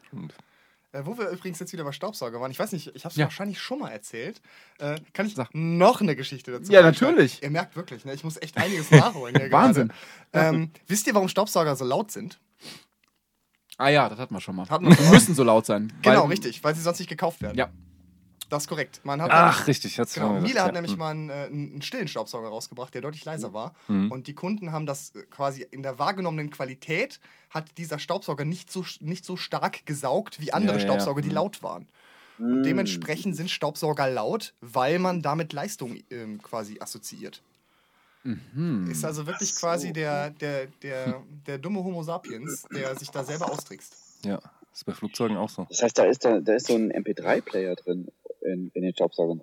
Äh, 0.92 1.00
wo 1.06 1.16
wir 1.16 1.30
übrigens 1.30 1.58
jetzt 1.58 1.72
wieder 1.72 1.84
bei 1.84 1.92
Staubsauger 1.92 2.38
waren, 2.40 2.50
ich 2.50 2.58
weiß 2.58 2.72
nicht, 2.72 2.88
ich 2.94 3.04
habe 3.06 3.12
es 3.12 3.16
Ja. 3.16 3.24
wahrscheinlich 3.24 3.58
schon 3.60 3.78
mal 3.78 3.88
erzählt. 3.90 4.42
Äh, 4.78 5.00
kann 5.14 5.24
ich 5.26 5.34
Sag. 5.34 5.48
noch 5.54 6.02
eine 6.02 6.14
Geschichte 6.16 6.52
dazu 6.52 6.70
Ja, 6.70 6.82
natürlich. 6.82 7.42
Ihr 7.42 7.50
merkt 7.50 7.74
wirklich, 7.74 8.04
ne? 8.04 8.12
ich 8.12 8.22
muss 8.24 8.36
echt 8.36 8.58
einiges 8.58 8.90
nachholen. 8.90 9.36
Hier 9.36 9.50
Wahnsinn. 9.50 9.90
Ähm, 10.34 10.70
wisst 10.86 11.06
ihr, 11.06 11.14
warum 11.14 11.28
Staubsauger 11.28 11.76
so 11.76 11.86
laut 11.86 12.10
sind? 12.10 12.38
Ah 13.78 13.88
ja, 13.88 14.08
das 14.08 14.18
hatten 14.18 14.34
wir 14.34 14.40
schon 14.40 14.56
mal. 14.56 14.68
Hatten 14.68 14.84
wir 14.86 14.94
schon 14.94 15.04
Die 15.04 15.08
mal. 15.10 15.14
müssen 15.14 15.34
so 15.34 15.44
laut 15.44 15.64
sein. 15.66 15.92
Genau, 16.02 16.22
weil- 16.22 16.28
richtig, 16.30 16.62
weil 16.64 16.74
sie 16.74 16.82
sonst 16.82 16.98
nicht 16.98 17.08
gekauft 17.08 17.40
werden. 17.40 17.56
Ja. 17.56 17.68
Das 18.50 18.62
ist 18.64 18.68
korrekt. 18.68 19.00
Man 19.04 19.20
hat 19.20 19.30
Ach, 19.30 19.66
richtig. 19.66 19.98
Hat's 19.98 20.14
Genau, 20.14 20.40
Miele 20.40 20.60
hat 20.60 20.68
ja. 20.68 20.72
nämlich 20.72 20.92
Hm. 20.92 20.98
mal 20.98 21.10
einen, 21.10 21.28
äh, 21.28 21.32
einen 21.52 21.82
stillen 21.82 22.08
Staubsauger 22.08 22.48
rausgebracht, 22.48 22.94
der 22.94 23.02
deutlich 23.02 23.24
leiser 23.26 23.52
war. 23.52 23.74
Mhm. 23.88 24.10
Und 24.10 24.26
die 24.26 24.34
Kunden 24.34 24.72
haben 24.72 24.86
das 24.86 25.10
äh, 25.14 25.22
quasi 25.30 25.66
in 25.70 25.82
der 25.82 25.98
wahrgenommenen 25.98 26.48
Qualität, 26.50 27.20
hat 27.50 27.76
dieser 27.76 27.98
Staubsauger 27.98 28.46
nicht 28.46 28.72
so, 28.72 28.84
nicht 29.00 29.24
so 29.26 29.36
stark 29.36 29.84
gesaugt 29.84 30.40
wie 30.40 30.52
andere 30.54 30.76
Ja. 30.78 30.80
Staubsauger, 30.80 31.20
die 31.20 31.28
Mhm. 31.28 31.34
laut 31.34 31.62
waren. 31.62 31.88
Und 32.38 32.62
dementsprechend 32.62 33.36
sind 33.36 33.50
Staubsauger 33.50 34.08
laut, 34.08 34.54
weil 34.62 34.98
man 34.98 35.20
damit 35.22 35.52
Leistung 35.52 35.98
ähm, 36.10 36.40
quasi 36.40 36.78
assoziiert. 36.80 37.42
Mhm. 38.54 38.90
Ist 38.90 39.04
also 39.04 39.26
wirklich 39.26 39.54
quasi 39.54 39.92
der, 39.92 40.30
der, 40.30 40.66
der, 40.82 41.22
der 41.46 41.58
dumme 41.58 41.82
Homo 41.82 42.02
sapiens, 42.02 42.64
der 42.74 42.94
sich 42.96 43.10
da 43.10 43.24
selber 43.24 43.50
austrickst. 43.50 43.94
Ja, 44.24 44.40
ist 44.72 44.84
bei 44.84 44.92
Flugzeugen 44.92 45.36
auch 45.36 45.48
so. 45.48 45.66
Das 45.68 45.82
heißt, 45.82 45.96
da 45.96 46.04
ist, 46.04 46.24
da, 46.24 46.40
da 46.40 46.54
ist 46.54 46.66
so 46.66 46.74
ein 46.74 46.92
MP3-Player 46.92 47.76
drin 47.76 48.08
in, 48.42 48.70
in 48.74 48.82
den 48.82 48.92
Staubsaugern. 48.92 49.40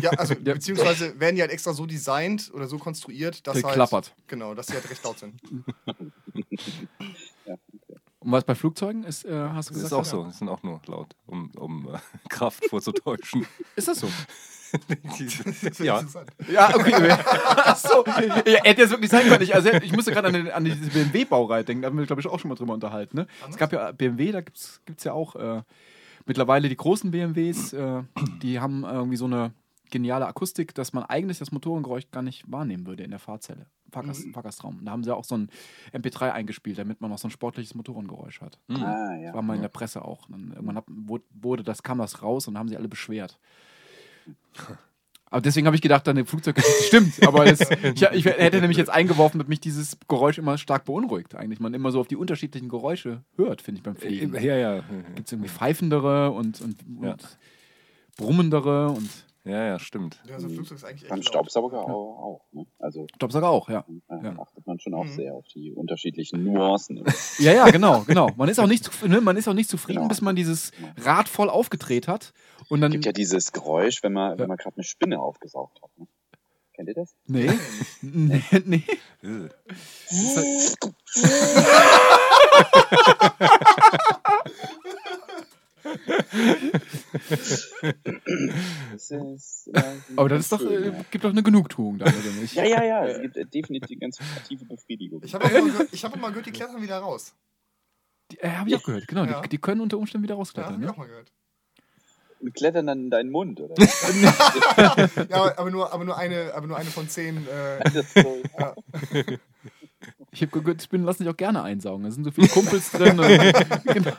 Ja, 0.00 0.10
also 0.10 0.34
beziehungsweise 0.34 1.18
werden 1.20 1.36
die 1.36 1.42
halt 1.42 1.52
extra 1.52 1.72
so 1.72 1.86
designt 1.86 2.50
oder 2.54 2.66
so 2.66 2.78
konstruiert, 2.78 3.46
dass 3.46 3.54
Der 3.54 3.64
halt, 3.64 3.74
klappert. 3.74 4.14
Genau, 4.26 4.54
dass 4.54 4.66
sie 4.66 4.74
halt 4.74 4.88
recht 4.90 5.04
laut 5.04 5.18
sind. 5.18 5.40
Und 8.24 8.32
was 8.32 8.44
bei 8.44 8.54
Flugzeugen 8.54 9.04
ist, 9.04 9.26
äh, 9.26 9.30
hast 9.30 9.68
du 9.68 9.74
Das 9.74 9.82
gesagt? 9.82 10.06
ist 10.06 10.12
auch 10.14 10.24
so. 10.24 10.24
Die 10.24 10.32
sind 10.32 10.48
auch 10.48 10.62
nur 10.62 10.80
laut, 10.86 11.14
um, 11.26 11.50
um 11.56 11.94
äh, 11.94 11.98
Kraft 12.30 12.64
vorzutäuschen. 12.70 13.46
Ist 13.76 13.88
das 13.88 13.98
so? 14.00 14.08
Das 15.68 15.78
ja. 15.78 16.02
Ja, 16.52 16.74
okay. 16.74 17.10
Achso. 17.56 18.04
Ja, 18.46 18.62
hätte 18.64 18.82
jetzt 18.82 18.90
wirklich 18.90 19.10
sein 19.10 19.22
können. 19.28 19.42
Ich, 19.42 19.54
also, 19.54 19.70
ich 19.70 19.92
musste 19.92 20.12
gerade 20.12 20.28
an, 20.28 20.34
den- 20.34 20.50
an 20.50 20.64
diese 20.64 20.90
BMW-Baureihe 20.90 21.64
denken. 21.64 21.82
Da 21.82 21.88
haben 21.88 21.98
wir, 21.98 22.06
glaube 22.06 22.20
ich, 22.20 22.26
auch 22.28 22.38
schon 22.38 22.48
mal 22.48 22.54
drüber 22.54 22.74
unterhalten. 22.74 23.16
Ne? 23.16 23.26
Es 23.48 23.56
gab 23.56 23.72
ja 23.72 23.92
BMW, 23.92 24.32
da 24.32 24.40
gibt 24.40 24.58
es 24.58 25.04
ja 25.04 25.12
auch 25.12 25.36
äh, 25.36 25.62
mittlerweile 26.26 26.68
die 26.68 26.76
großen 26.76 27.10
BMWs, 27.10 27.72
äh, 27.72 28.02
die 28.42 28.60
haben 28.60 28.84
irgendwie 28.84 29.16
so 29.16 29.26
eine 29.26 29.52
geniale 29.90 30.26
Akustik, 30.26 30.74
dass 30.74 30.92
man 30.92 31.04
eigentlich 31.04 31.38
das 31.38 31.52
Motorengeräusch 31.52 32.10
gar 32.10 32.22
nicht 32.22 32.50
wahrnehmen 32.50 32.86
würde 32.86 33.04
in 33.04 33.10
der 33.10 33.20
Fahrzelle, 33.20 33.66
Fahrgast, 33.92 34.24
Fahrgastraum. 34.32 34.78
Und 34.78 34.86
da 34.86 34.92
haben 34.92 35.04
sie 35.04 35.14
auch 35.14 35.22
so 35.24 35.36
ein 35.36 35.50
MP3 35.92 36.32
eingespielt, 36.32 36.78
damit 36.78 37.00
man 37.00 37.10
noch 37.10 37.18
so 37.18 37.28
ein 37.28 37.30
sportliches 37.30 37.74
Motorengeräusch 37.76 38.40
hat. 38.40 38.58
Hm. 38.68 38.82
Ah, 38.82 39.10
Das 39.14 39.22
ja. 39.22 39.34
war 39.34 39.42
mal 39.42 39.54
in 39.54 39.62
der 39.62 39.68
Presse 39.68 40.04
auch. 40.04 40.26
Dann 40.28 40.52
irgendwann 40.56 40.82
wurde- 40.88 41.24
wurde 41.30 41.62
das, 41.62 41.82
kam 41.84 41.98
das 41.98 42.22
raus 42.22 42.48
und 42.48 42.58
haben 42.58 42.68
sie 42.68 42.76
alle 42.76 42.88
beschwert. 42.88 43.38
Aber 45.30 45.40
deswegen 45.40 45.66
habe 45.66 45.74
ich 45.74 45.82
gedacht, 45.82 46.06
deine 46.06 46.24
Flugzeuggeschichte 46.24 46.84
stimmt. 46.84 47.26
Aber 47.26 47.44
das, 47.44 47.60
ich, 47.60 48.02
ich 48.02 48.24
hätte 48.24 48.56
nämlich 48.60 48.78
jetzt 48.78 48.90
eingeworfen, 48.90 49.40
dass 49.40 49.48
mich 49.48 49.58
dieses 49.58 49.98
Geräusch 50.06 50.38
immer 50.38 50.58
stark 50.58 50.84
beunruhigt. 50.84 51.34
Eigentlich 51.34 51.58
man 51.58 51.74
immer 51.74 51.90
so 51.90 51.98
auf 51.98 52.06
die 52.06 52.14
unterschiedlichen 52.16 52.68
Geräusche 52.68 53.24
hört, 53.36 53.60
finde 53.60 53.78
ich 53.78 53.82
beim 53.82 53.96
Fliegen. 53.96 54.32
Ja, 54.34 54.56
ja. 54.56 54.84
Gibt 55.16 55.26
es 55.26 55.32
irgendwie 55.32 55.50
pfeifendere 55.50 56.30
und, 56.30 56.60
und, 56.60 56.76
und 56.86 57.04
Ja. 57.04 57.16
brummendere 58.16 58.90
und 58.90 59.10
Ja, 59.46 59.62
ja, 59.66 59.78
stimmt. 59.78 60.22
Ja, 60.26 60.40
so 60.40 60.46
ein 60.46 60.54
Flugzeug 60.54 60.78
ist 60.78 60.84
eigentlich 60.84 61.06
Beim 61.08 61.18
echt 61.20 61.26
laut. 61.34 61.50
Staubsauger 61.50 61.82
auch, 61.84 61.90
auch. 61.90 62.40
Ne? 62.52 62.64
Also 62.78 63.06
Staubsauger 63.14 63.50
auch, 63.50 63.68
ja. 63.68 63.84
äh, 64.08 64.24
Ja. 64.24 64.38
achtet 64.38 64.66
man 64.66 64.80
schon 64.80 64.94
auch 64.94 65.04
Mhm. 65.04 65.12
sehr 65.12 65.34
auf 65.34 65.44
die 65.54 65.70
unterschiedlichen 65.72 66.42
Nuancen. 66.44 67.04
Ja, 67.38 67.52
ja, 67.52 67.68
genau, 67.70 68.04
genau. 68.06 68.30
Man 68.36 68.48
ist 68.48 68.58
auch 68.58 68.66
nicht, 68.66 68.88
ne, 69.06 69.20
man 69.20 69.36
ist 69.36 69.46
auch 69.46 69.52
nicht 69.52 69.68
zufrieden, 69.68 69.98
Genau. 69.98 70.08
bis 70.08 70.22
man 70.22 70.34
dieses 70.34 70.72
Rad 71.02 71.28
voll 71.28 71.50
aufgedreht 71.50 72.08
hat. 72.08 72.32
Und 72.70 72.80
dann. 72.80 72.90
Es 72.90 72.94
gibt 72.94 73.04
ja 73.04 73.12
dieses 73.12 73.52
Geräusch, 73.52 74.02
wenn 74.02 74.14
man, 74.14 74.38
wenn 74.38 74.48
man 74.48 74.56
gerade 74.56 74.76
eine 74.76 74.84
Spinne 74.84 75.20
aufgesaugt 75.20 75.78
hat. 75.82 75.90
Ne? 75.98 76.06
Kennt 76.72 76.88
ihr 76.88 76.94
das? 76.94 77.14
nee. 77.26 77.50
nee, 78.02 78.42
nee. 78.64 78.82
ist, 89.34 89.70
Aber 90.16 90.28
das 90.28 90.40
ist 90.40 90.52
doch, 90.52 90.60
schön, 90.60 90.82
äh, 90.82 90.86
ja. 90.88 91.04
gibt 91.10 91.24
doch 91.24 91.30
eine 91.30 91.42
Genugtuung 91.42 91.98
dann, 91.98 92.08
oder 92.14 92.30
nicht? 92.40 92.54
Ja, 92.54 92.64
ja, 92.64 92.82
ja, 92.84 93.06
es 93.06 93.20
gibt 93.22 93.36
äh, 93.36 93.46
definitiv 93.46 93.98
ganz 94.00 94.18
tiefe 94.48 94.64
Befriedigung. 94.64 95.22
Ich 95.24 95.34
habe 95.34 95.48
immer, 95.48 95.60
gehört- 95.72 95.88
ich 95.92 96.04
hab 96.04 96.14
immer 96.16 96.28
gehört, 96.30 96.46
die 96.46 96.52
klettern 96.52 96.80
wieder 96.82 96.98
raus. 96.98 97.34
Die, 98.32 98.38
äh, 98.38 98.50
habe 98.50 98.68
ich 98.70 98.76
auch 98.76 98.82
gehört, 98.82 99.06
genau. 99.08 99.24
Ja. 99.24 99.40
Die, 99.42 99.48
die 99.50 99.58
können 99.58 99.80
unter 99.80 99.98
Umständen 99.98 100.22
wieder 100.24 100.34
Ja, 100.34 100.38
rausklettern. 100.38 100.72
hab 100.74 100.80
ich 100.80 100.86
ne? 100.86 100.92
auch 100.92 100.96
mal 100.96 101.06
gehört. 101.08 101.32
Und 102.40 102.54
klettern 102.54 102.86
dann 102.86 102.98
in 103.04 103.10
deinen 103.10 103.30
Mund, 103.30 103.60
oder? 103.60 103.74
Ja, 105.30 105.56
aber, 105.58 105.70
nur, 105.70 105.92
aber, 105.92 106.04
nur, 106.04 106.16
eine, 106.18 106.52
aber 106.54 106.66
nur 106.66 106.76
eine 106.76 106.90
von 106.90 107.08
zehn. 107.08 107.38
Äh, 107.48 107.80
Das 107.84 107.94
ist 107.94 108.14
so, 108.14 108.42
ja. 108.58 108.74
Ich 110.34 110.42
habe 110.42 110.60
gehört, 110.60 110.82
Spinnen 110.82 111.06
lassen 111.06 111.22
sich 111.22 111.28
auch 111.28 111.36
gerne 111.36 111.62
einsaugen. 111.62 112.04
Da 112.04 112.10
sind 112.10 112.24
so 112.24 112.32
viele 112.32 112.48
Kumpels 112.48 112.90
drin. 112.90 113.20
Und, 113.20 113.28
genau. 113.84 114.12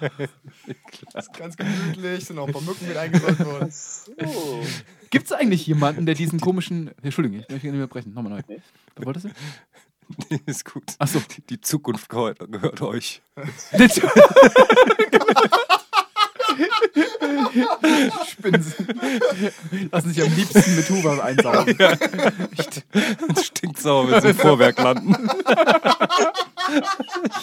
ist 1.13 1.33
ganz 1.33 1.57
gemütlich, 1.57 2.25
sind 2.25 2.39
auch 2.39 2.47
ein 2.47 2.53
paar 2.53 2.61
Mücken 2.61 2.87
mit 2.87 2.95
eingesaugt 2.95 3.45
worden. 3.45 3.69
so. 3.69 4.63
Gibt 5.09 5.25
es 5.25 5.33
eigentlich 5.33 5.67
jemanden, 5.67 6.05
der 6.05 6.15
diesen 6.15 6.39
komischen. 6.39 6.91
Entschuldigung, 7.03 7.41
ich 7.41 7.49
möchte 7.49 7.67
nicht 7.67 7.75
mehr 7.75 7.87
brechen. 7.87 8.13
Nochmal 8.13 8.41
neu. 8.47 8.57
Was 8.95 9.05
wolltest 9.05 9.25
du? 9.25 9.29
Nee, 10.29 10.39
ist 10.45 10.71
gut. 10.71 10.83
Achso. 10.99 11.19
Die, 11.35 11.41
die 11.41 11.61
Zukunft 11.61 12.09
gehört, 12.09 12.39
gehört 12.49 12.81
euch. 12.81 13.21
Spinnen 18.29 18.61
sind- 18.63 19.91
lassen 19.91 20.13
sich 20.13 20.23
am 20.23 20.33
liebsten 20.35 20.75
mit 20.75 20.89
Huber 20.89 21.23
einsaugen. 21.23 21.77
Das 21.77 23.45
stinkt 23.45 23.79
sauer, 23.79 24.09
wenn 24.11 24.21
sie 24.21 24.29
im 24.29 24.35
Vorwerk 24.37 24.77
landen. 24.79 25.15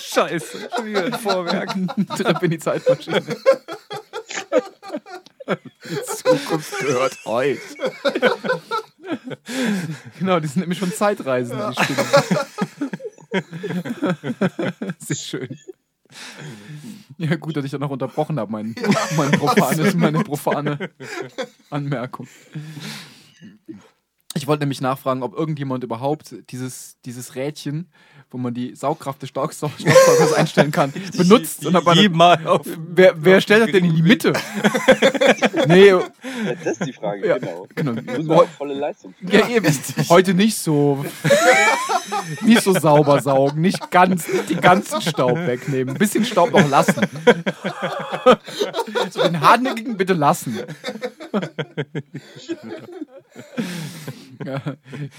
Scheiße, 0.00 0.68
schon 0.76 0.86
wieder 0.86 1.06
im 1.06 1.14
Vorwerk. 1.14 1.74
Treppe 2.16 2.44
in 2.46 2.50
die 2.52 2.58
Zeitmaschine. 2.58 3.22
Die 5.88 6.02
Zukunft 6.16 6.78
gehört 6.78 7.18
euch. 7.26 7.58
genau, 10.18 10.40
die 10.40 10.46
sind 10.46 10.60
nämlich 10.60 10.78
schon 10.78 10.92
Zeitreisen, 10.92 11.58
die 11.58 11.82
Spinnen. 11.84 12.06
Sehr 14.98 15.16
schön. 15.16 15.58
Ja, 17.18 17.36
gut, 17.36 17.56
dass 17.56 17.64
ich 17.64 17.70
da 17.70 17.78
noch 17.78 17.90
unterbrochen 17.90 18.38
habe, 18.38 18.50
mein, 18.50 18.74
mein 19.16 19.30
profanes, 19.32 19.94
meine 19.96 20.24
profane 20.24 20.90
Anmerkung. 21.70 22.26
Ich 24.34 24.46
wollte 24.46 24.62
nämlich 24.62 24.80
nachfragen, 24.80 25.22
ob 25.22 25.34
irgendjemand 25.36 25.84
überhaupt 25.84 26.34
dieses, 26.50 26.98
dieses 27.04 27.34
Rädchen, 27.34 27.90
wo 28.32 28.38
man 28.38 28.54
die 28.54 28.74
Saugkraft 28.74 29.20
des 29.22 29.30
Staubsau- 29.30 29.70
Staubsaugers 29.78 30.32
einstellen 30.32 30.70
kann, 30.72 30.92
benutzt. 31.16 31.64
Und 31.66 31.72
man, 31.84 31.96
Jemals 31.96 32.44
auf. 32.46 32.66
wer, 32.94 33.14
wer 33.16 33.40
stellt 33.40 33.62
das 33.64 33.70
denn 33.72 33.84
in 33.84 33.94
die 33.94 34.02
Mitte? 34.02 34.32
nee, 35.68 35.88
Ja, 35.88 36.00
das 36.64 36.72
ist 36.78 36.86
die 36.86 36.92
Frage, 36.92 37.26
Ja, 37.28 37.38
genau. 37.38 37.66
genau. 37.74 37.92
Muss 37.92 38.26
man 38.26 38.38
auch 38.38 38.48
volle 38.48 38.74
Leistung. 38.74 39.14
Ja, 39.20 39.48
eben. 39.48 39.66
Heute 40.08 40.34
nicht 40.34 40.56
so. 40.56 41.04
nicht 42.42 42.62
so 42.62 42.72
sauber 42.72 43.20
saugen. 43.20 43.60
Nicht 43.60 43.90
ganz, 43.90 44.26
nicht 44.32 44.50
den 44.50 44.60
ganzen 44.60 45.00
Staub 45.02 45.36
wegnehmen. 45.36 45.94
Ein 45.94 45.98
bisschen 45.98 46.24
Staub 46.24 46.52
noch 46.52 46.68
lassen. 46.68 46.94
so 49.10 49.22
den 49.22 49.40
hartnäckigen 49.40 49.96
bitte 49.96 50.14
lassen. 50.14 50.58
ja, 54.44 54.60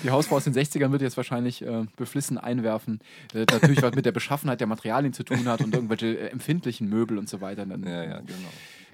die 0.03 0.09
Hausfrau 0.09 0.35
aus 0.37 0.43
den 0.43 0.53
60ern 0.53 0.91
wird 0.91 1.01
jetzt 1.01 1.17
wahrscheinlich 1.17 1.61
äh, 1.61 1.85
beflissen 1.95 2.37
einwerfen. 2.37 2.99
Äh, 3.33 3.45
natürlich 3.51 3.81
was 3.81 3.95
mit 3.95 4.05
der 4.05 4.11
Beschaffenheit 4.11 4.59
der 4.59 4.67
Materialien 4.67 5.13
zu 5.13 5.23
tun 5.23 5.45
hat 5.47 5.61
und 5.61 5.73
irgendwelche 5.73 6.17
äh, 6.17 6.27
empfindlichen 6.29 6.87
Möbel 6.89 7.17
und 7.17 7.29
so 7.29 7.41
weiter. 7.41 7.65
Dann, 7.65 7.83
Ja, 7.83 8.03
ja, 8.03 8.19
genau. 8.21 8.49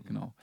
genau. 0.06 0.34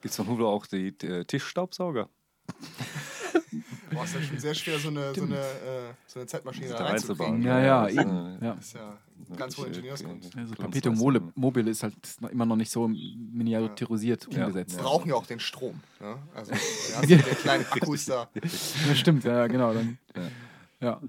Gibt 0.00 0.12
es 0.12 0.16
von 0.16 0.28
Hudo 0.28 0.48
auch 0.48 0.66
die, 0.66 0.96
die 0.96 1.24
Tischstaubsauger? 1.24 2.08
Boah, 3.92 4.04
ist 4.04 4.14
ja 4.14 4.22
schon 4.22 4.38
sehr 4.38 4.54
schwer, 4.54 4.78
so 4.78 4.88
eine, 4.88 5.14
so 5.14 5.22
eine, 5.24 5.36
äh, 5.36 5.92
so 6.06 6.20
eine 6.20 6.26
Zeitmaschine 6.26 6.78
reinzubauen. 6.78 7.42
Ja, 7.42 7.60
ja, 7.60 7.88
eben. 7.88 8.38
äh, 8.40 8.44
Ja. 8.46 8.52
Ist 8.54 8.74
ja 8.74 8.98
ganz 9.36 9.56
hohe 9.56 9.66
Ingenieurskunst. 9.66 10.36
Also. 10.36 10.54
Perpetuum 10.54 10.96
mobile, 10.98 11.32
mobile 11.34 11.70
ist 11.70 11.82
halt 11.82 11.94
noch 12.20 12.30
immer 12.30 12.46
noch 12.46 12.56
nicht 12.56 12.70
so 12.70 12.88
miniaturisiert 12.88 14.26
Ja. 14.30 14.46
umgesetzt. 14.46 14.76
Die 14.78 14.82
brauchen 14.82 15.08
ja 15.08 15.14
auch 15.14 15.26
den 15.26 15.40
Strom. 15.40 15.80
Ne? 16.00 16.18
Also, 16.34 16.52
der 17.08 17.18
kleine 17.18 17.70
Akkus 17.70 18.06
da. 18.06 18.28
Ja, 18.88 18.94
stimmt, 18.94 19.24
ja, 19.24 19.46
genau. 19.46 19.72
Dann, 19.74 19.98
ja. 20.80 21.00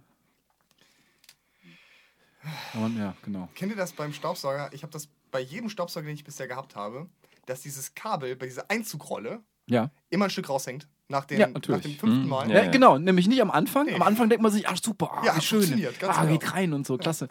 Aber, 2.74 2.88
ja, 2.97 3.15
genau. 3.24 3.49
Kennt 3.55 3.72
ihr 3.72 3.78
das 3.78 3.93
beim 3.93 4.13
Staubsauger? 4.13 4.69
Ich 4.74 4.84
habe 4.84 4.91
das 4.91 5.07
bei 5.30 5.39
jedem 5.39 5.69
Staubsauger, 5.69 6.05
den 6.07 6.15
ich 6.15 6.24
bisher 6.24 6.47
gehabt 6.47 6.76
habe, 6.76 7.07
dass 7.45 7.61
dieses 7.61 7.93
Kabel 7.93 8.36
bei 8.36 8.45
dieser 8.47 8.69
Einzugrolle 8.69 9.41
Ja. 9.68 9.89
immer 10.09 10.26
ein 10.26 10.32
Stück 10.32 10.49
raushängt. 10.49 10.88
Nach, 11.07 11.26
den, 11.26 11.39
Ja, 11.41 11.47
nach 11.47 11.59
dem 11.59 11.82
fünften 11.82 12.22
Mhm. 12.24 12.30
Mal. 12.30 12.49
Ja, 12.49 12.64
ja. 12.64 12.72
genau, 12.72 12.97
nämlich 12.97 13.28
nicht 13.28 13.41
am 13.41 13.51
Anfang. 13.51 13.88
Nee. 13.88 13.95
Am 13.95 14.01
Anfang 14.01 14.30
denkt 14.30 14.41
man 14.41 14.49
sich, 14.49 14.66
ach 14.70 14.78
super, 14.82 15.12
ah, 15.14 15.26
Ja, 15.26 15.36
wie 15.36 15.41
schön. 15.41 15.64
ah, 16.07 16.24
genau. 16.24 16.32
geht 16.32 16.53
rein 16.53 16.72
und 16.72 16.88
so, 16.88 16.97
klasse. 16.97 17.28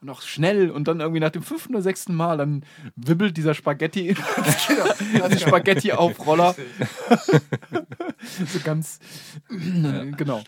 Und 0.00 0.10
auch 0.10 0.20
schnell 0.22 0.68
und 0.72 0.88
dann 0.88 0.98
irgendwie 0.98 1.20
nach 1.20 1.30
dem 1.30 1.44
fünften 1.44 1.74
oder 1.74 1.82
sechsten 1.82 2.12
Mal, 2.16 2.38
dann 2.38 2.64
wibbelt 2.96 3.36
dieser 3.36 3.54
Spaghetti, 3.54 4.16
die 5.30 5.38
Spaghetti-Aufroller. 5.38 6.56
so 8.52 8.58
ganz, 8.64 8.98
genau. 9.48 10.42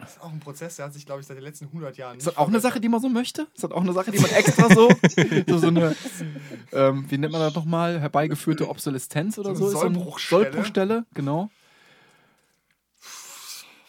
Das 0.00 0.12
ist 0.16 0.22
auch 0.22 0.32
ein 0.32 0.40
Prozess, 0.40 0.76
der 0.76 0.86
hat 0.86 0.94
sich, 0.94 1.06
glaube 1.06 1.20
ich, 1.20 1.26
seit 1.26 1.36
den 1.36 1.44
letzten 1.44 1.66
100 1.66 1.96
Jahren 1.96 2.18
Ist 2.18 2.26
das 2.26 2.36
auch 2.36 2.48
eine 2.48 2.60
Sache, 2.60 2.80
die 2.80 2.88
man 2.88 3.00
so 3.00 3.08
möchte? 3.08 3.46
Ist 3.54 3.64
das 3.64 3.70
auch 3.70 3.82
eine 3.82 3.92
Sache, 3.92 4.10
die 4.10 4.18
man 4.18 4.30
extra 4.30 4.68
so, 4.74 4.88
so, 5.46 5.58
so 5.58 5.66
eine, 5.68 5.94
ähm, 6.72 7.04
wie 7.10 7.18
nennt 7.18 7.32
man 7.32 7.40
das 7.42 7.54
nochmal, 7.54 8.00
herbeigeführte 8.00 8.68
Obsoleszenz 8.68 9.38
oder 9.38 9.54
So 9.54 9.68
so? 9.68 9.78
Sollbruchstelle. 9.78 10.44
Sollbruchstelle, 10.44 11.06
genau. 11.14 11.50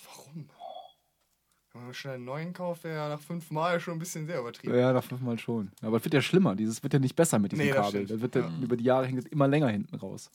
Warum? 0.06 0.50
Wenn 1.74 1.84
man 1.84 1.94
schnell 1.94 2.16
einen 2.16 2.26
neuen 2.26 2.54
kauft, 2.54 2.84
wäre 2.84 2.96
ja 2.96 3.10
nach 3.10 3.22
fünf 3.22 3.50
Mal 3.52 3.80
schon 3.80 3.94
ein 3.96 4.00
bisschen 4.00 4.26
sehr 4.28 4.40
übertrieben. 4.40 4.78
Ja, 4.78 4.92
nach 4.94 5.04
fünfmal 5.04 5.40
schon. 5.40 5.72
Aber 5.82 5.98
es 5.98 6.04
wird 6.04 6.14
ja 6.14 6.22
schlimmer. 6.22 6.56
Dieses 6.56 6.84
wird 6.84 6.94
ja 6.94 7.00
nicht 7.00 7.16
besser 7.16 7.40
mit 7.40 7.52
diesem 7.52 7.66
Nee, 7.66 7.72
Kabel. 7.72 8.06
Das 8.06 8.20
wird 8.22 8.36
ja, 8.36 8.50
über 8.62 8.76
die 8.76 8.84
Jahre 8.84 9.06
hängt 9.06 9.20
es 9.20 9.26
immer 9.28 9.48
länger 9.48 9.70
hinten 9.70 9.96
raus. 9.96 10.30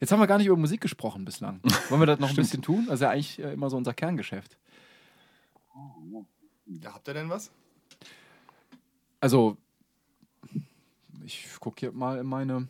Jetzt 0.00 0.12
haben 0.12 0.20
wir 0.20 0.26
gar 0.26 0.38
nicht 0.38 0.46
über 0.46 0.56
Musik 0.56 0.80
gesprochen 0.80 1.24
bislang. 1.24 1.60
Wollen 1.88 2.00
wir 2.00 2.06
das 2.06 2.20
noch 2.20 2.30
ein 2.30 2.36
bisschen 2.36 2.62
tun? 2.62 2.86
Das 2.86 2.96
ist 2.96 3.00
ja 3.00 3.10
eigentlich 3.10 3.38
äh, 3.38 3.52
immer 3.52 3.70
so 3.70 3.76
unser 3.76 3.94
Kerngeschäft. 3.94 4.56
Ja, 6.66 6.94
habt 6.94 7.08
ihr 7.08 7.14
denn 7.14 7.28
was? 7.28 7.50
Also, 9.20 9.56
ich 11.24 11.48
gucke 11.60 11.80
hier 11.80 11.92
mal 11.92 12.18
in 12.18 12.26
meine, 12.26 12.68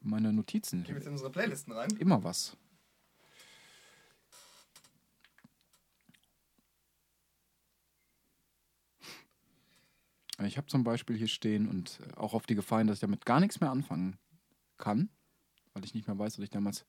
meine 0.00 0.32
Notizen. 0.32 0.84
Gehen 0.84 0.94
wir 0.94 0.96
jetzt 0.96 1.06
in 1.06 1.12
unsere 1.12 1.30
Playlisten 1.30 1.72
rein. 1.72 1.90
Immer 1.98 2.22
was. 2.22 2.56
Ich 10.44 10.56
habe 10.56 10.68
zum 10.68 10.84
Beispiel 10.84 11.16
hier 11.16 11.26
stehen 11.26 11.68
und 11.68 11.98
äh, 12.00 12.16
auch 12.16 12.32
auf 12.32 12.46
die 12.46 12.54
Gefahr 12.54 12.78
hin, 12.78 12.86
dass 12.86 12.98
ich 12.98 13.00
damit 13.00 13.26
gar 13.26 13.40
nichts 13.40 13.60
mehr 13.60 13.70
anfangen 13.70 14.16
kann, 14.76 15.10
weil 15.78 15.84
ich 15.84 15.94
nicht 15.94 16.08
mehr 16.08 16.18
weiß, 16.18 16.38
was 16.38 16.44
ich 16.44 16.50
damals 16.50 16.84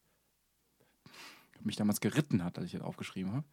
mich 1.62 1.76
damals 1.76 2.00
geritten 2.00 2.44
hat, 2.44 2.58
als 2.58 2.68
ich 2.68 2.72
das 2.72 2.82
aufgeschrieben 2.82 3.34
habe. 3.34 3.46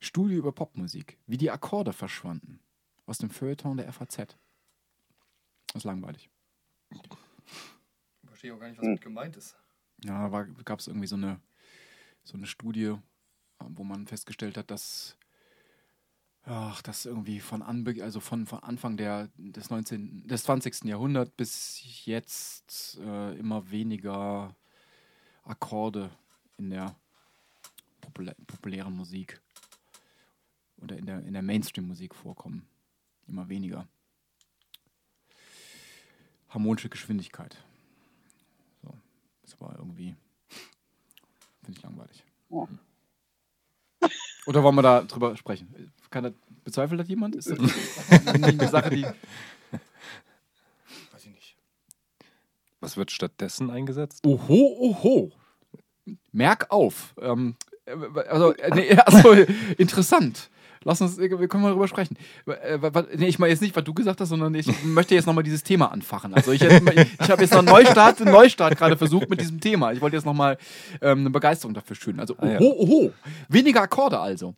Studie 0.00 0.34
über 0.34 0.50
Popmusik, 0.50 1.18
wie 1.26 1.36
die 1.36 1.50
Akkorde 1.50 1.92
verschwanden 1.92 2.60
aus 3.06 3.18
dem 3.18 3.30
Feuilleton 3.30 3.76
der 3.76 3.92
FAZ. 3.92 4.16
Das 4.16 5.76
ist 5.76 5.84
langweilig. 5.84 6.28
Ich 6.90 7.00
verstehe 8.26 8.54
auch 8.54 8.58
gar 8.58 8.68
nicht, 8.68 8.78
was 8.78 8.84
damit 8.84 9.00
gemeint 9.00 9.36
ist. 9.36 9.56
Ja, 10.04 10.28
da 10.28 10.42
gab 10.64 10.80
es 10.80 10.88
irgendwie 10.88 11.06
so 11.06 11.14
eine, 11.14 11.40
so 12.24 12.36
eine 12.36 12.46
Studie, 12.46 12.96
wo 13.60 13.84
man 13.84 14.06
festgestellt 14.08 14.56
hat, 14.56 14.70
dass, 14.70 15.16
ach, 16.44 16.82
dass 16.82 17.06
irgendwie 17.06 17.40
von, 17.40 17.62
Anbe 17.62 18.02
also 18.02 18.20
von, 18.20 18.46
von 18.46 18.60
Anfang 18.60 18.96
der, 18.96 19.28
des, 19.36 19.70
19., 19.70 20.26
des 20.26 20.44
20. 20.44 20.84
Jahrhunderts 20.84 21.32
bis 21.36 22.04
jetzt 22.04 22.98
äh, 22.98 23.38
immer 23.38 23.70
weniger 23.70 24.54
Akkorde 25.44 26.10
in 26.58 26.70
der 26.70 26.96
populä 28.00 28.34
populären 28.46 28.96
Musik 28.96 29.40
oder 30.78 30.96
in 30.96 31.06
der, 31.06 31.24
in 31.24 31.32
der 31.32 31.42
Mainstream-Musik 31.42 32.14
vorkommen. 32.14 32.66
Immer 33.28 33.48
weniger. 33.48 33.88
Harmonische 36.48 36.88
Geschwindigkeit. 36.88 37.56
So. 38.82 38.92
Das 39.42 39.60
war 39.60 39.76
irgendwie. 39.78 40.16
Finde 41.62 41.78
ich 41.78 41.82
langweilig. 41.82 42.24
Ja. 42.50 42.68
Oder 44.46 44.62
wollen 44.62 44.74
wir 44.74 44.82
da 44.82 45.02
drüber 45.02 45.36
sprechen? 45.36 45.92
Kann 46.10 46.24
das, 46.24 46.32
bezweifelt 46.64 47.00
das 47.00 47.08
jemand? 47.08 47.36
Ist 47.36 47.50
das 47.50 47.58
nicht 47.58 48.44
eine 48.44 48.68
Sache, 48.68 48.90
die. 48.90 49.04
Weiß 49.04 49.14
ich 51.24 51.30
nicht. 51.30 51.56
Was 52.80 52.96
wird 52.96 53.10
stattdessen 53.10 53.70
eingesetzt? 53.70 54.26
Oho, 54.26 54.76
oho. 54.78 55.32
Merk 56.32 56.70
auf. 56.70 57.14
Ähm, 57.20 57.56
äh, 57.86 57.92
also, 58.28 58.52
äh, 58.54 58.74
nee, 58.74 58.96
also, 58.96 59.32
interessant. 59.78 60.50
Lass 60.84 61.00
uns, 61.00 61.18
wir 61.18 61.28
können 61.48 61.62
mal 61.62 61.70
darüber 61.70 61.88
sprechen. 61.88 62.16
Äh, 62.46 62.78
wa- 62.80 63.04
Nee, 63.16 63.26
ich 63.28 63.38
meine 63.38 63.50
jetzt 63.52 63.60
nicht, 63.62 63.74
was 63.76 63.84
du 63.84 63.94
gesagt 63.94 64.20
hast, 64.20 64.28
sondern 64.30 64.54
ich 64.54 64.66
möchte 64.84 65.14
jetzt 65.14 65.26
nochmal 65.26 65.44
dieses 65.44 65.62
Thema 65.62 65.92
anfachen. 65.92 66.34
Also 66.34 66.52
ich, 66.52 66.62
ich 66.62 66.70
habe 67.30 67.42
jetzt 67.42 67.52
noch 67.52 67.58
einen 67.60 67.68
Neustart, 67.68 68.20
einen 68.20 68.32
Neustart 68.32 68.76
gerade 68.76 68.96
versucht 68.96 69.28
mit 69.30 69.40
diesem 69.40 69.60
Thema. 69.60 69.92
Ich 69.92 70.00
wollte 70.00 70.16
jetzt 70.16 70.24
nochmal 70.26 70.58
ähm, 71.00 71.20
eine 71.20 71.30
Begeisterung 71.30 71.74
dafür 71.74 71.96
schüren. 71.96 72.20
Also 72.20 72.34
Ah, 72.38 72.46
ja. 72.48 72.60
oho, 72.60 72.74
oho. 72.82 73.12
Weniger 73.48 73.82
Akkorde 73.82 74.18
also. 74.18 74.54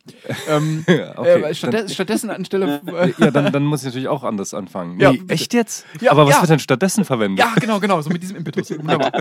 Ähm, 0.49 0.83
okay, 1.15 1.41
äh, 1.43 1.53
stattdessen, 1.55 1.89
stattdessen 1.89 2.29
anstelle... 2.29 2.81
Äh, 2.87 3.13
Ja, 3.17 3.31
dann, 3.31 3.51
dann 3.51 3.63
muss 3.63 3.81
ich 3.81 3.85
natürlich 3.85 4.07
auch 4.07 4.23
anders 4.23 4.53
anfangen. 4.53 4.99
Ja, 4.99 5.11
Nee, 5.11 5.17
bitte. 5.19 5.33
echt 5.33 5.53
jetzt? 5.53 5.85
Ja, 6.01 6.11
Aber 6.11 6.25
was 6.25 6.35
ja. 6.35 6.41
wird 6.41 6.49
denn 6.51 6.59
stattdessen 6.59 7.05
verwendet? 7.05 7.39
Ja, 7.39 7.53
genau, 7.59 7.79
genau, 7.79 8.01
so 8.01 8.09
mit 8.09 8.21
diesem 8.23 8.37
Impetus. 8.37 8.71
Wunderbar. 8.77 9.11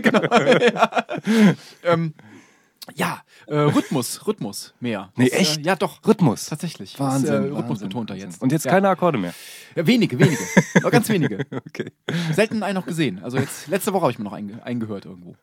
genau. 0.00 0.20
ja. 0.22 0.90
Ähm, 1.84 2.14
ja, 2.94 3.22
äh, 3.46 3.56
Rhythmus, 3.56 4.26
Rhythmus 4.26 4.74
mehr. 4.80 5.12
Nee, 5.16 5.28
Das, 5.28 5.38
echt? 5.38 5.58
Äh, 5.58 5.62
ja, 5.62 5.76
doch. 5.76 6.06
Rhythmus. 6.06 6.46
Tatsächlich. 6.46 6.98
Wahnsinn. 6.98 7.22
Das, 7.22 7.30
äh, 7.30 7.34
Wahnsinn, 7.34 7.56
Rhythmusbetonter 7.56 8.14
Wahnsinn. 8.14 8.30
jetzt. 8.30 8.42
Und 8.42 8.52
jetzt 8.52 8.64
ja. 8.64 8.70
keine 8.70 8.88
Akkorde 8.88 9.18
mehr. 9.18 9.34
Ja, 9.74 9.86
wenige, 9.86 10.18
wenige. 10.18 10.42
Nur 10.80 10.90
ganz 10.90 11.08
wenige. 11.08 11.44
Okay. 11.68 11.92
Selten 12.32 12.62
einen 12.62 12.76
noch 12.76 12.86
gesehen. 12.86 13.22
Also 13.22 13.38
jetzt, 13.38 13.66
letzte 13.66 13.92
Woche 13.92 14.02
habe 14.02 14.12
ich 14.12 14.18
mir 14.18 14.24
noch 14.24 14.32
einge 14.32 14.62
eingehört 14.64 15.04
irgendwo. 15.04 15.36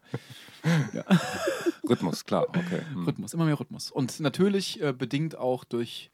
Rhythmus, 1.89 2.25
klar. 2.25 2.47
Okay. 2.49 2.81
Hm. 2.93 3.05
Rhythmus, 3.05 3.33
immer 3.33 3.45
mehr 3.45 3.59
Rhythmus. 3.59 3.91
Und 3.91 4.19
natürlich 4.19 4.81
äh, 4.81 4.93
bedingt 4.93 5.37
auch 5.37 5.63
durch 5.63 6.09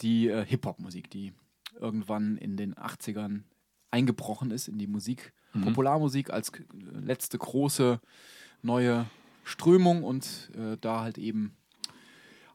die 0.00 0.28
äh, 0.28 0.44
Hip-Hop-Musik, 0.44 1.10
die 1.10 1.32
irgendwann 1.78 2.36
in 2.38 2.56
den 2.56 2.74
80ern 2.74 3.42
eingebrochen 3.90 4.50
ist 4.50 4.68
in 4.68 4.78
die 4.78 4.86
Musik, 4.86 5.32
Popularmusik 5.64 6.30
als 6.30 6.52
letzte 6.92 7.38
große 7.38 8.00
neue 8.62 9.06
Strömung 9.50 10.04
und 10.04 10.50
äh, 10.54 10.76
da 10.80 11.00
halt 11.00 11.18
eben 11.18 11.56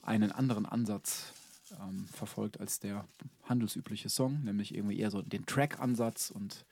einen 0.01 0.31
anderen 0.31 0.65
Ansatz 0.65 1.33
ähm, 1.81 2.07
verfolgt 2.07 2.59
als 2.59 2.79
der 2.79 3.05
handelsübliche 3.43 4.09
Song, 4.09 4.43
nämlich 4.43 4.73
irgendwie 4.73 4.99
eher 4.99 5.11
so 5.11 5.21
den 5.21 5.45
Track-Ansatz 5.45 6.31
und 6.31 6.65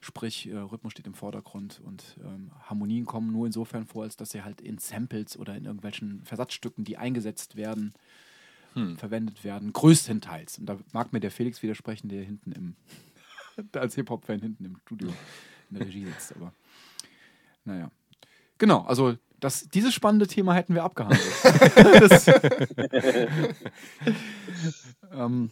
sprich 0.00 0.48
äh, 0.48 0.56
Rhythmus 0.56 0.92
steht 0.92 1.06
im 1.06 1.14
Vordergrund 1.14 1.80
und 1.84 2.16
ähm, 2.24 2.50
Harmonien 2.64 3.04
kommen 3.04 3.32
nur 3.32 3.46
insofern 3.46 3.86
vor, 3.86 4.04
als 4.04 4.16
dass 4.16 4.30
sie 4.30 4.42
halt 4.42 4.60
in 4.60 4.78
Samples 4.78 5.36
oder 5.38 5.56
in 5.56 5.64
irgendwelchen 5.64 6.22
Versatzstücken, 6.24 6.84
die 6.84 6.96
eingesetzt 6.96 7.56
werden, 7.56 7.92
verwendet 8.96 9.42
werden, 9.42 9.72
größtenteils. 9.72 10.58
Und 10.58 10.66
da 10.66 10.78
mag 10.92 11.12
mir 11.12 11.18
der 11.18 11.32
Felix 11.32 11.62
widersprechen, 11.62 12.08
der 12.08 12.22
hinten 12.22 12.52
im, 12.52 12.76
als 13.72 13.96
Hip-Hop-Fan 13.96 14.40
hinten 14.40 14.64
im 14.64 14.76
Studio 14.76 15.12
in 15.70 15.78
der 15.78 15.86
Regie 15.86 16.04
sitzt, 16.04 16.36
aber 16.36 16.52
naja. 17.64 17.90
Genau, 18.58 18.82
also 18.82 19.16
das, 19.40 19.68
dieses 19.68 19.94
spannende 19.94 20.26
Thema 20.26 20.54
hätten 20.54 20.74
wir 20.74 20.84
abgehandelt. 20.84 21.22
das 22.00 22.26
ähm, 25.12 25.50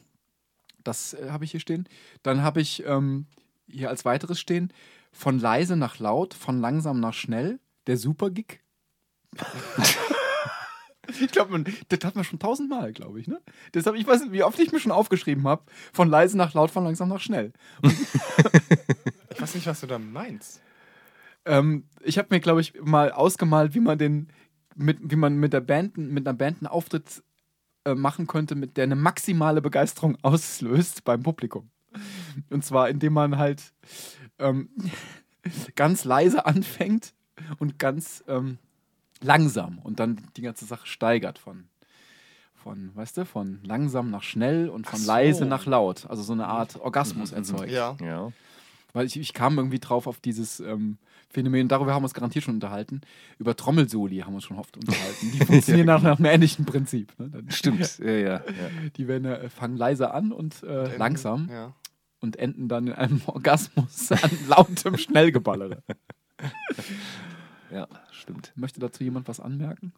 das 0.87 1.15
äh, 1.15 1.31
habe 1.31 1.45
ich 1.45 1.51
hier 1.51 1.61
stehen. 1.61 1.89
Dann 2.23 2.43
habe 2.43 2.61
ich 2.61 2.85
ähm, 2.87 3.27
hier 3.69 3.89
als 3.91 4.05
weiteres 4.05 4.39
stehen, 4.41 4.73
von 5.13 5.39
leise 5.39 5.77
nach 5.77 5.99
laut, 5.99 6.35
von 6.35 6.61
langsam 6.61 7.01
nach 7.01 7.15
schnell, 7.15 7.59
der 7.87 7.97
Super-Gig. 7.97 8.61
ich 11.09 11.31
glaube, 11.31 11.65
das 11.89 12.05
hat 12.05 12.15
man 12.15 12.25
schon 12.25 12.39
tausendmal, 12.39 12.93
glaube 12.93 13.21
ich. 13.21 13.27
Ne? 13.27 13.41
Deshalb, 13.75 13.97
ich 13.97 14.07
weiß 14.07 14.23
nicht, 14.23 14.33
wie 14.33 14.43
oft 14.43 14.59
ich 14.59 14.73
mir 14.73 14.81
schon 14.81 14.93
aufgeschrieben 14.93 15.47
habe, 15.47 15.65
von 15.93 16.09
leise 16.09 16.37
nach 16.37 16.55
laut, 16.55 16.71
von 16.71 16.85
langsam 16.85 17.09
nach 17.09 17.21
schnell. 17.21 17.53
Ich 17.83 19.41
weiß 19.41 19.55
nicht, 19.55 19.67
was 19.67 19.81
du 19.81 19.87
da 19.87 19.99
meinst. 19.99 20.61
Ähm, 21.47 21.84
ich 22.03 22.18
habe 22.18 22.28
mir, 22.30 22.40
glaube 22.40 22.61
ich, 22.61 22.74
mal 22.82 23.11
ausgemalt, 23.12 23.74
wie 23.74 23.80
man 23.80 23.97
den, 23.99 24.28
mit, 24.74 24.99
wie 25.01 25.16
man 25.16 25.36
mit 25.36 25.53
der 25.53 25.61
Band, 25.61 25.97
mit 25.97 26.26
einer 26.26 26.36
Band 26.36 26.59
einen 26.59 26.66
Auftritt 26.66 27.22
äh, 27.84 27.94
machen 27.94 28.26
könnte, 28.26 28.55
mit 28.55 28.76
der 28.76 28.84
eine 28.84 28.97
maximale 28.97 29.62
Begeisterung 29.62 30.18
auslöst 30.22 31.05
beim 31.05 31.22
Publikum. 31.22 31.70
Und 32.51 32.64
zwar, 32.64 32.90
indem 32.90 33.14
man 33.14 33.38
halt 33.38 33.72
ähm, 34.38 34.68
ganz 35.76 36.05
leise 36.05 36.44
anfängt 36.44 37.14
und 37.59 37.78
ganz 37.78 38.22
ähm, 38.28 38.59
langsam 39.22 39.78
und 39.78 39.99
dann 40.01 40.20
die 40.36 40.42
ganze 40.42 40.66
Sache 40.66 40.86
steigert 40.86 41.38
von, 41.38 41.68
von, 42.55 42.90
weißt 42.94 43.16
du, 43.18 43.24
von 43.24 43.61
langsam 43.62 44.11
nach 44.11 44.22
schnell 44.22 44.68
und 44.68 44.86
von 44.86 44.99
so. 44.99 45.07
leise 45.07 45.47
nach 45.47 45.64
laut. 45.64 46.07
Also 46.11 46.22
so 46.22 46.32
eine 46.34 46.47
Art 46.49 46.76
Orgasmus 46.80 47.30
Mhm, 47.30 47.36
erzeugt. 47.38 47.70
Ja. 47.70 47.97
Ja. 48.03 48.32
Weil 48.92 49.07
ich, 49.07 49.16
ich 49.18 49.32
kam 49.32 49.57
irgendwie 49.57 49.78
drauf 49.78 50.07
auf 50.07 50.20
dieses 50.20 50.61
ähm, 50.61 50.99
Phänomen, 51.29 51.68
darüber 51.68 51.93
haben 51.93 52.03
wir 52.03 52.07
uns 52.07 52.14
garantiert 52.14 52.45
schon 52.45 52.55
unterhalten. 52.55 53.01
Über 53.39 53.57
Trommelsoli 53.57 54.18
haben 54.18 54.33
wir 54.33 54.37
uns 54.37 54.45
schon 54.45 54.59
oft 54.59 54.77
unterhalten. 54.77 55.33
Die 55.33 55.39
funktionieren 55.45 55.87
nach, 55.87 56.03
nach 56.03 56.18
einem 56.18 56.27
ähnlichen 56.27 56.64
Prinzip. 56.64 57.18
Ne? 57.18 57.29
Dann- 57.31 57.51
Stimmt. 57.51 57.99
ja, 57.99 58.11
ja, 58.11 58.18
ja. 58.39 58.43
Die 58.97 59.09
werden, 59.09 59.24
äh, 59.27 59.49
fangen 59.51 59.77
leise 59.77 60.12
an 60.12 60.33
und 60.33 60.62
äh, 60.62 60.93
Ähm, 60.93 60.99
langsam 60.99 61.49
Ja. 61.51 61.74
und 62.20 62.37
enden 62.37 62.68
dann 62.68 62.87
in 62.87 62.93
einem 62.95 63.20
Orgasmus 63.27 64.12
an 64.12 64.31
lautem 64.49 64.97
Schnellgeballere. 64.97 65.83
Ja, 67.70 67.89
stimmt. 68.12 68.53
Möchte 68.55 68.79
dazu 68.79 69.03
jemand 69.03 69.27
was 69.27 69.41
anmerken? 69.41 69.93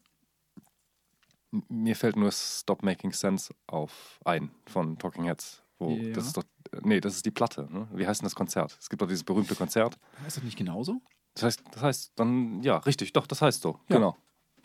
Mir 1.69 1.97
fällt 1.97 2.17
nur 2.17 2.31
Stop 2.33 2.83
Making 2.83 3.13
Sense 3.13 3.55
auf 3.67 4.21
ein 4.25 4.51
von 4.67 4.99
Talking 4.99 5.25
Heads. 5.25 5.63
Wo, 5.79 5.91
Ja. 5.91 6.13
Das 6.13 6.27
ist 6.27 6.37
doch, 6.37 6.45
nee, 6.83 7.01
das 7.01 7.15
ist 7.17 7.27
die 7.27 7.31
Platte. 7.31 7.69
Ne? 7.71 7.87
Wie 7.93 8.07
heißt 8.07 8.21
denn 8.23 8.27
das 8.27 8.35
Konzert? 8.35 8.77
Es 8.81 8.89
gibt 8.89 9.01
doch 9.03 9.07
dieses 9.07 9.23
berühmte 9.25 9.55
Konzert. 9.55 9.99
Ist 10.27 10.39
das 10.39 10.45
nicht 10.45 10.57
genauso? 10.59 11.01
Das 11.39 11.45
heißt, 11.45 11.63
das 11.71 11.83
heißt 11.83 12.13
dann, 12.17 12.63
ja, 12.63 12.79
richtig, 12.79 13.13
doch, 13.13 13.27
das 13.27 13.41
heißt 13.43 13.63
so. 13.63 13.79
Ja. 13.89 13.97
Genau. 13.97 14.17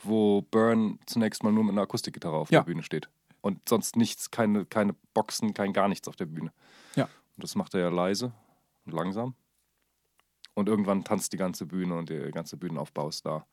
Wo 0.02 0.42
Burn 0.42 1.00
zunächst 1.06 1.44
mal 1.44 1.52
nur 1.54 1.64
mit 1.64 1.74
einer 1.74 1.84
Akustikgitarre 1.84 2.36
auf 2.36 2.52
Ja. 2.52 2.62
der 2.62 2.66
Bühne 2.66 2.84
steht. 2.84 3.10
Und 3.42 3.68
sonst 3.70 3.96
nichts, 3.96 4.32
keine, 4.32 4.66
keine 4.66 4.94
Boxen, 5.14 5.54
kein 5.54 5.72
gar 5.74 5.88
nichts 5.88 6.08
auf 6.08 6.16
der 6.16 6.26
Bühne. 6.26 6.52
Ja. 6.96 7.06
Und 7.06 7.44
das 7.44 7.56
macht 7.56 7.74
er 7.74 7.82
ja 7.82 7.90
leise 7.90 8.32
und 8.86 8.94
langsam. 8.94 9.36
Und 10.56 10.68
irgendwann 10.70 11.04
tanzt 11.04 11.32
die 11.34 11.38
ganze 11.38 11.66
Bühne 11.66 11.96
und 11.98 12.10
der 12.10 12.32
ganze 12.32 12.58
Bühnenaufbau 12.58 13.10
ist 13.10 13.26
da. 13.26 13.46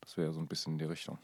Das 0.00 0.16
wäre 0.16 0.32
so 0.32 0.40
ein 0.40 0.46
bisschen 0.48 0.74
in 0.74 0.78
die 0.78 0.84
Richtung. 0.84 1.18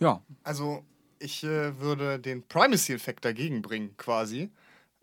Ja. 0.00 0.22
Also, 0.44 0.84
ich 1.18 1.42
äh, 1.42 1.78
würde 1.80 2.20
den 2.20 2.46
Primacy-Effekt 2.46 3.24
dagegen 3.24 3.62
bringen, 3.62 3.96
quasi. 3.96 4.50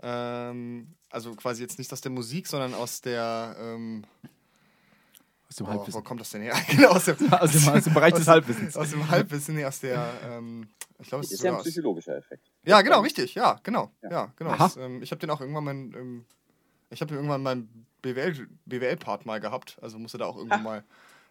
Ähm, 0.08 0.88
also 1.10 1.34
quasi 1.34 1.64
jetzt 1.64 1.80
nicht 1.80 1.92
aus 1.92 2.02
der 2.02 2.12
Musik, 2.12 2.46
sondern 2.48 2.74
aus 2.76 3.02
der. 3.02 3.56
Ähm, 3.60 4.04
Aus 5.50 5.56
dem 5.56 5.66
oh, 5.66 5.70
wo 5.70 5.74
Halbwissen. 5.80 6.04
kommt 6.04 6.22
das 6.22 6.30
denn 6.30 6.42
her? 6.44 6.56
genau, 6.70 6.90
aus 6.90 7.06
dem, 7.06 7.16
Aus 7.34 7.52
dem, 7.52 7.68
aus 7.70 7.84
dem 7.84 7.94
Bereich 7.94 8.14
des 8.14 8.22
aus- 8.28 8.28
Halbwissens. 8.28 8.78
aus 8.78 8.90
dem 8.92 9.10
Halbwissen, 9.10 9.56
nee, 9.56 9.66
aus 9.66 9.80
der. 9.80 10.14
Ähm, 10.30 10.68
ich 11.00 11.08
glaube, 11.08 11.24
es 11.24 11.30
Das 11.30 11.34
ist 11.34 11.40
ist 11.40 11.44
ja 11.46 11.58
ein 11.58 11.62
psychologischer 11.64 12.18
Effekt. 12.18 12.46
Ja, 12.64 12.82
genau, 12.82 13.02
richtig. 13.02 13.34
Ja, 13.36 13.60
genau. 13.64 13.92
Ja. 14.04 14.10
Ja, 14.12 14.34
genau. 14.36 14.56
Das, 14.56 14.78
ähm, 14.78 15.02
ich 15.02 15.12
habe 15.12 15.20
den 15.20 15.30
auch 15.32 15.42
irgendwann 15.42 15.64
mein, 15.64 15.94
ähm, 15.94 16.26
ich 16.90 17.02
habe 17.02 17.10
den 17.10 17.16
irgendwann 17.18 17.42
meinen 17.44 17.86
BWL, 18.02 18.48
BWL-Part 18.66 19.26
mal 19.26 19.40
gehabt. 19.40 19.78
Also 19.82 19.98
musste 20.00 20.18
da 20.20 20.26
auch 20.26 20.38
irgendwann 20.38 20.64
mal, 20.64 20.84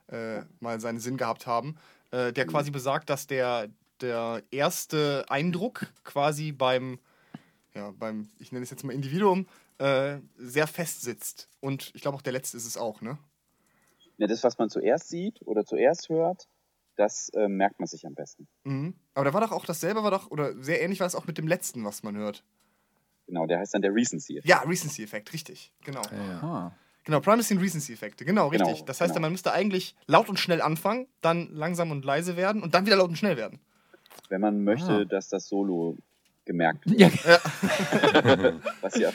äh, 0.08 0.42
mal 0.60 0.80
seinen 0.80 0.98
Sinn 1.00 1.16
gehabt 1.16 1.46
haben. 1.46 1.76
Äh, 2.10 2.32
der 2.32 2.46
quasi 2.46 2.70
besagt, 2.70 3.08
dass 3.08 3.26
der, 3.26 3.68
der 4.00 4.42
erste 4.50 5.24
Eindruck 5.28 5.86
quasi 6.04 6.52
beim, 6.52 6.98
ja, 7.74 7.90
beim, 7.90 8.28
ich 8.38 8.52
nenne 8.52 8.62
es 8.62 8.70
jetzt 8.70 8.84
mal 8.84 8.92
Individuum, 8.92 9.46
äh, 9.78 10.18
sehr 10.36 10.66
fest 10.66 11.02
sitzt. 11.02 11.48
Und 11.60 11.90
ich 11.94 12.02
glaube 12.02 12.16
auch 12.16 12.22
der 12.22 12.32
letzte 12.32 12.56
ist 12.56 12.66
es 12.66 12.76
auch, 12.76 13.00
ne? 13.00 13.18
Ja, 14.16 14.26
das, 14.28 14.44
was 14.44 14.58
man 14.58 14.70
zuerst 14.70 15.08
sieht 15.08 15.40
oder 15.46 15.64
zuerst 15.64 16.08
hört, 16.08 16.46
das 16.96 17.30
äh, 17.30 17.48
merkt 17.48 17.80
man 17.80 17.88
sich 17.88 18.06
am 18.06 18.14
besten. 18.14 18.46
Mhm. 18.62 18.94
Aber 19.14 19.24
da 19.24 19.34
war 19.34 19.40
doch 19.40 19.50
auch 19.50 19.66
dasselbe, 19.66 20.04
war 20.04 20.12
doch, 20.12 20.30
oder 20.30 20.54
sehr 20.62 20.80
ähnlich 20.82 21.00
war 21.00 21.06
es 21.08 21.16
auch 21.16 21.26
mit 21.26 21.36
dem 21.38 21.48
letzten, 21.48 21.84
was 21.84 22.04
man 22.04 22.16
hört. 22.16 22.44
Genau, 23.26 23.46
der 23.46 23.58
heißt 23.58 23.74
dann 23.74 23.82
der 23.82 23.92
Recency. 23.94 24.40
Ja, 24.44 24.60
Recency-Effekt, 24.60 25.32
richtig. 25.32 25.72
Genau. 25.84 26.02
Ah. 26.12 26.72
Genau, 27.04 27.20
Primacy 27.20 27.54
und 27.54 27.60
Recency-Effekte, 27.62 28.24
genau, 28.24 28.50
Genau, 28.50 28.66
richtig. 28.66 28.84
das 28.84 29.00
heißt, 29.00 29.12
genau. 29.14 29.24
man 29.26 29.32
müsste 29.32 29.52
eigentlich 29.52 29.96
laut 30.06 30.28
und 30.28 30.38
schnell 30.38 30.62
anfangen, 30.62 31.06
dann 31.22 31.50
langsam 31.52 31.90
und 31.90 32.04
leise 32.04 32.36
werden 32.36 32.62
und 32.62 32.74
dann 32.74 32.86
wieder 32.86 32.96
laut 32.96 33.08
und 33.08 33.16
schnell 33.16 33.36
werden. 33.36 33.58
Wenn 34.28 34.40
man 34.40 34.62
möchte, 34.62 34.92
Ah. 35.00 35.04
dass 35.04 35.28
das 35.28 35.48
Solo 35.48 35.96
gemerkt 36.45 36.84
wird. 36.86 36.99
Ja, 37.01 37.11
Was 38.80 38.97
ja 38.97 39.11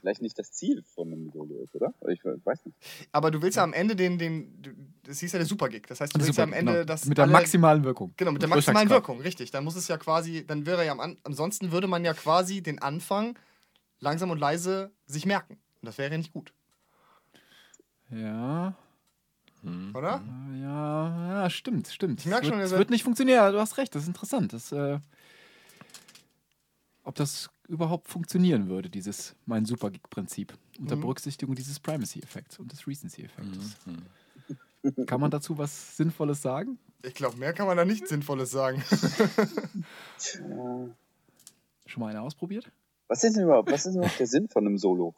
vielleicht 0.00 0.22
nicht 0.22 0.38
das 0.38 0.50
Ziel 0.52 0.82
von 0.94 1.12
einem 1.12 1.30
Solo 1.30 1.62
ist, 1.62 1.74
oder? 1.74 1.92
Ich 2.08 2.24
weiß 2.24 2.64
nicht. 2.64 2.76
Aber 3.12 3.30
du 3.30 3.42
willst 3.42 3.56
ja 3.58 3.64
am 3.64 3.74
Ende 3.74 3.94
den, 3.94 4.18
den, 4.18 4.94
das 5.02 5.20
hieß 5.20 5.32
ja 5.32 5.38
der 5.38 5.46
Supergig. 5.46 5.86
Das 5.88 6.00
heißt, 6.00 6.16
du 6.16 6.20
willst 6.24 6.38
ja 6.38 6.44
am 6.44 6.54
Ende 6.54 6.72
genau. 6.72 6.84
das. 6.84 7.04
Mit 7.04 7.18
der 7.18 7.24
alle- 7.24 7.32
maximalen 7.32 7.84
Wirkung. 7.84 8.14
Genau, 8.16 8.32
mit 8.32 8.40
der 8.40 8.48
maximalen 8.48 8.88
Wirkung, 8.88 9.20
richtig. 9.20 9.50
Dann 9.50 9.62
muss 9.64 9.76
es 9.76 9.88
ja 9.88 9.98
quasi, 9.98 10.46
dann 10.46 10.64
wäre 10.64 10.86
ja 10.86 10.92
am 10.92 11.00
An 11.00 11.18
ansonsten 11.24 11.70
würde 11.70 11.86
man 11.86 12.02
ja 12.04 12.14
quasi 12.14 12.62
den 12.62 12.80
Anfang 12.80 13.38
langsam 13.98 14.30
und 14.30 14.38
leise 14.38 14.90
sich 15.06 15.26
merken. 15.26 15.54
Und 15.82 15.86
das 15.86 15.98
wäre 15.98 16.10
ja 16.10 16.16
nicht 16.18 16.32
gut, 16.32 16.52
Ja. 18.10 18.74
oder? 19.94 20.22
Ja, 20.62 21.42
ja, 21.42 21.50
stimmt, 21.50 21.88
stimmt. 21.88 22.20
Ich 22.20 22.26
merk 22.26 22.42
Es 22.42 22.48
schon, 22.48 22.56
wird, 22.56 22.64
es 22.64 22.70
seid- 22.70 22.78
wird 22.78 22.90
nicht 22.90 23.04
funktionieren. 23.04 23.36
Ja, 23.36 23.50
Du 23.50 23.58
hast 23.60 23.76
recht, 23.76 23.94
das 23.94 24.02
ist 24.02 24.08
interessant. 24.08 24.52
Das, 24.54 24.72
äh, 24.72 24.98
ob 27.10 27.16
das 27.16 27.50
überhaupt 27.66 28.08
funktionieren 28.08 28.68
würde, 28.68 28.88
dieses 28.88 29.34
mein 29.44 29.64
Supergeek-Prinzip, 29.64 30.56
unter 30.78 30.94
Mhm. 30.94 31.00
Berücksichtigung 31.00 31.56
dieses 31.56 31.80
Primacy-Effekts 31.80 32.60
und 32.60 32.70
des 32.70 32.86
Recency-Effekts. 32.86 33.76
Mhm. 33.84 35.06
Kann 35.06 35.20
man 35.20 35.32
dazu 35.32 35.58
was 35.58 35.96
Sinnvolles 35.96 36.40
sagen? 36.40 36.78
Ich 37.02 37.14
glaube, 37.14 37.36
mehr 37.36 37.52
kann 37.52 37.66
man 37.66 37.76
da 37.76 37.84
nicht 37.84 38.06
Sinnvolles 38.06 38.52
sagen. 38.52 38.80
Schon 41.86 42.00
mal 42.00 42.10
eine 42.10 42.22
ausprobiert? 42.22 42.70
Was 43.08 43.24
ist 43.24 43.34
denn 43.36 43.42
überhaupt, 43.42 43.72
was 43.72 43.86
ist 43.86 43.92
denn 43.92 44.02
überhaupt 44.02 44.20
der 44.20 44.28
Sinn 44.28 44.48
von 44.48 44.64
einem 44.64 44.78
Solo? 44.78 45.16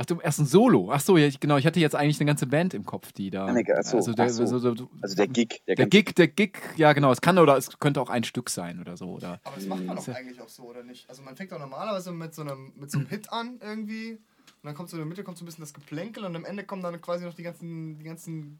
Ach 0.00 0.06
du, 0.06 0.20
erst 0.20 0.38
ein 0.38 0.46
Solo. 0.46 0.90
Ach 0.92 1.00
so, 1.00 1.16
ja, 1.16 1.26
ich, 1.26 1.40
genau. 1.40 1.56
Ich 1.56 1.66
hatte 1.66 1.80
jetzt 1.80 1.96
eigentlich 1.96 2.20
eine 2.20 2.26
ganze 2.28 2.46
Band 2.46 2.72
im 2.72 2.84
Kopf, 2.86 3.10
die 3.12 3.30
da. 3.30 3.52
Nee, 3.52 3.64
ach 3.76 3.82
so, 3.82 3.96
also 3.96 4.12
der, 4.12 4.26
ach 4.26 4.30
so. 4.30 4.46
so- 4.46 4.58
so- 4.60 4.88
Also 5.02 5.16
der 5.16 5.26
Gig. 5.26 5.60
Der, 5.66 5.74
der 5.74 5.86
Gig, 5.88 6.14
der 6.14 6.28
Gig, 6.28 6.56
ja 6.76 6.92
genau. 6.92 7.10
Es 7.10 7.20
kann 7.20 7.36
oder 7.38 7.56
es 7.56 7.78
könnte 7.80 8.00
auch 8.00 8.08
ein 8.08 8.22
Stück 8.24 8.48
sein 8.48 8.80
oder 8.80 8.96
so. 8.96 9.06
Oder 9.10 9.40
Aber 9.42 9.56
das 9.56 9.66
macht 9.66 9.84
man 9.84 9.96
doch 9.96 10.08
eigentlich 10.08 10.40
auch 10.40 10.48
so, 10.48 10.62
oder 10.64 10.84
nicht? 10.84 11.08
Also 11.10 11.22
man 11.22 11.34
fängt 11.36 11.50
doch 11.50 11.58
normalerweise 11.58 12.12
mit 12.12 12.32
so 12.32 12.42
einem, 12.42 12.72
mit 12.76 12.90
so 12.92 12.98
einem 12.98 13.08
Hit 13.08 13.32
an 13.32 13.58
irgendwie. 13.60 14.12
Und 14.12 14.20
dann 14.64 14.74
kommt 14.74 14.88
so 14.88 14.96
in 14.96 15.00
der 15.00 15.06
Mitte 15.08 15.24
kommt 15.24 15.36
so 15.38 15.44
ein 15.44 15.46
bisschen 15.46 15.62
das 15.62 15.74
Geplänkel 15.74 16.24
und 16.24 16.34
am 16.36 16.44
Ende 16.44 16.62
kommen 16.64 16.82
dann 16.82 17.00
quasi 17.00 17.24
noch 17.24 17.34
die 17.34 17.42
ganzen, 17.42 17.98
die 17.98 18.04
ganzen 18.04 18.58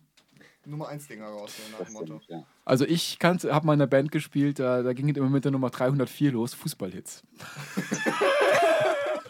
Nummer 0.65 0.89
1 0.89 1.07
Dinger 1.09 1.27
raus, 1.27 1.53
so 1.57 1.63
nach 1.79 1.87
dem 1.87 1.93
Motto. 1.95 2.21
stimmt, 2.21 2.27
ja. 2.29 2.45
Also 2.65 2.85
ich 2.85 3.19
habe 3.23 3.67
mal 3.67 3.75
in 3.75 3.81
einer 3.81 3.87
Band 3.87 4.11
gespielt, 4.13 4.59
da, 4.59 4.83
da 4.83 4.93
ging 4.93 5.09
es 5.09 5.17
immer 5.17 5.31
mit 5.31 5.45
der 5.45 5.53
Nummer 5.53 5.71
304 5.71 6.33
los, 6.33 6.53
Fußballhits. 6.55 7.23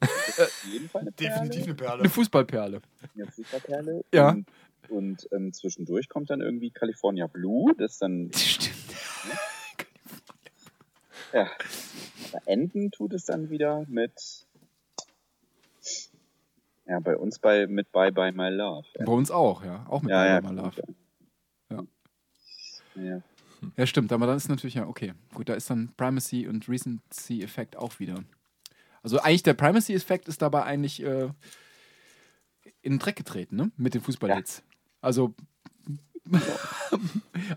Auf 0.00 0.64
jeden 0.70 0.88
Fall 0.88 1.02
eine 1.02 1.12
Perle. 1.12 1.34
Definitiv 1.34 1.64
eine 1.64 1.74
Perle. 1.74 2.00
eine 2.00 2.10
Fußballperle. 2.10 2.80
Eine 3.14 3.26
Fußballperle. 3.26 4.04
Ja. 4.12 4.30
Und, 4.30 4.46
und 4.88 5.28
ähm, 5.32 5.52
zwischendurch 5.52 6.08
kommt 6.08 6.30
dann 6.30 6.40
irgendwie 6.40 6.70
California 6.70 7.26
Blue, 7.26 7.74
das 7.76 7.98
dann, 7.98 8.30
Stimmt. 8.34 8.76
ja. 11.32 11.50
Aber 12.32 12.42
enden 12.46 12.90
tut 12.90 13.12
es 13.12 13.24
dann 13.24 13.50
wieder 13.50 13.84
mit, 13.88 14.46
ja, 16.86 17.00
bei 17.00 17.16
uns 17.16 17.38
bei, 17.38 17.66
mit 17.66 17.92
Bye 17.92 18.12
Bye 18.12 18.32
My 18.32 18.48
Love. 18.48 18.86
Ja, 18.98 19.04
Bei 19.04 19.12
uns 19.12 19.30
auch, 19.30 19.64
ja, 19.64 19.84
auch 19.88 20.02
mit 20.02 20.10
ja, 20.10 20.26
ja, 20.26 20.40
Bye 20.40 20.52
Bye 20.52 20.56
My 20.56 20.62
Love. 20.62 20.82
Ja. 21.70 21.84
ja. 23.02 23.22
Ja, 23.76 23.86
stimmt, 23.86 24.10
aber 24.12 24.26
dann 24.26 24.38
ist 24.38 24.48
natürlich 24.48 24.76
ja, 24.76 24.86
okay. 24.86 25.12
Gut, 25.34 25.50
da 25.50 25.54
ist 25.54 25.68
dann 25.68 25.92
Primacy 25.96 26.48
und 26.48 26.68
Recency-Effekt 26.68 27.76
auch 27.76 27.98
wieder. 28.00 28.24
Also 29.02 29.18
eigentlich 29.20 29.42
der 29.42 29.54
Primacy-Effekt 29.54 30.28
ist 30.28 30.42
dabei 30.42 30.64
eigentlich 30.64 31.02
äh, 31.02 31.30
in 32.82 32.92
den 32.92 32.98
Dreck 32.98 33.16
getreten, 33.16 33.56
ne? 33.56 33.72
Mit 33.76 33.94
den 33.94 34.00
Fußballhits. 34.00 34.62
Also, 35.00 35.34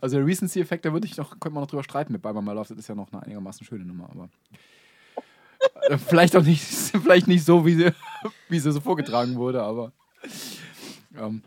also 0.02 0.18
der 0.18 0.26
Recency-Effekt, 0.26 0.86
da 0.86 0.94
würde 0.94 1.08
ich 1.08 1.18
noch, 1.18 1.32
könnte 1.32 1.52
man 1.52 1.62
noch 1.62 1.70
drüber 1.70 1.84
streiten 1.84 2.14
mit 2.14 2.22
Bye 2.22 2.34
Bye 2.34 2.42
My 2.42 2.54
Love, 2.54 2.70
das 2.70 2.78
ist 2.78 2.88
ja 2.88 2.96
noch 2.96 3.12
eine 3.12 3.24
einigermaßen 3.24 3.66
schöne 3.66 3.86
Nummer, 3.86 4.10
aber 4.10 4.30
äh, 5.90 5.98
vielleicht 5.98 6.36
auch 6.36 6.44
nicht, 6.44 6.64
vielleicht 6.64 7.28
nicht 7.28 7.46
so, 7.46 7.66
wie 7.66 7.76
sie, 7.76 7.92
wie 8.50 8.60
sie 8.60 8.72
so 8.72 8.80
vorgetragen 8.80 9.36
wurde, 9.36 9.62
aber 9.62 9.92
ähm, 11.16 11.44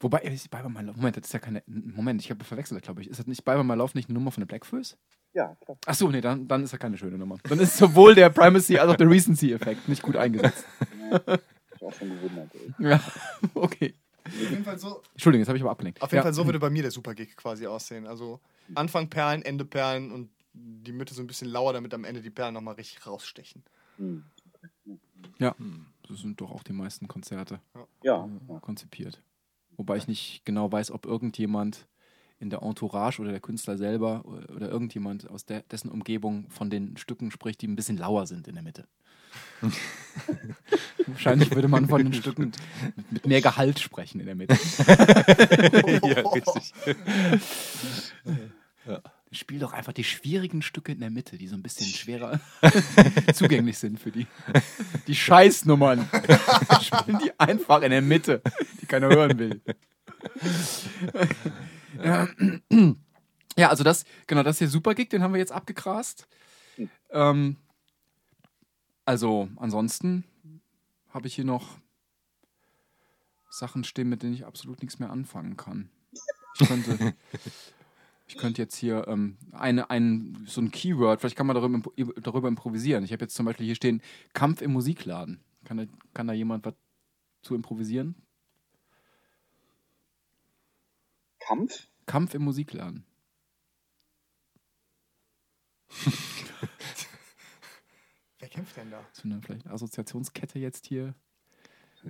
Wobei, 0.00 0.20
ist 0.20 0.48
Bye 0.50 0.62
Bye 0.62 0.70
My 0.70 0.82
Love, 0.82 0.96
Moment, 0.96 1.16
das 1.16 1.24
ist 1.24 1.32
ja 1.32 1.40
keine, 1.40 1.62
Moment, 1.66 2.20
ich 2.22 2.30
habe 2.30 2.44
verwechselt, 2.44 2.82
glaube 2.82 3.02
ich. 3.02 3.10
Ist 3.10 3.18
das 3.18 3.26
nicht 3.26 3.44
Bye 3.44 3.56
Bye 3.56 3.64
My 3.64 3.74
Love 3.74 3.92
nicht 3.94 4.08
eine 4.08 4.18
Nummer 4.18 4.30
von 4.30 4.42
der 4.42 4.46
Blackfoes? 4.46 4.96
Ja, 5.38 5.54
klar. 5.60 5.78
Achso, 5.86 6.10
nee, 6.10 6.20
dann, 6.20 6.48
dann 6.48 6.64
ist 6.64 6.72
er 6.72 6.80
keine 6.80 6.98
schöne 6.98 7.16
Nummer. 7.16 7.38
Dann 7.44 7.60
ist 7.60 7.76
sowohl 7.76 8.16
der 8.16 8.28
Primacy 8.28 8.76
als 8.76 8.90
auch 8.90 8.96
der 8.96 9.08
Recency-Effekt 9.08 9.88
nicht 9.88 10.02
gut 10.02 10.16
eingesetzt. 10.16 10.64
Ich 11.80 11.84
auch 11.84 11.92
schon 11.92 12.08
gewundert. 12.08 12.50
Ey. 12.54 12.90
Ja, 12.90 13.00
okay. 13.54 13.94
Auf 14.26 14.50
jeden 14.50 14.64
Fall 14.64 14.80
so, 14.80 15.00
Entschuldigung, 15.12 15.42
jetzt 15.42 15.48
habe 15.48 15.56
ich 15.56 15.62
aber 15.62 15.70
abgelenkt. 15.70 16.02
auf 16.02 16.10
jeden 16.10 16.16
ja. 16.16 16.22
Fall 16.24 16.34
so 16.34 16.44
würde 16.44 16.58
bei 16.58 16.70
mir 16.70 16.82
der 16.82 16.90
Super-Gig 16.90 17.36
quasi 17.36 17.68
aussehen. 17.68 18.08
Also 18.08 18.40
Anfang 18.74 19.08
Perlen, 19.08 19.42
Ende 19.42 19.64
Perlen 19.64 20.10
und 20.10 20.28
die 20.52 20.90
Mitte 20.90 21.14
so 21.14 21.22
ein 21.22 21.28
bisschen 21.28 21.48
lauer, 21.48 21.72
damit 21.72 21.94
am 21.94 22.02
Ende 22.02 22.20
die 22.20 22.30
Perlen 22.30 22.54
nochmal 22.54 22.74
richtig 22.74 23.06
rausstechen. 23.06 23.62
Hm. 23.98 24.24
Ja, 25.38 25.54
so 26.08 26.14
sind 26.16 26.40
doch 26.40 26.50
auch 26.50 26.64
die 26.64 26.72
meisten 26.72 27.06
Konzerte 27.06 27.60
Ja, 28.02 28.28
äh, 28.48 28.60
konzipiert. 28.60 29.22
Wobei 29.76 29.98
ich 29.98 30.08
nicht 30.08 30.44
genau 30.44 30.70
weiß, 30.72 30.90
ob 30.90 31.06
irgendjemand 31.06 31.86
in 32.40 32.50
der 32.50 32.62
Entourage 32.62 33.20
oder 33.20 33.30
der 33.30 33.40
Künstler 33.40 33.76
selber 33.76 34.24
oder 34.24 34.48
oder 34.58 34.70
irgendjemand 34.70 35.28
aus 35.30 35.44
der, 35.44 35.62
dessen 35.62 35.90
Umgebung 35.90 36.50
von 36.50 36.70
den 36.70 36.96
Stücken 36.96 37.30
spricht, 37.30 37.62
die 37.62 37.68
ein 37.68 37.76
bisschen 37.76 37.96
lauer 37.96 38.26
sind 38.26 38.48
in 38.48 38.54
der 38.54 38.62
Mitte. 38.62 38.86
Wahrscheinlich 41.06 41.54
würde 41.54 41.68
man 41.68 41.88
von 41.88 42.02
den 42.02 42.12
Stücken 42.12 42.52
mit, 42.96 43.12
mit 43.12 43.26
mehr 43.26 43.40
Gehalt 43.40 43.78
sprechen 43.78 44.20
in 44.20 44.26
der 44.26 44.34
Mitte. 44.34 44.54
ja, 46.02 46.30
richtig. 46.30 46.74
Spiel 49.30 49.58
doch 49.58 49.72
einfach 49.72 49.92
die 49.92 50.04
schwierigen 50.04 50.62
Stücke 50.62 50.92
in 50.92 51.00
der 51.00 51.10
Mitte, 51.10 51.36
die 51.36 51.48
so 51.48 51.54
ein 51.54 51.62
bisschen 51.62 51.86
schwerer 51.86 52.40
zugänglich 53.34 53.78
sind 53.78 54.00
für 54.00 54.10
die, 54.10 54.26
die 55.06 55.14
Scheißnummern. 55.14 56.08
Spielen 56.80 57.18
die 57.18 57.38
einfach 57.38 57.82
in 57.82 57.90
der 57.90 58.02
Mitte, 58.02 58.40
die 58.80 58.86
keiner 58.86 59.08
hören 59.08 59.38
will. 59.38 59.60
Ja, 63.56 63.70
also 63.70 63.82
das, 63.82 64.04
genau, 64.28 64.44
das 64.44 64.58
hier 64.58 64.68
Supergig, 64.68 65.10
den 65.10 65.22
haben 65.22 65.32
wir 65.32 65.40
jetzt 65.40 65.50
abgegrast. 65.50 66.28
Ähm, 67.10 67.56
also 69.04 69.48
ansonsten 69.56 70.22
habe 71.08 71.26
ich 71.26 71.34
hier 71.34 71.44
noch 71.44 71.78
Sachen 73.50 73.82
stehen, 73.82 74.08
mit 74.08 74.22
denen 74.22 74.34
ich 74.34 74.46
absolut 74.46 74.80
nichts 74.80 75.00
mehr 75.00 75.10
anfangen 75.10 75.56
kann. 75.56 75.90
Ich 76.60 76.68
könnte, 76.68 77.14
ich 78.28 78.36
könnte 78.36 78.62
jetzt 78.62 78.76
hier 78.76 79.08
ähm, 79.08 79.38
eine, 79.50 79.90
ein, 79.90 80.44
so 80.46 80.60
ein 80.60 80.70
Keyword, 80.70 81.20
vielleicht 81.20 81.36
kann 81.36 81.46
man 81.46 81.56
darüber, 81.56 81.90
darüber 82.20 82.46
improvisieren. 82.46 83.02
Ich 83.02 83.12
habe 83.12 83.24
jetzt 83.24 83.34
zum 83.34 83.46
Beispiel 83.46 83.66
hier 83.66 83.74
stehen, 83.74 84.02
Kampf 84.34 84.60
im 84.60 84.72
Musikladen. 84.72 85.40
Kann 85.64 85.78
da, 85.78 85.84
kann 86.14 86.28
da 86.28 86.32
jemand 86.32 86.64
was 86.64 86.74
zu 87.42 87.54
improvisieren? 87.56 88.14
Kampf? 91.48 91.86
Kampf 92.06 92.34
im 92.34 92.42
Musikladen. 92.42 93.04
Wer 98.38 98.48
kämpft 98.48 98.76
denn 98.76 98.90
da? 98.90 99.00
So 99.12 99.22
eine 99.24 99.40
vielleicht 99.42 99.66
Assoziationskette 99.66 100.58
jetzt 100.58 100.86
hier. 100.86 101.14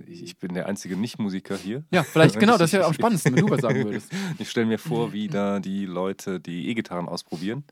Ich 0.05 0.37
bin 0.37 0.53
der 0.53 0.67
einzige 0.67 0.95
Nicht-Musiker 0.95 1.57
hier. 1.57 1.83
Ja, 1.91 2.03
vielleicht, 2.03 2.39
genau, 2.39 2.53
ich- 2.53 2.59
das 2.59 2.69
ist 2.73 2.79
ja 2.79 2.85
am 2.85 2.93
spannendsten, 2.93 3.35
wenn 3.35 3.45
du 3.47 3.51
was 3.51 3.61
sagen 3.61 3.83
würdest. 3.83 4.11
Ich 4.37 4.49
stelle 4.49 4.67
mir 4.67 4.77
vor, 4.77 5.11
wie 5.13 5.27
da 5.27 5.59
die 5.59 5.85
Leute 5.85 6.39
die 6.39 6.69
E-Gitarren 6.69 7.07
ausprobieren. 7.09 7.63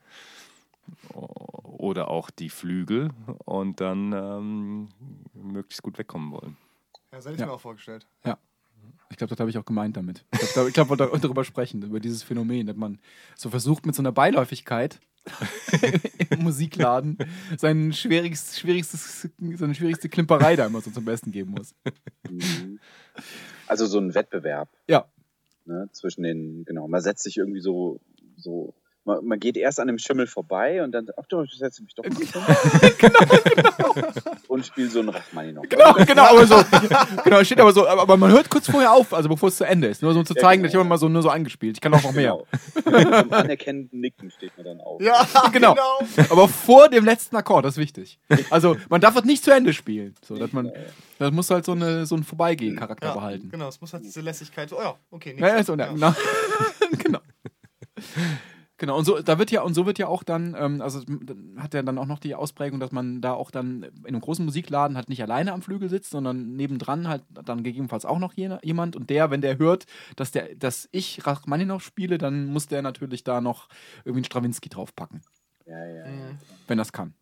Oder 1.13 2.09
auch 2.09 2.29
die 2.31 2.49
Flügel 2.49 3.11
und 3.45 3.79
dann 3.81 4.13
ähm, 4.13 4.89
möglichst 5.33 5.83
gut 5.83 5.97
wegkommen 5.99 6.31
wollen. 6.31 6.57
Ja, 7.11 7.17
das 7.17 7.25
hätte 7.25 7.35
ich 7.35 7.39
Ja. 7.41 7.45
mir 7.47 7.51
auch 7.53 7.61
vorgestellt. 7.61 8.07
Ich 9.09 9.17
glaube, 9.17 9.29
das 9.29 9.39
habe 9.39 9.49
ich 9.49 9.57
auch 9.57 9.65
gemeint 9.65 9.95
damit. 9.97 10.25
Ich 10.33 10.53
glaube, 10.53 10.71
glaub, 10.71 10.89
wir 10.89 10.99
wollten 10.99 11.21
darüber 11.21 11.43
sprechen, 11.43 11.81
über 11.81 11.99
dieses 11.99 12.23
Phänomen, 12.23 12.67
dass 12.67 12.75
man 12.75 12.99
so 13.35 13.49
versucht, 13.49 13.85
mit 13.85 13.95
so 13.95 14.01
einer 14.01 14.11
Beiläufigkeit 14.11 14.99
im 16.29 16.43
Musikladen 16.43 17.17
sein 17.57 17.91
schwierigstes, 17.93 18.59
schwierigstes, 18.59 19.29
seine 19.55 19.75
schwierigste 19.75 20.09
Klimperei 20.09 20.55
da 20.55 20.65
immer 20.65 20.81
so 20.81 20.91
zum 20.91 21.05
Besten 21.05 21.31
geben 21.31 21.51
muss. 21.51 21.75
Mhm. 22.29 22.79
Also 23.67 23.85
so 23.85 23.99
ein 23.99 24.13
Wettbewerb 24.13 24.69
Ja, 24.87 25.09
ne, 25.65 25.89
zwischen 25.91 26.23
den, 26.23 26.65
genau, 26.65 26.87
man 26.87 27.01
setzt 27.01 27.23
sich 27.23 27.37
irgendwie 27.37 27.59
so, 27.59 27.99
so, 28.35 28.73
man, 29.07 29.25
man 29.25 29.39
geht 29.39 29.57
erst 29.57 29.79
an 29.79 29.87
dem 29.87 29.97
Schimmel 29.97 30.27
vorbei 30.27 30.83
und 30.83 30.91
dann, 30.91 31.07
ach 31.17 31.25
du, 31.27 31.41
ich 31.41 31.57
setze 31.57 31.81
mich 31.81 31.95
doch 31.95 32.03
mal 32.03 32.13
hin. 32.91 33.13
Und 34.47 34.65
spielt 34.65 34.91
so 34.91 34.99
ein 34.99 35.09
Rachmani 35.09 35.53
genau, 35.67 35.93
genau, 35.93 36.23
aber 36.23 36.45
so, 36.45 36.63
genau, 37.23 37.43
steht 37.43 37.59
aber 37.59 37.73
so, 37.73 37.87
aber, 37.87 38.01
aber 38.03 38.17
man 38.17 38.31
hört 38.31 38.49
kurz 38.49 38.69
vorher 38.69 38.91
auf, 38.93 39.13
also 39.13 39.29
bevor 39.29 39.49
es 39.49 39.57
zu 39.57 39.63
Ende 39.63 39.87
ist, 39.87 40.01
nur 40.01 40.13
so 40.13 40.19
um 40.19 40.25
zu 40.25 40.33
Ja, 40.35 40.41
zeigen, 40.41 40.61
genau. 40.61 40.67
dass 40.67 40.73
ich 40.73 40.79
habe 40.79 40.89
mal 40.89 40.97
so 40.97 41.09
nur 41.09 41.21
so 41.23 41.29
angespielt. 41.29 41.77
Ich 41.77 41.81
kann 41.81 41.93
auch 41.93 42.03
noch 42.03 42.11
mehr. 42.13 42.37
Genau. 42.83 42.97
Im 43.19 43.33
anerkennenden 43.33 43.99
Nicken 43.99 44.29
steht 44.31 44.51
man 44.57 44.65
dann 44.65 44.81
auf. 44.81 45.01
Ja, 45.01 45.25
Genau. 45.51 45.75
Aber 46.29 46.47
vor 46.47 46.89
dem 46.89 47.05
letzten 47.05 47.35
Akkord, 47.35 47.65
das 47.65 47.75
ist 47.75 47.77
wichtig. 47.79 48.19
Also 48.49 48.75
man 48.89 49.01
darf 49.01 49.15
es 49.15 49.23
nicht 49.23 49.43
zu 49.43 49.51
Ende 49.51 49.73
spielen, 49.73 50.15
so 50.23 50.35
dass 50.37 50.51
man, 50.53 50.71
das 51.19 51.31
muss 51.31 51.49
halt 51.49 51.65
so 51.65 51.71
eine 51.71 52.05
so 52.05 52.15
einen 52.15 52.23
Vorbeigehen-Charakter 52.23 53.07
Ja, 53.07 53.13
behalten. 53.13 53.49
genau, 53.49 53.67
es 53.69 53.79
muss 53.81 53.93
halt 53.93 54.03
diese 54.03 54.21
Lässigkeit. 54.21 54.71
Oh 54.73 54.81
ja, 54.81 54.95
okay. 55.11 55.35
Ja, 55.39 55.47
ja, 55.47 55.53
nächstes. 55.55 55.67
so, 55.67 55.81
ja. 55.81 56.15
Genau. 56.97 57.19
genau. 58.77 58.87
Genau, 58.87 58.97
und 58.97 59.05
so, 59.05 59.19
da 59.21 59.37
wird 59.37 59.51
ja, 59.51 59.61
und 59.63 59.73
so 59.73 59.85
wird 59.85 59.99
ja 59.99 60.07
auch 60.07 60.23
dann, 60.23 60.55
ähm, 60.57 60.81
also 60.81 61.01
hat 61.57 61.73
er 61.73 61.83
dann 61.83 61.97
auch 61.97 62.05
noch 62.05 62.19
die 62.19 62.35
Ausprägung, 62.35 62.79
dass 62.79 62.91
man 62.91 63.21
da 63.21 63.33
auch 63.33 63.51
dann 63.51 63.83
in 63.83 64.07
einem 64.07 64.21
großen 64.21 64.45
Musikladen 64.45 64.95
halt 64.95 65.09
nicht 65.09 65.21
alleine 65.21 65.51
am 65.51 65.61
Flügel 65.61 65.89
sitzt, 65.89 66.11
sondern 66.11 66.55
nebendran 66.55 67.07
halt 67.07 67.23
dann 67.29 67.63
gegebenenfalls 67.63 68.05
auch 68.05 68.19
noch 68.19 68.33
jemand. 68.33 68.95
Und 68.95 69.09
der, 69.09 69.29
wenn 69.29 69.41
der 69.41 69.57
hört, 69.57 69.87
dass 70.15 70.31
der, 70.31 70.55
dass 70.55 70.87
ich 70.91 71.25
Rachmaninoff 71.27 71.83
spiele, 71.83 72.17
dann 72.17 72.45
muss 72.45 72.67
der 72.67 72.81
natürlich 72.81 73.23
da 73.23 73.41
noch 73.41 73.67
irgendwie 74.05 74.19
einen 74.19 74.25
Strawinski 74.25 74.69
draufpacken, 74.69 75.21
Ja, 75.65 75.85
ja, 75.85 75.95
ja. 75.95 76.05
Mhm. 76.07 76.37
wenn 76.67 76.77
das 76.77 76.93
kann. 76.93 77.13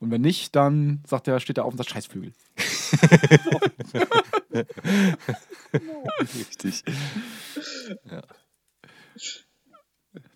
Und 0.00 0.10
wenn 0.10 0.22
nicht, 0.22 0.56
dann 0.56 1.02
sagt 1.06 1.28
er, 1.28 1.40
steht 1.40 1.58
er 1.58 1.64
auf 1.64 1.72
und 1.72 1.78
sagt 1.78 1.90
Scheißflügel. 1.90 2.32
Richtig. 6.34 6.82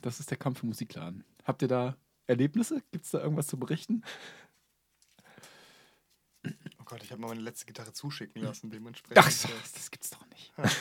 Das 0.01 0.21
ist 0.21 0.31
der 0.31 0.39
Kampf 0.39 0.63
im 0.63 0.69
Musikladen. 0.69 1.25
Habt 1.45 1.63
ihr 1.63 1.69
da 1.69 1.97
Erlebnisse? 2.27 2.83
Gibt 2.93 3.05
es 3.05 3.11
da 3.11 3.21
irgendwas 3.21 3.47
zu 3.47 3.59
berichten? 3.59 4.03
Oh 6.45 6.85
Gott, 6.85 7.03
ich 7.03 7.11
habe 7.11 7.21
mal 7.21 7.29
meine 7.29 7.41
letzte 7.41 7.67
Gitarre 7.67 7.93
zuschicken 7.93 8.43
lassen, 8.43 8.71
dementsprechend. 8.71 9.19
Ach, 9.19 9.31
so, 9.31 9.49
das 9.75 9.91
gibt's 9.91 10.11
doch 10.11 10.25
nicht. 10.29 10.53
Das 10.57 10.73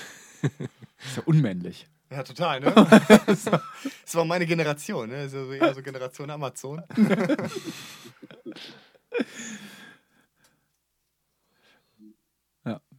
ist 1.05 1.17
ja 1.17 1.23
unmännlich. 1.25 1.87
Ja, 2.09 2.23
total, 2.23 2.61
ne? 2.61 2.73
Das 4.03 4.15
war 4.15 4.23
meine 4.23 4.45
Generation, 4.45 5.09
ne? 5.09 5.27
So, 5.27 5.51
eher 5.51 5.73
so 5.73 5.81
Generation 5.81 6.29
Amazon. 6.29 6.81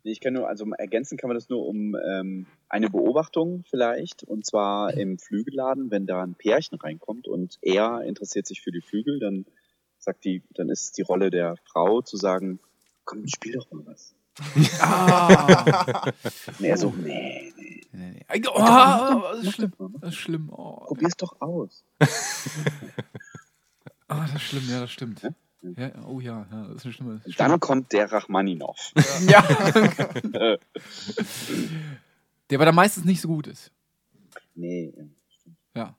Nee, 0.05 0.13
Ich 0.13 0.21
kann 0.21 0.33
nur, 0.33 0.49
also 0.49 0.65
ergänzen 0.79 1.19
kann 1.19 1.29
man 1.29 1.37
das 1.37 1.49
nur 1.49 1.67
um 1.67 1.97
ähm, 2.09 2.47
eine 2.69 2.91
Beobachtung 2.91 3.65
vielleicht, 3.69 4.25
und 4.25 4.45
zwar 4.45 4.95
im 4.95 5.19
Flügelladen, 5.19 5.91
wenn 5.91 6.07
da 6.07 6.23
ein 6.23 6.35
Pärchen 6.35 6.79
reinkommt 6.79 7.27
und 7.27 7.59
er 7.63 8.03
interessiert 8.03 8.47
sich 8.47 8.61
für 8.61 8.73
die 8.73 8.83
Flügel, 8.83 9.19
dann 9.19 9.47
sagt 9.99 10.25
die, 10.25 10.43
dann 10.55 10.69
ist 10.69 10.83
es 10.83 10.93
die 10.93 11.03
Rolle 11.03 11.31
der 11.31 11.57
Frau 11.65 12.03
zu 12.03 12.17
sagen, 12.17 12.61
komm, 13.05 13.27
spiel 13.27 13.55
doch 13.55 13.71
mal 13.73 13.87
was. 13.87 14.15
Ah. 14.81 16.05
Und 16.59 16.65
er 16.65 16.77
so, 16.77 16.95
nee, 16.97 17.53
nee, 17.57 17.83
nee, 17.91 18.25
nee. 18.31 18.41
Oh, 18.47 19.23
das 19.33 19.43
ist 19.43 19.55
schlimm. 19.55 19.73
Das 20.01 20.11
ist 20.11 20.17
schlimm. 20.17 20.51
Oh, 20.53 20.85
probier's 20.87 21.17
doch 21.17 21.41
aus. 21.41 21.85
Ah, 24.11 24.23
das 24.23 24.37
ist 24.37 24.43
schlimm, 24.45 24.65
ja, 24.71 24.81
das 24.81 24.91
stimmt. 24.91 25.21
Ja, 25.61 25.91
oh 26.07 26.19
ja, 26.19 26.47
ja, 26.51 26.69
das 26.69 26.77
ist 26.77 26.85
eine 26.87 26.93
schlimme. 26.95 27.21
Dann 27.37 27.61
kommt 27.61 27.93
der 27.93 28.11
Rachmaninov. 28.11 28.95
Ja. 29.29 29.45
Der 32.51 32.59
aber 32.59 32.67
dann 32.67 32.75
meistens 32.75 33.05
nicht 33.05 33.21
so 33.21 33.29
gut 33.29 33.47
ist. 33.47 33.73
nee, 34.55 34.93
Ja. 35.75 35.97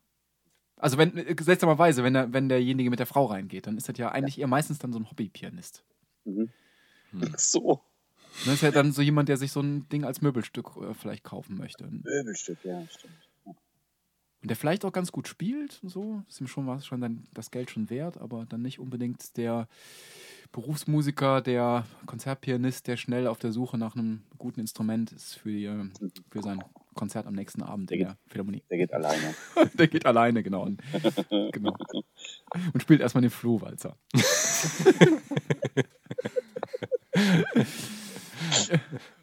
Also 0.78 0.98
wenn, 0.98 1.16
äh, 1.18 1.36
seltsamerweise, 1.40 2.04
wenn, 2.04 2.14
der, 2.14 2.34
wenn 2.34 2.50
derjenige 2.50 2.90
mit 2.90 3.00
der 3.00 3.06
Frau 3.06 3.26
reingeht, 3.26 3.68
dann 3.68 3.78
ist 3.78 3.90
das 3.90 3.98
ja 3.98 4.12
eigentlich 4.12 4.40
eher 4.40 4.48
meistens 4.48 4.80
dann 4.80 4.94
so 4.94 5.00
ein 5.00 5.10
Hobbypianist. 5.10 5.84
mhm. 6.26 6.50
Ach 7.22 7.40
so, 7.40 7.82
Das 8.46 8.56
ist 8.56 8.62
ja 8.62 8.72
dann 8.72 8.92
so 8.92 9.02
jemand, 9.02 9.30
der 9.30 9.38
sich 9.38 9.52
so 9.52 9.62
ein 9.62 9.90
Ding 9.90 10.06
als 10.06 10.22
Möbelstück 10.22 10.78
äh, 10.78 10.94
vielleicht 10.94 11.24
kaufen 11.24 11.58
möchte. 11.58 11.86
Möbelstück, 11.86 12.60
ja, 12.64 12.86
stimmt. 12.88 13.29
Der 14.42 14.56
vielleicht 14.56 14.86
auch 14.86 14.94
ganz 14.94 15.12
gut 15.12 15.28
spielt, 15.28 15.80
und 15.84 15.90
so, 15.90 16.24
ist 16.30 16.40
ihm 16.40 16.48
schon 16.48 16.68
was 16.68 16.86
schon 16.86 17.02
dann 17.02 17.28
das 17.34 17.52
Geld 17.52 17.72
schon 17.72 17.90
wert, 17.90 18.18
aber 18.18 18.46
dann 18.48 18.62
nicht 18.62 18.80
unbedingt 18.80 19.36
der 19.38 19.68
Berufsmusiker, 20.52 21.42
der 21.42 21.86
Konzertpianist, 22.06 22.88
der 22.88 22.98
schnell 22.98 23.28
auf 23.28 23.38
der 23.38 23.52
Suche 23.52 23.78
nach 23.78 23.96
einem 23.96 24.24
guten 24.38 24.62
Instrument 24.62 25.12
ist 25.12 25.36
für, 25.36 25.52
die, 25.52 25.70
für 26.32 26.42
sein 26.42 26.64
Konzert 26.96 27.28
am 27.28 27.34
nächsten 27.34 27.62
Abend 27.62 27.92
in 27.92 28.00
der 28.00 28.18
Philharmonie. 28.28 28.64
Der 28.70 28.78
geht 28.78 28.94
alleine. 28.94 29.36
Der 29.78 29.88
geht 29.88 30.06
alleine, 30.06 30.42
genau. 30.42 30.64
Und, 30.64 30.82
genau. 31.52 31.76
und 32.74 32.82
spielt 32.82 33.02
erstmal 33.02 33.22
den 33.22 33.30
Flohwalzer. 33.30 33.98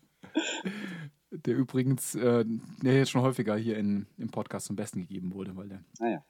der 1.47 1.57
übrigens, 1.57 2.15
äh, 2.15 2.45
der 2.83 2.95
jetzt 2.99 3.11
schon 3.11 3.23
häufiger 3.23 3.57
hier 3.57 3.79
in, 3.79 4.07
im 4.19 4.29
Podcast 4.31 4.67
zum 4.67 4.77
Besten 4.77 5.01
gegeben 5.01 5.33
wurde, 5.33 5.57
weil 5.57 5.69
der 5.69 5.85
Naja. 6.01 6.25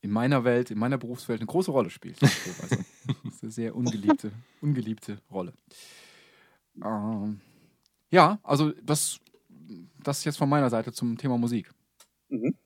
in 0.00 0.10
meiner 0.10 0.44
Welt, 0.44 0.70
in 0.70 0.78
meiner 0.78 0.98
Berufswelt 0.98 1.40
eine 1.40 1.46
große 1.46 1.70
Rolle 1.70 1.90
spielt. 1.90 2.20
Also, 2.22 2.76
das 3.24 3.34
ist 3.34 3.42
eine 3.42 3.52
sehr 3.52 3.76
ungeliebte, 3.76 4.32
ungeliebte 4.60 5.20
Rolle. 5.30 5.52
Ähm, 6.82 7.40
ja, 8.10 8.38
also 8.42 8.72
das, 8.82 9.20
das 10.02 10.24
jetzt 10.24 10.36
von 10.38 10.48
meiner 10.48 10.70
Seite 10.70 10.92
zum 10.92 11.16
Thema 11.18 11.36
Musik. 11.38 11.70
Mhm. 12.28 12.56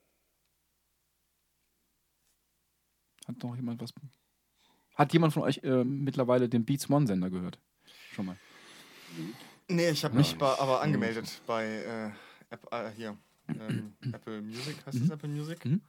Hat 3.27 3.43
noch 3.43 3.57
jemand 3.57 3.81
was? 3.81 3.93
Hat 4.95 5.13
jemand 5.13 5.33
von 5.33 5.43
euch 5.43 5.59
äh, 5.63 5.85
mittlerweile 5.85 6.49
den 6.49 6.65
Beats 6.65 6.91
One 6.91 7.07
Sender 7.07 7.31
gehört? 7.31 7.61
Schon 8.13 8.27
mal. 8.27 8.37
Nee, 9.71 9.91
ich 9.91 10.05
habe 10.05 10.17
mich 10.17 10.37
bei, 10.37 10.59
aber 10.59 10.81
angemeldet 10.81 11.41
bei 11.47 11.65
äh, 11.65 12.11
App, 12.53 12.67
äh, 12.73 12.91
hier, 12.91 13.17
ähm, 13.49 13.95
Apple 14.13 14.43
Music, 14.43 14.77
heißt 14.85 15.01
das 15.01 15.11
Apple 15.11 15.29
Music? 15.29 15.65
Mhm. 15.65 15.81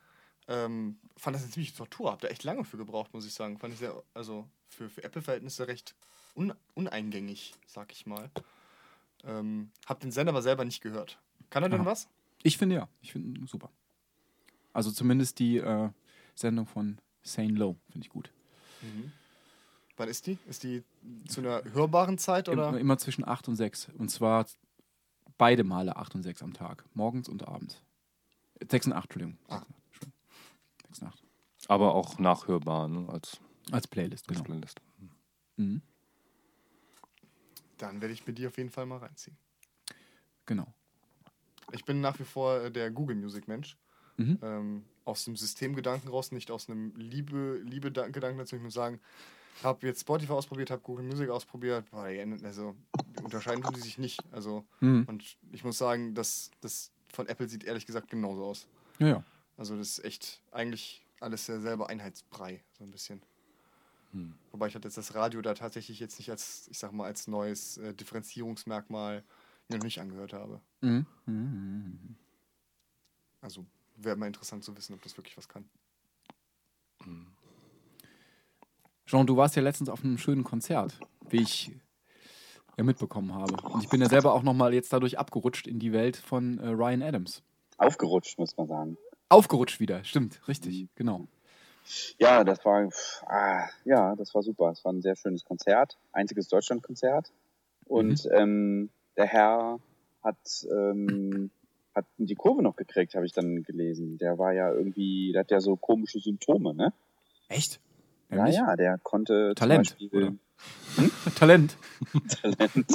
Ähm, 0.48 1.00
fand 1.18 1.36
das 1.36 1.44
eine 1.44 1.52
ziemliche 1.52 1.76
Tortur, 1.76 2.12
hab 2.12 2.22
da 2.22 2.28
echt 2.28 2.44
lange 2.44 2.64
für 2.64 2.78
gebraucht, 2.78 3.14
muss 3.14 3.26
ich 3.26 3.34
sagen. 3.34 3.58
Fand 3.58 3.74
ich 3.74 3.80
sehr, 3.80 4.02
also 4.14 4.48
für, 4.70 4.90
für 4.90 5.04
Apple-Verhältnisse 5.04 5.68
recht 5.68 5.96
un, 6.36 6.54
uneingängig, 6.76 7.54
sag 7.66 7.92
ich 7.92 8.06
mal. 8.06 8.30
Ähm, 9.24 9.72
hab 9.88 10.00
den 10.00 10.12
Sender 10.12 10.32
aber 10.32 10.42
selber 10.42 10.64
nicht 10.64 10.82
gehört. 10.82 11.20
Kann 11.50 11.64
er 11.64 11.70
denn 11.70 11.82
Aha. 11.82 11.88
was? 11.88 12.08
Ich 12.44 12.58
finde 12.58 12.76
ja, 12.76 12.88
ich 13.02 13.12
finde 13.12 13.48
super. 13.48 13.72
Also 14.74 14.92
zumindest 14.92 15.40
die 15.40 15.58
äh, 15.58 15.90
Sendung 16.36 16.68
von 16.68 17.00
Sane 17.24 17.54
Low 17.54 17.78
finde 17.90 18.06
ich 18.06 18.10
gut. 18.10 18.32
Wann 19.98 20.10
ist 20.10 20.28
die? 20.28 20.38
Ist 20.48 20.64
die 20.64 20.84
zu 21.28 21.42
einer 21.42 21.64
hörbaren 21.74 22.18
Zeit 22.18 22.50
oder? 22.50 22.70
Immer, 22.70 22.80
immer 22.80 22.98
zwischen 22.98 23.28
8 23.28 23.48
und 23.50 23.56
6. 23.56 23.90
Und 23.98 24.10
zwar 24.10 24.46
beide 25.38 25.64
Male 25.64 25.96
8 25.96 26.16
und 26.16 26.24
6 26.24 26.44
am 26.44 26.54
Tag. 26.54 26.86
Morgens 26.94 27.30
und 27.30 27.48
abends. 27.48 27.82
6 28.70 28.88
und 28.88 28.94
8, 28.94 29.04
Entschuldigung. 29.06 29.38
Ah. 29.48 29.64
6 30.88 31.02
und 31.02 31.08
8. 31.08 31.24
Aber 31.68 31.96
auch 31.96 32.20
nachhörbar 32.20 32.88
ne, 32.88 33.08
als, 33.10 33.40
Als 33.72 33.88
Playlist, 33.88 34.28
als 34.30 34.38
genau. 34.38 34.46
Playlist. 34.46 34.82
Mhm. 35.58 35.82
Dann 37.78 38.02
werde 38.02 38.14
ich 38.14 38.26
mir 38.26 38.34
die 38.34 38.48
auf 38.48 38.58
jeden 38.58 38.70
Fall 38.70 38.86
mal 38.86 38.98
reinziehen. 38.98 39.38
Genau. 40.46 40.74
Ich 41.72 41.86
bin 41.86 42.02
nach 42.02 42.20
wie 42.20 42.24
vor 42.24 42.62
äh, 42.62 42.72
der 42.72 42.92
Google 42.92 43.16
Music 43.16 43.48
Mensch. 43.48 43.78
Mhm. 44.18 44.40
Ähm, 44.42 44.86
aus 45.06 45.26
dem 45.26 45.36
Systemgedanken 45.36 46.10
raus, 46.10 46.32
nicht 46.32 46.52
aus 46.52 46.70
einem 46.70 46.94
Liebe, 46.96 47.60
Liebe 47.64 47.92
Gedanken 47.92 48.38
dazu. 48.38 48.56
Ich 48.56 48.62
muss 48.62 48.74
sagen, 48.74 49.00
habe 49.64 49.86
jetzt 49.88 50.02
Spotify 50.02 50.34
ausprobiert, 50.34 50.72
habe 50.72 50.82
Google 50.82 51.06
Music 51.06 51.30
ausprobiert. 51.30 51.86
Also 51.94 52.76
unterscheiden 53.24 53.64
tun 53.64 53.74
die 53.74 53.82
sich 53.82 53.98
nicht. 53.98 54.20
Also 54.32 54.66
Mhm. 54.80 55.06
und 55.08 55.38
ich 55.52 55.64
muss 55.64 55.78
sagen, 55.78 56.14
das, 56.16 56.52
das 56.62 56.92
von 57.10 57.28
Apple 57.28 57.48
sieht 57.48 57.64
ehrlich 57.64 57.86
gesagt 57.86 58.10
genauso 58.10 58.46
aus. 58.46 58.68
Ja, 59.00 59.08
ja. 59.08 59.24
Also 59.58 59.78
das 59.78 59.90
ist 59.98 60.06
echt 60.06 60.42
eigentlich 60.52 61.06
alles 61.20 61.46
derselbe 61.46 61.88
Einheitsbrei, 61.90 62.64
so 62.78 62.84
ein 62.84 62.92
bisschen. 62.92 63.22
Wobei 64.52 64.68
ich 64.68 64.76
hatte 64.76 64.88
jetzt 64.88 64.98
das 64.98 65.16
Radio 65.16 65.42
da 65.42 65.54
tatsächlich 65.54 66.00
jetzt 66.00 66.20
nicht 66.20 66.30
als, 66.30 66.68
ich 66.70 66.78
sag 66.80 66.92
mal, 66.92 67.06
als 67.06 67.28
neues 67.28 67.78
äh, 67.78 67.94
Differenzierungsmerkmal 67.94 69.24
mir 69.70 69.78
noch 69.78 69.86
nicht 69.86 70.02
angehört 70.02 70.34
habe. 70.34 70.60
Mhm. 70.82 71.06
Mhm. 71.26 72.16
Also 73.40 73.66
wäre 73.96 74.18
mal 74.18 74.28
interessant 74.28 74.64
zu 74.64 74.76
wissen, 74.76 74.94
ob 74.96 75.02
das 75.02 75.16
wirklich 75.18 75.38
was 75.38 75.48
kann. 75.48 75.70
Jean, 79.12 79.28
du 79.28 79.36
warst 79.36 79.58
ja 79.58 79.62
letztens 79.62 79.90
auf 79.90 80.06
einem 80.06 80.18
schönen 80.18 80.46
Konzert, 80.46 80.98
wie 81.30 81.42
ich 81.42 81.74
ja 82.78 82.86
mitbekommen 82.86 83.36
habe. 83.36 83.58
Und 83.68 83.84
ich 83.84 83.90
bin 83.90 84.00
ja 84.00 84.08
selber 84.08 84.34
auch 84.34 84.42
nochmal 84.42 84.74
jetzt 84.74 84.94
dadurch 84.94 85.20
abgerutscht 85.20 85.68
in 85.68 85.80
die 85.80 85.92
Welt 85.92 86.16
von 86.16 86.60
äh, 86.60 86.70
Ryan 86.70 87.02
Adams. 87.02 87.44
Aufgerutscht, 87.78 88.40
muss 88.40 88.56
man 88.56 88.70
sagen. 88.70 88.98
Aufgerutscht 89.28 89.82
wieder, 89.82 90.02
stimmt, 90.06 90.40
richtig, 90.48 90.88
genau. 90.96 91.28
Ja, 92.20 92.46
das 92.46 92.64
war, 92.64 92.88
ah, 93.26 93.68
ja, 93.84 94.16
das 94.16 94.34
war 94.34 94.44
super. 94.44 94.72
Es 94.72 94.86
war 94.86 94.94
ein 94.94 95.02
sehr 95.02 95.18
schönes 95.18 95.44
Konzert, 95.44 95.98
einziges 96.14 96.48
Deutschlandkonzert. 96.48 97.34
Und 97.88 98.30
ähm, 98.32 98.92
der 99.18 99.26
Herr 99.26 99.82
hat, 100.24 100.38
ähm, 100.72 101.52
hat 101.94 102.06
die 102.18 102.36
Kurve 102.36 102.62
noch 102.62 102.78
gekriegt, 102.78 103.16
habe 103.16 103.26
ich 103.26 103.34
dann 103.34 103.64
gelesen. 103.64 104.18
Der 104.20 104.38
war 104.38 104.54
ja 104.54 104.72
irgendwie, 104.72 105.34
der 105.34 105.42
hat 105.42 105.52
ja 105.52 105.60
so 105.60 105.76
komische 105.76 106.20
Symptome, 106.20 106.74
ne? 106.74 106.94
Echt? 107.50 107.82
Ja, 108.32 108.48
ja, 108.48 108.76
der 108.76 108.98
konnte 109.04 109.54
Talent, 109.56 109.90
Beispiel 109.90 110.10
oder? 110.10 110.34
Talent. 111.36 111.78
Talent. 112.42 112.88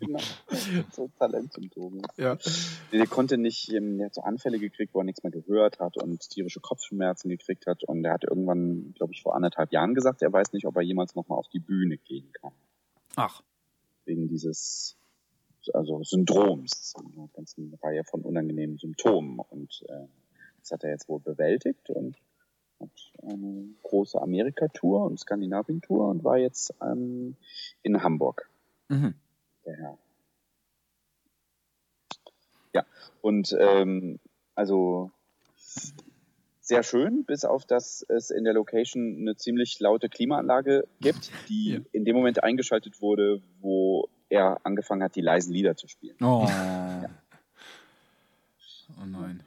genau. 0.00 0.18
So 0.92 1.10
Talentsymptome. 1.18 2.02
Ja. 2.16 2.36
Der 2.92 3.06
konnte 3.06 3.38
nicht, 3.38 3.72
ähm, 3.72 3.98
der 3.98 4.06
hat 4.06 4.14
so 4.14 4.22
Anfälle 4.22 4.58
gekriegt, 4.58 4.94
wo 4.94 5.00
er 5.00 5.04
nichts 5.04 5.22
mehr 5.22 5.32
gehört 5.32 5.78
hat 5.78 5.96
und 5.96 6.28
tierische 6.30 6.60
Kopfschmerzen 6.60 7.28
gekriegt 7.28 7.66
hat. 7.66 7.84
Und 7.84 8.04
er 8.04 8.14
hat 8.14 8.24
irgendwann, 8.24 8.92
glaube 8.94 9.12
ich, 9.12 9.22
vor 9.22 9.34
anderthalb 9.34 9.72
Jahren 9.72 9.94
gesagt, 9.94 10.22
er 10.22 10.32
weiß 10.32 10.52
nicht, 10.52 10.66
ob 10.66 10.76
er 10.76 10.82
jemals 10.82 11.14
nochmal 11.14 11.38
auf 11.38 11.48
die 11.48 11.60
Bühne 11.60 11.98
gehen 11.98 12.32
kann. 12.40 12.52
Ach, 13.16 13.42
Wegen 14.04 14.28
dieses 14.28 14.96
also 15.74 16.02
Syndroms, 16.02 16.94
eine 16.96 17.28
ganze 17.34 17.60
Reihe 17.82 18.04
von 18.04 18.22
unangenehmen 18.22 18.78
Symptomen. 18.78 19.38
Und 19.38 19.84
äh, 19.88 20.06
das 20.60 20.70
hat 20.72 20.84
er 20.84 20.90
jetzt 20.90 21.08
wohl 21.08 21.20
bewältigt 21.20 21.90
und 21.90 22.16
hat 22.80 23.12
eine 23.22 23.68
große 23.82 24.20
Amerika-Tour 24.20 25.04
und 25.04 25.18
Skandinavien-Tour 25.20 26.08
und 26.08 26.24
war 26.24 26.38
jetzt 26.38 26.74
ähm, 26.82 27.36
in 27.82 28.02
Hamburg 28.02 28.48
mhm. 28.88 29.14
der 29.66 29.76
Herr. 29.76 29.98
Ja, 32.72 32.86
und 33.20 33.54
ähm, 33.58 34.18
also 34.54 35.10
sehr 36.60 36.82
schön, 36.84 37.24
bis 37.24 37.44
auf 37.44 37.64
dass 37.66 38.04
es 38.08 38.30
in 38.30 38.44
der 38.44 38.54
Location 38.54 39.16
eine 39.20 39.36
ziemlich 39.36 39.80
laute 39.80 40.08
Klimaanlage 40.08 40.86
gibt, 41.00 41.32
die 41.48 41.72
Ja. 41.72 41.80
in 41.92 42.04
dem 42.04 42.14
Moment 42.14 42.44
eingeschaltet 42.44 43.02
wurde, 43.02 43.42
wo 43.60 44.08
er 44.28 44.60
angefangen 44.64 45.02
hat, 45.02 45.16
die 45.16 45.20
leisen 45.20 45.52
Lieder 45.52 45.74
zu 45.76 45.88
spielen. 45.88 46.16
Oh. 46.22 46.48
Oh 49.00 49.04
nein. 49.06 49.42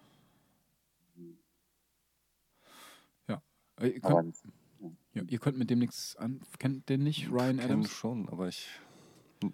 Ja. 3.28 3.36
Äh, 3.36 3.40
Ihr 3.88 4.04
Aber 4.04 4.22
könnt, 4.22 4.38
ja, 5.14 5.24
ihr 5.28 5.40
könnt 5.40 5.58
mit 5.58 5.70
dem 5.70 5.80
nichts 5.80 6.16
an. 6.16 6.42
Kennt 6.60 6.90
den 6.90 7.04
nicht, 7.04 7.30
Ryan 7.32 7.58
Kenn 7.58 7.66
Adams? 7.66 7.90
schon, 7.90 8.30
aber 8.30 8.48
ich 8.48 8.68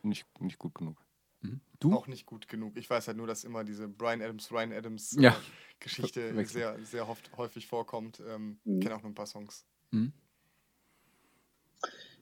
nicht, 0.03 0.25
nicht 0.41 0.57
gut 0.59 0.75
genug. 0.75 0.97
Mhm. 1.41 1.61
Du? 1.79 1.93
Auch 1.93 2.07
nicht 2.07 2.25
gut 2.25 2.47
genug. 2.47 2.75
Ich 2.77 2.89
weiß 2.89 3.07
halt 3.07 3.17
nur, 3.17 3.27
dass 3.27 3.43
immer 3.43 3.63
diese 3.63 3.87
Brian 3.87 4.21
Adams, 4.21 4.51
Ryan 4.51 4.73
Adams 4.73 5.15
Ja. 5.19 5.31
äh, 5.31 5.35
Geschichte 5.79 6.45
sehr, 6.45 6.77
sehr 6.83 7.07
oft, 7.07 7.35
häufig 7.37 7.67
vorkommt. 7.67 8.21
Ähm, 8.27 8.59
Mhm. 8.65 8.79
Kenne 8.81 8.95
auch 8.95 9.01
nur 9.01 9.11
ein 9.11 9.15
paar 9.15 9.25
Songs. 9.27 9.65
Mhm. 9.91 10.11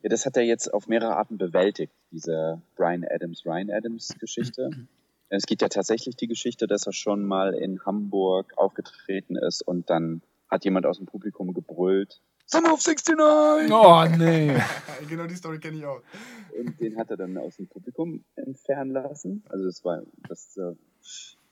Ja, 0.04 0.10
das 0.10 0.26
hat 0.26 0.38
er 0.38 0.44
jetzt 0.44 0.72
auf 0.74 0.88
mehrere 0.88 1.16
Arten 1.16 1.38
bewältigt, 1.38 1.92
diese 2.12 2.62
Brian 2.76 3.04
Adams, 3.04 3.46
Ryan 3.46 3.72
Adams 3.72 4.10
Geschichte. 4.20 4.88
Es 5.30 5.46
geht 5.46 5.62
ja 5.62 5.70
tatsächlich 5.70 6.16
die 6.16 6.28
Geschichte, 6.28 6.68
dass 6.68 6.86
er 6.86 6.94
schon 6.94 7.26
mal 7.26 7.54
in 7.54 7.84
Hamburg 7.86 8.54
aufgetreten 8.58 9.36
ist 9.36 9.62
und 9.62 9.90
dann 9.90 10.22
hat 10.50 10.66
jemand 10.66 10.86
aus 10.86 10.98
dem 10.98 11.06
Publikum 11.06 11.54
gebrüllt, 11.54 12.22
Summer 12.50 12.72
of 12.72 12.82
69! 12.82 13.70
Oh 13.72 14.06
nee. 14.18 14.56
genau 15.10 15.28
die 15.28 15.36
Story 15.36 15.60
kenne 15.60 15.78
ich 15.78 15.86
auch. 15.86 16.02
Und 16.58 16.80
den 16.80 16.98
hat 16.98 17.10
er 17.10 17.18
dann 17.18 17.38
aus 17.38 17.58
dem 17.58 17.68
Publikum 17.68 18.24
entfernen 18.38 18.92
lassen. 18.92 19.44
Also 19.50 19.66
das 19.66 19.84
war, 19.84 20.04
das, 20.30 20.56
äh, 20.56 20.74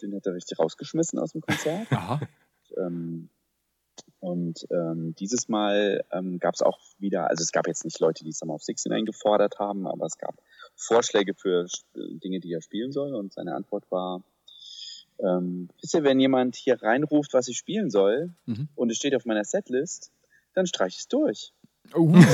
den 0.02 0.16
hat 0.16 0.26
er 0.26 0.36
richtig 0.36 0.58
rausgeschmissen 0.58 1.20
aus 1.20 1.34
dem 1.34 1.42
Konzert. 1.42 1.88
Aha. 1.92 2.22
Ähm, 2.78 3.30
und 4.22 4.66
ähm, 4.72 5.14
dieses 5.16 5.50
Mal 5.50 6.06
ähm, 6.14 6.40
gab 6.40 6.54
es 6.54 6.62
auch 6.62 6.80
wieder, 6.98 7.30
also 7.30 7.42
es 7.42 7.52
gab 7.52 7.68
jetzt 7.68 7.84
nicht 7.84 8.00
Leute, 8.00 8.24
die 8.24 8.32
Summer 8.32 8.54
of 8.54 8.64
69 8.66 9.06
gefordert 9.06 9.60
haben, 9.60 9.88
aber 9.88 10.06
es 10.06 10.18
gab 10.18 10.36
Vorschläge 10.78 11.34
für 11.34 11.66
äh, 11.66 12.18
Dinge, 12.24 12.40
die 12.40 12.54
er 12.54 12.62
spielen 12.62 12.94
soll. 12.94 13.14
Und 13.16 13.34
seine 13.34 13.54
Antwort 13.54 13.92
war, 13.92 14.24
ähm, 15.20 15.70
wisst 15.82 15.94
ihr, 15.94 16.04
wenn 16.04 16.20
jemand 16.20 16.56
hier 16.56 16.82
reinruft, 16.82 17.34
was 17.34 17.48
ich 17.48 17.58
spielen 17.58 17.90
soll, 17.90 18.32
Mhm. 18.46 18.68
und 18.76 18.90
es 18.92 18.98
steht 18.98 19.16
auf 19.16 19.26
meiner 19.26 19.44
Setlist, 19.44 20.12
dann 20.54 20.66
streich 20.68 20.94
ich 20.94 21.00
es 21.02 21.08
durch. 21.08 21.54
Uh. 21.96 22.14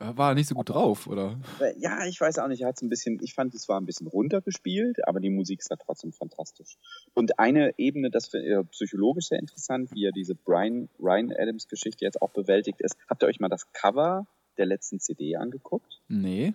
Ja. 0.00 0.12
War 0.14 0.32
er 0.32 0.34
nicht 0.34 0.46
so 0.48 0.54
gut 0.54 0.68
drauf, 0.68 1.06
oder? 1.06 1.38
Äh, 1.58 1.72
Ja, 1.78 2.04
ich 2.04 2.20
weiß 2.20 2.38
auch 2.38 2.48
nicht, 2.48 2.60
er 2.60 2.68
hat's 2.68 2.82
ein 2.82 2.90
bisschen, 2.90 3.18
ich 3.22 3.32
fand, 3.32 3.54
es 3.54 3.66
war 3.66 3.80
ein 3.80 3.86
bisschen 3.86 4.06
runtergespielt, 4.06 5.08
aber 5.08 5.20
die 5.20 5.30
Musik 5.30 5.60
ist 5.60 5.70
da 5.70 5.76
trotzdem 5.76 6.12
fantastisch. 6.12 6.76
Und 7.14 7.38
eine 7.38 7.72
Ebene, 7.78 8.10
das 8.10 8.28
finde 8.28 8.60
ich 8.62 8.70
psychologisch 8.72 9.28
sehr 9.28 9.38
interessant, 9.38 9.90
wie 9.92 10.04
er 10.04 10.12
diese 10.12 10.34
Brian, 10.34 10.90
Ryan 11.00 11.32
Adams 11.32 11.66
Geschichte 11.66 12.04
jetzt 12.04 12.20
auch 12.20 12.28
bewältigt 12.30 12.82
ist. 12.82 12.94
Habt 13.08 13.22
ihr 13.22 13.26
euch 13.28 13.40
mal 13.40 13.48
das 13.48 13.72
Cover 13.72 14.26
der 14.58 14.66
letzten 14.66 15.00
CD 15.00 15.36
angeguckt? 15.36 16.02
Nee. 16.08 16.52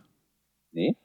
Nee? 0.71 0.95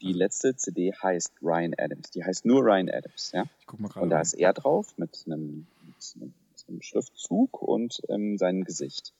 Die 0.00 0.12
letzte 0.12 0.56
CD 0.56 0.92
heißt 0.92 1.34
Ryan 1.42 1.74
Adams. 1.76 2.10
Die 2.10 2.24
heißt 2.24 2.44
nur 2.46 2.62
Ryan 2.62 2.88
Adams, 2.88 3.32
ja? 3.32 3.44
Ich 3.58 3.66
guck 3.66 3.80
mal 3.80 3.90
Und 4.00 4.10
da 4.10 4.20
ist 4.20 4.34
er 4.34 4.52
drauf 4.52 4.96
mit 4.96 5.24
einem, 5.26 5.66
mit 5.86 6.14
einem, 6.16 6.34
mit 6.50 6.68
einem 6.68 6.82
Schriftzug 6.82 7.60
und 7.60 8.00
ähm, 8.08 8.38
seinem 8.38 8.64
Gesicht. 8.64 9.12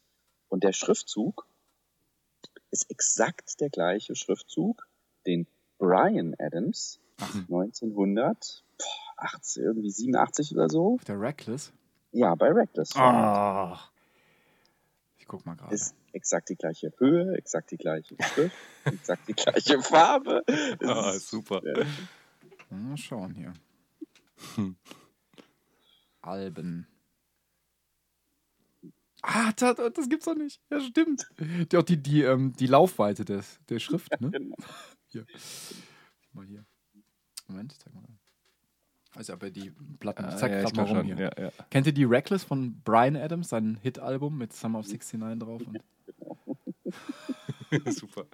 Und 0.49 0.65
der 0.65 0.73
Schriftzug 0.73 1.47
ist 2.71 2.91
exakt 2.91 3.61
der 3.61 3.69
gleiche 3.69 4.15
Schriftzug, 4.15 4.89
den 5.27 5.47
Brian 5.79 6.35
Adams 6.39 7.01
1900, 7.21 8.65
boah, 8.79 9.25
80, 9.35 9.63
irgendwie 9.63 9.91
87 9.91 10.55
oder 10.55 10.69
so. 10.69 10.95
Auf 10.95 11.05
der 11.05 11.21
Reckless? 11.21 11.73
Ja, 12.13 12.35
bei 12.35 12.49
Reckless. 12.49 12.97
Ah. 12.97 13.79
Ich 15.19 15.27
guck 15.27 15.45
mal 15.45 15.57
gerade. 15.57 15.75
Ist 15.75 15.95
exakt 16.13 16.49
die 16.49 16.57
gleiche 16.57 16.93
Höhe, 16.99 17.37
exakt 17.37 17.71
die 17.71 17.77
gleiche 17.77 18.17
Schrift, 18.23 18.57
exakt 18.85 19.29
die 19.29 19.35
gleiche 19.35 19.81
Farbe. 19.83 20.43
Ah, 20.83 21.19
super. 21.19 21.63
Ja. 21.65 21.85
Mal 22.71 22.97
schauen 22.97 23.35
hier. 23.35 23.53
Alben. 26.23 26.87
Ah, 29.23 29.53
das, 29.53 29.77
das 29.77 30.09
gibt's 30.09 30.25
doch 30.25 30.35
nicht. 30.35 30.63
Ja, 30.71 30.81
stimmt. 30.81 31.29
Die, 31.39 31.77
auch 31.77 31.83
die, 31.83 32.03
die, 32.03 32.23
ähm, 32.23 32.55
die 32.55 32.67
Laufweite 32.67 33.25
des, 33.25 33.59
der 33.69 33.79
Schrift, 33.79 34.19
ne? 34.21 34.31
Genau. 34.31 34.57
Hier. 35.09 35.27
Mal 36.33 36.47
hier. 36.47 36.65
Moment, 37.49 37.75
zeig 37.79 37.93
mal. 37.93 38.05
Also 39.17 39.33
aber 39.33 39.51
die 39.51 39.71
Platten, 39.99 40.25
ich 40.29 40.35
Ah, 40.35 40.37
zeig 40.37 40.53
ja, 40.53 40.61
grad 40.63 40.71
ich 40.71 40.77
mal 40.77 40.83
rum 40.87 40.97
schon. 40.99 41.07
hier. 41.07 41.17
Ja, 41.19 41.43
ja. 41.45 41.51
Kennt 41.71 41.87
ihr 41.87 41.93
die 41.93 42.05
Reckless 42.05 42.45
von 42.45 42.81
Brian 42.85 43.17
Adams, 43.17 43.49
sein 43.49 43.79
Hit-Album 43.83 44.39
mit 44.39 44.53
Summer 44.53 44.79
of 44.79 44.87
69 44.87 45.39
drauf? 45.41 45.63
Und 45.67 45.83
Super. 47.93 48.27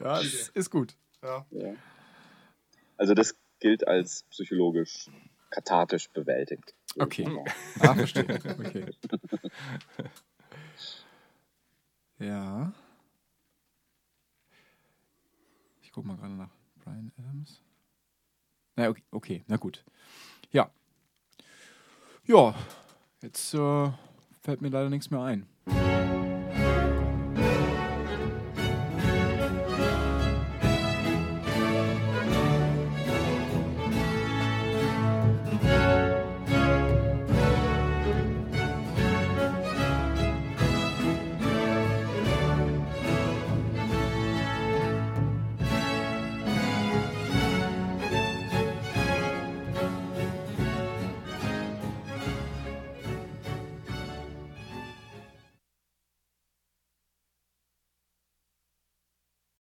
ja, 0.00 0.20
es 0.20 0.48
ist 0.48 0.70
gut. 0.70 0.96
Ja. 1.22 1.46
Ja. 1.50 1.74
Also 2.96 3.14
das 3.14 3.36
gilt 3.60 3.86
als 3.86 4.24
psychologisch 4.30 5.08
kathartisch 5.50 6.08
bewältigt. 6.10 6.74
Okay. 6.98 7.28
Ah, 7.80 7.94
verstehe. 7.94 8.24
Okay. 8.24 8.86
Ja. 12.18 12.72
Ich 15.82 15.92
guck 15.92 16.04
mal 16.04 16.16
gerade 16.16 16.34
nach 16.34 16.50
Brian 16.82 17.12
Adams. 17.18 17.62
Na, 18.76 18.88
okay, 18.90 19.02
okay, 19.10 19.44
na 19.48 19.56
gut. 19.56 19.84
Ja. 20.52 20.70
Ja, 22.26 22.54
jetzt 23.22 23.54
äh, 23.54 23.90
fällt 24.42 24.60
mir 24.60 24.68
leider 24.68 24.90
nichts 24.90 25.10
mehr 25.10 25.22
ein. 25.22 25.46